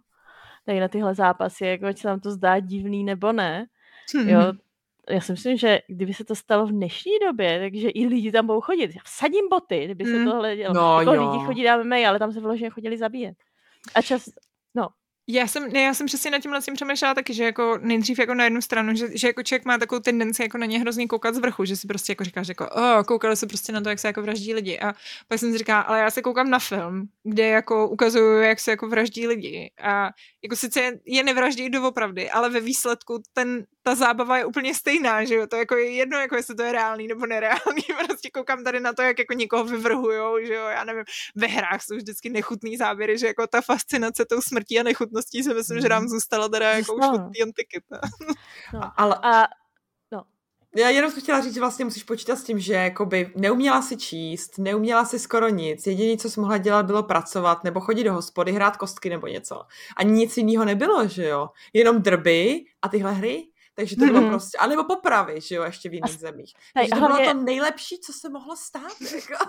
Tady 0.67 0.81
na 0.81 0.89
tyhle 0.89 1.15
zápasy, 1.15 1.67
jako 1.67 1.87
ať 1.87 1.99
se 1.99 2.09
nám 2.09 2.21
to 2.21 2.31
zdá 2.31 2.61
divný 2.61 3.05
nebo 3.05 3.33
ne, 3.33 3.67
hmm. 4.15 4.29
jo. 4.29 4.41
Já 5.11 5.21
si 5.21 5.33
myslím, 5.33 5.57
že 5.57 5.79
kdyby 5.89 6.15
se 6.15 6.25
to 6.25 6.35
stalo 6.35 6.67
v 6.67 6.71
dnešní 6.71 7.13
době, 7.27 7.61
takže 7.61 7.89
i 7.89 8.07
lidi 8.07 8.33
tam 8.33 8.47
budou 8.47 8.61
chodit. 8.61 8.95
Já 8.95 9.03
vsadím 9.05 9.49
boty, 9.51 9.85
kdyby 9.85 10.05
se 10.05 10.17
hmm. 10.17 10.31
tohle 10.31 10.57
dělo. 10.57 10.75
No, 10.75 11.01
jako 11.01 11.13
lidi 11.13 11.45
chodí 11.45 11.63
dáme 11.65 12.07
ale 12.07 12.19
tam 12.19 12.33
se 12.33 12.41
vyloženě 12.41 12.71
chodili 12.71 12.99
zabíjet. 12.99 13.37
A 13.95 14.03
čas, 14.03 14.29
já 15.39 15.47
jsem, 15.47 15.73
ne, 15.73 15.81
já 15.81 15.95
jsem 15.95 16.07
přesně 16.07 16.31
nad 16.31 16.39
tímhle 16.39 16.61
tím 16.61 16.75
přemýšlela 16.75 17.15
taky, 17.15 17.35
že 17.35 17.45
jako 17.45 17.79
nejdřív 17.83 18.19
jako 18.19 18.35
na 18.35 18.45
jednu 18.45 18.63
stranu, 18.63 18.95
že, 18.95 19.19
že 19.19 19.27
jako 19.27 19.43
člověk 19.43 19.65
má 19.65 19.79
takovou 19.79 20.01
tendenci 20.01 20.43
jako 20.43 20.59
na 20.59 20.67
ně 20.67 20.81
hrozně 20.81 21.07
koukat 21.07 21.35
z 21.35 21.39
vrchu, 21.39 21.65
že 21.65 21.77
si 21.77 21.87
prostě 21.87 22.13
jako 22.13 22.25
říkáš 22.25 22.49
jako, 22.49 22.69
oh, 22.69 23.03
koukali 23.03 23.37
se 23.37 23.47
prostě 23.47 23.73
na 23.73 23.81
to, 23.81 23.89
jak 23.89 23.99
se 23.99 24.09
jako 24.09 24.23
vraždí 24.23 24.55
lidi. 24.55 24.79
A 24.79 24.95
pak 25.29 25.39
jsem 25.39 25.53
si 25.53 25.59
říkala, 25.59 25.81
ale 25.81 25.99
já 25.99 26.11
se 26.11 26.23
koukám 26.23 26.51
na 26.51 26.59
film, 26.59 27.09
kde 27.25 27.47
jako 27.47 27.89
ukazuju, 27.89 28.41
jak 28.41 28.61
se 28.61 28.71
jako 28.71 28.89
vraždí 28.89 29.27
lidi. 29.27 29.73
A 29.83 30.11
jako 30.43 30.57
sice 30.57 30.93
je 31.07 31.23
nevraždí 31.23 31.71
doopravdy, 31.71 32.31
ale 32.31 32.51
ve 32.51 32.61
výsledku 32.61 33.23
ten, 33.33 33.65
ta 33.83 33.95
zábava 33.95 34.39
je 34.39 34.45
úplně 34.45 34.75
stejná, 34.75 35.25
že 35.25 35.35
jo, 35.35 35.47
to 35.47 35.57
jako 35.57 35.77
je 35.77 35.91
jedno, 35.91 36.19
jako 36.19 36.37
jestli 36.37 36.55
to 36.55 36.63
je 36.63 36.73
reálný 36.73 37.07
nebo 37.07 37.27
nereálný, 37.27 37.83
prostě 38.07 38.31
koukám 38.31 38.65
tady 38.65 38.81
na 38.81 38.93
to, 38.93 39.03
jak 39.03 39.19
jako 39.19 39.33
někoho 39.33 39.65
vyvrhujou, 39.65 40.45
že 40.47 40.55
jo, 40.55 40.65
já 40.65 40.85
nevím, 40.85 41.05
ve 41.35 41.47
hrách 41.47 41.83
jsou 41.83 41.97
vždycky 41.97 42.31
nechutný 42.31 42.77
záběry, 42.77 43.19
že 43.19 43.27
jako 43.27 43.47
ta 43.47 43.61
fascinace 43.61 44.25
tou 44.25 44.41
smrtí 44.41 44.81
a 44.81 44.83
nechutností 44.83 45.43
si 45.43 45.55
myslím, 45.55 45.81
že 45.81 45.89
nám 45.89 46.03
mhm. 46.03 46.09
zůstala 46.09 46.49
teda 46.49 46.71
jako 46.71 46.95
už 46.95 47.07
od 47.07 47.19
té 47.19 47.43
antiky. 47.43 47.83
No. 48.73 48.81
Ale, 48.97 49.17
a 49.23 49.47
já 50.77 50.89
jenom 50.89 51.11
jsem 51.11 51.23
chtěla 51.23 51.41
říct, 51.41 51.55
že 51.55 51.61
vlastně 51.61 51.85
musíš 51.85 52.03
počítat 52.03 52.37
s 52.37 52.45
tím, 52.45 52.59
že 52.59 52.75
jakoby 52.75 53.33
neuměla 53.37 53.83
si 53.83 53.97
číst, 53.97 54.59
neuměla 54.59 55.05
si 55.05 55.19
skoro 55.19 55.49
nic. 55.49 55.87
Jediné, 55.87 56.17
co 56.17 56.31
jsi 56.31 56.41
mohla 56.41 56.59
dělat, 56.59 56.87
bylo 56.87 57.03
pracovat 57.03 57.65
nebo 57.65 57.81
chodit 57.81 58.05
do 58.05 58.13
hospody, 58.13 58.53
hrát 58.53 58.77
kostky 58.77 59.11
nebo 59.11 59.27
něco. 59.27 59.63
A 59.97 60.03
nic 60.03 60.37
jiného 60.37 60.65
nebylo, 60.65 61.09
že 61.09 61.29
jo? 61.29 61.49
Jenom 61.73 62.03
drby 62.03 62.65
a 62.83 62.89
tyhle 62.89 63.13
hry. 63.13 63.50
Takže 63.81 63.97
to 63.97 64.05
bylo 64.05 64.21
mm-hmm. 64.21 64.29
prostě, 64.29 64.59
anebo 64.59 64.85
popravy, 64.85 65.41
že 65.41 65.55
jo, 65.55 65.63
ještě 65.63 65.89
v 65.89 65.95
jiných 65.95 66.19
zemích. 66.19 66.53
Takže 66.75 66.91
to 66.91 66.97
bylo 66.97 67.19
to 67.25 67.35
nejlepší, 67.35 67.99
co 67.99 68.13
se 68.13 68.29
mohlo 68.29 68.57
stát. 68.57 69.01
Jako. 69.01 69.45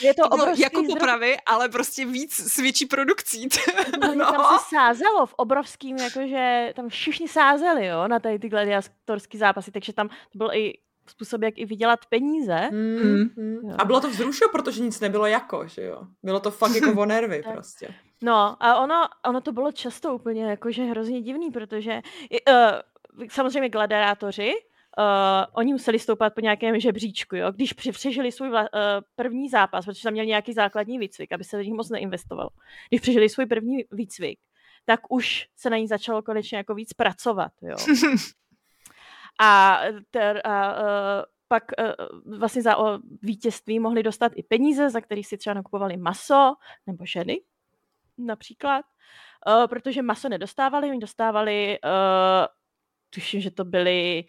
Je 0.00 0.14
to, 0.14 0.28
to 0.28 0.46
jako 0.56 0.82
popravy, 0.82 1.36
ale 1.46 1.68
prostě 1.68 2.06
víc 2.06 2.34
s 2.34 2.56
větší 2.56 2.86
produkcí. 2.86 3.48
No, 4.00 4.14
no. 4.14 4.32
Tam 4.32 4.58
se 4.58 4.64
sázelo 4.76 5.26
v 5.26 5.34
obrovským, 5.34 5.96
jakože 5.96 6.72
tam 6.76 6.88
všichni 6.88 7.28
sázeli, 7.28 7.86
jo, 7.86 8.08
na 8.08 8.18
tady 8.20 8.38
ty 8.38 8.48
gladiatorské 8.48 9.38
zápasy, 9.38 9.70
takže 9.70 9.92
tam 9.92 10.08
to 10.08 10.38
byl 10.38 10.50
i 10.52 10.72
způsob, 11.10 11.42
jak 11.42 11.58
i 11.58 11.66
vydělat 11.66 12.06
peníze. 12.08 12.68
Mm, 12.70 13.30
mm. 13.36 13.74
A 13.78 13.84
bylo 13.84 14.00
to 14.00 14.10
vzrušo, 14.10 14.48
protože 14.52 14.82
nic 14.82 15.00
nebylo 15.00 15.26
jako, 15.26 15.66
že 15.66 15.82
jo. 15.82 16.02
Bylo 16.22 16.40
to 16.40 16.50
fakt 16.50 16.74
jako 16.74 17.00
o 17.00 17.04
nervy 17.14 17.42
prostě. 17.52 17.94
No 18.22 18.56
a 18.60 18.76
ono, 18.76 19.02
ono 19.26 19.40
to 19.40 19.52
bylo 19.52 19.72
často 19.72 20.14
úplně 20.14 20.44
jakože 20.44 20.84
hrozně 20.84 21.22
divný, 21.22 21.50
protože 21.50 21.92
uh, 21.92 22.54
samozřejmě 23.28 23.68
gladiátoři, 23.68 24.52
Uh, 24.98 25.44
oni 25.52 25.72
museli 25.72 25.98
stoupat 25.98 26.34
po 26.34 26.40
nějakém 26.40 26.80
žebříčku, 26.80 27.36
jo? 27.36 27.52
když 27.52 27.72
přežili 27.72 28.32
svůj 28.32 28.48
vla, 28.50 28.60
uh, 28.60 28.68
první 29.16 29.48
zápas, 29.48 29.84
protože 29.84 30.02
tam 30.02 30.12
měli 30.12 30.28
nějaký 30.28 30.52
základní 30.52 30.98
výcvik, 30.98 31.32
aby 31.32 31.44
se 31.44 31.56
do 31.56 31.62
nich 31.62 31.72
moc 31.72 31.90
neinvestovalo. 31.90 32.50
Když 32.88 33.00
přežili 33.00 33.28
svůj 33.28 33.46
první 33.46 33.84
výcvik, 33.92 34.38
tak 34.84 35.00
už 35.08 35.48
se 35.56 35.70
na 35.70 35.76
ní 35.76 35.86
začalo 35.86 36.22
konečně 36.22 36.58
jako 36.58 36.74
víc 36.74 36.92
pracovat. 36.92 37.52
Jo? 37.62 37.76
a, 39.40 39.80
ter, 40.10 40.40
a 40.44 40.80
uh, 40.80 40.84
pak 41.48 41.64
uh, 41.78 42.38
vlastně 42.38 42.62
za 42.62 42.76
o 42.76 42.98
vítězství 43.22 43.80
mohli 43.80 44.02
dostat 44.02 44.32
i 44.34 44.42
peníze, 44.42 44.90
za 44.90 45.00
které 45.00 45.22
si 45.24 45.38
třeba 45.38 45.54
nakupovali 45.54 45.96
maso 45.96 46.54
nebo 46.86 47.06
ženy 47.06 47.40
například, 48.18 48.84
uh, 49.46 49.66
protože 49.66 50.02
maso 50.02 50.28
nedostávali, 50.28 50.90
oni 50.90 50.98
dostávali 50.98 51.78
uh, 51.84 52.46
tuším, 53.16 53.40
že 53.40 53.50
to 53.50 53.64
byly, 53.64 54.24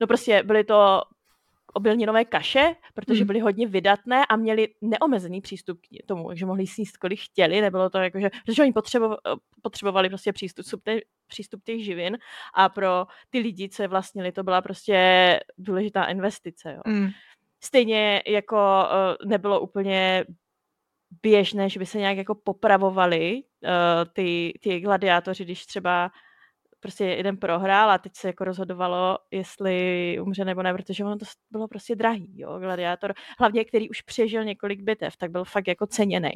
no 0.00 0.06
prostě 0.06 0.42
byly 0.42 0.64
to 0.64 1.02
obilninové 1.72 2.24
kaše, 2.24 2.74
protože 2.94 3.20
mhm. 3.20 3.26
byly 3.26 3.40
hodně 3.40 3.66
vydatné 3.66 4.26
a 4.26 4.36
měli 4.36 4.68
neomezený 4.80 5.40
přístup 5.40 5.80
k 5.80 6.06
tomu, 6.06 6.28
takže 6.28 6.46
mohli 6.46 6.66
sníst 6.66 6.96
kolik 6.96 7.20
chtěli, 7.20 7.60
nebylo 7.60 7.90
to 7.90 7.98
jako, 7.98 8.20
že, 8.20 8.30
protože 8.46 8.62
oni 8.62 8.72
potřebo, 8.72 9.16
potřebovali 9.62 10.08
prostě 10.08 10.32
přístup, 10.32 10.82
te, 10.82 10.98
přístup 11.26 11.64
těch 11.64 11.84
živin 11.84 12.18
a 12.54 12.68
pro 12.68 13.06
ty 13.30 13.38
lidi, 13.38 13.68
co 13.68 13.82
je 13.82 13.88
vlastnili, 13.88 14.32
to 14.32 14.42
byla 14.42 14.60
prostě 14.60 15.40
důležitá 15.58 16.04
investice. 16.04 16.72
Jo. 16.72 16.80
Mm. 16.86 17.08
Stejně 17.64 18.22
jako 18.26 18.56
uh, 18.56 19.28
nebylo 19.28 19.60
úplně 19.60 20.24
běžné, 21.22 21.68
že 21.68 21.78
by 21.78 21.86
se 21.86 21.98
nějak 21.98 22.16
jako 22.16 22.34
popravovali 22.34 23.42
uh, 23.42 23.70
ty, 24.12 24.52
ty 24.62 24.80
gladiátoři, 24.80 25.44
když 25.44 25.66
třeba 25.66 26.10
prostě 26.82 27.04
jeden 27.04 27.36
prohrál 27.36 27.90
a 27.90 27.98
teď 27.98 28.12
se 28.16 28.26
jako 28.28 28.44
rozhodovalo, 28.44 29.18
jestli 29.30 30.18
umře 30.22 30.44
nebo 30.44 30.62
ne, 30.62 30.74
protože 30.74 31.04
ono 31.04 31.18
to 31.18 31.24
bylo 31.50 31.68
prostě 31.68 31.96
drahý, 31.96 32.38
jo, 32.38 32.58
gladiátor, 32.58 33.14
hlavně 33.38 33.64
který 33.64 33.90
už 33.90 34.00
přežil 34.00 34.44
několik 34.44 34.82
bitev, 34.82 35.16
tak 35.16 35.30
byl 35.30 35.44
fakt 35.44 35.68
jako 35.68 35.86
ceněný. 35.86 36.30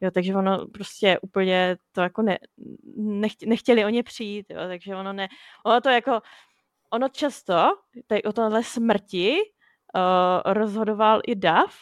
Jo, 0.00 0.10
takže 0.10 0.34
ono 0.34 0.66
prostě 0.66 1.18
úplně 1.22 1.76
to 1.92 2.00
jako 2.00 2.22
ne, 2.22 2.38
nechtěli 3.46 3.84
o 3.84 3.88
ně 3.88 4.02
přijít, 4.02 4.46
jo, 4.50 4.60
takže 4.68 4.96
ono 4.96 5.12
ne, 5.12 5.28
ono 5.64 5.80
to 5.80 5.88
jako, 5.88 6.20
ono 6.90 7.08
často, 7.08 7.70
tady 8.06 8.22
o 8.22 8.32
tohle 8.32 8.64
smrti 8.64 9.36
uh, 9.36 10.52
rozhodoval 10.52 11.20
i 11.26 11.34
Dav, 11.34 11.74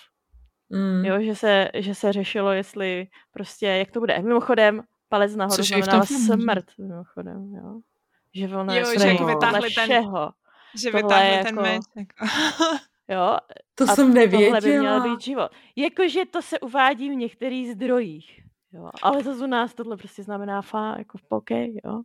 mm. 0.70 1.04
jo, 1.04 1.20
že 1.20 1.34
se, 1.34 1.68
že 1.74 1.94
se 1.94 2.12
řešilo, 2.12 2.52
jestli 2.52 3.06
prostě, 3.32 3.66
jak 3.66 3.90
to 3.90 4.00
bude. 4.00 4.22
Mimochodem, 4.22 4.82
palec 5.08 5.36
nahoru 5.36 5.56
Což 5.56 5.68
znamená 5.68 6.04
smrt, 6.04 6.64
mimochodem, 6.78 7.54
jo. 7.54 7.80
Že 8.34 8.56
ono 8.56 8.74
jo, 8.74 8.86
že 9.00 9.08
jak 9.08 9.20
vytáhli 9.20 9.70
ten, 9.74 9.84
všeho. 9.84 10.30
že 10.74 10.90
vytáhli 10.92 11.32
jako, 11.32 11.44
ten 11.44 11.62
meč. 11.62 11.82
Jako. 11.96 12.26
jo, 13.08 13.38
to 13.74 13.84
a 13.84 13.94
jsem 13.94 14.14
nevěděla. 14.14 14.60
Tohle 14.60 14.60
by 14.60 14.78
mělo 14.78 15.00
být 15.00 15.20
život. 15.20 15.50
Jakože 15.76 16.26
to 16.26 16.42
se 16.42 16.60
uvádí 16.60 17.10
v 17.10 17.14
některých 17.14 17.72
zdrojích. 17.72 18.40
Jo, 18.72 18.90
ale 19.02 19.24
to 19.24 19.30
u 19.30 19.46
nás 19.46 19.74
tohle 19.74 19.96
prostě 19.96 20.22
znamená 20.22 20.62
fa, 20.62 20.94
jako 20.98 21.18
v 21.18 21.22
pokej, 21.22 21.80
jo. 21.84 22.00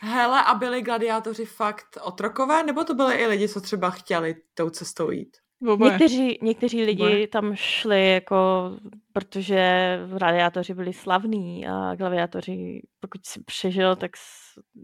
Hele, 0.00 0.42
a 0.44 0.54
byli 0.54 0.82
gladiátoři 0.82 1.44
fakt 1.44 1.98
otrokové, 2.02 2.62
nebo 2.62 2.84
to 2.84 2.94
byly 2.94 3.14
i 3.14 3.26
lidi, 3.26 3.48
co 3.48 3.60
třeba 3.60 3.90
chtěli 3.90 4.36
tou 4.54 4.70
cestou 4.70 5.10
jít? 5.10 5.36
Někteří, 5.60 6.38
někteří 6.42 6.82
lidi 6.84 7.02
Oboje. 7.02 7.28
tam 7.28 7.54
šli 7.54 8.10
jako, 8.12 8.70
protože 9.12 9.98
gladiátoři 10.18 10.74
byli 10.74 10.92
slavní 10.92 11.66
a 11.68 11.94
gladiátoři, 11.94 12.82
pokud 13.00 13.26
si 13.26 13.42
přežil, 13.44 13.96
tak 13.96 14.10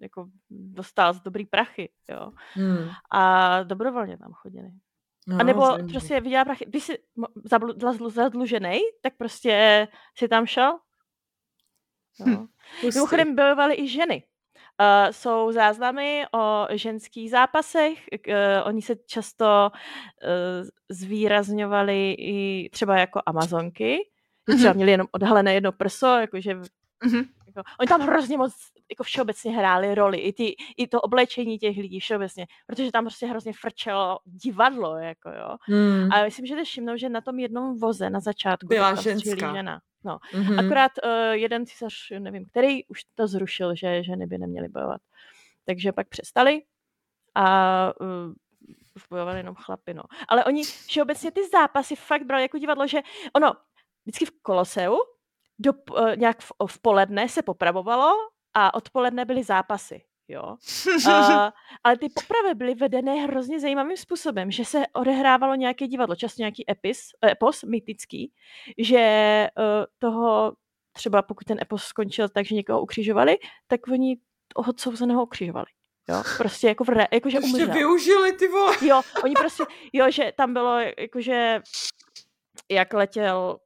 jako 0.02 0.26
dostal 0.50 1.14
z 1.14 1.20
dobrý 1.20 1.46
prachy, 1.46 1.92
jo. 2.10 2.30
Hmm. 2.52 2.88
A 3.12 3.62
dobrovolně 3.62 4.18
tam 4.18 4.32
chodili. 4.32 4.68
No, 5.26 5.36
a 5.40 5.42
nebo 5.42 5.66
zajímavý. 5.66 5.92
prostě 5.92 6.20
viděla 6.20 6.44
prachy. 6.44 6.64
Když 6.68 6.84
jsi 6.84 6.98
zadlužený, 8.14 8.78
tak 9.02 9.16
prostě 9.16 9.88
si 10.18 10.28
tam 10.28 10.46
šel. 10.46 10.78
Hm, 12.26 12.46
Mimochodem 12.94 13.36
bojovali 13.36 13.74
i 13.74 13.88
ženy. 13.88 14.22
Uh, 14.80 15.10
jsou 15.10 15.52
záznamy 15.52 16.24
o 16.34 16.66
ženských 16.70 17.30
zápasech, 17.30 17.98
uh, 18.28 18.34
oni 18.64 18.82
se 18.82 18.96
často 19.06 19.70
uh, 19.72 20.68
zvýrazňovali 20.90 22.12
i 22.18 22.68
třeba 22.72 22.96
jako 22.98 23.20
amazonky, 23.26 23.98
mm-hmm. 24.48 24.56
třeba 24.56 24.72
měli 24.72 24.90
jenom 24.90 25.06
odhalené 25.12 25.54
jedno 25.54 25.72
prso, 25.72 26.06
jakože 26.06 26.54
mm-hmm. 26.54 27.24
Jako, 27.56 27.70
oni 27.80 27.88
tam 27.88 28.00
hrozně 28.00 28.38
moc 28.38 28.52
jako 28.90 29.02
všeobecně 29.02 29.52
hráli 29.52 29.94
roli, 29.94 30.18
i, 30.18 30.32
ty, 30.32 30.54
i 30.76 30.86
to 30.86 31.00
oblečení 31.00 31.58
těch 31.58 31.76
lidí 31.76 32.00
všeobecně, 32.00 32.46
protože 32.66 32.92
tam 32.92 33.04
prostě 33.04 33.26
hrozně 33.26 33.52
frčelo 33.52 34.18
divadlo, 34.24 34.96
jako 34.96 35.30
jo. 35.30 35.56
Mm. 35.68 36.12
A 36.12 36.24
myslím, 36.24 36.46
že 36.46 36.56
to 36.56 36.64
všimnou, 36.64 36.96
že 36.96 37.08
na 37.08 37.20
tom 37.20 37.38
jednom 37.38 37.78
voze 37.78 38.10
na 38.10 38.20
začátku 38.20 38.66
byla 38.66 38.94
ženská. 38.94 39.54
žena. 39.54 39.80
No, 40.04 40.18
mm-hmm. 40.32 40.66
akorát 40.66 40.92
uh, 41.04 41.32
jeden 41.32 41.66
císař, 41.66 41.94
nevím, 42.18 42.46
který 42.46 42.84
už 42.86 43.04
to 43.14 43.26
zrušil, 43.26 43.74
že 43.74 44.02
ženy 44.02 44.26
by 44.26 44.38
neměly 44.38 44.68
bojovat. 44.68 45.00
Takže 45.64 45.92
pak 45.92 46.08
přestali 46.08 46.62
a 47.34 47.92
uh, 48.00 48.32
už 48.96 49.06
bojovali 49.10 49.38
jenom 49.38 49.54
chlapi, 49.54 49.94
no. 49.94 50.02
Ale 50.28 50.44
oni 50.44 50.64
všeobecně 50.64 51.30
ty 51.30 51.48
zápasy 51.48 51.96
fakt 51.96 52.22
brali 52.22 52.42
jako 52.42 52.58
divadlo, 52.58 52.86
že 52.86 52.98
ono, 53.32 53.52
vždycky 54.04 54.24
v 54.24 54.30
Koloseu 54.42 54.96
do, 55.58 55.72
uh, 55.72 56.16
nějak 56.16 56.40
v, 56.40 56.52
v 56.66 56.78
poledne 56.82 57.28
se 57.28 57.42
popravovalo 57.42 58.12
a 58.54 58.74
odpoledne 58.74 59.24
byly 59.24 59.42
zápasy. 59.42 60.04
Jo. 60.28 60.56
Uh, 61.06 61.50
ale 61.84 61.96
ty 61.98 62.08
popravy 62.08 62.54
byly 62.54 62.74
vedené 62.74 63.14
hrozně 63.14 63.60
zajímavým 63.60 63.96
způsobem, 63.96 64.50
že 64.50 64.64
se 64.64 64.82
odehrávalo 64.92 65.54
nějaké 65.54 65.86
divadlo, 65.86 66.16
často 66.16 66.42
nějaký 66.42 66.70
epis, 66.70 66.98
epos 67.30 67.62
mytický, 67.62 68.32
že 68.78 69.46
uh, 69.58 69.64
toho 69.98 70.52
třeba 70.92 71.22
pokud 71.22 71.44
ten 71.44 71.58
epos 71.62 71.84
skončil 71.84 72.28
tak, 72.28 72.46
že 72.46 72.54
někoho 72.54 72.82
ukřižovali, 72.82 73.38
tak 73.66 73.80
oni 73.88 74.16
toho 74.54 74.72
souzeného 74.76 75.22
ukřižovali. 75.22 75.66
Jo, 76.08 76.22
prostě 76.36 76.68
jako, 76.68 76.84
v 76.84 76.88
re, 76.88 77.06
jako 77.12 77.30
že 77.30 77.40
umřel. 77.40 77.72
využili 77.72 78.32
ty 78.32 78.48
vole. 78.48 78.76
Jo, 78.80 79.02
oni 79.24 79.34
prostě, 79.34 79.64
jo, 79.92 80.10
že 80.10 80.32
tam 80.36 80.52
bylo 80.52 80.78
jakože 80.98 81.60
jak 82.70 82.92
letěl 82.92 83.58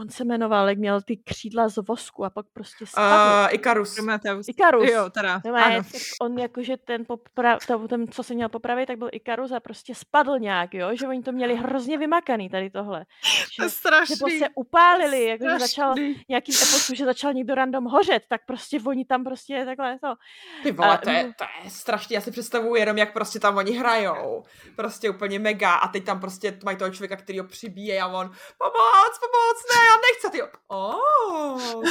on 0.00 0.08
se 0.08 0.24
jmenoval, 0.24 0.68
jak 0.68 0.78
měl 0.78 1.02
ty 1.02 1.16
křídla 1.16 1.68
z 1.68 1.76
vosku 1.76 2.24
a 2.24 2.30
pak 2.30 2.46
prostě 2.52 2.86
spadl. 2.86 3.46
Uh, 3.46 3.54
Ikarus. 3.54 3.94
Prometheus. 3.94 4.48
Ikarus. 4.48 4.90
Jo, 4.90 5.10
teda. 5.10 5.40
No, 5.44 5.54
ano. 5.54 5.82
On 6.20 6.38
jakože 6.38 6.76
ten, 6.76 7.02
popra- 7.02 7.58
to, 7.66 7.88
ten, 7.88 8.08
co 8.08 8.22
se 8.22 8.34
měl 8.34 8.48
popravit, 8.48 8.86
tak 8.86 8.98
byl 8.98 9.08
Ikarus 9.12 9.52
a 9.52 9.60
prostě 9.60 9.94
spadl 9.94 10.38
nějak, 10.38 10.74
jo, 10.74 10.96
že 10.96 11.06
oni 11.06 11.22
to 11.22 11.32
měli 11.32 11.56
hrozně 11.56 11.98
vymakaný 11.98 12.48
tady 12.48 12.70
tohle. 12.70 13.04
Že, 13.52 13.56
to 13.56 13.62
je 13.62 13.70
strašný. 13.70 14.16
Že 14.16 14.38
se 14.38 14.48
upálili, 14.54 15.24
jakože 15.24 15.58
začal 15.58 15.94
nějaký 16.28 16.52
eposu, 16.54 16.94
že 16.94 17.04
začal 17.04 17.32
někdo 17.32 17.54
random 17.54 17.84
hořet, 17.84 18.22
tak 18.28 18.40
prostě 18.46 18.80
oni 18.86 19.04
tam 19.04 19.24
prostě 19.24 19.64
takhle 19.64 19.98
to. 19.98 20.14
Ty 20.62 20.72
vole, 20.72 20.88
a, 20.88 20.96
to, 20.96 21.10
je, 21.10 21.32
to 21.38 21.44
je 21.64 21.70
strašný, 21.70 22.14
já 22.14 22.20
si 22.20 22.30
představuju 22.30 22.74
jenom, 22.74 22.98
jak 22.98 23.12
prostě 23.12 23.40
tam 23.40 23.56
oni 23.56 23.72
hrajou. 23.72 24.44
Prostě 24.76 25.10
úplně 25.10 25.38
mega 25.38 25.74
a 25.74 25.88
teď 25.88 26.04
tam 26.04 26.20
prostě 26.20 26.58
mají 26.64 26.76
toho 26.76 26.90
člověka, 26.90 27.16
který 27.16 27.38
ho 27.38 27.44
přibíje 27.44 28.00
a 28.02 28.06
on 28.06 28.30
pomoc, 28.58 29.18
pomoc 29.20 29.52
moc, 29.52 29.61
ne, 29.70 29.78
já 29.86 29.94
nechci. 30.02 30.30
Ty, 30.30 30.42
oh, 30.68 31.82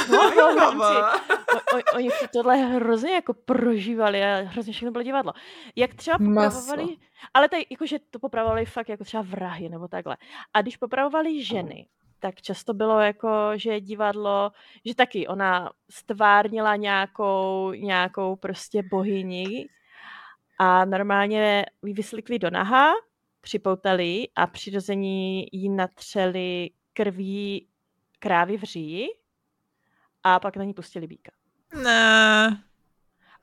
oni, 1.74 1.82
oni 1.94 2.08
tohle 2.32 2.56
hrozně 2.56 3.12
jako 3.12 3.34
prožívali 3.34 4.24
a 4.24 4.36
hrozně 4.36 4.72
všechno 4.72 4.90
bylo 4.90 5.02
divadlo. 5.02 5.32
Jak 5.76 5.94
třeba 5.94 6.18
popravovali, 6.18 6.96
ale 7.34 7.48
tady 7.48 7.66
jakože 7.70 7.98
to 8.10 8.18
popravovali 8.18 8.66
fakt 8.66 8.88
jako 8.88 9.04
třeba 9.04 9.22
vrahy 9.22 9.68
nebo 9.68 9.88
takhle. 9.88 10.16
A 10.54 10.62
když 10.62 10.76
popravovali 10.76 11.44
ženy, 11.44 11.86
tak 12.18 12.42
často 12.42 12.74
bylo 12.74 13.00
jako, 13.00 13.28
že 13.54 13.80
divadlo, 13.80 14.50
že 14.84 14.94
taky 14.94 15.26
ona 15.26 15.70
stvárnila 15.90 16.76
nějakou, 16.76 17.72
nějakou 17.72 18.36
prostě 18.36 18.82
bohyni 18.90 19.68
a 20.58 20.84
normálně 20.84 21.66
ji 21.84 21.92
vyslikli 21.92 22.38
do 22.38 22.50
naha, 22.50 22.92
připoutali 23.40 24.28
a 24.36 24.46
přirození 24.46 25.46
jí 25.52 25.68
natřeli 25.68 26.70
krví 26.92 27.68
krávy 28.18 28.56
v 28.56 28.62
říji 28.62 29.06
a 30.22 30.40
pak 30.40 30.56
na 30.56 30.64
ní 30.64 30.74
pustili 30.74 31.06
býka. 31.06 31.32
Ne. 31.82 32.62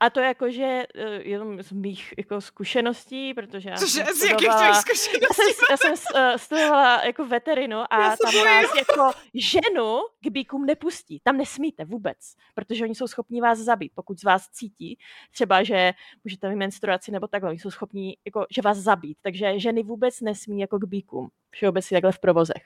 A 0.01 0.09
to 0.09 0.19
jako, 0.19 0.51
že 0.51 0.83
uh, 0.95 1.03
jenom 1.27 1.63
z 1.63 1.71
mých 1.71 2.13
jako 2.17 2.41
zkušeností, 2.41 3.33
protože 3.33 3.69
já 3.69 3.75
Cože, 3.75 4.03
jsem 4.03 4.15
z 4.15 4.23
jakých 4.23 4.49
tvých 4.49 4.75
zkušeností? 4.75 5.19
Já 5.29 5.33
jsem, 5.33 5.65
já 5.69 5.77
jsem 5.77 5.93
uh, 6.15 6.37
studovala 6.37 7.05
jako 7.05 7.25
veterinu 7.25 7.77
a 7.79 7.87
tam 7.87 8.45
vás 8.45 8.75
jako 8.77 9.11
ženu 9.33 9.99
k 10.23 10.27
bíkům 10.27 10.65
nepustí. 10.65 11.19
Tam 11.23 11.37
nesmíte 11.37 11.85
vůbec, 11.85 12.17
protože 12.55 12.83
oni 12.83 12.95
jsou 12.95 13.07
schopni 13.07 13.41
vás 13.41 13.59
zabít, 13.59 13.91
pokud 13.95 14.19
z 14.19 14.23
vás 14.23 14.49
cítí. 14.49 14.97
Třeba, 15.31 15.63
že 15.63 15.93
můžete 16.23 16.49
mít 16.49 16.55
menstruaci 16.55 17.11
nebo 17.11 17.27
takhle, 17.27 17.49
oni 17.49 17.59
jsou 17.59 17.71
schopni, 17.71 18.17
jako, 18.25 18.45
že 18.55 18.61
vás 18.61 18.77
zabít. 18.77 19.17
Takže 19.21 19.59
ženy 19.59 19.83
vůbec 19.83 20.21
nesmí 20.21 20.59
jako 20.59 20.79
k 20.79 20.85
bíkům. 20.85 21.29
Všeobecně 21.49 21.95
takhle 21.95 22.11
v 22.11 22.19
provozech. 22.19 22.63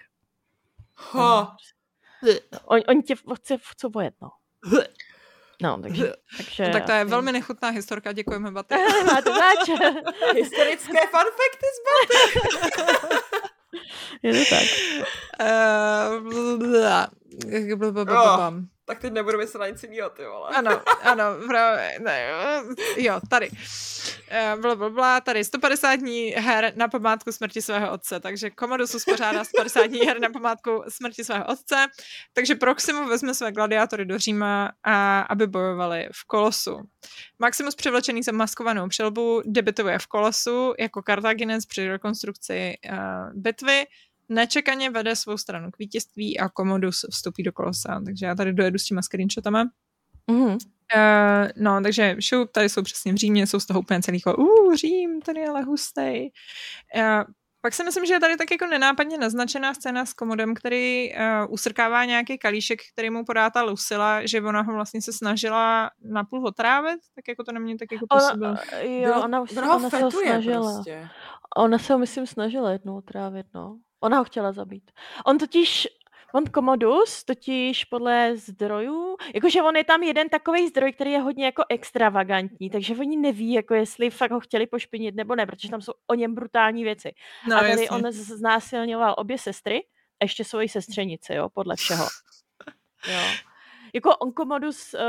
Ha. 0.96 1.56
On, 2.66 2.82
oni 2.88 3.04
tě 3.04 3.16
chce, 3.36 3.58
chce 3.58 3.88
vojet, 3.88 4.14
no. 4.22 4.30
No, 5.62 5.82
takže, 5.82 6.14
takže 6.38 6.64
no, 6.68 6.74
tak 6.74 6.86
to 6.86 6.92
je 6.92 7.06
velmi 7.06 7.32
nechutná 7.32 7.70
historka, 7.70 8.12
děkujeme, 8.12 8.52
Baty. 8.52 8.76
Máte 9.06 9.30
zač. 9.30 9.70
Historické 10.36 11.08
fanfekty 11.08 11.66
z 11.76 11.80
Baty. 11.88 12.18
je 14.24 14.34
to 14.34 14.50
tak. 14.50 14.64
Uh, 15.42 16.34
tak 18.86 19.00
teď 19.00 19.14
nebudu 19.14 19.38
myslet 19.38 19.60
na 19.60 19.68
nic 19.68 19.84
jiného, 19.84 20.10
ty 20.10 20.26
vole. 20.26 20.50
Ano, 20.56 20.82
ano, 21.02 21.24
právě, 21.48 22.00
ne, 22.00 22.28
jo, 22.98 23.20
tady. 23.30 23.50
Bla, 24.62 24.76
bla, 24.76 24.90
bla, 24.90 25.22
tady 25.22 25.44
150 25.44 25.96
dní 25.96 26.30
her 26.30 26.74
na 26.76 26.88
památku 26.88 27.32
smrti 27.32 27.62
svého 27.62 27.92
otce, 27.92 28.20
takže 28.20 28.52
Commodus 28.60 28.96
uspořádá 28.96 29.44
150 29.44 29.86
dní 29.86 30.00
her 30.00 30.20
na 30.20 30.30
památku 30.30 30.84
smrti 30.90 31.24
svého 31.24 31.46
otce, 31.46 31.88
takže 32.34 32.56
Proximo 32.56 33.08
vezme 33.08 33.34
své 33.34 33.52
gladiátory 33.52 34.06
do 34.06 34.20
Říma, 34.20 34.72
a, 34.84 35.22
aby 35.22 35.48
bojovali 35.48 36.10
v 36.14 36.28
Kolosu. 36.28 36.80
Maximus 37.40 37.76
převlečený 37.76 38.24
za 38.24 38.32
maskovanou 38.32 38.88
přelbu 38.88 39.42
debituje 39.46 40.00
v 40.00 40.08
Kolosu 40.08 40.74
jako 40.80 41.02
Kartaginec 41.02 41.66
při 41.66 41.88
rekonstrukci 41.88 42.74
uh, 42.92 42.98
bitvy, 43.34 43.86
nečekaně 44.30 44.90
vede 44.90 45.16
svou 45.16 45.38
stranu 45.38 45.72
k 45.72 45.80
vítězství 45.80 46.40
a 46.40 46.50
Commodus 46.50 47.06
vstoupí 47.12 47.44
do 47.44 47.52
kolosa. 47.52 48.02
Takže 48.06 48.26
já 48.26 48.36
tady 48.36 48.54
dojedu 48.54 48.80
s 48.80 48.86
těma 48.86 49.02
screenshotama. 49.02 49.64
Mm-hmm. 50.32 50.58
Uh, 50.96 51.50
no, 51.56 51.82
takže 51.82 52.16
šup, 52.20 52.52
tady 52.52 52.70
jsou 52.70 52.84
přesně 52.84 53.14
v 53.14 53.16
Římě, 53.16 53.48
jsou 53.48 53.60
z 53.60 53.66
toho 53.66 53.80
úplně 53.80 54.02
celý 54.02 54.22
jako, 54.26 54.44
uh, 54.44 54.76
Řím, 54.76 55.22
tady 55.22 55.40
je 55.40 55.50
ale 55.50 55.62
hustej. 55.62 56.32
Uh, 56.96 57.24
pak 57.62 57.74
si 57.74 57.84
myslím, 57.84 58.06
že 58.06 58.14
je 58.14 58.20
tady 58.20 58.38
tak 58.38 58.52
jako 58.52 58.68
nenápadně 58.68 59.18
naznačená 59.18 59.74
scéna 59.74 60.06
s 60.06 60.14
komodem, 60.14 60.54
který 60.56 61.14
uh, 61.14 61.54
usrkává 61.54 62.06
nějaký 62.06 62.38
kalíšek, 62.38 62.80
který 62.94 63.10
mu 63.10 63.26
podá 63.26 63.50
ta 63.50 63.62
Lucila, 63.64 64.26
že 64.26 64.42
ona 64.42 64.62
ho 64.62 64.74
vlastně 64.74 65.02
se 65.02 65.14
snažila 65.14 65.90
napůl 66.02 66.48
otrávit, 66.48 67.00
tak 67.16 67.28
jako 67.28 67.44
to 67.44 67.52
na 67.52 67.60
mě 67.60 67.78
tak 67.78 67.92
jako 67.92 68.06
působilo. 68.10 68.52
Ona, 68.52 68.82
jo, 68.82 69.22
ona, 69.24 69.42
už, 69.42 69.58
ona, 69.58 69.76
ona 69.76 69.90
se 69.90 69.98
ho 69.98 70.12
snažila. 70.12 70.74
Prostě. 70.74 71.10
Ona 71.58 71.78
se 71.78 71.94
ho, 71.94 72.00
myslím, 72.00 72.28
snažila 72.28 72.72
jednou 72.72 72.98
otrávit, 72.98 73.46
no. 73.54 73.80
Ona 74.04 74.18
ho 74.18 74.24
chtěla 74.24 74.52
zabít. 74.52 74.92
On 75.26 75.38
totiž, 75.38 75.88
on 76.34 76.46
Komodus 76.46 77.24
totiž 77.24 77.86
podle 77.86 78.38
zdrojů, 78.38 79.18
jakože 79.36 79.62
on 79.62 79.76
je 79.76 79.84
tam 79.84 80.04
jeden 80.04 80.30
takový 80.30 80.68
zdroj, 80.68 80.94
který 80.94 81.12
je 81.12 81.20
hodně 81.20 81.46
jako 81.46 81.64
extravagantní, 81.70 82.70
takže 82.70 82.96
oni 82.96 83.18
neví, 83.18 83.54
jako 83.54 83.74
jestli 83.74 84.10
fakt 84.10 84.32
ho 84.32 84.40
chtěli 84.40 84.68
pošpinit 84.68 85.16
nebo 85.16 85.36
ne, 85.36 85.46
protože 85.46 85.70
tam 85.70 85.82
jsou 85.82 85.94
o 86.08 86.14
něm 86.14 86.36
brutální 86.36 86.84
věci. 86.84 87.14
No, 87.50 87.56
a 87.56 87.60
tady 87.60 87.72
jasně. 87.72 87.90
on 87.90 88.12
znásilňoval 88.12 89.16
obě 89.18 89.38
sestry 89.38 89.84
a 90.20 90.26
ještě 90.26 90.44
svoji 90.44 90.70
sestřenici, 90.70 91.34
jo, 91.34 91.50
podle 91.50 91.76
všeho. 91.76 92.08
Jo. 93.08 93.22
Jako 93.94 94.16
on 94.16 94.32
Komodus 94.32 94.94
uh, 94.94 95.00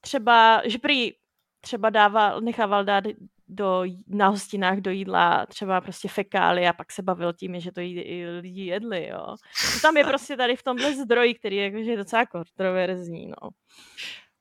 třeba, 0.00 0.62
že 0.64 0.78
prý 0.78 1.12
třeba 1.60 1.90
dával, 1.90 2.40
nechával 2.40 2.84
dát 2.84 3.04
do, 3.48 3.82
na 4.08 4.28
hostinách 4.28 4.78
do 4.78 4.90
jídla 4.90 5.46
třeba 5.46 5.80
prostě 5.80 6.08
fekály 6.08 6.66
a 6.66 6.72
pak 6.72 6.92
se 6.92 7.02
bavil 7.02 7.32
tím, 7.32 7.60
že 7.60 7.72
to 7.72 7.80
jí, 7.80 8.26
lidi 8.40 8.62
jedli, 8.62 9.08
jo. 9.08 9.36
To 9.74 9.80
tam 9.82 9.96
je 9.96 10.04
prostě 10.08 10.36
tady 10.36 10.56
v 10.56 10.62
tomhle 10.62 10.94
zdroji, 10.94 11.34
který 11.34 11.56
je 11.56 11.64
jakože 11.64 11.96
docela 11.96 12.26
kontroverzní, 12.26 13.26
no. 13.26 13.48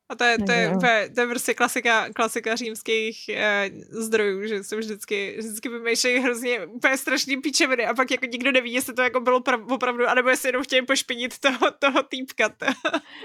A 0.09 0.15
to 0.15 0.23
je, 0.23 0.37
to 0.37 0.51
je, 0.51 0.77
to 0.79 0.85
je, 0.85 1.09
to 1.09 1.21
je 1.21 1.27
prostě 1.27 1.53
klasika, 1.53 2.13
klasika 2.13 2.55
římských 2.55 3.29
eh, 3.29 3.69
zdrojů, 3.89 4.47
že 4.47 4.63
jsou 4.63 4.77
vždycky, 4.77 5.35
vždycky 5.37 5.69
vymýšlejí 5.69 6.19
hrozně 6.19 6.65
úplně 6.65 6.97
strašný 6.97 7.41
píčeviny 7.41 7.85
a 7.85 7.93
pak 7.93 8.11
jako 8.11 8.25
nikdo 8.25 8.51
neví, 8.51 8.73
jestli 8.73 8.93
to 8.93 9.01
jako 9.01 9.19
bylo 9.19 9.41
prav, 9.41 9.61
opravdu, 9.69 10.07
anebo 10.07 10.29
jestli 10.29 10.49
jenom 10.49 10.63
chtějí 10.63 10.85
pošpinit 10.85 11.39
toho, 11.39 11.71
toho 11.79 12.03
týpka. 12.03 12.49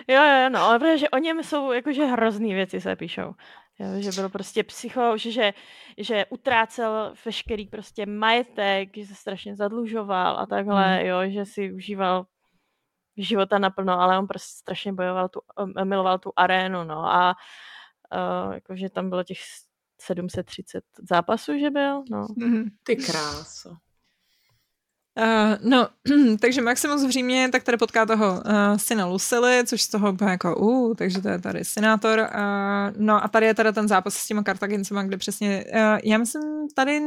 jo, 0.09 0.23
jo, 0.23 0.49
no, 0.49 0.61
ale 0.61 0.79
protože 0.79 1.09
o 1.09 1.19
něm 1.19 1.43
jsou 1.43 1.73
jakože 1.73 2.05
hrozný 2.05 2.55
věci 2.55 2.81
se 2.81 2.97
píšou. 2.97 3.35
Jo, 3.81 4.03
že 4.03 4.11
byl 4.21 4.29
prostě 4.29 4.65
psycho, 4.65 5.17
že, 5.17 5.31
že, 5.31 5.53
že 5.99 6.27
utrácel 6.27 7.15
veškerý 7.25 7.67
prostě 7.67 8.07
majetek, 8.07 8.97
že 8.97 9.07
se 9.07 9.15
strašně 9.15 9.57
zadlužoval 9.57 10.39
a 10.39 10.47
takhle, 10.47 10.97
hmm. 10.97 11.07
jo, 11.07 11.19
že 11.31 11.45
si 11.45 11.73
užíval 11.73 12.27
života 13.17 13.59
naplno, 13.59 14.01
ale 14.01 14.19
on 14.19 14.27
prostě 14.27 14.59
strašně 14.59 14.93
bojoval 14.93 15.29
tu, 15.29 15.41
miloval 15.85 16.19
tu 16.19 16.33
arénu, 16.37 16.85
no 16.85 17.07
a 17.07 17.35
uh, 18.15 18.55
jakože 18.55 18.91
tam 18.91 19.09
bylo 19.09 19.25
těch 19.25 19.39
730 20.01 20.85
zápasů, 21.11 21.59
že 21.59 21.71
byl, 21.71 22.03
no. 22.11 22.27
Mm-hmm. 22.27 22.71
Ty 22.83 22.97
kráso. 22.97 23.77
Uh, 25.19 25.71
no, 25.71 25.89
takže 26.41 26.61
Maximus 26.61 27.07
v 27.07 27.11
Římě 27.11 27.49
tak 27.53 27.63
tady 27.63 27.77
potká 27.77 28.07
toho 28.07 28.33
uh, 28.33 28.77
syna 28.77 29.07
Lucily, 29.07 29.63
což 29.67 29.83
z 29.83 29.89
toho 29.89 30.13
bude 30.13 30.31
jako, 30.31 30.57
uh, 30.57 30.95
takže 30.95 31.23
to 31.23 31.29
je 31.29 31.39
tady 31.39 31.65
senátor. 31.65 32.19
Uh, 32.19 32.97
no 32.97 33.25
a 33.25 33.29
tady 33.29 33.47
je 33.47 33.55
teda 33.55 33.73
ten 33.73 33.89
zápas 33.89 34.15
s 34.15 34.27
těma 34.27 34.43
Kartagincema, 34.43 35.03
kde 35.03 35.17
přesně, 35.17 35.65
uh, 35.75 35.99
já 36.05 36.19
myslím, 36.19 36.43
tady 36.77 37.03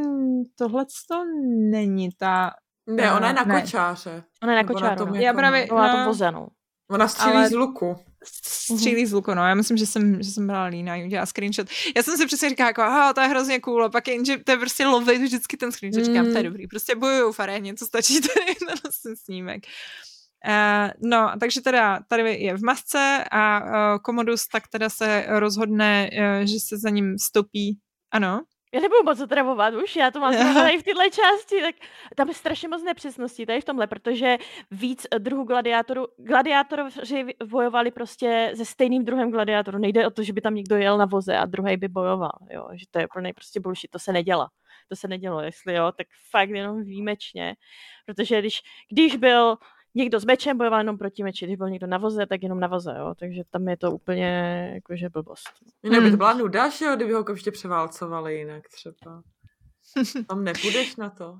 tohle 0.57 0.85
to 1.07 1.23
není 1.71 2.09
ta... 2.17 2.51
Ne, 2.89 3.13
ona 3.13 3.27
je 3.27 3.33
na 3.33 3.43
ne. 3.43 3.61
kočáře. 3.61 4.23
Ona 4.43 4.51
je 4.53 4.63
na 4.63 4.67
kočáře. 4.67 5.05
No. 5.05 5.15
Já 5.15 5.33
právě, 5.33 5.67
no, 5.71 5.77
na 5.77 5.95
to 5.95 6.09
vozenou. 6.09 6.47
Ona 6.93 7.07
střílí 7.07 7.35
ale... 7.35 7.49
z 7.49 7.53
luku. 7.53 7.95
Střílí 8.25 9.05
z 9.05 9.13
luku, 9.13 9.33
no. 9.33 9.47
Já 9.47 9.55
myslím, 9.55 9.77
že 9.77 9.85
jsem, 9.85 10.23
že 10.23 10.31
jsem 10.31 10.47
brala 10.47 10.65
lína, 10.65 10.95
udělala 11.05 11.25
screenshot. 11.25 11.67
Já 11.95 12.03
jsem 12.03 12.17
si 12.17 12.25
přesně 12.25 12.49
říkala, 12.49 12.69
jako, 12.69 12.81
aha, 12.81 13.13
to 13.13 13.21
je 13.21 13.27
hrozně 13.27 13.59
cool, 13.59 13.85
a 13.85 13.89
pak 13.89 14.07
jenže 14.07 14.37
to 14.37 14.51
je 14.51 14.57
prostě 14.57 14.85
lovit 14.85 15.21
vždycky 15.21 15.57
ten 15.57 15.71
screenshot. 15.71 16.05
Říkám, 16.05 16.25
to 16.25 16.31
je 16.31 16.37
mm. 16.37 16.43
dobrý, 16.43 16.67
prostě 16.67 16.95
bojuju 16.95 17.31
v 17.31 17.39
aréně, 17.39 17.73
co 17.73 17.85
stačí 17.85 18.21
tady 18.21 18.55
na 18.67 18.73
ten 19.03 19.15
snímek. 19.15 19.63
Uh, 20.47 21.09
no, 21.09 21.31
takže 21.39 21.61
teda 21.61 21.99
tady 22.07 22.35
je 22.35 22.57
v 22.57 22.63
masce 22.63 23.23
a 23.31 23.63
uh, 23.63 23.99
Komodus 24.01 24.47
tak 24.47 24.67
teda 24.67 24.89
se 24.89 25.25
rozhodne, 25.27 26.09
uh, 26.13 26.45
že 26.45 26.59
se 26.59 26.77
za 26.77 26.89
ním 26.89 27.17
stopí. 27.19 27.77
Ano? 28.11 28.41
Já 28.73 28.79
nebudu 28.79 29.03
moc 29.05 29.21
otravovat 29.21 29.73
už, 29.73 29.95
já 29.95 30.11
to 30.11 30.19
mám 30.19 30.33
tady 30.53 30.77
v 30.77 30.83
této 30.83 31.01
části, 31.01 31.61
tak 31.61 31.75
tam 32.15 32.27
je 32.27 32.33
strašně 32.33 32.67
moc 32.67 32.83
nepřesností 32.83 33.45
tady 33.45 33.61
v 33.61 33.65
tomhle, 33.65 33.87
protože 33.87 34.37
víc 34.71 35.07
druhů 35.17 35.43
gladiátorů, 35.43 36.07
gladiátoři 36.17 37.25
bojovali 37.45 37.91
prostě 37.91 38.53
se 38.55 38.65
stejným 38.65 39.05
druhem 39.05 39.31
gladiátorů. 39.31 39.77
Nejde 39.77 40.07
o 40.07 40.11
to, 40.11 40.23
že 40.23 40.33
by 40.33 40.41
tam 40.41 40.55
někdo 40.55 40.75
jel 40.75 40.97
na 40.97 41.05
voze 41.05 41.37
a 41.37 41.45
druhý 41.45 41.77
by 41.77 41.87
bojoval, 41.87 42.37
jo, 42.51 42.67
že 42.73 42.85
to 42.91 42.99
je 42.99 43.07
plný 43.13 43.33
prostě 43.33 43.59
bullshit, 43.59 43.91
to 43.91 43.99
se 43.99 44.13
nedělá. 44.13 44.49
To 44.89 44.95
se 44.95 45.07
nedělo, 45.07 45.41
jestli 45.41 45.73
jo, 45.73 45.91
tak 45.97 46.07
fakt 46.31 46.49
jenom 46.49 46.83
výjimečně, 46.83 47.55
protože 48.05 48.39
když, 48.39 48.61
když 48.91 49.15
byl 49.15 49.57
někdo 49.95 50.19
s 50.19 50.25
mečem 50.25 50.57
bojoval 50.57 50.79
jenom 50.79 50.97
proti 50.97 51.23
meči, 51.23 51.45
když 51.45 51.57
byl 51.57 51.69
někdo 51.69 51.87
na 51.87 51.97
voze, 51.97 52.25
tak 52.25 52.43
jenom 52.43 52.59
na 52.59 52.67
voze, 52.67 52.95
jo? 52.99 53.13
takže 53.19 53.41
tam 53.49 53.67
je 53.67 53.77
to 53.77 53.91
úplně 53.91 54.71
jakože 54.73 55.09
blbost. 55.09 55.49
Jinak 55.83 55.99
by 55.99 56.05
to 56.05 56.09
hmm. 56.09 56.17
byla 56.17 56.33
nuda, 56.33 56.69
že 56.69 56.85
jo, 56.85 56.95
kdyby 56.95 57.13
ho 57.13 57.25
ještě 57.31 57.51
převálcovali 57.51 58.37
jinak 58.37 58.63
třeba. 58.67 59.23
Tam 60.27 60.43
nepůjdeš 60.43 60.95
na 60.95 61.09
to. 61.09 61.39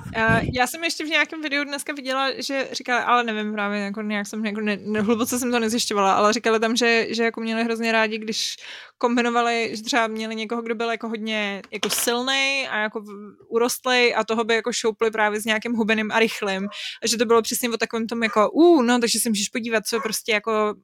já 0.52 0.66
jsem 0.66 0.84
ještě 0.84 1.04
v 1.04 1.08
nějakém 1.08 1.42
videu 1.42 1.64
dneska 1.64 1.92
viděla, 1.92 2.30
že 2.38 2.68
říkali, 2.72 3.04
ale 3.04 3.24
nevím 3.24 3.52
právě, 3.52 3.80
jako 3.80 4.02
nějak 4.02 4.26
jsem, 4.26 4.46
jako 4.46 4.60
ne, 4.60 4.78
ne, 4.84 5.00
hluboce 5.00 5.38
jsem 5.38 5.50
to 5.50 5.58
nezjišťovala, 5.58 6.12
ale 6.12 6.32
říkali 6.32 6.60
tam, 6.60 6.76
že, 6.76 7.06
že 7.10 7.24
jako 7.24 7.40
měli 7.40 7.64
hrozně 7.64 7.92
rádi, 7.92 8.18
když 8.18 8.56
kombinovali, 8.98 9.70
že 9.72 9.82
třeba 9.82 10.06
měli 10.06 10.34
někoho, 10.34 10.62
kdo 10.62 10.74
byl 10.74 10.90
jako 10.90 11.08
hodně 11.08 11.62
jako 11.70 11.90
silný 11.90 12.68
a 12.70 12.78
jako 12.78 13.04
urostlej 13.48 14.14
a 14.16 14.24
toho 14.24 14.44
by 14.44 14.54
jako 14.54 14.72
šoupli 14.72 15.10
právě 15.10 15.40
s 15.40 15.44
nějakým 15.44 15.72
hubeným 15.74 16.12
a 16.12 16.18
rychlým. 16.18 16.68
A 17.02 17.06
že 17.06 17.16
to 17.16 17.24
bylo 17.24 17.42
přesně 17.42 17.70
o 17.70 17.76
takovém 17.76 18.06
tom 18.06 18.22
jako, 18.22 18.50
uh, 18.50 18.82
no, 18.82 18.98
takže 18.98 19.20
si 19.20 19.28
můžeš 19.28 19.48
podívat, 19.48 19.86
co 19.86 20.00
prostě 20.00 20.32
jako 20.32 20.74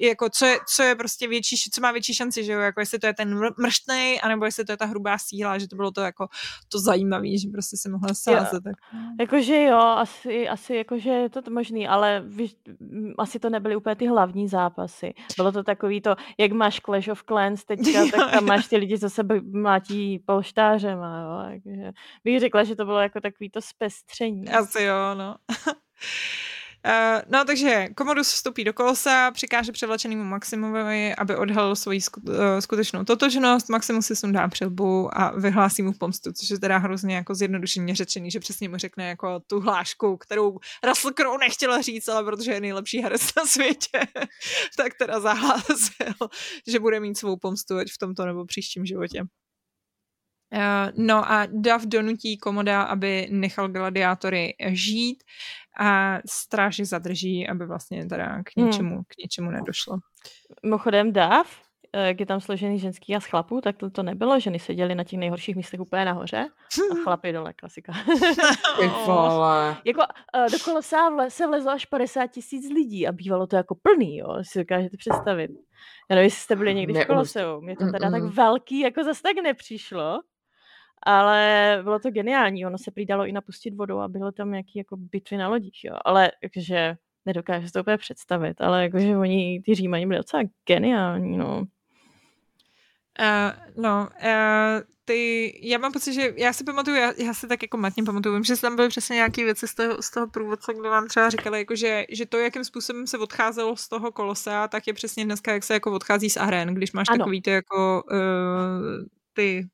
jako 0.00 0.30
co 0.30 0.46
je, 0.46 0.58
co 0.74 0.82
je 0.82 0.94
prostě 0.94 1.28
větší, 1.28 1.56
co 1.74 1.80
má 1.80 1.92
větší 1.92 2.14
šanci, 2.14 2.44
že 2.44 2.52
jo, 2.52 2.60
jako 2.60 2.80
jestli 2.80 2.98
to 2.98 3.06
je 3.06 3.14
ten 3.14 3.40
mrštnej, 3.58 4.20
anebo 4.22 4.44
jestli 4.44 4.64
to 4.64 4.72
je 4.72 4.76
ta 4.76 4.84
hrubá 4.84 5.18
síla, 5.18 5.58
že 5.58 5.68
to 5.68 5.76
bylo 5.76 5.90
to 5.90 6.00
jako 6.00 6.28
to 6.68 6.78
zajímavé, 6.78 7.38
že 7.38 7.48
prostě 7.52 7.76
si 7.76 7.88
mohla 7.88 8.14
sázet. 8.14 8.64
Tak. 8.64 8.74
Jakože 9.20 9.62
jo, 9.62 9.78
asi, 9.78 10.48
asi 10.48 10.74
jakože 10.74 11.10
je 11.10 11.28
to 11.28 11.50
možný, 11.50 11.88
ale 11.88 12.22
víš, 12.26 12.56
asi 13.18 13.38
to 13.38 13.50
nebyly 13.50 13.76
úplně 13.76 13.96
ty 13.96 14.06
hlavní 14.06 14.48
zápasy. 14.48 15.14
Bylo 15.36 15.52
to 15.52 15.62
takový 15.62 16.00
to, 16.00 16.14
jak 16.38 16.52
máš 16.52 16.80
Clash 16.80 17.08
of 17.08 17.22
Clans 17.24 17.64
teďka, 17.64 18.06
tak 18.16 18.30
tam 18.30 18.44
máš 18.44 18.66
ty 18.66 18.76
lidi, 18.76 18.98
co 18.98 19.10
se 19.10 19.22
mlátí 19.52 20.18
polštářem, 20.18 20.98
jo, 20.98 21.42
takže 21.48 21.92
bych 22.24 22.40
řekla, 22.40 22.64
že 22.64 22.76
to 22.76 22.84
bylo 22.84 22.98
jako 22.98 23.20
takový 23.20 23.50
to 23.50 23.60
zpestření. 23.60 24.48
Asi 24.48 24.82
jo, 24.82 25.14
no. 25.14 25.36
Uh, 26.88 27.22
no, 27.28 27.44
takže 27.44 27.88
Komodus 27.96 28.32
vstoupí 28.32 28.64
do 28.64 28.72
kolosa, 28.72 29.30
přikáže 29.30 29.72
převlečenému 29.72 30.24
Maximovi, 30.24 31.14
aby 31.14 31.36
odhalil 31.36 31.76
svoji 31.76 32.00
uh, 32.16 32.34
skutečnou 32.60 33.04
totožnost. 33.04 33.68
Maximus 33.68 34.06
si 34.06 34.16
sundá 34.16 34.48
přilbu 34.48 35.18
a 35.18 35.38
vyhlásí 35.38 35.82
mu 35.82 35.92
pomstu, 35.92 36.32
což 36.32 36.50
je 36.50 36.58
teda 36.58 36.78
hrozně 36.78 37.16
jako 37.16 37.34
zjednodušeně 37.34 37.94
řečený, 37.94 38.30
že 38.30 38.40
přesně 38.40 38.68
mu 38.68 38.76
řekne 38.76 39.08
jako 39.08 39.40
tu 39.46 39.60
hlášku, 39.60 40.16
kterou 40.16 40.58
Russell 40.86 41.14
Crowe 41.14 41.38
nechtěla 41.38 41.80
říct, 41.80 42.08
ale 42.08 42.24
protože 42.24 42.52
je 42.52 42.60
nejlepší 42.60 43.02
herec 43.02 43.34
na 43.36 43.44
světě, 43.44 44.00
tak 44.76 44.94
teda 44.98 45.20
zahlásil, 45.20 46.14
že 46.66 46.80
bude 46.80 47.00
mít 47.00 47.18
svou 47.18 47.36
pomstu, 47.36 47.76
ať 47.76 47.88
v 47.92 47.98
tomto 47.98 48.26
nebo 48.26 48.44
příštím 48.44 48.86
životě. 48.86 49.22
Uh, 50.54 51.04
no 51.04 51.32
a 51.32 51.46
Dav 51.52 51.82
donutí 51.82 52.38
Komoda, 52.38 52.82
aby 52.82 53.28
nechal 53.30 53.68
gladiátory 53.68 54.54
žít 54.68 55.24
a 55.78 56.18
stráži 56.26 56.84
zadrží, 56.84 57.48
aby 57.48 57.66
vlastně 57.66 58.06
teda 58.06 58.42
k 58.42 58.50
hmm. 58.56 58.66
něčemu, 58.66 58.94
hmm. 58.94 59.04
k 59.08 59.18
něčemu 59.18 59.50
nedošlo. 59.50 59.98
Mimochodem 60.62 61.12
Dav, 61.12 61.60
eh, 61.92 62.06
jak 62.06 62.20
je 62.20 62.26
tam 62.26 62.40
složený 62.40 62.78
ženský 62.78 63.16
a 63.16 63.20
z 63.20 63.24
chlapů, 63.24 63.60
tak 63.60 63.76
to, 63.76 63.90
to 63.90 64.02
nebylo. 64.02 64.40
Ženy 64.40 64.58
seděly 64.58 64.94
na 64.94 65.04
těch 65.04 65.18
nejhorších 65.18 65.56
místech 65.56 65.80
úplně 65.80 66.04
nahoře 66.04 66.46
a 66.92 66.94
chlapy 67.04 67.32
dole, 67.32 67.52
klasika. 67.52 67.92
jako 69.84 70.00
uh, 70.00 70.50
do 70.52 70.58
kolosa 70.64 71.28
se 71.28 71.46
vlezlo 71.46 71.70
až 71.70 71.84
50 71.84 72.26
tisíc 72.26 72.70
lidí 72.74 73.08
a 73.08 73.12
bývalo 73.12 73.46
to 73.46 73.56
jako 73.56 73.74
plný, 73.82 74.16
jo, 74.16 74.26
si 74.42 74.58
dokážete 74.58 74.96
představit. 74.96 75.50
Já 76.10 76.16
nevím, 76.16 76.24
jestli 76.24 76.40
jste 76.40 76.56
byli 76.56 76.74
někdy 76.74 76.92
v 76.94 77.06
koloseu. 77.06 77.60
Mně 77.60 77.76
to 77.76 77.92
teda 77.92 78.10
tak 78.10 78.22
velký, 78.22 78.80
jako 78.80 79.04
zase 79.04 79.22
tak 79.22 79.36
nepřišlo. 79.42 80.20
Ale 81.02 81.80
bylo 81.82 81.98
to 81.98 82.10
geniální, 82.10 82.66
ono 82.66 82.78
se 82.78 82.90
přidalo 82.90 83.26
i 83.26 83.32
napustit 83.32 83.74
vodou 83.74 83.98
a 83.98 84.08
bylo 84.08 84.32
tam 84.32 84.50
nějaký 84.50 84.72
jako 84.78 84.96
bitvy 84.96 85.36
na 85.36 85.48
lodích, 85.48 85.84
jo. 85.84 85.96
Ale 86.04 86.30
jakože 86.42 86.96
nedokážu 87.26 87.66
si 87.66 87.72
to 87.72 87.80
úplně 87.80 87.98
představit, 87.98 88.60
ale 88.60 88.82
jakože 88.82 89.16
oni, 89.16 89.62
ty 89.64 89.74
římani 89.74 90.06
byli 90.06 90.18
docela 90.18 90.42
geniální, 90.66 91.38
no. 91.38 91.66
Uh, 93.20 93.82
no, 93.82 94.08
uh, 94.22 94.80
ty, 95.04 95.52
já 95.62 95.78
mám 95.78 95.92
pocit, 95.92 96.12
že 96.12 96.34
já 96.36 96.52
si 96.52 96.64
pamatuju, 96.64 96.96
já, 96.96 97.12
já 97.18 97.34
si 97.34 97.48
tak 97.48 97.62
jako 97.62 97.76
matně 97.76 98.02
pamatuju, 98.02 98.34
vím, 98.34 98.44
že 98.44 98.60
tam 98.60 98.76
byly 98.76 98.88
přesně 98.88 99.14
nějaké 99.14 99.44
věci 99.44 99.68
z 99.68 99.74
toho, 99.74 100.02
z 100.02 100.10
toho 100.10 100.28
průvodce, 100.28 100.74
kde 100.74 100.88
vám 100.88 101.08
třeba 101.08 101.30
říkali, 101.30 101.58
jako 101.58 101.76
že, 101.76 102.06
že 102.10 102.26
to, 102.26 102.38
jakým 102.38 102.64
způsobem 102.64 103.06
se 103.06 103.18
odcházelo 103.18 103.76
z 103.76 103.88
toho 103.88 104.12
kolosea, 104.12 104.68
tak 104.68 104.86
je 104.86 104.94
přesně 104.94 105.24
dneska, 105.24 105.52
jak 105.52 105.64
se 105.64 105.74
jako 105.74 105.92
odchází 105.92 106.30
z 106.30 106.36
arén, 106.36 106.74
když 106.74 106.92
máš 106.92 107.08
ano. 107.08 107.18
takový 107.18 107.42
ty 107.42 107.50
jako 107.50 108.02
uh, 108.10 109.06
ty 109.32 109.68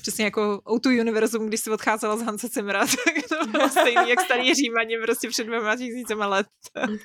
Přesně 0.00 0.24
jako 0.24 0.60
O2 0.64 1.00
Univerzum, 1.00 1.46
když 1.46 1.60
si 1.60 1.70
odcházela 1.70 2.16
z 2.16 2.22
Hanse 2.22 2.50
Cimra, 2.50 2.80
tak 3.04 3.14
to 3.28 3.46
bylo 3.46 3.68
stejný, 3.68 4.08
jak 4.10 4.20
starý 4.20 4.54
Římani 4.54 4.98
prostě 5.02 5.28
před 5.28 5.44
dvěma 5.44 5.76
tisícema 5.76 6.26
let. 6.26 6.46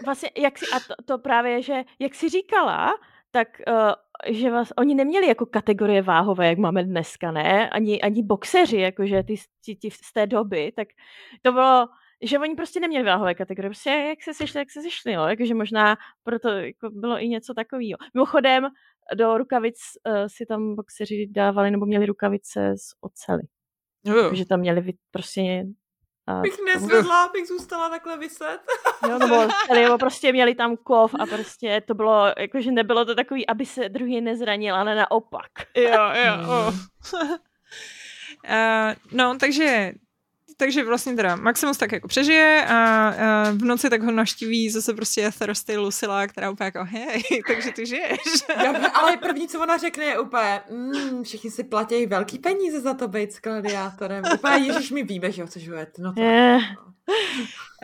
Vlastně, 0.06 0.30
jak 0.38 0.58
si, 0.58 0.66
a 0.74 0.80
to, 0.80 0.96
to 1.06 1.18
právě, 1.18 1.62
že 1.62 1.74
jak 2.00 2.16
si 2.16 2.30
říkala, 2.30 2.94
tak 3.32 3.48
uh, 3.68 4.34
že 4.34 4.52
vás, 4.52 4.74
oni 4.78 4.96
neměli 4.96 5.28
jako 5.28 5.46
kategorie 5.46 6.02
váhové, 6.02 6.48
jak 6.48 6.58
máme 6.58 6.84
dneska, 6.84 7.32
ne? 7.32 7.70
Ani, 7.70 8.02
ani 8.02 8.24
boxeři, 8.24 8.78
jakože 8.78 9.24
ty, 9.24 9.36
ty, 9.66 9.76
ty 9.76 9.92
z 9.92 10.14
té 10.14 10.28
doby, 10.28 10.72
tak 10.76 10.88
to 11.42 11.52
bylo, 11.52 11.88
že 12.22 12.40
oni 12.40 12.56
prostě 12.56 12.80
neměli 12.80 13.06
váhové 13.06 13.36
kategorie, 13.36 13.70
prostě 13.70 13.90
jak 13.90 14.24
se 14.24 14.34
sešli, 14.34 14.60
jak 14.60 14.72
se 14.72 14.82
sešli, 14.82 15.14
jo? 15.14 15.26
jakože 15.26 15.54
možná 15.54 15.98
proto 16.24 16.50
jako 16.50 16.90
bylo 16.90 17.24
i 17.24 17.28
něco 17.28 17.54
takového. 17.54 17.98
Mimochodem, 18.14 18.68
do 19.16 19.38
rukavic 19.38 19.78
uh, 20.08 20.14
si 20.28 20.46
tam 20.46 20.76
boxeři 20.76 21.28
dávali, 21.32 21.72
nebo 21.72 21.86
měli 21.86 22.06
rukavice 22.06 22.74
z 22.78 22.94
ocely. 23.02 23.44
Uh. 24.08 24.34
Že 24.34 24.46
tam 24.46 24.60
měli 24.60 24.94
prostě 25.12 25.66
a 26.28 26.42
bych 26.42 26.58
nezvedla, 26.74 27.30
bych 27.34 27.48
zůstala 27.48 27.90
takhle 27.90 28.18
vyset. 28.18 28.60
Jo, 29.10 29.20
nebo, 29.20 29.48
nebo 29.74 29.98
prostě 30.00 30.32
měli 30.32 30.56
tam 30.56 30.78
kov 30.78 31.16
a 31.20 31.26
prostě 31.26 31.82
to 31.88 31.94
bylo, 31.94 32.34
jakože 32.38 32.72
nebylo 32.72 33.06
to 33.06 33.16
takový, 33.16 33.48
aby 33.48 33.66
se 33.66 33.90
druhý 33.90 34.22
nezranil, 34.22 34.76
ale 34.76 34.96
naopak. 34.96 35.52
Jo, 35.76 36.12
jo. 36.26 36.34
Oh. 36.48 36.74
uh, 38.50 38.94
no, 39.12 39.38
takže 39.40 39.92
takže 40.62 40.84
vlastně 40.84 41.16
teda 41.16 41.36
Maximus 41.36 41.78
tak 41.78 41.92
jako 41.92 42.08
přežije 42.08 42.66
a, 42.70 42.76
a 42.76 43.52
v 43.52 43.64
noci 43.64 43.90
tak 43.90 44.04
ho 44.04 44.12
naštíví 44.12 44.70
zase 44.70 44.94
prostě 44.94 45.32
Thirsty 45.40 45.78
Lucilla, 45.78 46.28
která 46.28 46.50
úplně 46.50 46.66
jako 46.66 46.80
hej, 46.84 47.24
takže 47.48 47.72
ty 47.72 47.86
žiješ. 47.86 48.20
Já, 48.64 48.88
ale 48.88 49.18
první, 49.18 49.48
co 49.48 49.60
ona 49.60 49.78
řekne, 49.78 50.06
je 50.06 50.20
úplně 50.20 50.62
mm, 50.70 51.24
všichni 51.24 51.52
si 51.52 51.64
platí 51.64 52.06
velký 52.06 52.40
peníze 52.40 52.82
za 52.82 52.94
to 52.94 53.08
být 53.08 53.34
s 53.34 53.42
gladiátorem. 53.42 54.24
Úplně, 54.34 54.56
ježiš, 54.56 54.92
my 54.92 55.04
víme, 55.04 55.32
že 55.32 55.42
ho 55.42 55.48
chceš 55.48 55.68
ujet. 55.68 55.90
No 55.98 56.14
to, 56.14 56.22
yeah. 56.22 56.62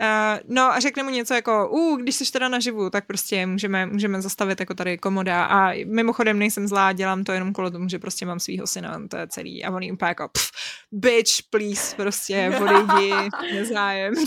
Uh, 0.00 0.38
no 0.54 0.62
a 0.62 0.80
řekne 0.80 1.02
mu 1.02 1.10
něco 1.10 1.34
jako, 1.34 1.68
uh, 1.70 1.98
když 1.98 2.14
jsi 2.14 2.32
teda 2.32 2.48
naživu, 2.48 2.90
tak 2.90 3.06
prostě 3.06 3.46
můžeme, 3.46 3.86
můžeme 3.86 4.22
zastavit 4.22 4.60
jako 4.60 4.74
tady 4.74 4.98
komoda 4.98 5.44
a 5.44 5.84
mimochodem 5.86 6.38
nejsem 6.38 6.68
zlá, 6.68 6.92
dělám 6.92 7.24
to 7.24 7.32
jenom 7.32 7.52
kvůli 7.52 7.70
tomu, 7.70 7.88
že 7.88 7.98
prostě 7.98 8.26
mám 8.26 8.40
svýho 8.40 8.66
syna, 8.66 9.00
to 9.08 9.16
je 9.16 9.28
celý 9.28 9.64
a 9.64 9.74
on 9.74 9.82
jim 9.82 9.94
úplně 9.94 10.08
jako, 10.08 10.28
pff, 10.28 10.50
bitch, 10.92 11.32
please, 11.50 11.96
prostě 11.96 12.52
odejdi, 12.62 13.14
nezájem. 13.54 14.14
uh, 14.14 14.22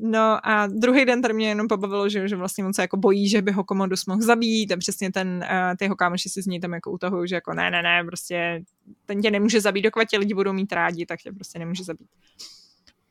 no 0.10 0.38
a 0.48 0.66
druhý 0.66 1.04
den 1.04 1.22
tady 1.22 1.34
mě 1.34 1.48
jenom 1.48 1.68
pobavilo, 1.68 2.08
že, 2.08 2.28
že 2.28 2.36
vlastně 2.36 2.64
on 2.64 2.74
se 2.74 2.82
jako 2.82 2.96
bojí, 2.96 3.28
že 3.28 3.42
by 3.42 3.52
ho 3.52 3.64
komodus 3.64 4.06
mohl 4.06 4.22
zabít 4.22 4.72
a 4.72 4.76
přesně 4.76 5.12
ten, 5.12 5.44
uh, 5.50 5.76
ty 5.76 5.84
jeho 5.84 5.96
kámoši 5.96 6.28
si 6.28 6.42
z 6.42 6.46
ní 6.46 6.60
tam 6.60 6.72
jako 6.72 6.90
utahují, 6.90 7.28
že 7.28 7.34
jako 7.34 7.54
ne, 7.54 7.70
ne, 7.70 7.82
ne, 7.82 8.04
prostě 8.04 8.62
ten 9.06 9.20
tě 9.20 9.30
nemůže 9.30 9.60
zabít, 9.60 9.84
dokud 9.84 10.08
tě 10.08 10.18
lidi 10.18 10.34
budou 10.34 10.52
mít 10.52 10.72
rádi, 10.72 11.06
tak 11.06 11.20
tě 11.20 11.32
prostě 11.32 11.58
nemůže 11.58 11.84
zabít. 11.84 12.08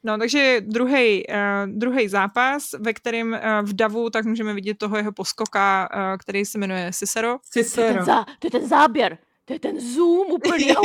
No, 0.06 0.18
takže 0.18 0.62
druhý, 0.62 1.28
uh, 1.28 1.36
druhý 1.68 2.08
zápas, 2.08 2.64
ve 2.80 2.94
kterém 2.94 3.32
uh, 3.32 3.40
v 3.70 3.74
davu 3.74 4.10
tak 4.10 4.26
můžeme 4.26 4.54
vidět 4.54 4.78
toho 4.78 4.98
jeho 4.98 5.12
poskoka, 5.12 5.90
uh, 5.96 6.18
který 6.18 6.46
se 6.46 6.58
jmenuje 6.58 6.92
Cicero. 6.94 7.38
Cicero. 7.50 7.88
To 7.88 7.92
je 7.92 7.94
ten, 7.94 8.06
zá, 8.06 8.26
to 8.40 8.48
je 8.48 8.52
ten 8.52 8.68
záběr, 8.68 9.18
to 9.46 9.54
je 9.54 9.60
ten 9.60 9.80
zoom 9.80 10.28
úplný. 10.32 10.72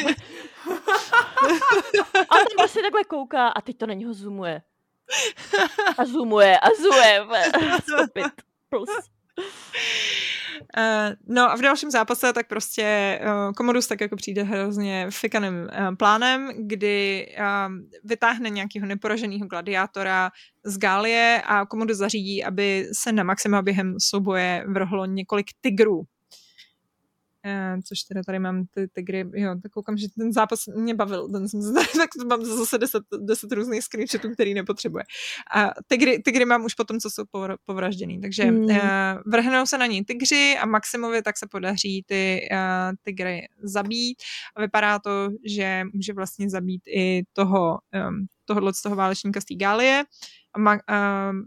a 2.30 2.36
ten 2.36 2.46
prostě 2.58 2.82
takhle 2.82 3.04
kouká 3.04 3.48
a 3.48 3.60
teď 3.60 3.76
to 3.76 3.86
na 3.86 3.94
něho 3.94 4.14
zoomuje. 4.14 4.62
A 5.98 6.04
zoomuje, 6.04 6.58
a 6.58 6.68
zoomuje. 6.82 7.44
Stop 7.82 8.16
it. 8.16 8.32
Plus. 8.70 8.88
Uh, 10.60 11.34
no 11.34 11.50
a 11.50 11.56
v 11.56 11.60
dalším 11.60 11.90
zápase 11.90 12.32
tak 12.32 12.48
prostě 12.48 13.18
uh, 13.22 13.52
Komodus 13.52 13.86
tak 13.86 14.00
jako 14.00 14.16
přijde 14.16 14.42
hrozně 14.42 15.06
fikaným 15.10 15.54
uh, 15.54 15.94
plánem, 15.96 16.50
kdy 16.58 17.26
uh, 17.38 17.44
vytáhne 18.04 18.50
nějakého 18.50 18.86
neporaženého 18.86 19.46
gladiátora 19.46 20.30
z 20.64 20.78
Gálie 20.78 21.42
a 21.46 21.66
Komodus 21.66 21.96
zařídí, 21.96 22.44
aby 22.44 22.86
se 22.92 23.12
na 23.12 23.22
Maxima 23.22 23.62
během 23.62 23.94
souboje 23.98 24.64
vrhlo 24.68 25.06
několik 25.06 25.46
tigrů 25.60 26.02
což 27.84 28.02
teda 28.02 28.22
tady 28.26 28.38
mám 28.38 28.64
ty 28.70 28.88
tygry, 28.88 29.24
jo, 29.34 29.54
tak 29.62 29.72
koukám, 29.72 29.96
že 29.96 30.06
ten 30.18 30.32
zápas 30.32 30.66
mě 30.66 30.94
bavil, 30.94 31.28
ten 31.28 31.48
jsem 31.48 31.74
tady, 31.74 31.86
tak 31.96 32.10
mám 32.26 32.44
zase 32.44 32.78
deset, 32.78 33.02
deset 33.18 33.52
různých 33.52 33.82
screenshotů, 33.82 34.30
který 34.30 34.54
nepotřebuje. 34.54 35.04
A 35.54 35.70
tygry, 35.86 36.22
tygry 36.22 36.44
mám 36.44 36.64
už 36.64 36.74
potom, 36.74 37.00
co 37.00 37.10
jsou 37.10 37.24
povražděný, 37.64 38.20
takže 38.20 38.50
mm. 38.50 38.64
uh, 38.64 38.76
vrhnou 39.26 39.66
se 39.66 39.78
na 39.78 39.86
ní 39.86 40.04
tygři 40.04 40.56
a 40.60 40.66
Maximovi 40.66 41.22
tak 41.22 41.38
se 41.38 41.46
podaří 41.50 42.04
ty 42.06 42.48
uh, 42.52 42.96
tygry 43.02 43.48
zabít 43.62 44.18
a 44.56 44.60
vypadá 44.60 44.98
to, 44.98 45.28
že 45.44 45.82
může 45.94 46.12
vlastně 46.12 46.50
zabít 46.50 46.82
i 46.86 47.22
toho, 47.32 47.78
um, 48.08 48.26
tohohle 48.44 48.74
z 48.74 48.82
toho 48.82 48.96
válečníka 48.96 49.40
z 49.40 49.44
té 49.44 49.54
Gálie 49.54 50.04
a 50.54 50.58
ma, 50.58 50.72
uh, 50.72 51.40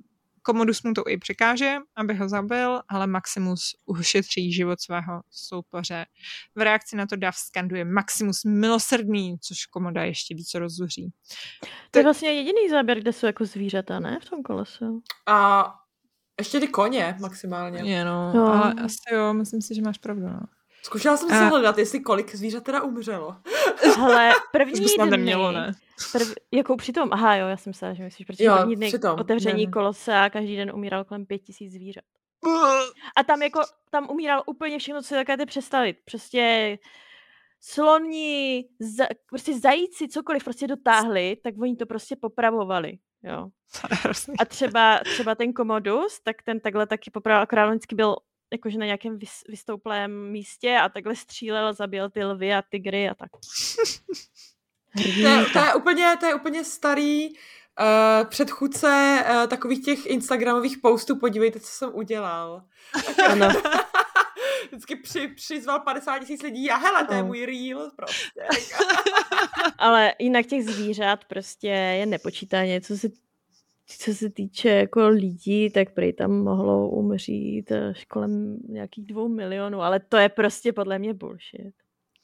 Komodus 0.45 0.83
mu 0.83 0.93
to 0.93 1.03
i 1.07 1.17
překáže, 1.17 1.77
aby 1.95 2.13
ho 2.13 2.29
zabil, 2.29 2.81
ale 2.89 3.07
Maximus 3.07 3.59
ušetří 3.85 4.53
život 4.53 4.81
svého 4.81 5.21
soupeře. 5.29 6.05
V 6.55 6.61
reakci 6.61 6.95
na 6.95 7.05
to 7.05 7.15
Dav 7.15 7.35
skanduje 7.35 7.85
Maximus 7.85 8.43
milosrdný, 8.43 9.37
což 9.39 9.65
Komoda 9.65 10.03
ještě 10.03 10.35
více 10.35 10.59
rozzuří. 10.59 11.13
To 11.91 11.99
je 11.99 12.03
vlastně 12.03 12.31
jediný 12.31 12.69
záběr, 12.69 12.99
kde 12.99 13.13
jsou 13.13 13.25
jako 13.25 13.45
zvířata, 13.45 13.99
ne? 13.99 14.19
V 14.21 14.29
tom 14.29 14.43
kolesu. 14.43 15.01
A 15.27 15.65
ještě 16.39 16.59
ty 16.59 16.67
koně 16.67 17.15
maximálně. 17.19 17.93
Je, 17.93 18.05
no, 18.05 18.33
no. 18.33 18.47
ale 18.47 18.73
asi 18.73 19.13
jo, 19.13 19.33
myslím 19.33 19.61
si, 19.61 19.75
že 19.75 19.81
máš 19.81 19.97
pravdu, 19.97 20.27
no. 20.27 20.39
Zkoušela 20.85 21.17
jsem 21.17 21.31
a... 21.31 21.47
hledat, 21.47 21.77
jestli 21.77 21.99
kolik 21.99 22.35
zvířat 22.35 22.63
teda 22.63 22.83
umřelo. 22.83 23.35
Ale 24.01 24.31
první 24.51 24.85
dny, 24.85 25.09
nemělo, 25.09 25.51
ne? 25.51 25.71
Prv, 26.11 26.33
jako 26.51 26.77
přitom, 26.77 27.09
aha 27.11 27.35
jo, 27.35 27.47
já 27.47 27.57
jsem 27.57 27.73
se, 27.73 27.95
že 27.95 28.03
myslíš, 28.03 28.27
protože 28.27 28.43
jo, 28.43 28.57
první 28.57 28.75
dny 28.75 28.87
přitom, 28.87 29.19
otevření 29.19 29.65
ne, 29.65 29.71
ne. 30.07 30.21
a 30.21 30.29
každý 30.29 30.55
den 30.55 30.71
umíral 30.73 31.03
kolem 31.03 31.25
pět 31.25 31.39
tisíc 31.39 31.73
zvířat. 31.73 32.03
A 33.15 33.23
tam 33.23 33.41
jako, 33.41 33.61
tam 33.89 34.09
umíral 34.09 34.43
úplně 34.45 34.79
všechno, 34.79 35.01
co 35.01 35.15
je 35.15 35.25
ty 35.37 35.45
představit. 35.45 35.97
Prostě 36.05 36.77
sloni, 37.61 38.65
za, 38.79 39.05
prostě 39.29 39.59
zajíci, 39.59 40.07
cokoliv 40.07 40.43
prostě 40.43 40.67
dotáhli, 40.67 41.37
tak 41.43 41.53
oni 41.61 41.75
to 41.75 41.85
prostě 41.85 42.15
popravovali. 42.15 42.97
Jo. 43.23 43.47
A 44.39 44.45
třeba, 44.45 44.99
třeba 44.99 45.35
ten 45.35 45.53
komodus, 45.53 46.19
tak 46.19 46.43
ten 46.43 46.59
takhle 46.59 46.87
taky 46.87 47.11
popravoval, 47.11 47.43
akorát 47.43 47.69
vždycky 47.69 47.95
byl 47.95 48.15
jakože 48.53 48.77
na 48.77 48.85
nějakém 48.85 49.17
vys, 49.17 49.43
vystouplém 49.49 50.31
místě 50.31 50.77
a 50.77 50.89
takhle 50.89 51.15
střílel, 51.15 51.73
zabil 51.73 52.09
ty 52.09 52.23
lvy 52.23 52.53
a 52.53 52.61
tygry 52.61 53.09
a 53.09 53.15
tak. 53.15 53.29
to, 55.21 55.27
je, 55.27 55.45
to, 55.53 55.59
je 55.59 55.73
úplně, 55.73 56.17
to 56.19 56.25
je 56.25 56.35
úplně 56.35 56.63
starý 56.63 57.29
uh, 57.29 57.35
předchůdce 58.29 59.23
uh, 59.29 59.47
takových 59.47 59.85
těch 59.85 60.05
Instagramových 60.05 60.77
postů, 60.77 61.19
podívejte, 61.19 61.59
co 61.59 61.67
jsem 61.67 61.89
udělal. 61.93 62.63
Ano. 63.29 63.47
Vždycky 64.67 64.95
při, 64.95 65.27
přizval 65.27 65.79
50 65.79 66.19
tisíc 66.19 66.41
lidí 66.41 66.71
a 66.71 66.75
hele, 66.75 67.05
to 67.05 67.13
je 67.13 67.23
můj 67.23 67.45
reel 67.45 67.91
prostě. 67.95 68.47
Ale 69.77 70.13
jinak 70.19 70.45
těch 70.45 70.65
zvířat 70.65 71.25
prostě 71.25 71.67
je 71.67 72.05
nepočítaně, 72.05 72.81
co 72.81 72.97
se 72.97 73.09
co 73.87 74.13
se 74.13 74.29
týče 74.29 74.69
jako 74.69 75.07
lidí, 75.07 75.71
tak 75.71 75.93
prý 75.93 76.13
tam 76.13 76.31
mohlo 76.31 76.89
umřít 76.89 77.71
až 77.71 78.05
kolem 78.05 78.57
nějakých 78.69 79.05
dvou 79.05 79.27
milionů, 79.27 79.81
ale 79.81 79.99
to 79.99 80.17
je 80.17 80.29
prostě 80.29 80.73
podle 80.73 80.99
mě 80.99 81.13
bullshit. 81.13 81.73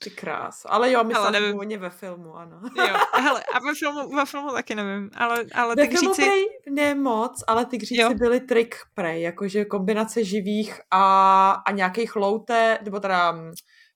Ty 0.04 0.10
krás. 0.10 0.62
Ale 0.66 0.92
jo, 0.92 1.04
myslím 1.04 1.32
nevím. 1.32 1.52
původně 1.52 1.78
ve 1.78 1.90
filmu, 1.90 2.36
ano. 2.36 2.62
Jo, 2.78 2.96
hele, 3.22 3.44
a 3.54 3.60
ve 3.60 3.76
filmu, 3.80 4.16
ve 4.16 4.26
filmu 4.26 4.52
taky 4.52 4.76
nevím, 4.76 5.10
ale, 5.16 5.46
ale 5.54 5.76
ve 5.76 5.88
ty 5.88 5.96
kříci... 5.96 6.22
prej 6.22 6.46
ne 6.70 6.96
moc, 6.96 7.44
ale 7.48 7.66
ty 7.66 7.78
kříci 7.78 8.02
jo. 8.02 8.14
byly 8.14 8.40
trik 8.40 8.76
prej, 8.94 9.22
jakože 9.22 9.66
kombinace 9.66 10.24
živých 10.24 10.82
a, 10.92 11.52
a 11.52 11.72
nějakých 11.72 12.16
louté, 12.16 12.80
nebo 12.84 13.00
teda 13.00 13.32
mm, 13.32 13.52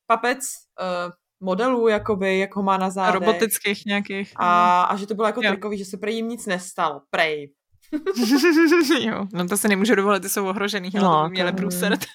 papec, 0.08 0.40
uh, 0.82 1.12
modelů, 1.44 1.88
jakoby, 1.88 2.40
jak 2.40 2.56
ho 2.56 2.64
má 2.64 2.78
na 2.78 2.90
zádech. 2.90 3.14
Robotických 3.14 3.86
nějakých. 3.86 4.34
A, 4.36 4.82
a 4.82 4.96
že 4.96 5.08
to 5.08 5.16
bylo 5.16 5.28
jako 5.28 5.42
jo. 5.44 5.52
trikový, 5.52 5.78
že 5.78 5.86
se 5.86 5.98
prej 5.98 6.16
jim 6.16 6.30
nic 6.30 6.46
nestalo. 6.46 7.02
Prej. 7.10 7.52
jo, 9.00 9.28
no 9.34 9.48
to 9.48 9.58
se 9.58 9.68
nemůžu 9.68 9.96
dovolit, 9.96 10.20
ty 10.20 10.30
jsou 10.30 10.48
ohrožený, 10.48 10.90
ale 10.94 11.04
no, 11.04 11.22
to 11.22 11.30
by 11.30 11.32
měli 11.32 11.54
průsert. 11.54 12.06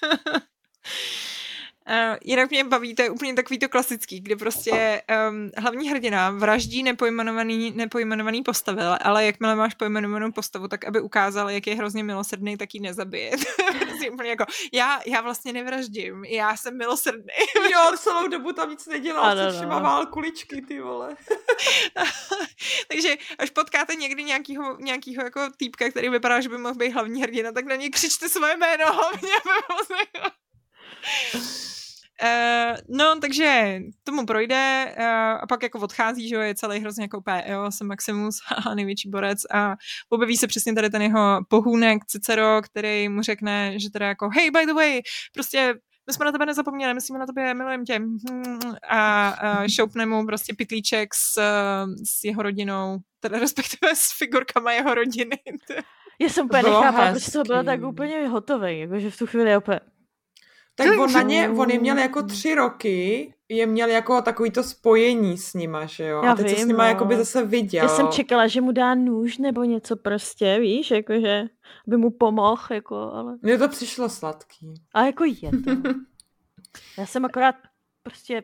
Uh, 1.89 2.17
jinak 2.23 2.49
mě 2.49 2.63
baví, 2.63 2.95
to 2.95 3.01
je 3.01 3.09
úplně 3.09 3.33
takový 3.33 3.59
to 3.59 3.69
klasický, 3.69 4.19
kde 4.19 4.35
prostě 4.35 5.01
um, 5.29 5.51
hlavní 5.57 5.89
hrdina 5.89 6.29
vraždí 6.29 6.83
nepojmenovaný, 6.83 7.71
nepojmenovaný 7.75 8.43
postavy, 8.43 8.81
ale 8.81 9.25
jakmile 9.25 9.55
máš 9.55 9.73
pojmenovanou 9.73 10.31
postavu, 10.31 10.67
tak 10.67 10.85
aby 10.85 11.01
ukázal, 11.01 11.49
jak 11.49 11.67
je 11.67 11.75
hrozně 11.75 12.03
milosrdný, 12.03 12.57
tak 12.57 12.75
ji 12.75 12.79
nezabije. 12.79 13.31
prostě 13.79 14.11
úplně 14.11 14.29
jako, 14.29 14.45
já, 14.73 14.99
já 15.05 15.21
vlastně 15.21 15.53
nevraždím, 15.53 16.25
já 16.25 16.57
jsem 16.57 16.77
milosrdný. 16.77 17.33
jo, 17.71 17.97
celou 17.97 18.27
dobu 18.27 18.53
tam 18.53 18.69
nic 18.69 18.87
nedělal, 18.87 19.25
ano, 19.25 19.51
se 19.51 19.57
všema 19.57 19.79
no. 19.79 20.05
kuličky, 20.05 20.61
ty 20.61 20.81
vole. 20.81 21.15
Takže 22.87 23.15
až 23.39 23.49
potkáte 23.49 23.95
někdy 23.95 24.23
nějakýho, 24.23 24.77
nějakýho 24.79 25.23
jako 25.23 25.41
týpka, 25.57 25.89
který 25.89 26.09
vypadá, 26.09 26.41
že 26.41 26.49
by 26.49 26.57
mohl 26.57 26.75
být 26.75 26.91
hlavní 26.91 27.21
hrdina, 27.21 27.51
tak 27.51 27.65
na 27.65 27.75
něj 27.75 27.89
křičte 27.89 28.29
svoje 28.29 28.57
jméno 28.57 28.85
hlavně. 28.93 29.29
Uh, 32.23 32.77
no, 32.97 33.19
takže 33.21 33.79
tomu 34.03 34.25
projde 34.25 34.95
uh, 34.99 35.05
a 35.41 35.47
pak 35.49 35.63
jako 35.63 35.79
odchází, 35.79 36.29
že 36.29 36.35
jo, 36.35 36.41
je 36.41 36.55
celý 36.55 36.79
hrozně 36.79 37.03
jako 37.03 37.17
úplně, 37.17 37.43
jo, 37.47 37.71
jsem 37.71 37.87
Maximus 37.87 38.35
a 38.65 38.75
největší 38.75 39.09
borec 39.09 39.39
a 39.51 39.75
objeví 40.09 40.37
se 40.37 40.47
přesně 40.47 40.73
tady 40.73 40.89
ten 40.89 41.01
jeho 41.01 41.39
pohůnek 41.47 42.05
Cicero, 42.05 42.61
který 42.61 43.09
mu 43.09 43.21
řekne, 43.21 43.79
že 43.79 43.89
teda 43.89 44.07
jako, 44.07 44.29
hey, 44.29 44.51
by 44.51 44.65
the 44.65 44.73
way, 44.73 45.01
prostě 45.33 45.73
my 46.07 46.13
jsme 46.13 46.25
na 46.25 46.31
tebe 46.31 46.45
nezapomněli, 46.45 46.93
myslíme 46.93 47.19
na 47.19 47.25
tebe, 47.25 47.53
milujeme 47.53 47.83
tě. 47.83 48.01
A, 48.89 49.29
a 49.29 49.67
šoupne 49.67 50.05
mu 50.05 50.25
prostě 50.25 50.53
pitlíček 50.53 51.13
s, 51.13 51.41
s 52.09 52.23
jeho 52.23 52.43
rodinou, 52.43 52.97
teda 53.19 53.39
respektive 53.39 53.95
s 53.95 54.17
figurkama 54.17 54.71
jeho 54.71 54.93
rodiny. 54.93 55.37
Já 56.21 56.29
jsem 56.29 56.45
úplně 56.45 56.63
nechápala, 56.63 57.13
protože 57.13 57.31
to 57.31 57.43
bylo 57.43 57.63
tak 57.63 57.83
úplně 57.83 58.27
hotový, 58.27 58.79
jakože 58.79 59.11
v 59.11 59.17
tu 59.17 59.27
chvíli 59.27 59.57
opět 59.57 59.98
tak 60.83 60.99
on 60.99 61.13
na 61.13 61.21
ně, 61.21 61.49
on 61.49 61.69
je 61.69 61.79
měl 61.79 61.97
jako 61.97 62.23
tři 62.23 62.55
roky, 62.55 63.33
je 63.49 63.65
měl 63.65 63.89
jako 63.89 64.21
takový 64.21 64.51
to 64.51 64.63
spojení 64.63 65.37
s 65.37 65.53
nima, 65.53 65.85
že 65.85 66.07
jo? 66.07 66.21
Já 66.23 66.31
a 66.31 66.35
teď 66.35 66.45
vím, 66.45 66.55
se 66.55 66.61
s 66.61 66.65
nima 66.65 66.93
no. 66.93 67.05
by 67.05 67.17
zase 67.17 67.45
viděl. 67.45 67.83
Já 67.83 67.89
jsem 67.89 68.07
čekala, 68.07 68.47
že 68.47 68.61
mu 68.61 68.71
dá 68.71 68.95
nůž 68.95 69.37
nebo 69.37 69.63
něco 69.63 69.95
prostě, 69.95 70.59
víš, 70.59 70.91
jakože 70.91 71.43
by 71.87 71.97
mu 71.97 72.09
pomohl, 72.09 72.63
jako, 72.71 72.95
ale... 72.95 73.37
Mně 73.41 73.57
to 73.57 73.67
přišlo 73.67 74.09
sladký. 74.09 74.73
A 74.93 75.05
jako 75.05 75.23
je 75.23 75.51
to. 75.65 75.71
Já 76.97 77.05
jsem 77.05 77.25
akorát 77.25 77.55
prostě 78.03 78.43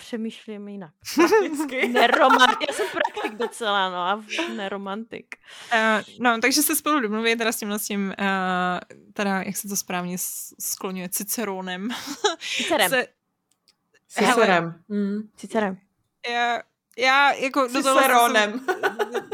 přemýšlím 0.00 0.68
jinak. 0.68 0.92
Prakticky. 1.14 1.88
Neromant... 1.88 2.58
Já 2.68 2.74
jsem 2.74 2.86
praktik 2.92 3.38
docela, 3.38 3.90
no 3.90 3.96
a 3.96 4.24
neromantik. 4.56 5.26
Uh, 5.72 6.02
no, 6.18 6.38
takže 6.40 6.62
se 6.62 6.76
spolu 6.76 7.00
domluví 7.00 7.36
teda 7.36 7.52
s 7.52 7.56
tímhle 7.56 7.78
s 7.78 7.86
tím, 7.86 8.14
uh, 8.20 9.00
teda, 9.12 9.42
jak 9.42 9.56
se 9.56 9.68
to 9.68 9.76
správně 9.76 10.16
skloňuje, 10.60 11.08
Ciceronem. 11.08 11.88
Cicerem. 12.38 12.90
Se... 12.90 13.06
Cicerem. 14.08 14.82
Mm. 14.88 15.20
Cicerem. 15.36 15.78
Já, 16.28 16.62
já 17.00 17.32
jako... 17.32 17.68
Ciceronem. 17.68 18.52
Jsem, 18.52 18.80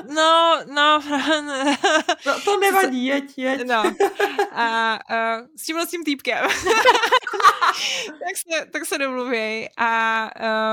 no, 0.15 0.59
no. 0.75 1.03
no. 2.27 2.41
To 2.45 2.61
nevadí, 2.61 3.07
jeď, 3.07 3.39
jeď. 3.39 3.67
No. 3.67 3.83
A, 4.53 4.95
a 4.95 5.39
s 5.57 5.63
tímhle 5.63 5.87
s 5.87 5.91
tím 5.91 6.05
týpkem. 6.05 6.39
tak, 8.07 8.37
se, 8.37 8.67
tak 8.71 8.87
se 8.87 8.99
domluví 8.99 9.69
a, 9.79 10.31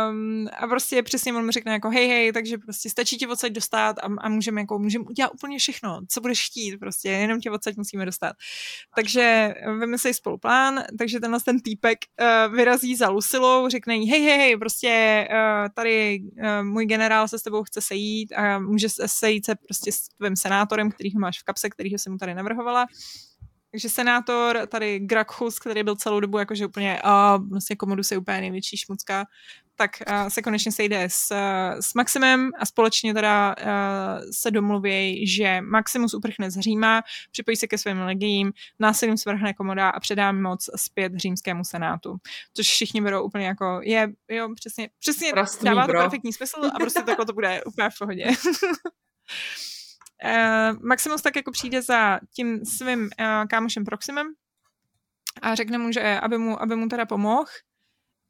um, 0.09 0.47
a 0.57 0.67
prostě 0.67 1.03
přesně 1.03 1.33
on 1.33 1.45
mi 1.45 1.51
řekne 1.51 1.71
jako 1.71 1.89
hej, 1.89 2.07
hej, 2.07 2.31
takže 2.31 2.57
prostě 2.57 2.89
stačí 2.89 3.17
tě 3.17 3.27
odsaď 3.27 3.51
dostat 3.51 3.97
a, 3.99 4.07
a 4.17 4.29
můžeme 4.29 4.61
jako, 4.61 4.79
můžeme 4.79 5.05
udělat 5.09 5.31
úplně 5.33 5.59
všechno, 5.59 5.99
co 6.09 6.21
budeš 6.21 6.45
chtít, 6.45 6.77
prostě 6.77 7.09
jenom 7.09 7.39
tě 7.39 7.51
odsaď 7.51 7.77
musíme 7.77 8.05
dostat. 8.05 8.35
Takže 8.95 9.53
vymyslej 9.79 10.13
spolu 10.13 10.37
plán, 10.37 10.83
takže 10.97 11.19
tenhle 11.19 11.39
ten 11.39 11.59
týpek 11.59 11.99
uh, 12.21 12.55
vyrazí 12.55 12.95
za 12.95 13.09
Lucilou, 13.09 13.69
řekne 13.69 13.95
jí 13.95 14.09
hej, 14.09 14.21
hej, 14.21 14.37
hej, 14.37 14.57
prostě 14.57 15.27
uh, 15.31 15.69
tady 15.75 16.19
uh, 16.43 16.63
můj 16.63 16.82
generál 16.85 17.27
se 17.27 17.39
s 17.39 17.41
tebou 17.41 17.63
chce 17.63 17.81
sejít 17.81 18.31
a 18.31 18.59
může 18.59 18.89
se 18.89 19.07
sejít 19.07 19.45
se 19.45 19.55
prostě 19.55 19.91
s 19.91 20.07
tvým 20.07 20.35
senátorem, 20.35 20.91
kterýho 20.91 21.19
máš 21.19 21.39
v 21.39 21.43
kapse, 21.43 21.69
kterýho 21.69 21.99
jsem 21.99 22.11
mu 22.11 22.17
tady 22.17 22.33
navrhovala. 22.33 22.85
Takže 23.71 23.89
senátor, 23.89 24.67
tady 24.67 24.99
Grakhus, 24.99 25.59
který 25.59 25.83
byl 25.83 25.95
celou 25.95 26.19
dobu 26.19 26.37
jakože 26.37 26.65
úplně, 26.65 26.99
a 27.03 27.37
vlastně 27.37 27.75
Komodus 27.75 28.11
je 28.11 28.17
úplně 28.17 28.41
největší 28.41 28.77
šmucka, 28.77 29.25
tak 29.75 29.91
uh, 30.07 30.27
se 30.27 30.41
konečně 30.41 30.71
sejde 30.71 31.03
s, 31.09 31.31
s 31.79 31.93
Maximem 31.93 32.49
a 32.59 32.65
společně 32.65 33.13
teda 33.13 33.55
uh, 33.59 33.65
se 34.31 34.51
domluví, 34.51 35.27
že 35.27 35.61
Maximus 35.61 36.13
uprchne 36.13 36.51
z 36.51 36.59
Říma, 36.59 37.01
připojí 37.31 37.57
se 37.57 37.67
ke 37.67 37.77
svým 37.77 37.99
legiím, 38.01 38.51
násilím 38.79 39.17
svrhne 39.17 39.53
Komoda 39.53 39.89
a 39.89 39.99
předá 39.99 40.31
moc 40.31 40.69
zpět 40.75 41.13
římskému 41.15 41.63
senátu. 41.63 42.17
Což 42.53 42.67
všichni 42.67 43.01
berou 43.01 43.23
úplně 43.23 43.47
jako, 43.47 43.79
je, 43.83 44.07
jo, 44.29 44.49
přesně, 44.55 44.89
přesně 44.99 45.31
Prostý, 45.31 45.65
dává 45.65 45.87
bro. 45.87 45.99
to 45.99 46.03
perfektní 46.03 46.33
smysl 46.33 46.65
a 46.65 46.79
prostě 46.79 47.01
takhle 47.03 47.25
to 47.25 47.33
bude 47.33 47.63
úplně 47.63 47.89
v 47.89 47.97
pohodě. 47.99 48.25
Uh, 50.25 50.79
Maximus 50.87 51.21
tak 51.21 51.35
jako 51.35 51.51
přijde 51.51 51.81
za 51.81 52.19
tím 52.35 52.65
svým 52.65 52.99
uh, 53.01 53.47
kámošem 53.47 53.85
Proximem 53.85 54.27
a 55.41 55.55
řekne 55.55 55.77
mu, 55.77 55.91
že 55.91 56.19
aby 56.19 56.37
mu, 56.37 56.61
aby 56.61 56.75
mu 56.75 56.87
teda 56.87 57.05
pomohl. 57.05 57.45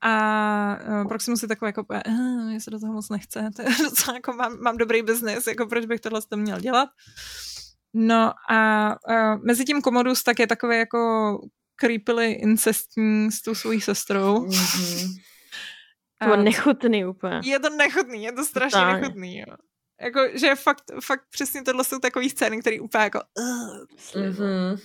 A 0.06 0.78
uh, 1.02 1.08
Proximus 1.08 1.42
je 1.42 1.48
takový 1.48 1.70
jako, 1.70 1.86
uh, 2.08 2.14
mě 2.46 2.62
se 2.62 2.72
do 2.72 2.80
toho 2.80 2.94
moc 2.94 3.10
nechce, 3.10 3.50
to 3.56 3.62
je 3.62 3.68
docela 3.84 4.16
jako 4.16 4.34
mám, 4.34 4.60
mám 4.60 4.78
dobrý 4.78 5.02
biznis, 5.02 5.48
jako 5.48 5.66
proč 5.68 5.86
bych 5.86 6.00
tohle 6.00 6.22
to 6.30 6.38
měl 6.38 6.60
dělat. 6.60 6.90
No 7.94 8.32
a 8.50 8.90
uh, 9.10 9.46
mezi 9.46 9.66
tím 9.66 9.82
Komodus 9.82 10.24
tak 10.24 10.40
je 10.40 10.48
takový 10.48 10.78
jako 10.78 11.40
creepily 11.76 12.32
incestní 12.32 13.32
s 13.32 13.42
tou 13.42 13.56
svojí 13.56 13.82
sestrou. 13.82 14.46
Mm-hmm. 14.46 15.10
To 16.24 16.32
je 16.32 16.38
nechutný 16.38 17.06
úplně. 17.06 17.42
Je 17.44 17.60
to 17.60 17.70
nechutný, 17.70 18.24
je 18.24 18.32
to 18.32 18.46
strašně 18.46 18.80
Totálně. 18.80 19.02
nechutný, 19.02 19.38
jo. 19.38 19.56
Jako, 20.02 20.20
že 20.34 20.56
fakt, 20.56 20.84
fakt 21.04 21.24
přesně 21.30 21.62
tohle 21.62 21.84
jsou 21.84 22.00
takové 22.00 22.30
scény, 22.30 22.60
které 22.60 22.80
úplně 22.80 23.04
jako... 23.04 23.20
Uh, 23.40 23.86
mm-hmm. 24.14 24.80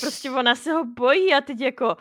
Prostě 0.00 0.30
ona 0.30 0.54
se 0.54 0.72
ho 0.72 0.84
bojí 0.84 1.34
a 1.34 1.40
teď 1.40 1.60
jako 1.60 1.96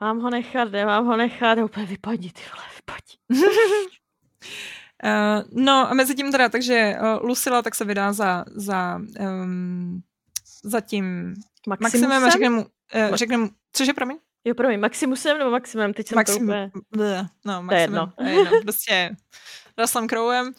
mám 0.00 0.20
ho 0.20 0.30
nechat, 0.30 0.72
nemám 0.72 1.06
ho 1.06 1.16
nechat 1.16 1.58
úplně 1.58 1.86
vypadni, 1.86 2.32
ty 2.32 2.40
vole, 2.54 2.66
vypadni. 2.76 3.46
uh, 5.04 5.62
no 5.64 5.90
a 5.90 5.94
mezi 5.94 6.14
tím 6.14 6.32
teda, 6.32 6.48
takže 6.48 6.96
uh, 7.00 7.26
Lucila 7.26 7.62
tak 7.62 7.74
se 7.74 7.84
vydá 7.84 8.12
za, 8.12 8.44
za, 8.54 9.00
um, 9.20 10.02
za 10.64 10.80
tím 10.80 11.34
Maximusem, 11.68 12.00
Maximem 12.00 12.24
a 12.24 12.30
řekne 12.30 12.50
mu, 12.50 12.60
uh, 12.60 13.16
řekne 13.16 13.36
mu, 13.36 13.50
cože, 13.72 13.92
promiň? 13.92 14.16
Jo, 14.44 14.54
promiň, 14.54 14.80
Maximusem 14.80 15.38
nebo 15.38 15.50
Maximem? 15.50 15.94
Teď 15.94 16.08
jsem 16.08 16.16
Maxim, 16.16 16.38
to 16.38 16.42
úplně... 16.42 16.70
No, 17.44 17.62
Maximem. 17.62 17.68
To 17.68 17.74
je 17.74 17.80
jedno. 17.80 18.12
jedno. 18.40 18.60
Prostě 18.62 19.16
Russellem 19.78 20.08
Crowem. 20.08 20.52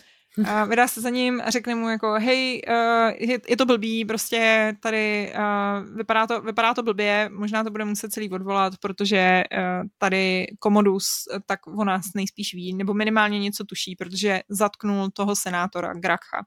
A 0.45 0.65
vydá 0.65 0.87
se 0.87 1.01
za 1.01 1.09
ním 1.09 1.41
a 1.45 1.51
řekne 1.51 1.75
mu 1.75 1.89
jako, 1.89 2.13
hej, 2.13 2.61
uh, 2.67 3.29
je, 3.29 3.39
je 3.49 3.57
to 3.57 3.65
blbý, 3.65 4.05
prostě 4.05 4.73
tady 4.79 5.33
uh, 5.35 5.95
vypadá, 5.97 6.27
to, 6.27 6.41
vypadá 6.41 6.73
to 6.73 6.83
blbě, 6.83 7.29
možná 7.33 7.63
to 7.63 7.71
bude 7.71 7.85
muset 7.85 8.13
celý 8.13 8.29
odvolat, 8.29 8.73
protože 8.81 9.43
uh, 9.51 9.87
tady 9.97 10.47
Komodus, 10.59 11.05
tak 11.45 11.67
o 11.67 11.83
nás 11.83 12.05
nejspíš 12.15 12.53
ví, 12.53 12.73
nebo 12.73 12.93
minimálně 12.93 13.39
něco 13.39 13.65
tuší, 13.65 13.95
protože 13.95 14.41
zatknul 14.49 15.09
toho 15.13 15.35
senátora 15.35 15.93
Grakha. 15.93 16.45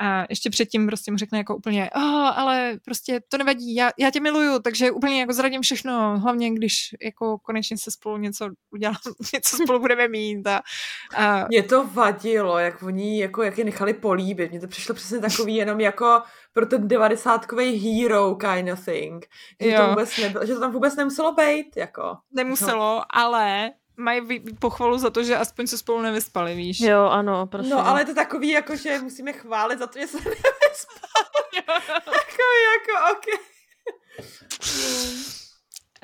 A 0.00 0.24
ještě 0.30 0.50
předtím 0.50 0.86
prostě 0.86 1.10
mu 1.10 1.16
řekne 1.16 1.38
jako 1.38 1.56
úplně, 1.56 1.90
oh, 1.96 2.38
ale 2.38 2.78
prostě 2.84 3.20
to 3.28 3.38
nevadí, 3.38 3.74
já, 3.74 3.90
já 3.98 4.10
tě 4.10 4.20
miluju, 4.20 4.58
takže 4.58 4.90
úplně 4.90 5.20
jako 5.20 5.32
zradím 5.32 5.62
všechno, 5.62 6.18
hlavně 6.18 6.50
když 6.50 6.94
jako 7.02 7.38
konečně 7.38 7.78
se 7.78 7.90
spolu 7.90 8.16
něco 8.16 8.48
udělám, 8.70 8.96
něco 9.34 9.56
spolu 9.56 9.78
budeme 9.78 10.08
mít. 10.08 10.46
A, 10.46 10.62
a... 11.16 11.46
Mě 11.48 11.62
to 11.62 11.86
vadilo, 11.86 12.58
jak 12.58 12.82
oni, 12.82 13.20
jako, 13.20 13.42
jak 13.42 13.58
je 13.58 13.64
nechali 13.64 13.94
políbit, 13.94 14.50
mně 14.50 14.60
to 14.60 14.68
přišlo 14.68 14.94
přesně 14.94 15.18
takový 15.18 15.54
jenom 15.54 15.80
jako 15.80 16.22
pro 16.52 16.66
ten 16.66 16.88
devadesátkový 16.88 17.78
hero 17.78 18.34
kind 18.34 18.70
of 18.72 18.84
thing, 18.84 19.26
že, 19.60 19.76
to, 19.76 19.88
vůbec 19.88 20.18
nebylo, 20.18 20.46
že 20.46 20.54
to 20.54 20.60
tam 20.60 20.72
vůbec 20.72 20.96
nemuselo 20.96 21.34
být, 21.34 21.76
jako. 21.76 22.16
Nemuselo, 22.32 22.94
no. 22.94 23.02
ale 23.10 23.70
mají 23.98 24.40
pochvalu 24.58 24.98
za 24.98 25.10
to, 25.10 25.22
že 25.22 25.36
aspoň 25.36 25.66
se 25.66 25.78
spolu 25.78 26.02
nevyspali, 26.02 26.54
víš? 26.54 26.80
Jo, 26.80 27.04
ano, 27.04 27.46
prosím. 27.46 27.70
No, 27.70 27.86
ale 27.86 28.04
to 28.04 28.14
takový, 28.14 28.48
jako, 28.50 28.76
že 28.76 28.98
musíme 28.98 29.32
chválit 29.32 29.78
za 29.78 29.86
to, 29.86 29.98
že 29.98 30.06
se 30.06 30.16
nevyspali. 30.18 30.36
takový, 32.04 32.58
jako, 32.74 33.12
ok. 33.12 33.24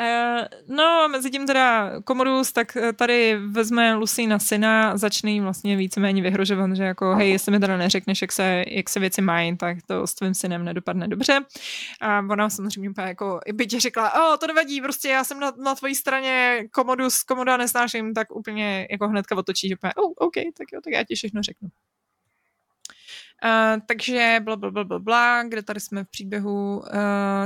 Uh, 0.00 0.76
no, 0.76 1.08
mezi 1.08 1.30
tím 1.30 1.46
teda 1.46 1.92
Komodus 2.04 2.52
tak 2.52 2.76
eh, 2.76 2.92
tady 2.92 3.38
vezme 3.50 3.94
Lucy 3.94 4.26
na 4.26 4.38
syna, 4.38 4.96
začne 4.96 5.30
jí 5.30 5.40
vlastně 5.40 5.76
víceméně 5.76 6.22
vyhrožovat, 6.22 6.76
že 6.76 6.84
jako 6.84 7.14
hej, 7.14 7.30
jestli 7.30 7.52
mi 7.52 7.60
teda 7.60 7.76
neřekneš, 7.76 8.22
jak 8.22 8.32
se, 8.32 8.64
jak 8.68 8.88
se 8.88 9.00
věci 9.00 9.22
mají, 9.22 9.56
tak 9.56 9.78
to 9.86 10.06
s 10.06 10.14
tvým 10.14 10.34
synem 10.34 10.64
nedopadne 10.64 11.08
dobře. 11.08 11.40
A 12.00 12.18
ona 12.18 12.50
samozřejmě 12.50 12.90
úplně 12.90 13.06
jako, 13.06 13.40
by 13.52 13.66
ti 13.66 13.80
řekla, 13.80 14.34
o, 14.34 14.36
to 14.36 14.46
nevadí, 14.46 14.80
prostě 14.80 15.08
já 15.08 15.24
jsem 15.24 15.40
na, 15.40 15.52
na 15.64 15.74
tvojí 15.74 15.94
straně, 15.94 16.64
Komodus, 16.70 17.22
Komoda 17.22 17.56
nesnáším, 17.56 18.14
tak 18.14 18.36
úplně 18.36 18.88
jako 18.90 19.08
hnedka 19.08 19.36
otočí, 19.36 19.68
že 19.68 19.74
úplně, 19.74 19.92
oh, 19.94 20.12
OK, 20.16 20.34
tak 20.34 20.72
jo, 20.72 20.80
tak 20.84 20.92
já 20.92 21.04
ti 21.04 21.14
všechno 21.14 21.42
řeknu. 21.42 21.68
Uh, 23.44 23.80
takže 23.86 24.40
bla, 24.44 24.56
bla, 24.56 24.70
bla, 24.70 24.84
bla, 24.84 24.98
bla, 24.98 25.42
kde 25.42 25.62
tady 25.62 25.80
jsme 25.80 26.04
v 26.04 26.10
příběhu. 26.10 26.78
Uh, 26.78 26.84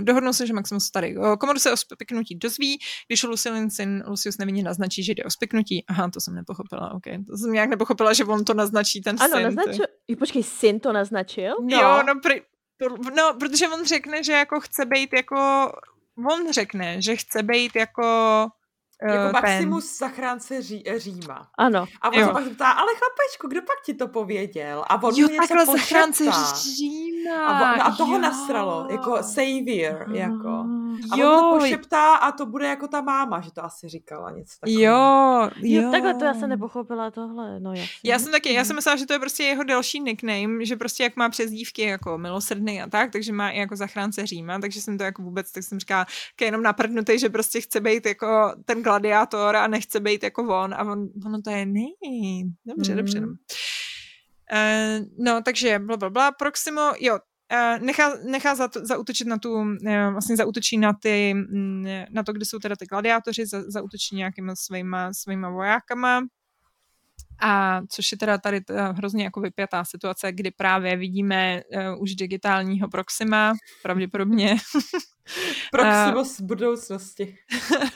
dohodnou 0.01 0.33
se, 0.33 0.47
že 0.47 0.53
Maximus 0.53 0.91
tady. 0.91 1.17
Uh, 1.17 1.37
Komodu 1.37 1.59
se 1.61 1.73
o 1.73 1.77
spiknutí 1.77 2.35
dozví, 2.35 2.79
když 3.07 3.23
Lucilin 3.23 3.71
syn 3.71 4.05
Lucius 4.07 4.39
nevinně 4.39 4.63
naznačí, 4.63 5.05
že 5.05 5.13
jde 5.13 5.25
o 5.25 5.31
spiknutí. 5.31 5.85
Aha, 5.89 6.11
to 6.11 6.21
jsem 6.21 6.35
nepochopila, 6.35 6.95
ok. 6.95 7.05
To 7.27 7.37
jsem 7.37 7.53
nějak 7.53 7.71
nepochopila, 7.71 8.13
že 8.13 8.25
on 8.25 8.45
to 8.45 8.55
naznačí, 8.55 9.03
ten 9.03 9.17
ano, 9.21 9.37
syn. 9.37 9.47
Ano, 9.47 9.57
naznačil. 9.57 9.85
Jo, 10.09 10.17
počkej, 10.17 10.43
syn 10.43 10.81
to 10.81 10.93
naznačil? 10.93 11.55
No. 11.61 11.77
Jo, 11.77 12.03
no, 12.07 12.21
pri, 12.23 12.43
no, 13.17 13.35
protože 13.41 13.69
on 13.69 13.87
řekne, 13.87 14.25
že 14.25 14.33
jako 14.33 14.61
chce 14.61 14.87
být 14.87 15.13
jako 15.13 15.73
on 16.31 16.53
řekne, 16.53 17.03
že 17.03 17.17
chce 17.17 17.43
být 17.43 17.77
jako 17.77 18.07
jako 19.03 19.27
uh, 19.27 19.33
Maximus 19.33 19.99
ten... 19.99 20.09
zachránce 20.09 20.63
ří, 20.63 20.85
Říma. 20.97 21.49
Ano. 21.59 21.87
A 22.01 22.09
on 22.09 22.25
se 22.25 22.33
pak 22.33 22.45
ptá, 22.45 22.71
ale 22.71 22.93
chlapečku, 22.95 23.49
kdo 23.49 23.61
pak 23.63 23.77
ti 23.85 23.95
to 23.95 24.09
pověděl? 24.09 24.85
A 24.89 25.03
on 25.03 25.15
jo, 25.17 25.29
mu 25.29 25.35
něco 25.35 25.73
zachránce 25.73 26.25
Říma. 26.55 27.47
A, 27.47 27.75
on, 27.75 27.81
a 27.81 27.97
toho 27.97 28.15
jo. 28.15 28.21
nastralo, 28.21 28.87
jako 28.91 29.23
savior, 29.23 30.07
jako. 30.13 30.65
A 31.13 31.17
jo. 31.17 31.33
on 31.33 31.39
to 31.39 31.59
pošeptá 31.59 32.15
a 32.15 32.33
to 32.33 32.47
bude 32.47 32.67
jako 32.67 32.89
ta 32.89 33.01
máma, 33.01 33.41
že 33.41 33.53
to 33.53 33.65
asi 33.65 33.89
říkala 33.89 34.31
něco 34.31 34.55
takového. 34.61 34.83
Jo, 34.83 35.51
jo. 35.57 35.83
jo, 35.83 35.91
takhle 35.91 36.15
to 36.15 36.25
já 36.25 36.35
jsem 36.35 36.49
nepochopila 36.49 37.11
tohle, 37.11 37.61
no 37.61 37.73
jasně. 37.73 38.11
Já 38.11 38.19
jsem 38.19 38.33
taky, 38.33 38.53
já 38.53 38.65
jsem 38.65 38.77
myslela, 38.77 38.97
že 38.97 39.07
to 39.07 39.13
je 39.13 39.19
prostě 39.19 39.45
jeho 39.45 39.65
další 39.65 40.01
nickname, 40.01 40.65
že 40.65 40.77
prostě 40.77 41.03
jak 41.03 41.17
má 41.17 41.29
přezdívky 41.29 41.83
jako 41.83 42.19
milosrdný 42.19 42.83
a 42.83 42.87
tak, 42.87 43.13
takže 43.13 43.33
má 43.33 43.51
i 43.51 43.59
jako 43.59 43.77
zachránce 43.77 44.27
Říma, 44.27 44.59
takže 44.59 44.81
jsem 44.81 44.99
to 44.99 45.05
jako 45.05 45.23
vůbec, 45.23 45.53
tak 45.53 45.65
jsem 45.65 45.79
říkala, 45.79 46.07
jenom 46.41 46.63
naprdnutý, 46.63 47.19
že 47.19 47.29
prostě 47.29 47.61
chce 47.61 47.81
být 47.81 48.07
jako 48.07 48.55
ten 48.65 48.83
gladiátor 48.83 49.57
a 49.57 49.67
nechce 49.67 50.01
být 50.01 50.23
jako 50.23 50.43
on 50.43 50.75
a 50.75 50.85
on, 50.85 51.09
ono 51.27 51.43
to 51.43 51.51
je 51.51 51.67
ne, 51.67 51.87
dobře, 52.67 52.93
mm. 52.93 52.99
dobře. 52.99 53.21
Uh, 53.21 55.07
no, 55.19 55.43
takže 55.43 55.79
bla, 55.79 55.97
bla, 55.97 56.11
bla, 56.11 56.33
Proximo, 56.33 56.93
jo, 57.01 57.19
nechá, 57.81 58.13
nechá 58.25 58.55
za 58.55 58.69
to, 58.69 58.87
zautočit 58.87 59.27
na 59.27 59.39
tu, 59.39 59.53
uh, 59.55 59.75
vlastně 60.13 60.37
zautočí 60.37 60.79
na 60.79 60.93
ty, 60.93 61.35
mm, 61.35 61.87
na 62.11 62.23
to, 62.23 62.33
kde 62.33 62.45
jsou 62.45 62.59
teda 62.59 62.77
ty 62.77 62.87
gladiátoři, 62.87 63.47
za, 63.47 63.63
zautočí 63.71 64.17
nějakýma 64.17 64.57
svýma, 64.57 65.13
svýma 65.13 65.51
vojákama 65.51 66.21
A 67.41 67.81
což 67.89 68.13
je 68.13 68.19
teda 68.19 68.39
tady 68.39 68.61
ta 68.61 68.93
hrozně 68.93 69.25
jako 69.25 69.41
vypjatá 69.41 69.85
situace, 69.85 70.33
kdy 70.33 70.51
právě 70.51 70.97
vidíme 70.97 71.63
uh, 71.73 72.03
už 72.03 72.15
digitálního 72.15 72.89
Proxima, 72.89 73.53
pravděpodobně. 73.83 74.57
Proxima 75.71 76.25
z 76.25 76.41
budoucnosti. 76.41 77.37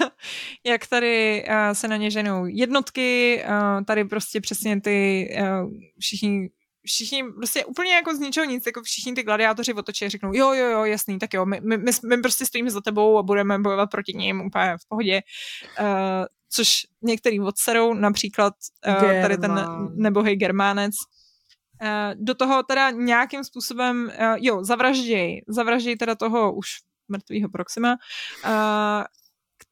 jak 0.64 0.86
tady 0.86 1.44
uh, 1.48 1.72
se 1.72 1.88
na 1.88 1.96
ně 1.96 2.10
ženou 2.10 2.46
jednotky, 2.46 3.42
uh, 3.48 3.84
tady 3.84 4.04
prostě 4.04 4.40
přesně 4.40 4.80
ty 4.80 5.28
uh, 5.40 5.70
všichni 5.98 6.50
všichni 6.86 7.24
prostě 7.32 7.64
úplně 7.64 7.94
jako 7.94 8.14
z 8.14 8.18
ničeho 8.18 8.44
nic, 8.44 8.66
jako 8.66 8.82
všichni 8.82 9.12
ty 9.12 9.22
gladiátoři 9.22 9.74
otočí 9.74 10.04
a 10.04 10.08
řeknou, 10.08 10.30
jo, 10.34 10.52
jo, 10.52 10.70
jo, 10.70 10.84
jasný, 10.84 11.18
tak 11.18 11.34
jo, 11.34 11.46
my, 11.46 11.60
my, 11.60 11.76
my, 11.78 11.92
my 12.08 12.16
prostě 12.16 12.46
stojíme 12.46 12.70
za 12.70 12.80
tebou 12.80 13.18
a 13.18 13.22
budeme 13.22 13.58
bojovat 13.58 13.90
proti 13.90 14.12
ním 14.14 14.40
úplně 14.40 14.76
v 14.84 14.88
pohodě. 14.88 15.20
Uh, 15.80 15.86
což 16.50 16.86
některý 17.02 17.40
odserou, 17.40 17.94
například 17.94 18.54
uh, 18.88 19.22
tady 19.22 19.38
ten 19.38 19.66
nebohej 19.94 20.36
Germánec, 20.36 20.94
uh, 21.82 21.88
do 22.14 22.34
toho 22.34 22.62
teda 22.62 22.90
nějakým 22.90 23.44
způsobem, 23.44 24.12
uh, 24.20 24.36
jo, 24.40 24.64
zavražděj, 24.64 25.44
zavražděj 25.48 25.96
teda 25.96 26.14
toho 26.14 26.54
už 26.54 26.68
mrtvého 27.08 27.48
Proxima, 27.48 27.96
uh, 28.44 29.04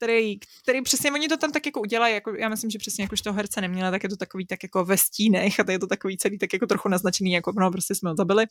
který, 0.01 0.39
který 0.62 0.82
přesně 0.82 1.12
oni 1.12 1.28
to 1.28 1.36
tam 1.36 1.52
tak 1.52 1.66
jako 1.66 1.81
udělají, 1.81 2.14
jako 2.14 2.35
já 2.39 2.48
myslím, 2.48 2.70
že 2.70 2.78
přesně 2.78 3.05
jako 3.05 3.12
už 3.12 3.20
toho 3.20 3.36
herce 3.36 3.60
neměla, 3.60 3.90
tak 3.90 4.02
je 4.02 4.09
to 4.09 4.16
takový 4.16 4.47
tak 4.47 4.62
jako 4.62 4.85
ve 4.85 4.97
stínech 4.97 5.60
a 5.60 5.64
to 5.64 5.70
je 5.70 5.78
to 5.78 5.86
takový 5.86 6.16
celý 6.16 6.39
tak 6.39 6.52
jako 6.52 6.66
trochu 6.66 6.89
naznačený, 6.89 7.32
jako 7.32 7.52
no 7.60 7.70
prostě 7.70 7.94
jsme 7.94 8.10
ho 8.10 8.16
zabili, 8.16 8.47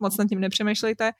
moc 0.00 0.16
nad 0.16 0.28
tím 0.28 0.40
nepřemýšlejte. 0.40 1.10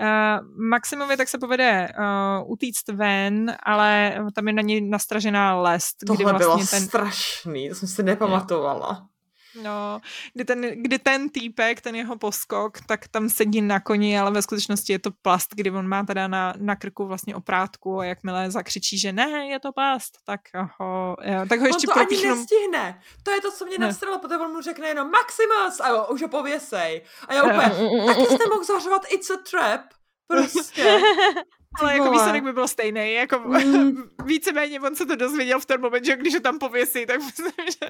Uh, 0.00 0.68
Maximovi 0.68 1.16
tak 1.16 1.28
se 1.28 1.38
povede 1.38 1.88
uh, 1.98 2.52
utíct 2.52 2.88
ven, 2.88 3.56
ale 3.62 4.18
tam 4.34 4.48
je 4.48 4.54
na 4.54 4.62
něj 4.62 4.80
nastražená 4.80 5.60
lest. 5.60 5.96
Tohle 6.06 6.16
kdy 6.16 6.24
vlastně 6.24 6.46
bylo 6.46 6.66
ten... 6.70 6.82
strašný, 6.82 7.68
to 7.68 7.74
jsem 7.74 7.88
si 7.88 8.02
nepamatovala. 8.02 8.98
Jo. 9.00 9.15
No, 9.62 10.00
kdy 10.34 10.44
ten, 10.44 10.60
kdy 10.82 10.98
ten 10.98 11.28
týpek, 11.28 11.80
ten 11.80 11.94
jeho 11.94 12.16
poskok, 12.16 12.80
tak 12.86 13.08
tam 13.08 13.28
sedí 13.28 13.62
na 13.62 13.80
koni, 13.80 14.18
ale 14.18 14.30
ve 14.30 14.42
skutečnosti 14.42 14.92
je 14.92 14.98
to 14.98 15.10
plast, 15.10 15.54
kdy 15.54 15.70
on 15.70 15.88
má 15.88 16.04
teda 16.04 16.28
na, 16.28 16.54
na 16.58 16.76
krku 16.76 17.06
vlastně 17.06 17.36
oprátku 17.36 17.98
a 18.00 18.04
jakmile 18.04 18.50
zakřičí, 18.50 18.98
že 18.98 19.12
ne, 19.12 19.46
je 19.48 19.60
to 19.60 19.72
plast, 19.72 20.18
tak 20.24 20.40
ho, 20.78 21.16
jo, 21.22 21.40
tak 21.48 21.60
ho 21.60 21.66
ještě 21.66 21.86
on 21.88 21.94
to 21.94 22.00
propíchnu... 22.00 22.30
ani 22.30 22.40
nestihne. 22.40 23.00
To 23.22 23.30
je 23.30 23.40
to, 23.40 23.52
co 23.52 23.66
mě 23.66 23.78
nastralo, 23.78 24.18
protože 24.18 24.36
on 24.36 24.52
mu 24.52 24.60
řekne 24.60 24.88
jenom 24.88 25.10
Maximus! 25.10 25.80
A 25.80 25.88
jo, 25.88 26.06
už 26.10 26.22
ho 26.22 26.28
pověsej. 26.28 27.02
A 27.28 27.34
já 27.34 27.42
úplně, 27.42 27.70
taky 28.06 28.24
jste 28.26 28.48
mohl 28.48 28.64
zařovat 28.64 29.02
It's 29.12 29.30
a 29.30 29.36
Trap, 29.50 29.80
prostě. 30.26 31.00
Ale 31.80 31.96
jako 31.96 32.10
výsledek 32.10 32.44
by 32.44 32.52
byl 32.52 32.68
stejný, 32.68 33.12
jako 33.12 33.38
mm. 33.38 34.02
víceméně 34.24 34.80
on 34.80 34.96
se 34.96 35.06
to 35.06 35.16
dozvěděl 35.16 35.60
v 35.60 35.66
ten 35.66 35.80
moment, 35.80 36.04
že 36.04 36.16
když 36.16 36.34
ho 36.34 36.40
tam 36.40 36.58
pověsí, 36.58 37.06
tak 37.06 37.20
myslím, 37.20 37.52
že... 37.80 37.88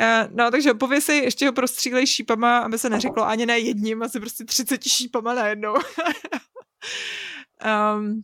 Uh, 0.00 0.36
no, 0.36 0.50
takže 0.50 0.74
pověsí, 0.74 1.16
ještě 1.16 1.46
ho 1.46 1.52
prostřílej 1.52 2.06
šípama, 2.06 2.58
aby 2.58 2.78
se 2.78 2.90
neřeklo 2.90 3.26
ani 3.26 3.46
ne 3.46 3.58
jedním, 3.58 4.02
asi 4.02 4.20
prostě 4.20 4.44
30 4.44 4.82
šípama 4.82 5.34
najednou. 5.34 5.74
um, 7.94 8.22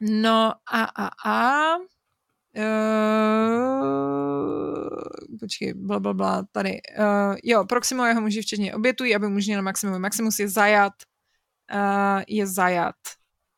no 0.00 0.52
a 0.72 0.84
a 0.84 1.10
a 1.26 1.76
Uh, 2.56 3.78
počkej, 5.40 5.74
bla, 5.74 6.00
bla, 6.00 6.14
bla, 6.14 6.46
tady. 6.52 6.80
Uh, 6.98 7.36
jo, 7.44 7.64
Proximo 7.64 8.04
jeho 8.04 8.20
muži 8.20 8.42
včetně 8.42 8.74
obětují, 8.74 9.14
aby 9.14 9.26
na 9.54 9.62
Maximu. 9.62 9.98
Maximus 9.98 10.38
je 10.38 10.48
zajat. 10.48 10.92
Uh, 11.74 12.22
je 12.28 12.46
zajat. 12.46 12.94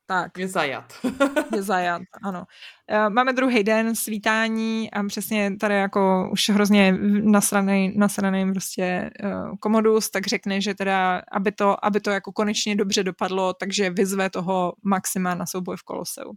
Tak. 0.06 0.38
Je 0.38 0.48
zajat. 0.48 0.92
je 1.54 1.62
zajat, 1.62 2.02
ano. 2.22 2.44
Eh, 2.88 3.10
máme 3.10 3.32
druhý 3.32 3.64
den 3.64 3.94
svítání 3.94 4.90
a 4.90 5.04
přesně 5.04 5.56
tady 5.56 5.74
jako 5.74 6.28
už 6.32 6.48
hrozně 6.50 6.92
nasraný, 7.22 7.92
nasraný 7.96 8.52
prostě 8.52 9.10
uh, 9.24 9.56
komodus, 9.60 10.10
tak 10.10 10.26
řekne, 10.26 10.60
že 10.60 10.74
teda, 10.74 11.22
aby 11.32 11.52
to, 11.52 11.84
aby 11.84 12.00
to 12.00 12.10
jako 12.10 12.32
konečně 12.32 12.76
dobře 12.76 13.04
dopadlo, 13.04 13.54
takže 13.54 13.90
vyzve 13.90 14.30
toho 14.30 14.72
Maxima 14.82 15.34
na 15.34 15.46
souboj 15.46 15.76
v 15.76 15.82
Koloseu. 15.82 16.32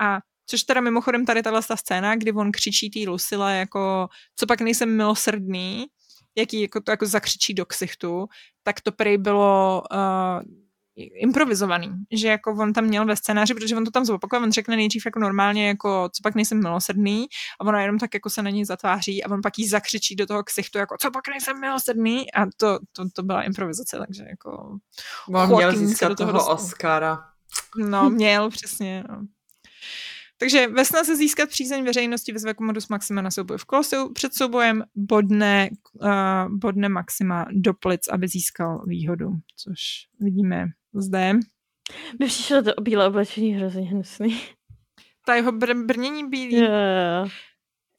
A 0.00 0.18
Což 0.50 0.62
teda 0.62 0.80
mimochodem 0.80 1.26
tady 1.26 1.42
tahle 1.42 1.62
ta 1.68 1.76
scéna, 1.76 2.16
kdy 2.16 2.32
on 2.32 2.52
křičí 2.52 2.90
tý 2.90 3.08
Lucila 3.08 3.50
jako, 3.50 4.08
co 4.36 4.46
pak 4.46 4.60
nejsem 4.60 4.96
milosrdný, 4.96 5.86
jaký 6.36 6.62
jako 6.62 6.80
to 6.80 6.90
jako 6.90 7.06
zakřičí 7.06 7.54
do 7.54 7.66
ksichtu, 7.66 8.26
tak 8.62 8.80
to 8.80 8.92
prej 8.92 9.18
bylo 9.18 9.82
uh, 9.92 10.42
improvizovaný, 11.02 11.90
že 12.12 12.28
jako 12.28 12.50
on 12.52 12.72
tam 12.72 12.84
měl 12.84 13.06
ve 13.06 13.16
scénáři, 13.16 13.54
protože 13.54 13.76
on 13.76 13.84
to 13.84 13.90
tam 13.90 14.04
zopakuje, 14.04 14.40
on 14.42 14.52
řekne 14.52 14.76
nejdřív 14.76 15.06
jako 15.06 15.18
normálně, 15.18 15.68
jako 15.68 16.08
co 16.12 16.22
pak 16.22 16.34
nejsem 16.34 16.62
milosrdný 16.62 17.26
a 17.60 17.64
ona 17.64 17.80
jenom 17.80 17.98
tak 17.98 18.14
jako 18.14 18.30
se 18.30 18.42
na 18.42 18.50
něj 18.50 18.64
zatváří 18.64 19.24
a 19.24 19.30
on 19.30 19.40
pak 19.42 19.58
jí 19.58 19.68
zakřičí 19.68 20.16
do 20.16 20.26
toho 20.26 20.44
ksichtu, 20.44 20.78
jako 20.78 20.96
co 21.00 21.10
pak 21.10 21.28
nejsem 21.28 21.60
milosrdný 21.60 22.32
a 22.32 22.46
to, 22.56 22.78
to, 22.92 23.04
to 23.14 23.22
byla 23.22 23.42
improvizace, 23.42 23.98
takže 24.06 24.24
jako 24.28 24.78
on 25.34 25.56
měl 25.56 25.76
získat 25.76 26.08
do 26.08 26.14
toho, 26.14 26.32
toho 26.32 26.48
Oscara. 26.48 27.18
No, 27.76 28.10
měl, 28.10 28.50
přesně. 28.50 29.04
No. 29.08 29.26
Takže 30.38 30.68
ve 30.68 30.84
snaze 30.84 31.16
získat 31.16 31.48
přízeň 31.48 31.84
veřejnosti 31.84 32.32
vyzve 32.32 32.54
Commodus 32.54 32.88
Maxima 32.88 33.22
na 33.22 33.30
souboj 33.30 33.58
v 33.58 33.64
Koloseu. 33.64 34.12
Před 34.12 34.34
soubojem 34.34 34.84
bodne, 34.94 35.70
uh, 35.92 36.58
bodne 36.58 36.88
Maxima 36.88 37.46
do 37.52 37.74
plic, 37.74 38.08
aby 38.08 38.28
získal 38.28 38.84
výhodu, 38.86 39.30
což 39.56 39.80
vidíme 40.20 40.66
zde. 40.94 41.32
Mi 42.20 42.26
přišlo 42.26 42.62
to 42.62 42.70
bílé 42.80 43.06
oblečení 43.06 43.54
hrozně 43.54 43.82
hnusný. 43.82 44.42
Ta 45.26 45.34
jeho 45.34 45.52
br- 45.52 45.86
brnění 45.86 46.28
bílý. 46.28 46.56
Yeah. 46.56 47.28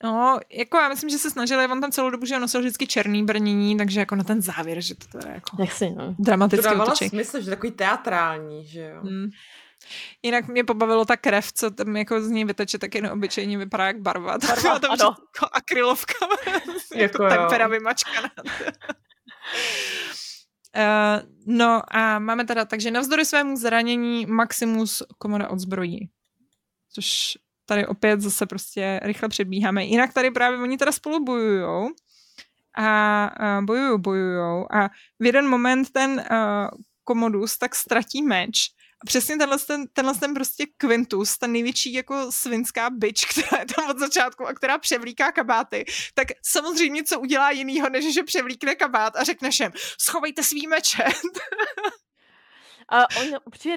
No, 0.04 0.40
jako 0.52 0.78
já 0.78 0.90
myslím, 0.90 1.10
že 1.10 1.18
se 1.18 1.30
snažili, 1.30 1.68
on 1.68 1.82
tam 1.82 1.92
celou 1.92 2.10
dobu, 2.10 2.26
že 2.26 2.40
nosil 2.40 2.62
vždycky 2.62 2.88
černý 2.88 3.26
brnění, 3.26 3.78
takže 3.78 4.00
jako 4.00 4.16
na 4.16 4.24
ten 4.24 4.42
závěr, 4.42 4.82
že 4.82 4.96
to 4.96 5.28
je 5.28 5.34
jako 5.34 5.62
Jak 5.62 5.72
si, 5.72 5.90
no. 5.90 6.16
dramatický 6.20 6.64
To 6.64 6.70
dávalo 6.70 6.96
smysl, 6.96 7.42
že 7.42 7.50
takový 7.50 7.72
teatrální, 7.72 8.66
že 8.66 8.82
jo. 8.82 9.02
Hmm. 9.02 9.30
Jinak 10.24 10.48
mě 10.48 10.64
pobavilo 10.64 11.06
ta 11.06 11.18
krev, 11.18 11.52
co 11.54 11.72
tam 11.72 11.96
jako 11.96 12.22
z 12.22 12.30
ní 12.30 12.46
vyteče, 12.46 12.78
tak 12.78 12.96
jen 12.96 13.06
obyčejně 13.06 13.58
vypadá 13.58 13.88
jak 13.88 14.00
barva. 14.00 14.38
barva 14.48 14.80
tam 14.80 14.92
ano. 14.92 15.16
Jako 15.20 15.48
akrylovka, 15.54 16.14
jako, 16.96 17.24
jako 17.24 17.36
tempera 17.36 17.68
vymačkaná. 17.68 18.32
Uh, 20.78 21.30
no 21.46 21.82
a 21.88 22.20
máme 22.20 22.46
teda, 22.46 22.66
takže 22.66 22.92
navzdory 22.92 23.26
svému 23.26 23.56
zranění 23.56 24.26
Maximus 24.26 25.04
komoda 25.18 25.50
odzbrojí. 25.50 26.10
Což 26.94 27.38
tady 27.66 27.88
opět 27.88 28.22
zase 28.22 28.46
prostě 28.46 29.00
rychle 29.04 29.30
přebíháme. 29.30 29.86
Jinak 29.86 30.14
tady 30.14 30.32
právě 30.32 30.60
oni 30.60 30.78
teda 30.78 30.92
spolu 30.92 31.24
bojujou 31.24 31.90
a 32.78 33.30
uh, 33.60 33.66
bojujou, 33.66 33.98
bojujou 33.98 34.66
a 34.74 34.88
v 35.20 35.26
jeden 35.26 35.48
moment 35.48 35.90
ten 35.90 36.12
uh, 36.12 36.68
Komodus 37.04 37.58
tak 37.58 37.76
ztratí 37.76 38.22
meč 38.22 38.58
přesně 39.06 39.38
tenhle, 39.38 39.58
ten, 39.58 39.88
tenhle 39.88 40.16
ten 40.16 40.34
prostě 40.34 40.66
Quintus, 40.78 41.38
ta 41.38 41.48
největší 41.48 41.94
jako 41.94 42.32
svinská 42.32 42.90
byč, 42.90 43.26
která 43.30 43.60
je 43.60 43.66
tam 43.76 43.90
od 43.90 44.00
začátku 44.00 44.48
a 44.48 44.54
která 44.54 44.78
převlíká 44.78 45.32
kabáty, 45.32 45.86
tak 46.14 46.28
samozřejmě 46.46 47.04
co 47.04 47.20
udělá 47.20 47.52
jinýho, 47.52 47.90
než 47.90 48.14
že 48.14 48.24
převlíkne 48.24 48.76
kabát 48.76 49.16
a 49.16 49.24
řekne 49.24 49.52
všem, 49.52 49.72
schovejte 50.00 50.44
svý 50.44 50.68
meče. 50.68 51.04
A 52.92 53.06
on 53.22 53.28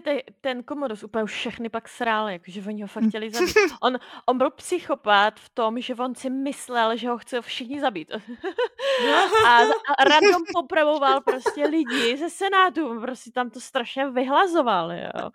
te, 0.03 0.23
ten 0.41 0.63
Komodus 0.63 1.05
úplně 1.05 1.25
všechny 1.25 1.69
pak 1.69 1.89
srál, 1.89 2.29
jakože 2.29 2.63
oni 2.67 2.83
ho 2.83 2.89
fakt 2.89 3.05
chtěli 3.09 3.31
zabít. 3.31 3.57
On, 3.83 3.99
on 4.27 4.39
byl 4.39 4.51
psychopat 4.51 5.41
v 5.41 5.49
tom, 5.49 5.81
že 5.81 5.95
on 5.95 6.15
si 6.15 6.31
myslel, 6.31 6.97
že 6.97 7.09
ho 7.09 7.19
chce 7.19 7.43
všichni 7.43 7.81
zabít. 7.81 8.13
a, 9.47 9.59
a 9.99 10.05
random 10.05 10.43
popravoval 10.53 11.21
prostě 11.21 11.67
lidi 11.67 12.17
ze 12.17 12.31
Senátu, 12.31 13.01
prostě 13.01 13.31
tam 13.31 13.51
to 13.51 13.61
strašně 13.61 14.11
vyhlazoval, 14.11 14.93
jo. 14.93 15.31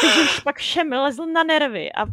Takže 0.00 0.20
už 0.20 0.40
pak 0.40 0.58
všem 0.58 0.92
lezl 0.92 1.26
na 1.26 1.42
nervy 1.42 1.92
a 1.92 2.04
uh, 2.04 2.10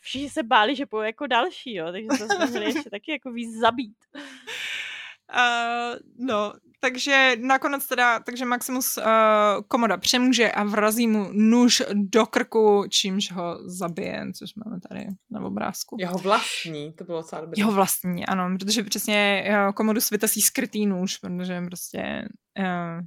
všichni 0.00 0.30
se 0.30 0.42
báli, 0.42 0.76
že 0.76 0.86
půjde 0.86 1.06
jako 1.06 1.26
další, 1.26 1.74
jo, 1.74 1.92
takže 1.92 2.08
to 2.08 2.46
jsme 2.46 2.64
ještě 2.64 2.90
taky 2.90 3.12
jako 3.12 3.32
víc 3.32 3.58
zabít. 3.58 3.96
Uh, 5.34 5.98
no, 6.18 6.52
takže 6.80 7.36
nakonec 7.40 7.86
teda, 7.86 8.20
takže 8.20 8.44
Maximus 8.44 8.96
uh, 8.96 9.04
komoda 9.68 9.96
přemůže 9.96 10.52
a 10.52 10.64
vrazí 10.64 11.06
mu 11.06 11.28
nůž 11.32 11.82
do 11.94 12.26
krku, 12.26 12.84
čímž 12.88 13.32
ho 13.32 13.58
zabije, 13.64 14.26
což 14.38 14.54
máme 14.54 14.80
tady 14.88 15.06
na 15.30 15.40
obrázku. 15.40 15.96
Jeho 16.00 16.18
vlastní, 16.18 16.92
to 16.92 17.04
bylo 17.04 17.18
docela 17.18 17.40
dobré. 17.40 17.60
Jeho 17.60 17.72
vlastní, 17.72 18.26
ano, 18.26 18.56
protože 18.58 18.82
přesně 18.82 19.44
uh, 19.48 19.72
komodus 19.72 20.10
vytasí 20.10 20.42
skrytý 20.42 20.86
nůž, 20.86 21.16
protože 21.16 21.60
prostě 21.60 22.28
uh, 22.58 23.06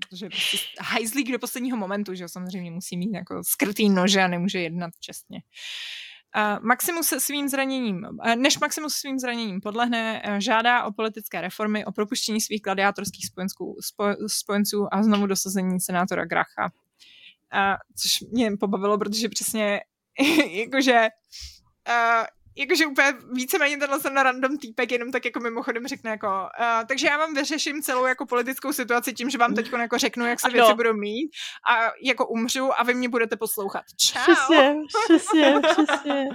protože 0.00 0.28
prostě 0.28 0.58
hajzlík 0.80 1.32
do 1.32 1.38
posledního 1.38 1.76
momentu, 1.76 2.14
že 2.14 2.28
samozřejmě 2.28 2.70
musí 2.70 2.96
mít 2.96 3.14
jako 3.14 3.40
skrytý 3.44 3.88
nože 3.88 4.22
a 4.22 4.28
nemůže 4.28 4.60
jednat 4.60 4.90
čestně. 5.00 5.40
Maximus 6.60 7.06
se 7.06 7.20
svým 7.20 7.48
zraněním, 7.48 8.06
než 8.34 8.58
Maximus 8.58 8.94
svým 8.94 9.18
zraněním 9.18 9.60
podlehne, 9.60 10.22
eh, 10.24 10.40
žádá 10.40 10.84
o 10.84 10.92
politické 10.92 11.40
reformy, 11.40 11.84
o 11.84 11.92
propuštění 11.92 12.40
svých 12.40 12.62
gladiátorských 12.62 13.26
spojenců, 13.26 13.76
spojenců 14.26 14.94
a 14.94 15.02
znovu 15.02 15.26
dosazení 15.26 15.80
senátora 15.80 16.24
Gracha. 16.24 16.70
A, 17.52 17.76
což 17.96 18.20
mě 18.20 18.56
pobavilo, 18.60 18.98
protože 18.98 19.28
přesně 19.28 19.80
jakože 20.50 21.08
jakože 22.56 22.86
úplně 22.86 23.12
víceméně 23.32 23.76
tenhle 23.76 24.00
ten 24.00 24.16
random 24.16 24.58
týpek 24.58 24.92
jenom 24.92 25.10
tak 25.10 25.24
jako 25.24 25.40
mimochodem 25.40 25.86
řekne 25.86 26.10
jako, 26.10 26.26
uh, 26.26 26.86
takže 26.88 27.06
já 27.06 27.18
vám 27.18 27.34
vyřeším 27.34 27.82
celou 27.82 28.06
jako 28.06 28.26
politickou 28.26 28.72
situaci 28.72 29.12
tím, 29.12 29.30
že 29.30 29.38
vám 29.38 29.54
teď 29.54 29.72
jako 29.72 29.98
řeknu, 29.98 30.26
jak 30.26 30.40
se 30.40 30.50
věci 30.50 30.74
budou 30.74 30.92
mít 30.92 31.30
a 31.70 31.92
jako 32.02 32.28
umřu 32.28 32.80
a 32.80 32.82
vy 32.82 32.94
mě 32.94 33.08
budete 33.08 33.36
poslouchat. 33.36 33.84
Čau. 34.00 34.20
Přesně, 34.22 34.74
přesně, 35.04 35.54
přesně. 35.84 36.28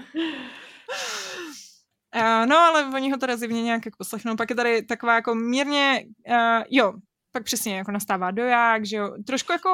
Uh, 2.16 2.46
no, 2.46 2.58
ale 2.58 2.86
oni 2.86 3.12
ho 3.12 3.18
teda 3.18 3.38
zjevně 3.38 3.64
nějak 3.64 3.86
jako 3.86 3.96
poslechnou. 3.98 4.36
Pak 4.36 4.50
je 4.50 4.56
tady 4.56 4.82
taková 4.82 5.16
jako 5.16 5.36
mírně, 5.36 6.06
uh, 6.30 6.64
jo, 6.70 6.94
pak 7.32 7.44
přesně 7.44 7.78
jako 7.78 7.92
nastává 7.92 8.32
doják, 8.32 8.86
že 8.86 8.98
jo, 8.98 9.12
trošku 9.28 9.52
jako, 9.52 9.70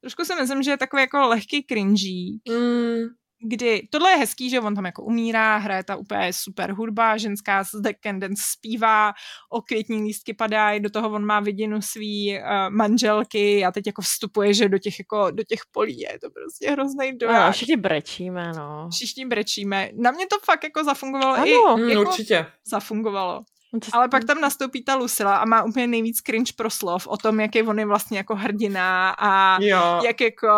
trošku 0.00 0.24
si 0.24 0.34
myslím, 0.34 0.62
že 0.62 0.70
je 0.70 0.76
takový 0.76 1.02
jako 1.02 1.18
lehký 1.18 1.66
cringy. 1.68 2.40
Mm 2.48 3.20
kdy 3.42 3.88
tohle 3.90 4.10
je 4.10 4.16
hezký, 4.16 4.50
že 4.50 4.60
on 4.60 4.74
tam 4.74 4.84
jako 4.84 5.02
umírá, 5.02 5.56
hraje 5.56 5.84
ta 5.84 5.96
úplně 5.96 6.32
super 6.32 6.72
hudba, 6.72 7.16
ženská 7.16 7.64
z 7.64 7.70
Decadence 7.80 8.42
zpívá, 8.58 9.12
okvětní 9.50 10.02
lístky 10.02 10.34
padají, 10.34 10.80
do 10.80 10.90
toho 10.90 11.10
on 11.10 11.24
má 11.24 11.40
vidinu 11.40 11.82
svý 11.82 12.38
uh, 12.38 12.44
manželky 12.70 13.64
a 13.64 13.72
teď 13.72 13.86
jako 13.86 14.02
vstupuje, 14.02 14.54
že 14.54 14.68
do 14.68 14.78
těch 14.78 14.98
jako, 14.98 15.30
do 15.30 15.42
těch 15.42 15.60
polí 15.70 16.00
je 16.00 16.18
to 16.20 16.30
prostě 16.30 16.70
hrozný 16.70 17.18
doják. 17.18 17.46
No, 17.46 17.52
všichni 17.52 17.76
brečíme, 17.76 18.52
no. 18.56 18.88
Všichni 18.92 19.26
brečíme. 19.26 19.90
Na 19.94 20.10
mě 20.10 20.26
to 20.26 20.36
fakt 20.44 20.64
jako 20.64 20.84
zafungovalo 20.84 21.34
ano, 21.34 21.78
i, 21.78 21.90
jako 21.90 22.10
určitě. 22.10 22.46
zafungovalo. 22.66 23.44
No 23.72 23.80
Ale 23.92 24.08
pak 24.08 24.24
tam 24.24 24.40
nastoupí 24.40 24.84
ta 24.84 24.94
Lucila 24.94 25.36
a 25.36 25.44
má 25.44 25.62
úplně 25.62 25.86
nejvíc 25.86 26.20
cringe 26.20 26.52
proslov 26.56 27.06
o 27.06 27.16
tom, 27.16 27.40
jak 27.40 27.54
je 27.54 27.62
on 27.62 27.78
je 27.78 27.86
vlastně 27.86 28.18
jako 28.18 28.34
hrdina 28.34 29.10
a 29.18 29.62
jo. 29.62 30.00
jak 30.04 30.20
jako, 30.20 30.48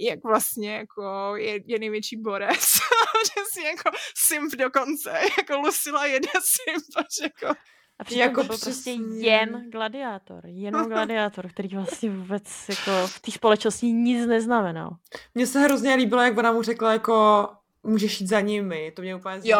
jak 0.00 0.24
vlastně 0.24 0.74
jako 0.74 1.32
je, 1.36 1.60
je 1.66 1.78
největší 1.78 2.16
borec. 2.16 2.60
že 3.24 3.42
si 3.52 3.62
jako 3.62 3.90
simp 4.14 4.54
dokonce, 4.54 5.10
jako 5.38 5.60
Lucila 5.60 6.06
jede 6.06 6.28
simp 6.40 6.84
až 6.96 7.06
jako... 7.22 7.54
A 7.98 8.04
přitom 8.04 8.20
jako 8.20 8.40
to 8.40 8.46
byl 8.46 8.58
prostě 8.58 8.90
jen 8.90 9.70
gladiátor, 9.70 10.46
jenom 10.46 10.84
gladiátor, 10.88 11.48
který 11.48 11.68
vlastně 11.68 12.10
vůbec 12.10 12.68
jako 12.68 13.06
v 13.06 13.20
té 13.20 13.30
společnosti 13.30 13.86
nic 13.86 14.26
neznamenal. 14.26 14.96
Mně 15.34 15.46
se 15.46 15.60
hrozně 15.60 15.94
líbilo, 15.94 16.22
jak 16.22 16.38
ona 16.38 16.52
mu 16.52 16.62
řekla 16.62 16.92
jako 16.92 17.48
můžeš 17.82 18.20
jít 18.20 18.26
za 18.26 18.40
nimi, 18.40 18.92
to 18.96 19.02
mě 19.02 19.14
úplně 19.14 19.40
Jo. 19.42 19.58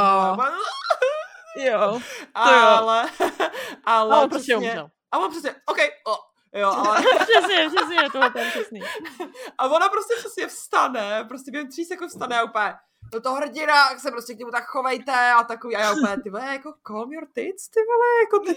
Jo, 1.56 2.00
to 2.32 2.38
ale, 2.40 3.08
jo. 3.20 3.30
ale 3.84 4.16
a 4.16 4.22
on 4.22 4.30
prostě 4.30 4.56
umřel. 4.56 4.90
A 5.12 5.18
on 5.18 5.30
přesně, 5.30 5.54
OK, 5.66 5.78
oh, 6.04 6.16
jo, 6.52 6.72
ale... 6.86 7.02
přesně, 7.02 7.70
přesně, 7.76 7.98
to 8.12 8.38
je 8.38 8.50
přesný. 8.50 8.80
A 9.58 9.64
ona 9.66 9.88
prostě 9.88 10.14
přesně 10.18 10.46
vstane, 10.46 11.24
prostě 11.28 11.50
během 11.50 11.68
tří 11.68 11.84
sekund 11.84 12.08
vstane 12.08 12.38
a 12.38 12.42
úplně, 12.44 12.74
do 13.12 13.20
toho 13.20 13.36
hrdina, 13.36 13.90
jak 13.90 14.00
se 14.00 14.10
prostě 14.10 14.34
k 14.34 14.38
němu 14.38 14.50
tak 14.50 14.64
chovejte 14.64 15.32
a 15.32 15.44
takový, 15.44 15.76
a 15.76 15.80
já 15.80 15.92
úplně, 15.92 16.16
ty 16.22 16.30
vole, 16.30 16.46
jako 16.46 16.74
calm 16.86 17.12
your 17.12 17.26
tits, 17.32 17.68
ty 17.68 17.80
vole, 17.80 18.06
jako 18.20 18.38
ty, 18.38 18.54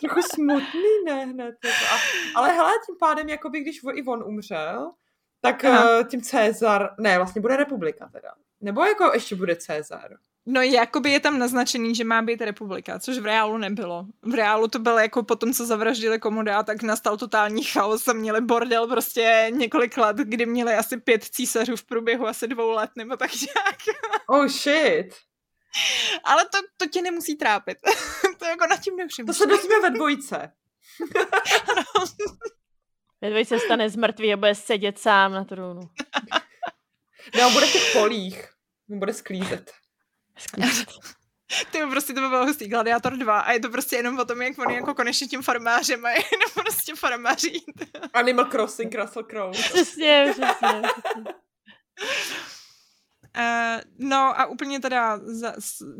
trochu 0.00 0.22
smutný, 0.22 1.04
ne, 1.04 1.26
hned, 1.26 1.54
jako, 1.64 1.94
a, 1.94 1.96
ale 2.34 2.48
hele, 2.52 2.72
tím 2.86 2.96
pádem, 3.00 3.28
jakoby, 3.28 3.60
když 3.60 3.80
i 3.94 4.04
on 4.04 4.22
umřel, 4.26 4.92
tak 5.40 5.64
uh, 5.64 6.04
tím 6.08 6.22
Cezar, 6.22 6.94
ne, 6.98 7.16
vlastně 7.18 7.42
bude 7.42 7.56
republika 7.56 8.08
teda, 8.12 8.34
nebo 8.60 8.84
jako 8.84 9.10
ještě 9.14 9.36
bude 9.36 9.56
Cezar. 9.56 10.16
No 10.46 10.62
jakoby 10.62 11.10
je 11.10 11.20
tam 11.20 11.38
naznačený, 11.38 11.94
že 11.94 12.04
má 12.04 12.22
být 12.22 12.40
republika, 12.40 12.98
což 12.98 13.18
v 13.18 13.24
reálu 13.24 13.58
nebylo. 13.58 14.06
V 14.22 14.34
reálu 14.34 14.68
to 14.68 14.78
bylo 14.78 14.98
jako 14.98 15.22
potom, 15.22 15.52
co 15.52 15.66
zavraždili 15.66 16.18
komoda, 16.18 16.62
tak 16.62 16.82
nastal 16.82 17.16
totální 17.16 17.62
chaos 17.62 18.08
a 18.08 18.12
měli 18.12 18.40
bordel 18.40 18.88
prostě 18.88 19.46
několik 19.50 19.96
let, 19.96 20.16
kdy 20.16 20.46
měli 20.46 20.74
asi 20.74 20.96
pět 20.96 21.24
císařů 21.24 21.76
v 21.76 21.84
průběhu 21.84 22.26
asi 22.26 22.48
dvou 22.48 22.70
let, 22.70 22.90
nebo 22.96 23.16
tak 23.16 23.30
nějak. 23.34 23.78
Oh 24.26 24.46
shit. 24.46 25.14
Ale 26.24 26.44
to, 26.44 26.58
to 26.76 26.86
tě 26.86 27.02
nemusí 27.02 27.36
trápit. 27.36 27.78
to 28.38 28.44
jako 28.44 28.66
nad 28.66 28.80
tím 28.80 28.96
nepřemýšlím. 28.96 29.26
To 29.26 29.34
se 29.34 29.46
dozvíme 29.46 29.80
ve 29.80 29.90
dvojce. 29.90 30.36
ve 33.20 33.30
dvojce 33.30 33.58
stane 33.58 33.90
z 33.90 33.96
mrtvý 33.96 34.32
a 34.32 34.36
bude 34.36 34.54
sedět 34.54 34.98
sám 34.98 35.32
na 35.32 35.44
trůnu. 35.44 35.80
ne, 37.36 37.46
on 37.46 37.52
bude 37.52 37.66
v 37.66 37.72
těch 37.72 37.92
polích. 37.92 38.48
On 38.90 38.98
bude 38.98 39.14
sklízet. 39.14 39.72
Ty 41.70 41.78
prostě 41.90 42.12
to 42.12 42.20
by 42.20 42.28
bylo 42.28 42.46
hustý 42.46 42.68
Gladiátor 42.68 43.16
2 43.16 43.40
a 43.40 43.52
je 43.52 43.60
to 43.60 43.68
prostě 43.68 43.96
jenom 43.96 44.18
o 44.18 44.24
tom, 44.24 44.42
jak 44.42 44.58
on 44.58 44.70
jako 44.70 44.94
konečně 44.94 45.26
tím 45.26 45.42
farmářem 45.42 46.06
a 46.06 46.10
jenom 46.10 46.50
prostě 46.54 46.94
farmáří. 46.94 47.64
Animal 48.12 48.44
Crossing 48.44 48.94
Russell 48.94 49.24
Crowe. 49.24 49.58
Přesně, 49.58 50.32
přesně. 50.32 50.82
Uh, 53.38 53.80
no 53.98 54.40
a 54.40 54.46
úplně 54.46 54.80
teda 54.80 55.20
za, 55.22 55.52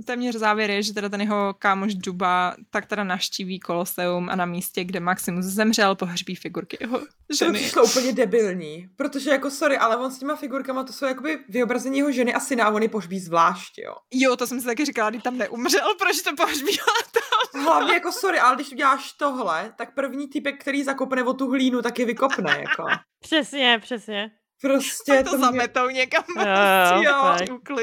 téměř 0.06 0.36
závěr 0.36 0.70
je, 0.70 0.82
že 0.82 0.94
teda 0.94 1.08
ten 1.08 1.20
jeho 1.20 1.54
kámoš 1.58 1.92
Juba 2.06 2.54
tak 2.70 2.86
teda 2.86 3.04
navštíví 3.04 3.60
Koloseum 3.60 4.30
a 4.30 4.36
na 4.36 4.44
místě, 4.44 4.84
kde 4.84 5.00
Maximus 5.00 5.44
zemřel, 5.44 5.94
pohřbí 5.94 6.34
figurky 6.34 6.76
jeho 6.80 7.00
ženy. 7.38 7.52
To 7.52 7.58
přišlo 7.58 7.84
úplně 7.84 8.12
debilní, 8.12 8.88
protože 8.96 9.30
jako 9.30 9.50
sorry, 9.50 9.78
ale 9.78 9.96
on 9.96 10.10
s 10.10 10.18
těma 10.18 10.36
figurkama 10.36 10.84
to 10.84 10.92
jsou 10.92 11.06
jakoby 11.06 11.38
vyobrazení 11.48 11.98
jeho 11.98 12.12
ženy 12.12 12.34
a 12.34 12.40
syna 12.40 12.64
a 12.64 12.70
on 12.70 12.82
je 12.82 12.88
pohřbí 12.88 13.20
zvlášť, 13.20 13.78
jo. 13.78 13.94
Jo, 14.12 14.36
to 14.36 14.46
jsem 14.46 14.60
si 14.60 14.66
taky 14.66 14.84
říkala, 14.84 15.10
když 15.10 15.22
tam 15.22 15.38
neumřel, 15.38 15.94
proč 15.98 16.22
to 16.22 16.36
pohřbí 16.36 16.76
tam? 17.12 17.62
Hlavně 17.62 17.94
jako 17.94 18.12
sorry, 18.12 18.38
ale 18.38 18.54
když 18.54 18.72
uděláš 18.72 19.12
tohle, 19.12 19.72
tak 19.78 19.94
první 19.94 20.28
typek, 20.28 20.60
který 20.60 20.84
zakopne 20.84 21.22
o 21.22 21.34
tu 21.34 21.50
hlínu, 21.50 21.82
tak 21.82 21.98
je 21.98 22.06
vykopne, 22.06 22.50
jako. 22.50 22.84
přesně, 23.20 23.78
přesně. 23.82 24.30
Prostě 24.64 25.22
to, 25.24 25.30
to 25.30 25.38
zametou 25.38 25.84
mě... 25.84 25.94
někam. 25.94 26.24
Jo, 26.36 27.02
jo, 27.02 27.36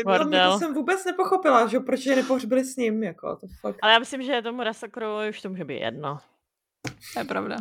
jo. 0.07 0.25
Mě 0.25 0.43
to 0.43 0.59
jsem 0.59 0.73
vůbec 0.73 1.05
nepochopila, 1.05 1.67
že 1.67 1.79
proč 1.79 2.05
je 2.05 2.15
nepohřbili 2.15 2.65
s 2.65 2.75
ním, 2.75 3.03
jako 3.03 3.35
to 3.35 3.47
fakt. 3.61 3.75
Ale 3.81 3.91
já 3.93 3.99
myslím, 3.99 4.23
že 4.23 4.41
tomu 4.41 4.63
Rasakrovi 4.63 5.29
už 5.29 5.41
to 5.41 5.49
může 5.49 5.65
být 5.65 5.79
jedno. 5.79 6.19
To 7.13 7.19
je 7.19 7.25
pravda. 7.25 7.57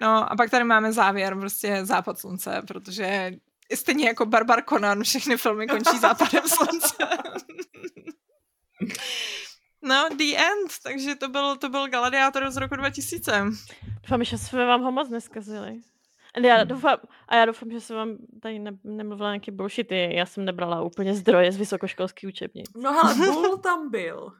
No 0.00 0.32
a 0.32 0.36
pak 0.36 0.50
tady 0.50 0.64
máme 0.64 0.92
závěr, 0.92 1.36
prostě 1.36 1.84
západ 1.84 2.18
slunce, 2.18 2.62
protože 2.68 3.32
stejně 3.74 4.06
jako 4.06 4.26
Barbar 4.26 4.64
Conan, 4.68 5.02
všechny 5.02 5.36
filmy 5.36 5.66
končí 5.66 5.98
západem 6.00 6.42
slunce. 6.48 6.96
No, 9.82 10.08
The 10.16 10.36
End, 10.36 10.72
takže 10.82 11.14
to 11.14 11.28
byl, 11.28 11.56
to 11.56 11.68
byl 11.68 11.88
Gladiátor 11.88 12.50
z 12.50 12.56
roku 12.56 12.76
2000. 12.76 13.44
Doufám, 14.02 14.24
že 14.24 14.38
jsme 14.38 14.66
vám 14.66 14.82
ho 14.82 14.92
moc 14.92 15.08
neskazili. 15.08 15.80
Já 16.44 16.56
hmm. 16.56 16.68
doufám, 16.68 16.98
a 17.28 17.36
já 17.36 17.44
doufám, 17.44 17.70
že 17.70 17.80
jsem 17.80 17.96
vám 17.96 18.16
tady 18.42 18.58
ne, 18.58 18.78
nemluvila 18.84 19.30
nějaké 19.30 19.52
bullshity. 19.52 20.14
Já 20.14 20.26
jsem 20.26 20.44
nebrala 20.44 20.82
úplně 20.82 21.14
zdroje 21.14 21.52
z 21.52 21.56
vysokoškolský 21.56 22.26
učebnic. 22.26 22.66
No 22.76 23.04
ale 23.04 23.14
bull 23.14 23.56
tam 23.58 23.90
byl. 23.90 24.32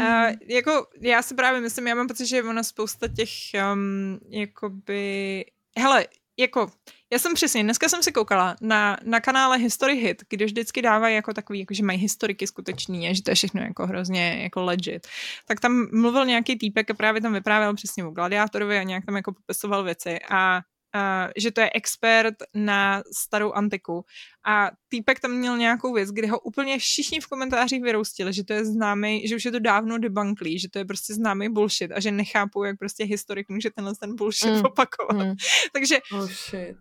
Uh, 0.00 0.32
jako, 0.48 0.86
já 1.00 1.22
si 1.22 1.34
právě 1.34 1.60
myslím, 1.60 1.86
já 1.86 1.94
mám 1.94 2.06
pocit, 2.06 2.26
že 2.26 2.42
ona 2.42 2.62
spousta 2.62 3.08
těch, 3.08 3.28
um, 3.72 4.18
jakoby, 4.28 5.44
hele, 5.78 6.06
jako, 6.38 6.70
já 7.12 7.18
jsem 7.18 7.34
přesně, 7.34 7.62
dneska 7.62 7.88
jsem 7.88 8.02
si 8.02 8.12
koukala 8.12 8.56
na, 8.60 8.96
na 9.04 9.20
kanále 9.20 9.58
History 9.58 9.94
Hit, 9.94 10.22
když 10.28 10.52
vždycky 10.52 10.82
dávají 10.82 11.14
jako 11.14 11.34
takový, 11.34 11.60
jako 11.60 11.74
že 11.74 11.84
mají 11.84 11.98
historiky 11.98 12.46
skutečný 12.46 13.08
a 13.08 13.14
že 13.14 13.22
to 13.22 13.30
je 13.30 13.34
všechno 13.34 13.60
jako 13.60 13.86
hrozně 13.86 14.42
jako 14.42 14.62
legit. 14.62 15.06
Tak 15.46 15.60
tam 15.60 15.88
mluvil 15.92 16.26
nějaký 16.26 16.58
týpek 16.58 16.90
a 16.90 16.94
právě 16.94 17.20
tam 17.20 17.32
vyprávěl 17.32 17.74
přesně 17.74 18.04
o 18.04 18.10
gladiátorovi 18.10 18.78
a 18.78 18.82
nějak 18.82 19.04
tam 19.06 19.16
jako 19.16 19.32
popisoval 19.32 19.84
věci 19.84 20.18
a 20.30 20.60
Uh, 20.94 21.30
že 21.36 21.50
to 21.50 21.60
je 21.60 21.70
expert 21.74 22.34
na 22.54 23.02
starou 23.12 23.52
antiku. 23.52 24.04
A 24.46 24.70
týpek 24.88 25.20
tam 25.20 25.30
měl 25.30 25.56
nějakou 25.56 25.92
věc, 25.92 26.10
kdy 26.10 26.26
ho 26.26 26.40
úplně 26.40 26.78
všichni 26.78 27.20
v 27.20 27.26
komentářích 27.26 27.82
vyroustili, 27.82 28.32
že 28.32 28.44
to 28.44 28.52
je 28.52 28.64
známý, 28.64 29.28
že 29.28 29.36
už 29.36 29.44
je 29.44 29.52
to 29.52 29.58
dávno 29.58 29.98
debunklý, 29.98 30.58
že 30.58 30.68
to 30.70 30.78
je 30.78 30.84
prostě 30.84 31.14
známý 31.14 31.48
bullshit 31.48 31.92
a 31.92 32.00
že 32.00 32.10
nechápu, 32.10 32.64
jak 32.64 32.78
prostě 32.78 33.04
historik 33.04 33.48
může 33.48 33.70
tenhle 33.70 33.94
ten 33.94 34.16
bullshit 34.16 34.50
mm. 34.50 34.64
opakovat. 34.64 35.26
Mm. 35.26 35.34
Takže 35.72 35.98
oh 36.12 36.26
shit 36.26 36.76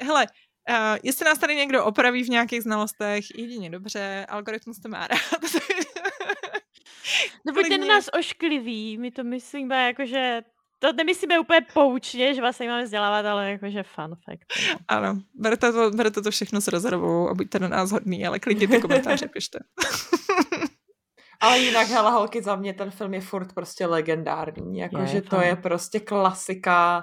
hele, 0.00 0.26
Uh, 0.70 0.98
jestli 1.02 1.24
nás 1.24 1.38
tady 1.38 1.56
někdo 1.56 1.84
opraví 1.84 2.22
v 2.22 2.28
nějakých 2.28 2.62
znalostech, 2.62 3.24
jedině 3.38 3.70
dobře, 3.70 4.26
algoritmus 4.28 4.78
to 4.78 4.88
má 4.88 5.06
rád. 5.06 5.20
no 7.46 7.52
buďte 7.52 7.78
na 7.78 7.86
nás 7.86 8.08
oškliví, 8.18 8.98
my 8.98 9.10
to 9.10 9.24
myslíme 9.24 9.86
jakože, 9.86 10.42
to 10.84 10.92
nemyslíme 10.92 11.38
úplně 11.38 11.60
poučně, 11.74 12.34
že 12.34 12.42
vás 12.42 12.58
máme 12.58 12.84
vzdělávat, 12.84 13.26
ale 13.26 13.50
jakože 13.50 13.82
fun 13.82 14.16
fact. 14.24 14.68
No. 14.72 14.78
Ano, 14.88 15.20
berte 15.34 15.72
to, 15.72 15.90
berte 15.90 16.22
to 16.22 16.30
všechno 16.30 16.60
s 16.60 16.68
rezervou 16.68 17.28
a 17.28 17.34
buďte 17.34 17.58
na 17.58 17.68
nás 17.68 17.90
hodný, 17.90 18.26
ale 18.26 18.40
klidně 18.40 18.68
ty 18.68 18.80
komentáře 18.80 19.28
pište. 19.28 19.58
ale 21.40 21.58
jinak, 21.58 21.88
hele 21.88 22.10
holky, 22.10 22.42
za 22.42 22.56
mě 22.56 22.74
ten 22.74 22.90
film 22.90 23.14
je 23.14 23.20
furt 23.20 23.52
prostě 23.52 23.86
legendární, 23.86 24.78
jakože 24.78 25.22
to 25.22 25.40
je 25.40 25.56
prostě 25.56 26.00
klasika, 26.00 27.02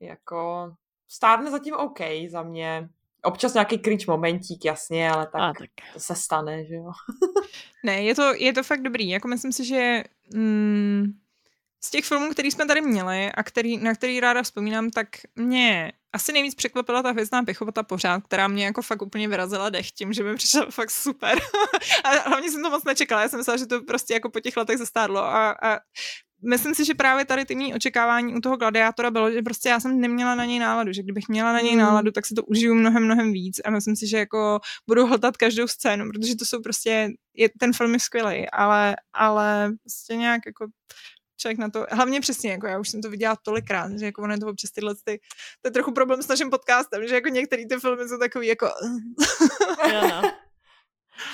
jako 0.00 0.70
stárne 1.08 1.50
zatím 1.50 1.74
OK 1.74 1.98
za 2.30 2.42
mě. 2.42 2.88
Občas 3.22 3.54
nějaký 3.54 3.78
cringe 3.78 4.04
momentík, 4.08 4.64
jasně, 4.64 5.10
ale 5.10 5.26
tak, 5.26 5.40
A, 5.42 5.52
tak. 5.58 5.70
to 5.92 6.00
se 6.00 6.14
stane, 6.14 6.64
že 6.64 6.74
jo. 6.74 6.90
ne, 7.84 8.02
je 8.02 8.14
to, 8.14 8.34
je 8.34 8.52
to 8.52 8.62
fakt 8.62 8.82
dobrý. 8.82 9.08
Jako 9.08 9.28
myslím 9.28 9.52
si, 9.52 9.64
že 9.64 10.04
mm, 10.34 11.04
z 11.84 11.90
těch 11.90 12.04
filmů, 12.04 12.30
který 12.30 12.50
jsme 12.50 12.66
tady 12.66 12.80
měli 12.80 13.32
a 13.32 13.42
který, 13.42 13.76
na 13.76 13.94
který 13.94 14.20
ráda 14.20 14.42
vzpomínám, 14.42 14.90
tak 14.90 15.08
mě 15.36 15.92
asi 16.12 16.32
nejvíc 16.32 16.54
překvapila 16.54 17.02
ta 17.02 17.10
hvězdná 17.10 17.42
pěchota 17.42 17.82
pořád, 17.82 18.22
která 18.24 18.48
mě 18.48 18.64
jako 18.64 18.82
fakt 18.82 19.02
úplně 19.02 19.28
vyrazila 19.28 19.70
dech 19.70 19.90
tím, 19.90 20.12
že 20.12 20.24
mi 20.24 20.34
přišla 20.34 20.66
fakt 20.70 20.90
super. 20.90 21.38
a 22.04 22.28
hlavně 22.28 22.50
jsem 22.50 22.62
to 22.62 22.70
moc 22.70 22.84
nečekala, 22.84 23.22
já 23.22 23.28
jsem 23.28 23.38
myslela, 23.40 23.56
že 23.56 23.66
to 23.66 23.82
prostě 23.82 24.14
jako 24.14 24.30
po 24.30 24.40
těch 24.40 24.56
letech 24.56 24.78
zestárlo 24.78 25.20
a, 25.20 25.50
a 25.50 25.78
myslím 26.42 26.74
si, 26.74 26.84
že 26.84 26.94
právě 26.94 27.24
tady 27.24 27.44
ty 27.44 27.54
mý 27.54 27.74
očekávání 27.74 28.34
u 28.34 28.40
toho 28.40 28.56
gladiátora 28.56 29.10
bylo, 29.10 29.30
že 29.30 29.42
prostě 29.42 29.68
já 29.68 29.80
jsem 29.80 30.00
neměla 30.00 30.34
na 30.34 30.44
něj 30.44 30.58
náladu, 30.58 30.92
že 30.92 31.02
kdybych 31.02 31.28
měla 31.28 31.52
na 31.52 31.60
něj 31.60 31.72
hmm. 31.72 31.80
náladu, 31.80 32.10
tak 32.10 32.26
si 32.26 32.34
to 32.34 32.44
užiju 32.44 32.74
mnohem, 32.74 33.04
mnohem 33.04 33.32
víc 33.32 33.60
a 33.64 33.70
myslím 33.70 33.96
si, 33.96 34.06
že 34.06 34.18
jako 34.18 34.60
budu 34.86 35.06
hltat 35.06 35.36
každou 35.36 35.66
scénu, 35.66 36.10
protože 36.10 36.36
to 36.36 36.44
jsou 36.44 36.62
prostě, 36.62 37.08
je, 37.34 37.48
ten 37.60 37.72
film 37.72 37.92
je 37.92 38.00
skvělý, 38.00 38.50
ale, 38.50 38.96
ale 39.12 39.72
prostě 39.82 40.16
nějak 40.16 40.40
jako 40.46 40.66
člověk 41.40 41.58
na 41.58 41.70
to, 41.70 41.86
hlavně 41.90 42.20
přesně, 42.20 42.50
jako 42.50 42.66
já 42.66 42.78
už 42.78 42.88
jsem 42.88 43.02
to 43.02 43.10
viděla 43.10 43.36
tolikrát, 43.36 43.98
že 43.98 44.06
jako 44.06 44.22
ono 44.22 44.32
je 44.32 44.38
to 44.40 44.46
občas 44.46 44.70
tyhle, 44.70 44.94
ty, 45.04 45.20
to 45.62 45.68
je 45.68 45.72
trochu 45.72 45.92
problém 45.92 46.22
s 46.22 46.28
naším 46.28 46.50
podcastem, 46.50 47.08
že 47.08 47.14
jako 47.14 47.28
některé 47.28 47.62
ty 47.66 47.76
filmy 47.80 48.08
jsou 48.08 48.18
takový 48.18 48.46
jako... 48.46 48.66
jo, 49.92 50.00
no. 50.08 50.22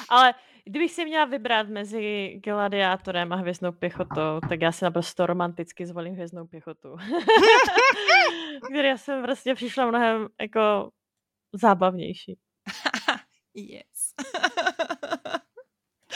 Ale 0.09 0.35
kdybych 0.65 0.93
si 0.93 1.05
měla 1.05 1.25
vybrat 1.25 1.69
mezi 1.69 2.35
Gladiátorem 2.45 3.33
a 3.33 3.37
Hvězdnou 3.37 3.73
pěchotou, 3.73 4.41
tak 4.49 4.61
já 4.61 4.73
si 4.73 4.85
naprosto 4.85 5.27
romanticky 5.27 5.87
zvolím 5.87 6.15
Hvězdnou 6.15 6.47
pěchotu. 6.47 6.97
Který 8.71 8.89
já 8.89 8.97
jsem 8.97 9.23
prostě 9.23 9.55
přišla 9.55 9.87
mnohem 9.87 10.29
jako 10.41 10.91
zábavnější. 11.53 12.39
yes. 13.55 14.15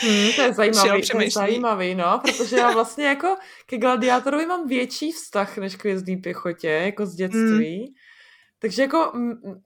Hmm, 0.03 0.33
to 0.37 0.43
je 0.43 0.53
zajímavý, 0.53 1.03
to 1.13 1.21
je 1.21 1.31
zajímavý, 1.31 1.95
no, 1.95 2.21
protože 2.23 2.57
já 2.57 2.71
vlastně 2.71 3.07
jako 3.07 3.37
ke 3.67 3.79
gladiátorovi 3.79 4.47
mám 4.47 4.69
větší 4.69 5.13
vztah 5.13 5.59
než 5.59 5.77
k 5.77 5.85
hvězdný 5.85 6.17
pěchotě, 6.17 6.69
jako 6.69 7.07
z 7.07 7.15
dětství. 7.15 7.79
Hmm. 7.79 7.95
Takže 8.59 8.83
jako, 8.83 9.13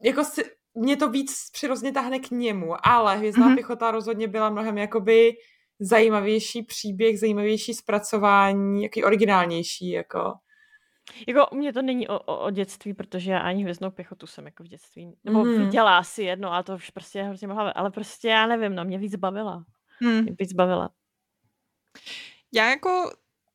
jako 0.03 0.25
si, 0.25 0.45
mě 0.75 0.97
to 0.97 1.09
víc 1.09 1.51
přirozeně 1.53 1.93
tahne 1.93 2.19
k 2.19 2.31
němu, 2.31 2.75
ale 2.83 3.17
hvězdná 3.17 3.47
hmm. 3.47 3.55
pěchota 3.55 3.91
rozhodně 3.91 4.29
byla 4.29 4.51
mnohem 4.51 4.79
jakoby 4.79 5.33
zajímavější 5.81 6.63
příběh, 6.63 7.21
zajímavější 7.21 7.75
zpracování, 7.75 8.83
jaký 8.83 9.05
originálnější, 9.05 9.91
jako. 9.91 10.33
Jako 11.29 11.47
u 11.53 11.57
mě 11.57 11.73
to 11.73 11.83
není 11.83 12.09
o, 12.09 12.19
o, 12.19 12.45
o 12.45 12.51
dětství, 12.51 12.95
protože 12.95 13.33
já 13.33 13.39
ani 13.39 13.63
hvězdnou 13.63 13.91
pěchotu 13.91 14.27
jsem 14.27 14.45
jako 14.45 14.65
v 14.65 14.67
dětství, 14.67 15.15
nebo 15.25 15.45
mm. 15.45 15.65
viděla 15.65 15.99
asi 15.99 16.23
jedno, 16.23 16.53
ale 16.53 16.65
to 16.65 16.75
už 16.75 16.91
prostě 16.91 17.19
je 17.19 17.25
hrozně 17.25 17.49
mohla, 17.49 17.71
ale 17.71 17.91
prostě 17.91 18.29
já 18.29 18.47
nevím, 18.47 18.75
no 18.75 18.85
mě 18.85 18.99
víc 18.99 19.17
bavila. 19.17 19.65
Hmm. 20.01 20.23
Mě 20.23 20.37
víc 20.39 20.53
bavila. 20.53 20.91
Já 22.53 22.71
jako 22.71 23.11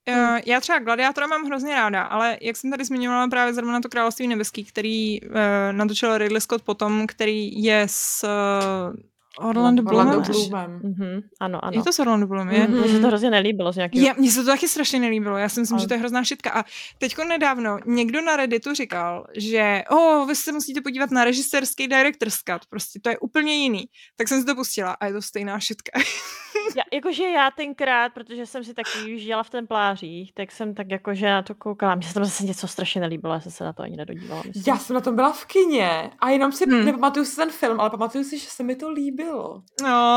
Hmm. 0.10 0.40
Já 0.46 0.60
třeba 0.60 0.80
Gladiátora 0.80 1.28
mám 1.28 1.46
hrozně 1.46 1.76
ráda, 1.76 2.04
ale 2.04 2.38
jak 2.42 2.58
jsem 2.58 2.72
tady 2.72 2.86
zmiňovala 2.86 3.28
právě 3.28 3.54
zrovna 3.54 3.74
na 3.74 3.82
to 3.82 3.90
Království 3.90 4.28
nebeský, 4.28 4.66
který 4.66 5.22
uh, 5.22 5.36
natočil 5.72 6.18
Ridley 6.18 6.42
Scott 6.42 6.62
potom, 6.62 7.08
který 7.08 7.64
je 7.64 7.84
s 7.90 8.24
uh, 8.24 8.96
Orlando 9.40 9.84
Bloomem. 9.84 10.08
Orlando 10.08 10.34
Bloomem. 10.34 10.80
Mm-hmm. 10.80 11.22
Ano, 11.40 11.66
ano. 11.66 11.78
Je 11.78 11.84
to 11.84 11.94
s 11.94 12.00
Orlando 12.00 12.28
Bloomem, 12.28 12.56
je? 12.56 12.68
Mm-hmm. 12.68 12.80
Mně 12.82 12.90
se 12.90 13.00
to 13.00 13.08
hrozně 13.08 13.30
nelíbilo 13.30 13.74
z 13.74 13.76
nějakého... 13.76 14.06
Je, 14.06 14.14
mně 14.18 14.32
se 14.32 14.40
to 14.44 14.46
taky 14.46 14.68
strašně 14.68 15.00
nelíbilo, 15.00 15.38
já 15.38 15.50
si 15.50 15.60
myslím, 15.60 15.76
ale... 15.76 15.82
že 15.82 15.88
to 15.88 15.94
je 15.94 16.00
hrozná 16.00 16.24
šitka. 16.24 16.52
A 16.52 16.64
teďko 16.98 17.24
nedávno 17.24 17.80
někdo 17.86 18.22
na 18.22 18.36
Redditu 18.36 18.74
říkal, 18.74 19.26
že 19.38 19.84
oh, 19.90 20.28
vy 20.28 20.36
se 20.36 20.52
musíte 20.52 20.82
podívat 20.82 21.12
na 21.12 21.24
režisérský 21.24 21.88
director's 21.88 22.36
cut, 22.36 22.66
prostě 22.70 23.00
to 23.00 23.10
je 23.10 23.20
úplně 23.20 23.56
jiný. 23.56 23.86
Tak 24.18 24.28
jsem 24.28 24.40
si 24.40 24.46
to 24.46 24.56
pustila 24.56 24.92
a 24.92 25.06
je 25.06 25.14
to 25.14 25.22
stejná 25.22 25.60
šitka. 25.60 26.00
já, 26.76 26.84
jakože 26.94 27.24
já 27.24 27.52
tenkrát, 27.52 28.14
protože 28.14 28.46
jsem 28.46 28.64
si 28.64 28.74
taky 28.74 29.16
už 29.16 29.22
žila 29.22 29.44
v 29.44 29.50
templářích, 29.50 30.34
tak 30.34 30.52
jsem 30.52 30.76
tak 30.76 30.92
jakože 30.92 31.26
na 31.26 31.42
to 31.42 31.56
koukala. 31.56 31.96
Mně 31.96 32.08
se 32.08 32.14
tam 32.14 32.26
zase 32.26 32.44
něco 32.46 32.68
strašně 32.68 33.02
nelíbilo, 33.02 33.34
já 33.34 33.40
jsem 33.40 33.52
se 33.52 33.64
na 33.64 33.74
to 33.74 33.84
ani 33.84 33.98
nedodívala. 33.98 34.44
Myslím. 34.48 34.64
Já 34.68 34.78
jsem 34.78 34.94
na 34.94 35.02
tom 35.02 35.16
byla 35.16 35.32
v 35.32 35.46
kině 35.46 36.12
a 36.20 36.30
jenom 36.30 36.52
si 36.52 36.66
hmm. 36.66 36.86
nepamatuju 36.86 37.26
si 37.26 37.36
ten 37.36 37.50
film, 37.50 37.80
ale 37.80 37.90
pamatuju 37.90 38.24
si, 38.24 38.38
že 38.38 38.48
se 38.50 38.64
mi 38.64 38.76
to 38.76 38.90
líbilo. 38.90 39.29
No. 39.30 39.64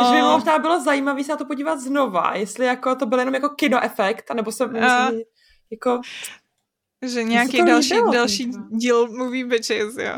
Takže 0.03 0.17
by 0.17 0.23
možná 0.23 0.59
bylo 0.59 0.81
zajímavé 0.81 1.25
se 1.25 1.33
na 1.33 1.37
to 1.37 1.45
podívat 1.45 1.81
znova, 1.81 2.35
jestli 2.35 2.67
jako 2.67 2.95
to 2.95 3.07
byl 3.07 3.19
jenom 3.19 3.35
jako 3.35 3.49
kino 3.49 3.85
efekt, 3.85 4.31
anebo 4.31 4.53
jsem 4.53 4.75
uh. 4.75 5.11
jako... 5.71 6.01
Že 7.07 7.23
nějaký 7.23 7.65
další, 7.65 7.95
další 8.13 8.51
díl 8.71 9.09
Movie 9.09 9.45
Bitches, 9.45 9.97
jo. 9.97 10.17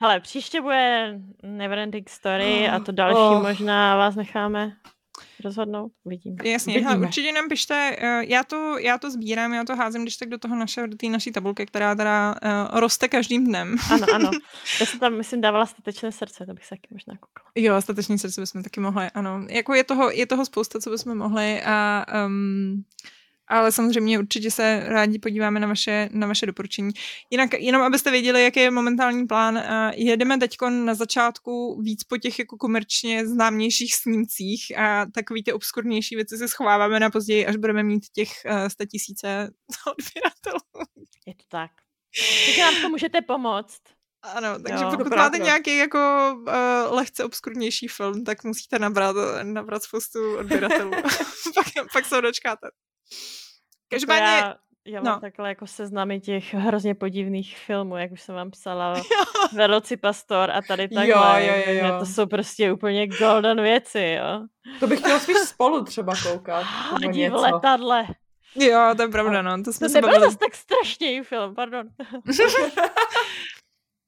hele, 0.00 0.20
příště 0.20 0.60
bude 0.60 1.14
Neverending 1.42 2.10
Story 2.10 2.68
a 2.74 2.80
to 2.80 2.92
další 2.92 3.18
oh. 3.18 3.42
možná 3.42 3.96
vás 3.96 4.14
necháme 4.14 4.72
rozhodnout. 5.44 5.92
Uvidíme. 6.04 6.36
Jasně, 6.44 6.80
Hele, 6.80 7.06
určitě 7.06 7.32
nám 7.32 7.48
pište, 7.48 7.96
eh, 7.98 8.22
já 8.26 8.44
to, 8.44 8.78
já 8.78 8.98
to 8.98 9.10
sbírám, 9.10 9.54
já 9.54 9.64
to 9.64 9.76
házím, 9.76 10.02
když 10.02 10.16
tak 10.16 10.28
do 10.28 10.38
toho 10.38 10.56
naše, 10.56 10.86
do 10.86 10.96
té 10.96 11.06
naší 11.06 11.32
tabulky, 11.32 11.66
která 11.66 11.94
teda 11.94 12.34
uh, 12.44 12.80
roste 12.80 13.08
každým 13.08 13.46
dnem. 13.46 13.76
Ano, 13.90 14.06
ano. 14.14 14.30
Já 14.80 14.86
jsem 14.86 15.00
tam, 15.00 15.16
myslím, 15.16 15.40
dávala 15.40 15.66
statečné 15.66 16.12
srdce, 16.12 16.46
to 16.46 16.54
bych 16.54 16.64
se 16.64 16.70
taky 16.70 16.88
možná 16.90 17.14
koukala. 17.14 17.50
Jo, 17.54 17.82
statečné 17.82 18.18
srdce 18.18 18.40
bychom 18.40 18.62
taky 18.62 18.80
mohli, 18.80 19.10
ano. 19.14 19.46
Jako 19.50 19.74
je 19.74 19.84
toho, 19.84 20.10
je 20.10 20.26
toho 20.26 20.44
spousta, 20.44 20.80
co 20.80 20.90
bychom 20.90 21.18
mohli 21.18 21.62
a 21.62 22.06
um, 22.26 22.84
ale 23.48 23.72
samozřejmě 23.72 24.18
určitě 24.18 24.50
se 24.50 24.82
rádi 24.86 25.18
podíváme 25.18 25.60
na 25.60 25.66
vaše, 25.66 26.08
na 26.12 26.26
vaše 26.26 26.46
doporučení. 26.46 26.90
Jinak, 27.30 27.50
jenom 27.58 27.82
abyste 27.82 28.10
věděli, 28.10 28.44
jaký 28.44 28.60
je 28.60 28.70
momentální 28.70 29.26
plán, 29.26 29.62
jedeme 29.94 30.38
teď 30.38 30.56
na 30.70 30.94
začátku 30.94 31.80
víc 31.82 32.04
po 32.04 32.18
těch 32.18 32.38
jako 32.38 32.56
komerčně 32.56 33.26
známějších 33.26 33.94
snímcích 33.94 34.78
a 34.78 35.06
takový 35.14 35.44
ty 35.44 35.52
obskurnější 35.52 36.16
věci 36.16 36.36
se 36.36 36.48
schováváme 36.48 37.00
na 37.00 37.10
později, 37.10 37.46
až 37.46 37.56
budeme 37.56 37.82
mít 37.82 38.04
těch 38.12 38.28
uh, 38.50 38.68
100 38.68 38.84
tisíce 38.86 39.50
odběratelů. 39.86 40.86
Je 41.26 41.34
to 41.34 41.44
tak. 41.48 41.70
Takže 42.46 42.60
nám 42.62 42.74
to 42.82 42.88
můžete 42.88 43.20
pomoct. 43.20 43.80
Ano, 44.22 44.58
takže 44.66 44.84
jo, 44.84 44.90
pokud 44.90 45.16
máte 45.16 45.38
nějaký 45.38 45.76
jako 45.76 45.98
uh, 46.36 46.96
lehce 46.96 47.24
obskurnější 47.24 47.88
film, 47.88 48.24
tak 48.24 48.44
musíte 48.44 48.78
nabrat, 48.78 49.16
nabrat 49.42 49.82
spoustu 49.82 50.36
odběratelů. 50.38 50.90
pak, 51.54 51.66
pak 51.92 52.04
se 52.04 52.14
ho 52.14 52.20
dočkáte. 52.20 52.68
Každopádně... 53.88 54.26
Já, 54.26 54.54
já 54.86 55.02
mám 55.02 55.14
no. 55.14 55.20
takhle 55.20 55.48
jako 55.48 55.66
seznamy 55.66 56.20
těch 56.20 56.54
hrozně 56.54 56.94
podivných 56.94 57.58
filmů, 57.58 57.96
jak 57.96 58.12
už 58.12 58.20
jsem 58.20 58.34
vám 58.34 58.50
psala, 58.50 58.94
Veloci 59.52 59.96
pastor 59.96 60.50
a 60.50 60.62
tady 60.62 60.88
takhle. 60.88 61.44
Jo, 61.46 61.54
jo, 61.54 61.62
jo, 61.66 61.86
jo. 61.86 61.98
To 61.98 62.06
jsou 62.06 62.26
prostě 62.26 62.72
úplně 62.72 63.08
golden 63.08 63.62
věci, 63.62 64.16
jo. 64.20 64.46
To 64.80 64.86
bych 64.86 64.98
chtěla 64.98 65.18
spíš 65.18 65.36
spolu 65.36 65.84
třeba 65.84 66.12
koukat. 66.22 66.66
Lidi 67.00 67.28
v 67.28 67.34
letadle. 67.34 68.06
Jo, 68.56 68.94
to 68.96 69.02
je 69.02 69.08
pravda, 69.08 69.42
no. 69.42 69.62
To, 69.62 69.72
jsme 69.72 69.88
to 69.88 69.94
nebyl 69.94 70.20
zase 70.20 70.38
tak 70.38 70.54
strašný 70.54 71.22
film, 71.22 71.54
pardon. 71.54 71.88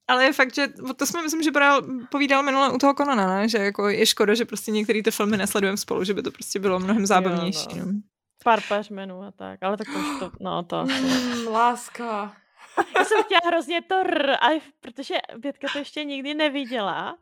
Ale 0.09 0.23
je 0.23 0.33
fakt, 0.33 0.55
že 0.55 0.67
to 0.95 1.05
jsme 1.05 1.21
myslím, 1.21 1.43
že 1.43 1.51
bral, 1.51 1.81
povídal 2.11 2.43
minule 2.43 2.71
u 2.71 2.77
toho 2.77 2.93
Konana, 2.93 3.27
ne? 3.27 3.49
že 3.49 3.57
jako 3.57 3.89
je 3.89 4.05
škoda, 4.05 4.33
že 4.33 4.45
prostě 4.45 4.71
některé 4.71 5.03
ty 5.03 5.11
filmy 5.11 5.37
nesledujeme 5.37 5.77
spolu, 5.77 6.03
že 6.03 6.13
by 6.13 6.23
to 6.23 6.31
prostě 6.31 6.59
bylo 6.59 6.79
mnohem 6.79 7.05
zábavnější. 7.05 7.67
Jo, 7.77 7.85
no. 7.85 7.91
Pár 8.47 8.61
pařmenů 8.67 9.23
a 9.23 9.31
tak, 9.31 9.63
ale 9.63 9.77
tak 9.77 9.87
to 9.87 9.99
už 9.99 10.19
to, 10.19 10.31
no 10.39 10.63
to. 10.63 10.85
Mm, 10.85 11.47
láska. 11.47 12.37
Já 12.97 13.05
jsem 13.05 13.23
chtěla 13.23 13.41
hrozně 13.45 13.81
to 13.81 13.95
r, 13.95 14.37
ale 14.39 14.59
protože 14.79 15.15
Bětka 15.37 15.67
to 15.73 15.77
ještě 15.77 16.03
nikdy 16.03 16.33
neviděla. 16.33 17.17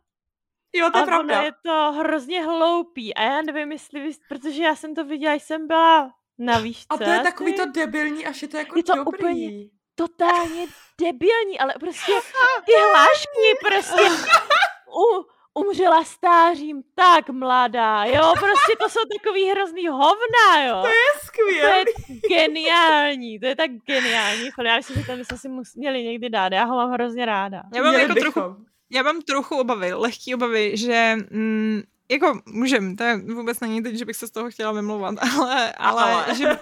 Jo, 0.73 0.89
to 0.91 0.97
je 0.97 1.05
pravda. 1.05 1.41
je 1.41 1.51
to 1.61 1.91
hrozně 1.91 2.43
hloupý 2.43 3.15
a 3.15 3.21
já 3.21 3.41
nevím, 3.41 3.71
jestli 3.71 3.99
vy, 3.99 4.11
protože 4.29 4.63
já 4.63 4.75
jsem 4.75 4.95
to 4.95 5.05
viděla, 5.05 5.33
jsem 5.33 5.67
byla 5.67 6.13
na 6.37 6.59
výšce. 6.59 6.87
A 6.89 6.97
to 6.97 7.03
je 7.03 7.19
takový 7.19 7.53
to 7.53 7.65
debilní, 7.65 8.25
až 8.25 8.41
je 8.41 8.47
to 8.47 8.57
jako 8.57 8.79
je 8.79 8.83
to 8.83 8.95
dobrý. 8.95 9.25
Úplně 9.25 9.69
totálně 9.95 10.67
debilní, 11.01 11.59
ale 11.59 11.73
prostě 11.79 12.11
ty 12.65 12.71
hlášky 12.91 13.67
prostě 13.67 14.03
u, 14.87 15.25
umřela 15.59 16.03
stářím 16.03 16.83
tak 16.95 17.29
mladá, 17.29 18.03
jo, 18.05 18.33
prostě 18.39 18.75
to 18.79 18.89
jsou 18.89 18.99
takový 19.17 19.49
hrozný 19.49 19.87
hovna, 19.87 20.65
jo. 20.67 20.81
To 20.81 20.87
je 20.87 21.21
skvělé. 21.23 21.83
To 21.83 22.13
je 22.13 22.19
geniální, 22.29 23.39
to 23.39 23.45
je 23.45 23.55
tak 23.55 23.71
geniální 23.71 24.49
Já 24.65 24.75
myslím, 24.77 24.97
že 24.97 25.05
ten 25.05 25.19
bychom 25.19 25.37
si 25.37 25.49
měli 25.75 26.03
někdy 26.03 26.29
dát, 26.29 26.53
já 26.53 26.63
ho 26.63 26.75
mám 26.75 26.91
hrozně 26.91 27.25
ráda. 27.25 27.63
Já 27.75 27.83
mám 27.83 27.93
jako 27.93 28.13
trochu, 28.13 28.39
já 28.91 29.03
mám 29.03 29.21
trochu 29.21 29.59
obavy, 29.59 29.93
lehký 29.93 30.35
obavy, 30.35 30.77
že 30.77 31.15
mm, 31.31 31.81
jako 32.11 32.39
můžem, 32.45 32.95
to 32.95 33.03
je 33.03 33.17
vůbec 33.17 33.59
není 33.59 33.83
teď, 33.83 33.95
že 33.95 34.05
bych 34.05 34.15
se 34.15 34.27
z 34.27 34.31
toho 34.31 34.49
chtěla 34.49 34.71
vymlouvat, 34.71 35.15
ale, 35.37 35.73
ale, 35.73 36.03
ale. 36.03 36.35
Že, 36.35 36.57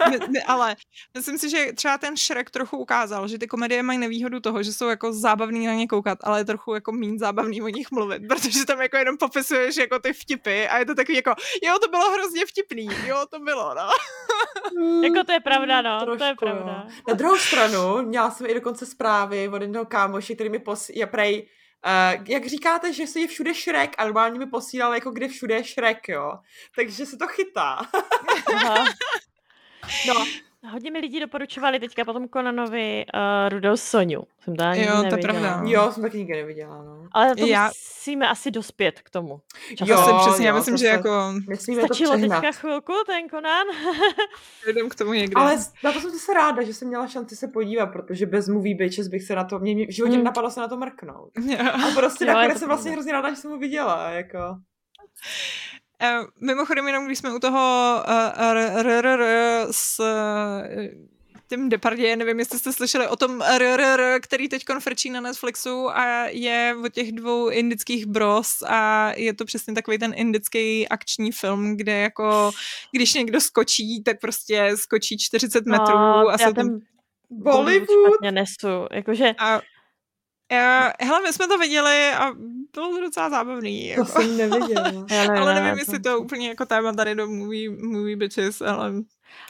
ale 0.48 0.76
myslím 1.14 1.38
si, 1.38 1.50
že 1.50 1.74
třeba 1.76 1.98
ten 1.98 2.18
Shrek 2.18 2.50
trochu 2.50 2.78
ukázal, 2.78 3.28
že 3.28 3.38
ty 3.38 3.48
komedie 3.48 3.84
mají 3.84 4.00
nevýhodu 4.00 4.40
toho, 4.40 4.64
že 4.64 4.74
jsou 4.74 4.88
jako 4.88 5.14
zábavný 5.14 5.68
na 5.68 5.74
ně 5.74 5.88
koukat, 5.88 6.18
ale 6.24 6.40
je 6.40 6.46
trochu 6.46 6.74
jako 6.74 6.92
méně 6.92 7.20
zábavný 7.20 7.62
o 7.62 7.68
nich 7.68 7.92
mluvit, 7.92 8.22
protože 8.28 8.66
tam 8.66 8.82
jako 8.82 8.98
jenom 8.98 9.18
popisuješ 9.18 9.78
jako 9.78 10.00
ty 10.00 10.14
vtipy 10.14 10.68
a 10.68 10.78
je 10.78 10.86
to 10.86 10.96
takový 10.96 11.16
jako, 11.16 11.34
jo, 11.64 11.80
to 11.84 11.90
bylo 11.90 12.12
hrozně 12.12 12.46
vtipný, 12.46 12.90
jo, 13.08 13.26
to 13.30 13.40
bylo, 13.40 13.76
no. 13.76 13.90
Mm, 14.80 15.04
jako 15.04 15.24
to 15.24 15.32
je 15.32 15.40
pravda, 15.40 15.82
no, 15.82 16.02
trošku, 16.02 16.18
to 16.18 16.26
je 16.26 16.36
pravda. 16.36 16.84
Jo. 16.88 17.04
Na 17.08 17.14
druhou 17.14 17.38
stranu, 17.38 18.02
měla 18.02 18.32
jsem 18.32 18.48
i 18.48 18.54
dokonce 18.54 18.86
zprávy 18.86 19.50
od 19.50 19.62
jednoho 19.62 19.86
kámoši, 19.86 20.36
který 20.36 20.50
mi 20.50 20.60
pos... 20.60 20.90
je 20.90 21.08
prej 21.08 21.48
Uh, 21.86 22.26
jak 22.28 22.46
říkáte, 22.46 22.94
že 22.94 23.08
se 23.08 23.20
je 23.20 23.28
všude 23.28 23.54
Shrek 23.54 23.96
a 23.98 24.04
normálně 24.04 24.40
mi 24.40 24.46
posílal 24.46 24.94
jako 24.94 25.12
kde 25.12 25.28
všude 25.28 25.56
je 25.56 25.64
Shrek, 25.64 26.10
jo. 26.10 26.40
Takže 26.76 27.06
se 27.06 27.18
to 27.18 27.28
chytá. 27.28 27.82
no, 30.08 30.26
Hodně 30.72 30.92
mi 30.92 31.00
lidi 31.00 31.20
doporučovali 31.20 31.80
teďka 31.80 32.06
potom 32.06 32.28
Konanovi 32.28 33.06
uh, 33.14 33.50
Rudou 33.50 33.78
Soniu. 33.78 34.24
Jsem 34.40 34.56
to 34.56 34.64
ani 34.64 34.82
jo, 34.82 34.86
neviděla. 34.86 35.10
to 35.10 35.16
je 35.16 35.22
pravda. 35.22 35.62
Jo, 35.66 35.92
jsem 35.92 36.04
taky 36.04 36.18
nikdy 36.18 36.34
neviděla, 36.34 36.84
no. 36.84 37.08
Ale 37.12 37.36
to 37.36 37.46
já... 37.46 37.68
musíme 37.68 38.30
asi 38.30 38.52
dospět 38.52 39.02
k 39.02 39.10
tomu. 39.10 39.42
Čas. 39.76 39.88
Jo, 39.88 39.98
asi 39.98 40.12
přesně, 40.30 40.48
jo, 40.48 40.54
já 40.54 40.56
myslím, 40.56 40.78
že 40.78 40.86
jako... 40.86 41.34
Stačilo 41.86 42.12
to 42.12 42.22
teďka 42.22 42.52
chvilku 42.52 42.94
ten 43.06 43.30
Konan. 43.30 43.68
Jdem 44.70 44.90
k 44.90 44.96
tomu 44.96 45.14
někde. 45.14 45.34
Ale 45.36 45.58
na 45.84 45.94
to 45.94 46.00
jsem 46.02 46.12
se 46.12 46.34
ráda, 46.34 46.64
že 46.64 46.74
jsem 46.74 46.88
měla 46.88 47.08
šanci 47.08 47.36
se 47.36 47.48
podívat, 47.48 47.86
protože 47.86 48.26
bez 48.26 48.48
movie 48.48 48.76
bitches 48.76 49.08
bych 49.08 49.24
se 49.24 49.36
na 49.36 49.44
to, 49.44 49.60
mě, 49.60 49.76
mě 49.76 49.88
v 49.88 49.92
životě 49.92 50.16
hmm. 50.16 50.24
napadlo 50.24 50.52
se 50.52 50.60
na 50.60 50.68
to 50.68 50.78
mrknout. 50.78 51.32
A 51.60 51.92
prostě 51.96 52.26
nakonec 52.26 52.60
jsem 52.60 52.68
vlastně 52.68 52.92
hrozně 52.92 53.12
ráda, 53.12 53.30
že 53.30 53.36
jsem 53.36 53.52
ho 53.52 53.58
viděla, 53.58 54.10
jako. 54.10 54.38
Uh, 56.04 56.28
mimochodem, 56.42 56.88
jenom 56.88 57.06
když 57.06 57.18
jsme 57.18 57.36
u 57.36 57.40
toho 57.40 58.04
s 59.72 60.02
tím 61.50 61.70
Depardě, 61.70 62.16
nevím, 62.16 62.40
jestli 62.40 62.60
jste 62.60 62.74
slyšeli 62.74 63.08
o 63.08 63.16
tom 63.16 63.42
RRR, 63.58 64.20
který 64.22 64.50
teď 64.50 64.64
frčí 64.80 65.10
na 65.10 65.22
Netflixu 65.22 65.90
a 65.90 66.26
je 66.26 66.76
o 66.86 66.90
těch 66.90 67.12
dvou 67.12 67.50
indických 67.50 68.06
bros 68.06 68.64
a 68.68 69.12
je 69.18 69.34
to 69.34 69.46
přesně 69.46 69.74
takový 69.74 69.98
ten 69.98 70.14
indický 70.16 70.90
akční 70.90 71.32
film, 71.32 71.78
kde 71.78 71.98
jako, 71.98 72.52
když 72.92 73.14
někdo 73.14 73.42
skočí, 73.42 74.04
tak 74.04 74.20
prostě 74.20 74.72
skočí 74.76 75.18
40 75.20 75.66
metrů 75.66 75.94
no, 75.94 76.30
a 76.30 76.38
se 76.38 76.54
tam... 76.54 76.80
Bollywood! 77.30 78.22
nesu, 78.32 78.88
jakože... 78.92 79.32
A 79.40 79.62
Uh, 80.52 80.92
hele, 81.08 81.22
my 81.22 81.34
jsme 81.34 81.48
to 81.48 81.58
viděli 81.58 82.12
a 82.12 82.32
bylo 82.74 82.92
to 82.92 83.02
docela 83.02 83.30
zábavný. 83.30 83.88
Jako. 83.88 84.06
To 84.06 84.12
jsem 84.12 84.38
neviděla. 84.38 84.92
ale 85.42 85.54
nevím, 85.54 85.80
jestli 85.80 86.00
to 86.00 86.20
úplně 86.20 86.50
jako 86.50 86.66
téma 86.66 86.94
tady 86.94 87.16
do 87.16 87.28
movie, 87.28 87.70
movie 87.70 88.18
bitches, 88.18 88.62
ale... 88.62 88.94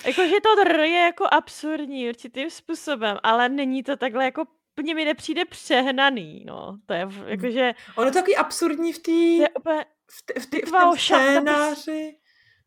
Jakože 0.06 0.34
to 0.44 0.64
dr 0.64 0.80
je 0.80 1.00
jako 1.00 1.26
absurdní 1.32 2.10
určitým 2.10 2.50
způsobem, 2.50 3.18
ale 3.24 3.50
není 3.50 3.84
to 3.84 3.98
takhle 3.98 4.26
jako 4.26 4.46
úplně 4.74 4.96
mi 4.96 5.06
nepřijde 5.06 5.46
přehnaný, 5.46 6.44
no. 6.48 6.78
To 6.86 6.94
je 6.94 7.08
jakože... 7.26 7.74
Ono 7.96 8.08
je 8.08 8.12
takový 8.12 8.36
absurdní 8.36 8.94
v 8.94 9.00
té... 9.00 9.12
V, 10.12 10.22
t- 10.26 10.40
v, 10.40 10.46
t- 10.46 10.66
v 10.68 10.72
tom 10.72 10.98
scénáři. 10.98 12.18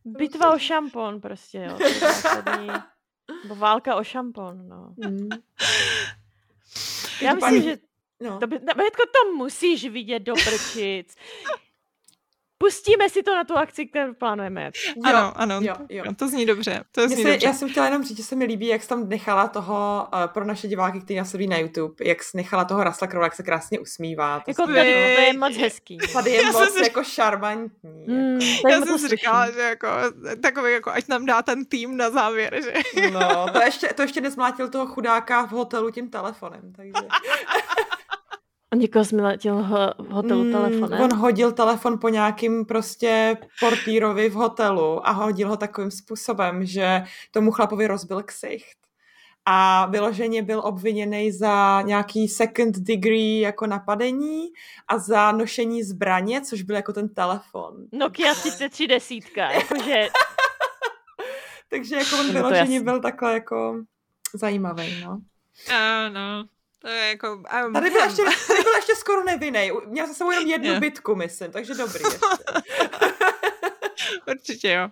Bitva 0.04 0.54
o 0.54 0.58
šampon 0.58 1.20
prostě, 1.20 1.58
jo. 1.58 1.78
Nebo 3.42 3.54
válka 3.54 3.94
o 3.94 4.04
šampon, 4.04 4.68
no. 4.68 4.94
Mm. 4.96 5.28
Já 7.20 7.34
myslím, 7.34 7.62
že 7.62 7.76
No. 8.22 8.38
To 8.38 8.46
by, 8.46 8.58
Větko, 8.58 9.02
to 9.06 9.32
musíš 9.36 9.88
vidět 9.88 10.18
do 10.18 10.34
prčic. 10.34 11.16
Pustíme 12.58 13.08
si 13.08 13.22
to 13.22 13.34
na 13.34 13.44
tu 13.44 13.56
akci, 13.56 13.86
kterou 13.86 14.14
plánujeme. 14.14 14.70
Jo, 14.96 15.02
ano, 15.04 15.32
ano, 15.36 15.58
jo, 15.62 15.74
jo. 15.88 16.04
to 16.16 16.28
zní 16.28 16.46
dobře. 16.46 16.84
To 16.92 17.08
zní 17.08 17.22
se, 17.22 17.30
dobře. 17.30 17.46
Já 17.46 17.52
jsem 17.52 17.68
chtěla 17.68 17.86
jenom 17.86 18.04
říct, 18.04 18.16
že 18.16 18.24
se 18.24 18.36
mi 18.36 18.44
líbí, 18.44 18.66
jak 18.66 18.82
jsi 18.82 18.88
tam 18.88 19.08
nechala 19.08 19.48
toho, 19.48 20.08
uh, 20.14 20.26
pro 20.26 20.44
naše 20.44 20.68
diváky, 20.68 21.00
kteří 21.00 21.16
nás 21.16 21.34
na 21.48 21.58
YouTube, 21.58 21.94
jak 22.04 22.22
jsi 22.22 22.36
nechala 22.36 22.64
toho 22.64 22.84
Russella 22.84 23.10
Crowe, 23.10 23.26
jak 23.26 23.34
se 23.34 23.42
krásně 23.42 23.78
usmívá. 23.78 24.40
To 24.40 24.50
jako 24.50 24.66
tady, 24.66 24.92
to 24.92 25.20
je 25.20 25.32
moc 25.38 25.56
hezký. 25.56 25.98
Tady 26.12 26.30
je 26.30 26.52
moc 26.52 26.72
si... 26.72 26.82
jako 26.82 27.04
šarmantní. 27.04 28.04
Mm, 28.06 28.40
jako. 28.40 28.68
Já 28.68 28.80
jsem 28.80 28.98
si 28.98 29.08
říkala, 29.08 29.50
že 29.50 29.60
jako 29.60 29.88
takový, 30.42 30.72
jako 30.72 30.90
ať 30.90 31.08
nám 31.08 31.26
dá 31.26 31.42
ten 31.42 31.64
tým 31.64 31.96
na 31.96 32.10
závěr, 32.10 32.60
že? 32.62 32.72
No, 33.10 33.46
to 33.52 33.62
ještě, 33.62 33.88
to 33.88 34.02
ještě 34.02 34.20
nezmlátil 34.20 34.68
toho 34.68 34.86
chudáka 34.86 35.46
v 35.46 35.50
hotelu 35.50 35.90
tím 35.90 36.10
telefonem, 36.10 36.72
takže... 36.76 36.92
On 38.76 38.80
někoho 38.80 39.04
zmlatil 39.04 39.62
ho, 39.62 39.94
v 39.98 40.08
hotelu 40.08 40.44
mm, 40.44 40.52
telefonem? 40.52 41.00
On 41.00 41.16
hodil 41.16 41.52
telefon 41.52 41.98
po 41.98 42.08
nějakým 42.08 42.64
prostě 42.64 43.36
portýrovi 43.60 44.28
v 44.28 44.32
hotelu 44.32 45.08
a 45.08 45.10
hodil 45.10 45.48
ho 45.48 45.56
takovým 45.56 45.90
způsobem, 45.90 46.64
že 46.66 47.02
tomu 47.30 47.50
chlapovi 47.50 47.86
rozbil 47.86 48.22
ksicht. 48.22 48.76
A 49.44 49.86
vyloženě 49.86 50.42
byl 50.42 50.60
obviněný 50.64 51.32
za 51.32 51.82
nějaký 51.82 52.28
second 52.28 52.76
degree 52.76 53.40
jako 53.40 53.66
napadení 53.66 54.46
a 54.88 54.98
za 54.98 55.32
nošení 55.32 55.82
zbraně, 55.82 56.40
což 56.40 56.62
byl 56.62 56.76
jako 56.76 56.92
ten 56.92 57.08
telefon. 57.08 57.74
Nokia 57.92 58.34
3310, 58.34 59.36
jakože... 59.54 60.08
Takže 61.70 61.96
jako 61.96 62.18
on 62.20 62.32
vyloženě 62.32 62.80
byl 62.80 63.00
takhle 63.00 63.34
jako 63.34 63.84
zajímavý, 64.34 65.00
no. 65.04 65.20
Ano. 65.76 66.48
To 66.86 66.92
je 66.92 67.08
jako... 67.08 67.42
Um, 67.66 67.72
tady, 67.72 67.90
byl 67.90 68.00
ještě, 68.00 68.22
tady 68.46 68.62
byl 68.62 68.74
ještě 68.76 68.94
skoro 68.96 69.24
nevinný. 69.24 69.70
Měl 69.86 70.06
za 70.06 70.14
sebou 70.14 70.30
jenom 70.30 70.46
jednu 70.46 70.68
yeah. 70.68 70.80
bitku, 70.80 71.14
myslím, 71.14 71.50
takže 71.50 71.74
dobrý 71.74 72.00
ještě. 72.04 72.26
Určitě 74.32 74.72
jo. 74.72 74.88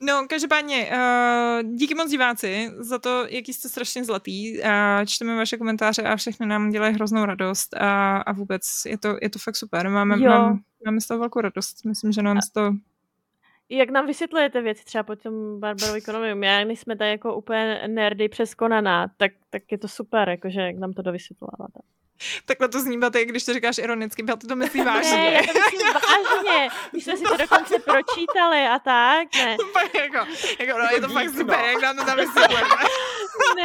No, 0.00 0.26
každopádně, 0.28 0.90
uh, 0.92 1.76
díky 1.76 1.94
moc 1.94 2.10
diváci 2.10 2.70
za 2.78 2.98
to, 2.98 3.26
jaký 3.28 3.52
jste 3.52 3.68
strašně 3.68 4.04
zlatý. 4.04 4.60
Uh, 4.60 4.66
čteme 5.06 5.36
vaše 5.36 5.56
komentáře 5.56 6.02
a 6.02 6.16
všechny 6.16 6.46
nám 6.46 6.70
dělají 6.70 6.94
hroznou 6.94 7.24
radost 7.24 7.74
a, 7.74 8.16
a 8.16 8.32
vůbec 8.32 8.62
je 8.86 8.98
to, 8.98 9.16
je 9.22 9.30
to 9.30 9.38
fakt 9.38 9.56
super. 9.56 9.90
Máme, 9.90 10.16
mám, 10.16 10.60
máme 10.86 11.00
z 11.00 11.06
toho 11.06 11.20
velkou 11.20 11.40
radost. 11.40 11.84
Myslím, 11.84 12.12
že 12.12 12.22
nám 12.22 12.40
z 12.40 12.50
toho 12.50 12.72
jak 13.76 13.90
nám 13.90 14.06
vysvětlujete 14.06 14.60
věci 14.60 14.84
třeba 14.84 15.02
po 15.04 15.16
tom 15.16 15.60
Barbarovi 15.60 16.00
Konomium? 16.00 16.42
Já, 16.42 16.64
my 16.64 16.76
jsme 16.76 16.96
tady 16.96 17.10
jako 17.10 17.34
úplně 17.34 17.82
nerdy 17.86 18.28
přes 18.28 18.54
Konana, 18.54 19.10
tak, 19.16 19.32
tak 19.50 19.62
je 19.72 19.78
to 19.78 19.88
super, 19.88 20.28
jakože 20.28 20.60
jak 20.60 20.76
nám 20.76 20.92
to 20.92 21.02
dovysvětlováváte. 21.02 21.80
Takhle 22.44 22.68
to 22.68 22.80
zní 22.80 23.00
ty, 23.12 23.24
když 23.24 23.44
to 23.44 23.52
říkáš 23.52 23.78
ironicky, 23.78 24.24
já 24.28 24.36
to, 24.36 24.46
to 24.46 24.56
myslí 24.56 24.80
vážně. 24.80 25.16
Ne, 25.16 25.32
já 25.32 25.40
to 25.40 25.58
myslím 25.58 25.92
vážně. 25.92 26.68
My 26.92 27.00
jsme 27.00 27.16
si 27.16 27.24
to 27.24 27.36
dokonce 27.36 27.78
pročítali 27.78 28.66
a 28.66 28.78
tak, 28.78 29.28
ne. 29.34 29.56
jako, 29.94 30.30
jako, 30.60 30.78
no, 30.78 30.84
je 30.94 31.00
to 31.00 31.08
fakt 31.08 31.30
super, 31.30 31.60
jak 31.60 31.82
nám 31.82 31.96
to 31.96 32.04
tam 32.04 32.16
vysvětlujeme. 32.16 32.74
Ne, 33.56 33.62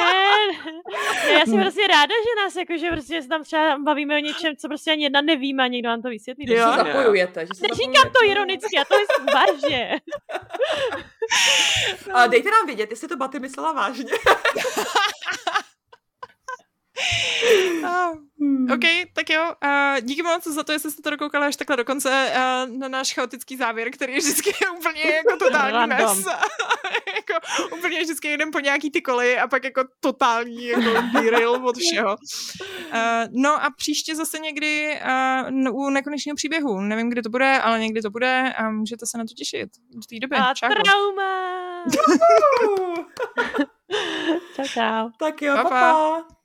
ne, 1.25 1.31
já 1.33 1.45
jsem 1.45 1.61
prostě 1.61 1.87
ráda, 1.87 2.13
že 2.13 2.43
nás 2.43 2.55
jako, 2.55 2.77
že 2.77 2.91
prostě 2.91 3.21
se 3.21 3.27
tam 3.27 3.43
třeba 3.43 3.77
bavíme 3.77 4.15
o 4.15 4.19
něčem, 4.19 4.55
co 4.55 4.67
prostě 4.67 4.91
ani 4.91 5.03
jedna 5.03 5.21
nevíme 5.21 5.63
a 5.63 5.67
někdo 5.67 5.89
nám 5.89 6.01
to 6.01 6.09
vysvětlí. 6.09 6.47
Že 6.47 6.55
se 6.57 6.63
zapojujete. 6.63 7.41
Že 7.45 7.53
se 7.55 7.67
Neříkám 7.67 8.11
to 8.11 8.25
ironicky, 8.25 8.75
já 8.77 8.85
to 8.85 8.95
myslím 8.99 9.25
vážně. 9.33 10.01
A 12.13 12.27
dejte 12.27 12.49
nám 12.51 12.65
vědět, 12.65 12.89
jestli 12.89 13.07
to 13.07 13.17
Baty 13.17 13.39
myslela 13.39 13.71
vážně. 13.71 14.11
uh, 17.83 18.73
OK, 18.73 18.83
tak 19.13 19.29
jo. 19.29 19.53
Uh, 19.63 20.01
díky 20.01 20.23
moc 20.23 20.47
za 20.47 20.63
to, 20.63 20.71
jestli 20.71 20.91
jste 20.91 21.01
to 21.01 21.09
dokoukali 21.09 21.47
až 21.47 21.55
takhle 21.55 21.77
do 21.77 21.85
konce 21.85 22.31
uh, 22.35 22.77
na 22.77 22.87
náš 22.87 23.13
chaotický 23.13 23.57
závěr, 23.57 23.91
který 23.91 24.13
je 24.13 24.19
vždycky 24.19 24.51
úplně 24.77 25.01
jako 25.01 25.37
totální 25.39 25.87
mes. 25.87 26.25
jako 27.15 27.47
úplně 27.77 28.01
vždycky 28.01 28.33
jdem 28.33 28.51
po 28.51 28.59
nějaký 28.59 28.91
ty 28.91 29.01
koly 29.01 29.37
a 29.37 29.47
pak 29.47 29.63
jako 29.63 29.83
totální 29.99 30.65
jako 30.65 31.01
derail 31.13 31.51
od 31.51 31.77
všeho. 31.77 32.15
Uh, 32.93 32.97
no 33.31 33.63
a 33.63 33.69
příště 33.77 34.15
zase 34.15 34.39
někdy 34.39 34.99
uh, 35.69 35.85
u 35.85 35.89
nekonečného 35.89 36.35
příběhu. 36.35 36.81
Nevím, 36.81 37.09
kdy 37.09 37.21
to 37.21 37.29
bude, 37.29 37.59
ale 37.59 37.79
někdy 37.79 38.01
to 38.01 38.09
bude 38.09 38.53
a 38.53 38.69
můžete 38.69 39.05
se 39.05 39.17
na 39.17 39.23
to 39.23 39.33
těšit. 39.33 39.69
Do 39.93 39.99
té 40.09 40.19
doby. 40.19 40.35
A 40.35 40.53
čau. 40.53 40.67
trauma! 40.67 41.59
čau, 44.55 44.63
čau. 44.63 45.09
Tak 45.19 45.41
jo, 45.41 45.53
pa, 45.55 45.63
pa. 45.63 45.69
pa. 45.69 46.38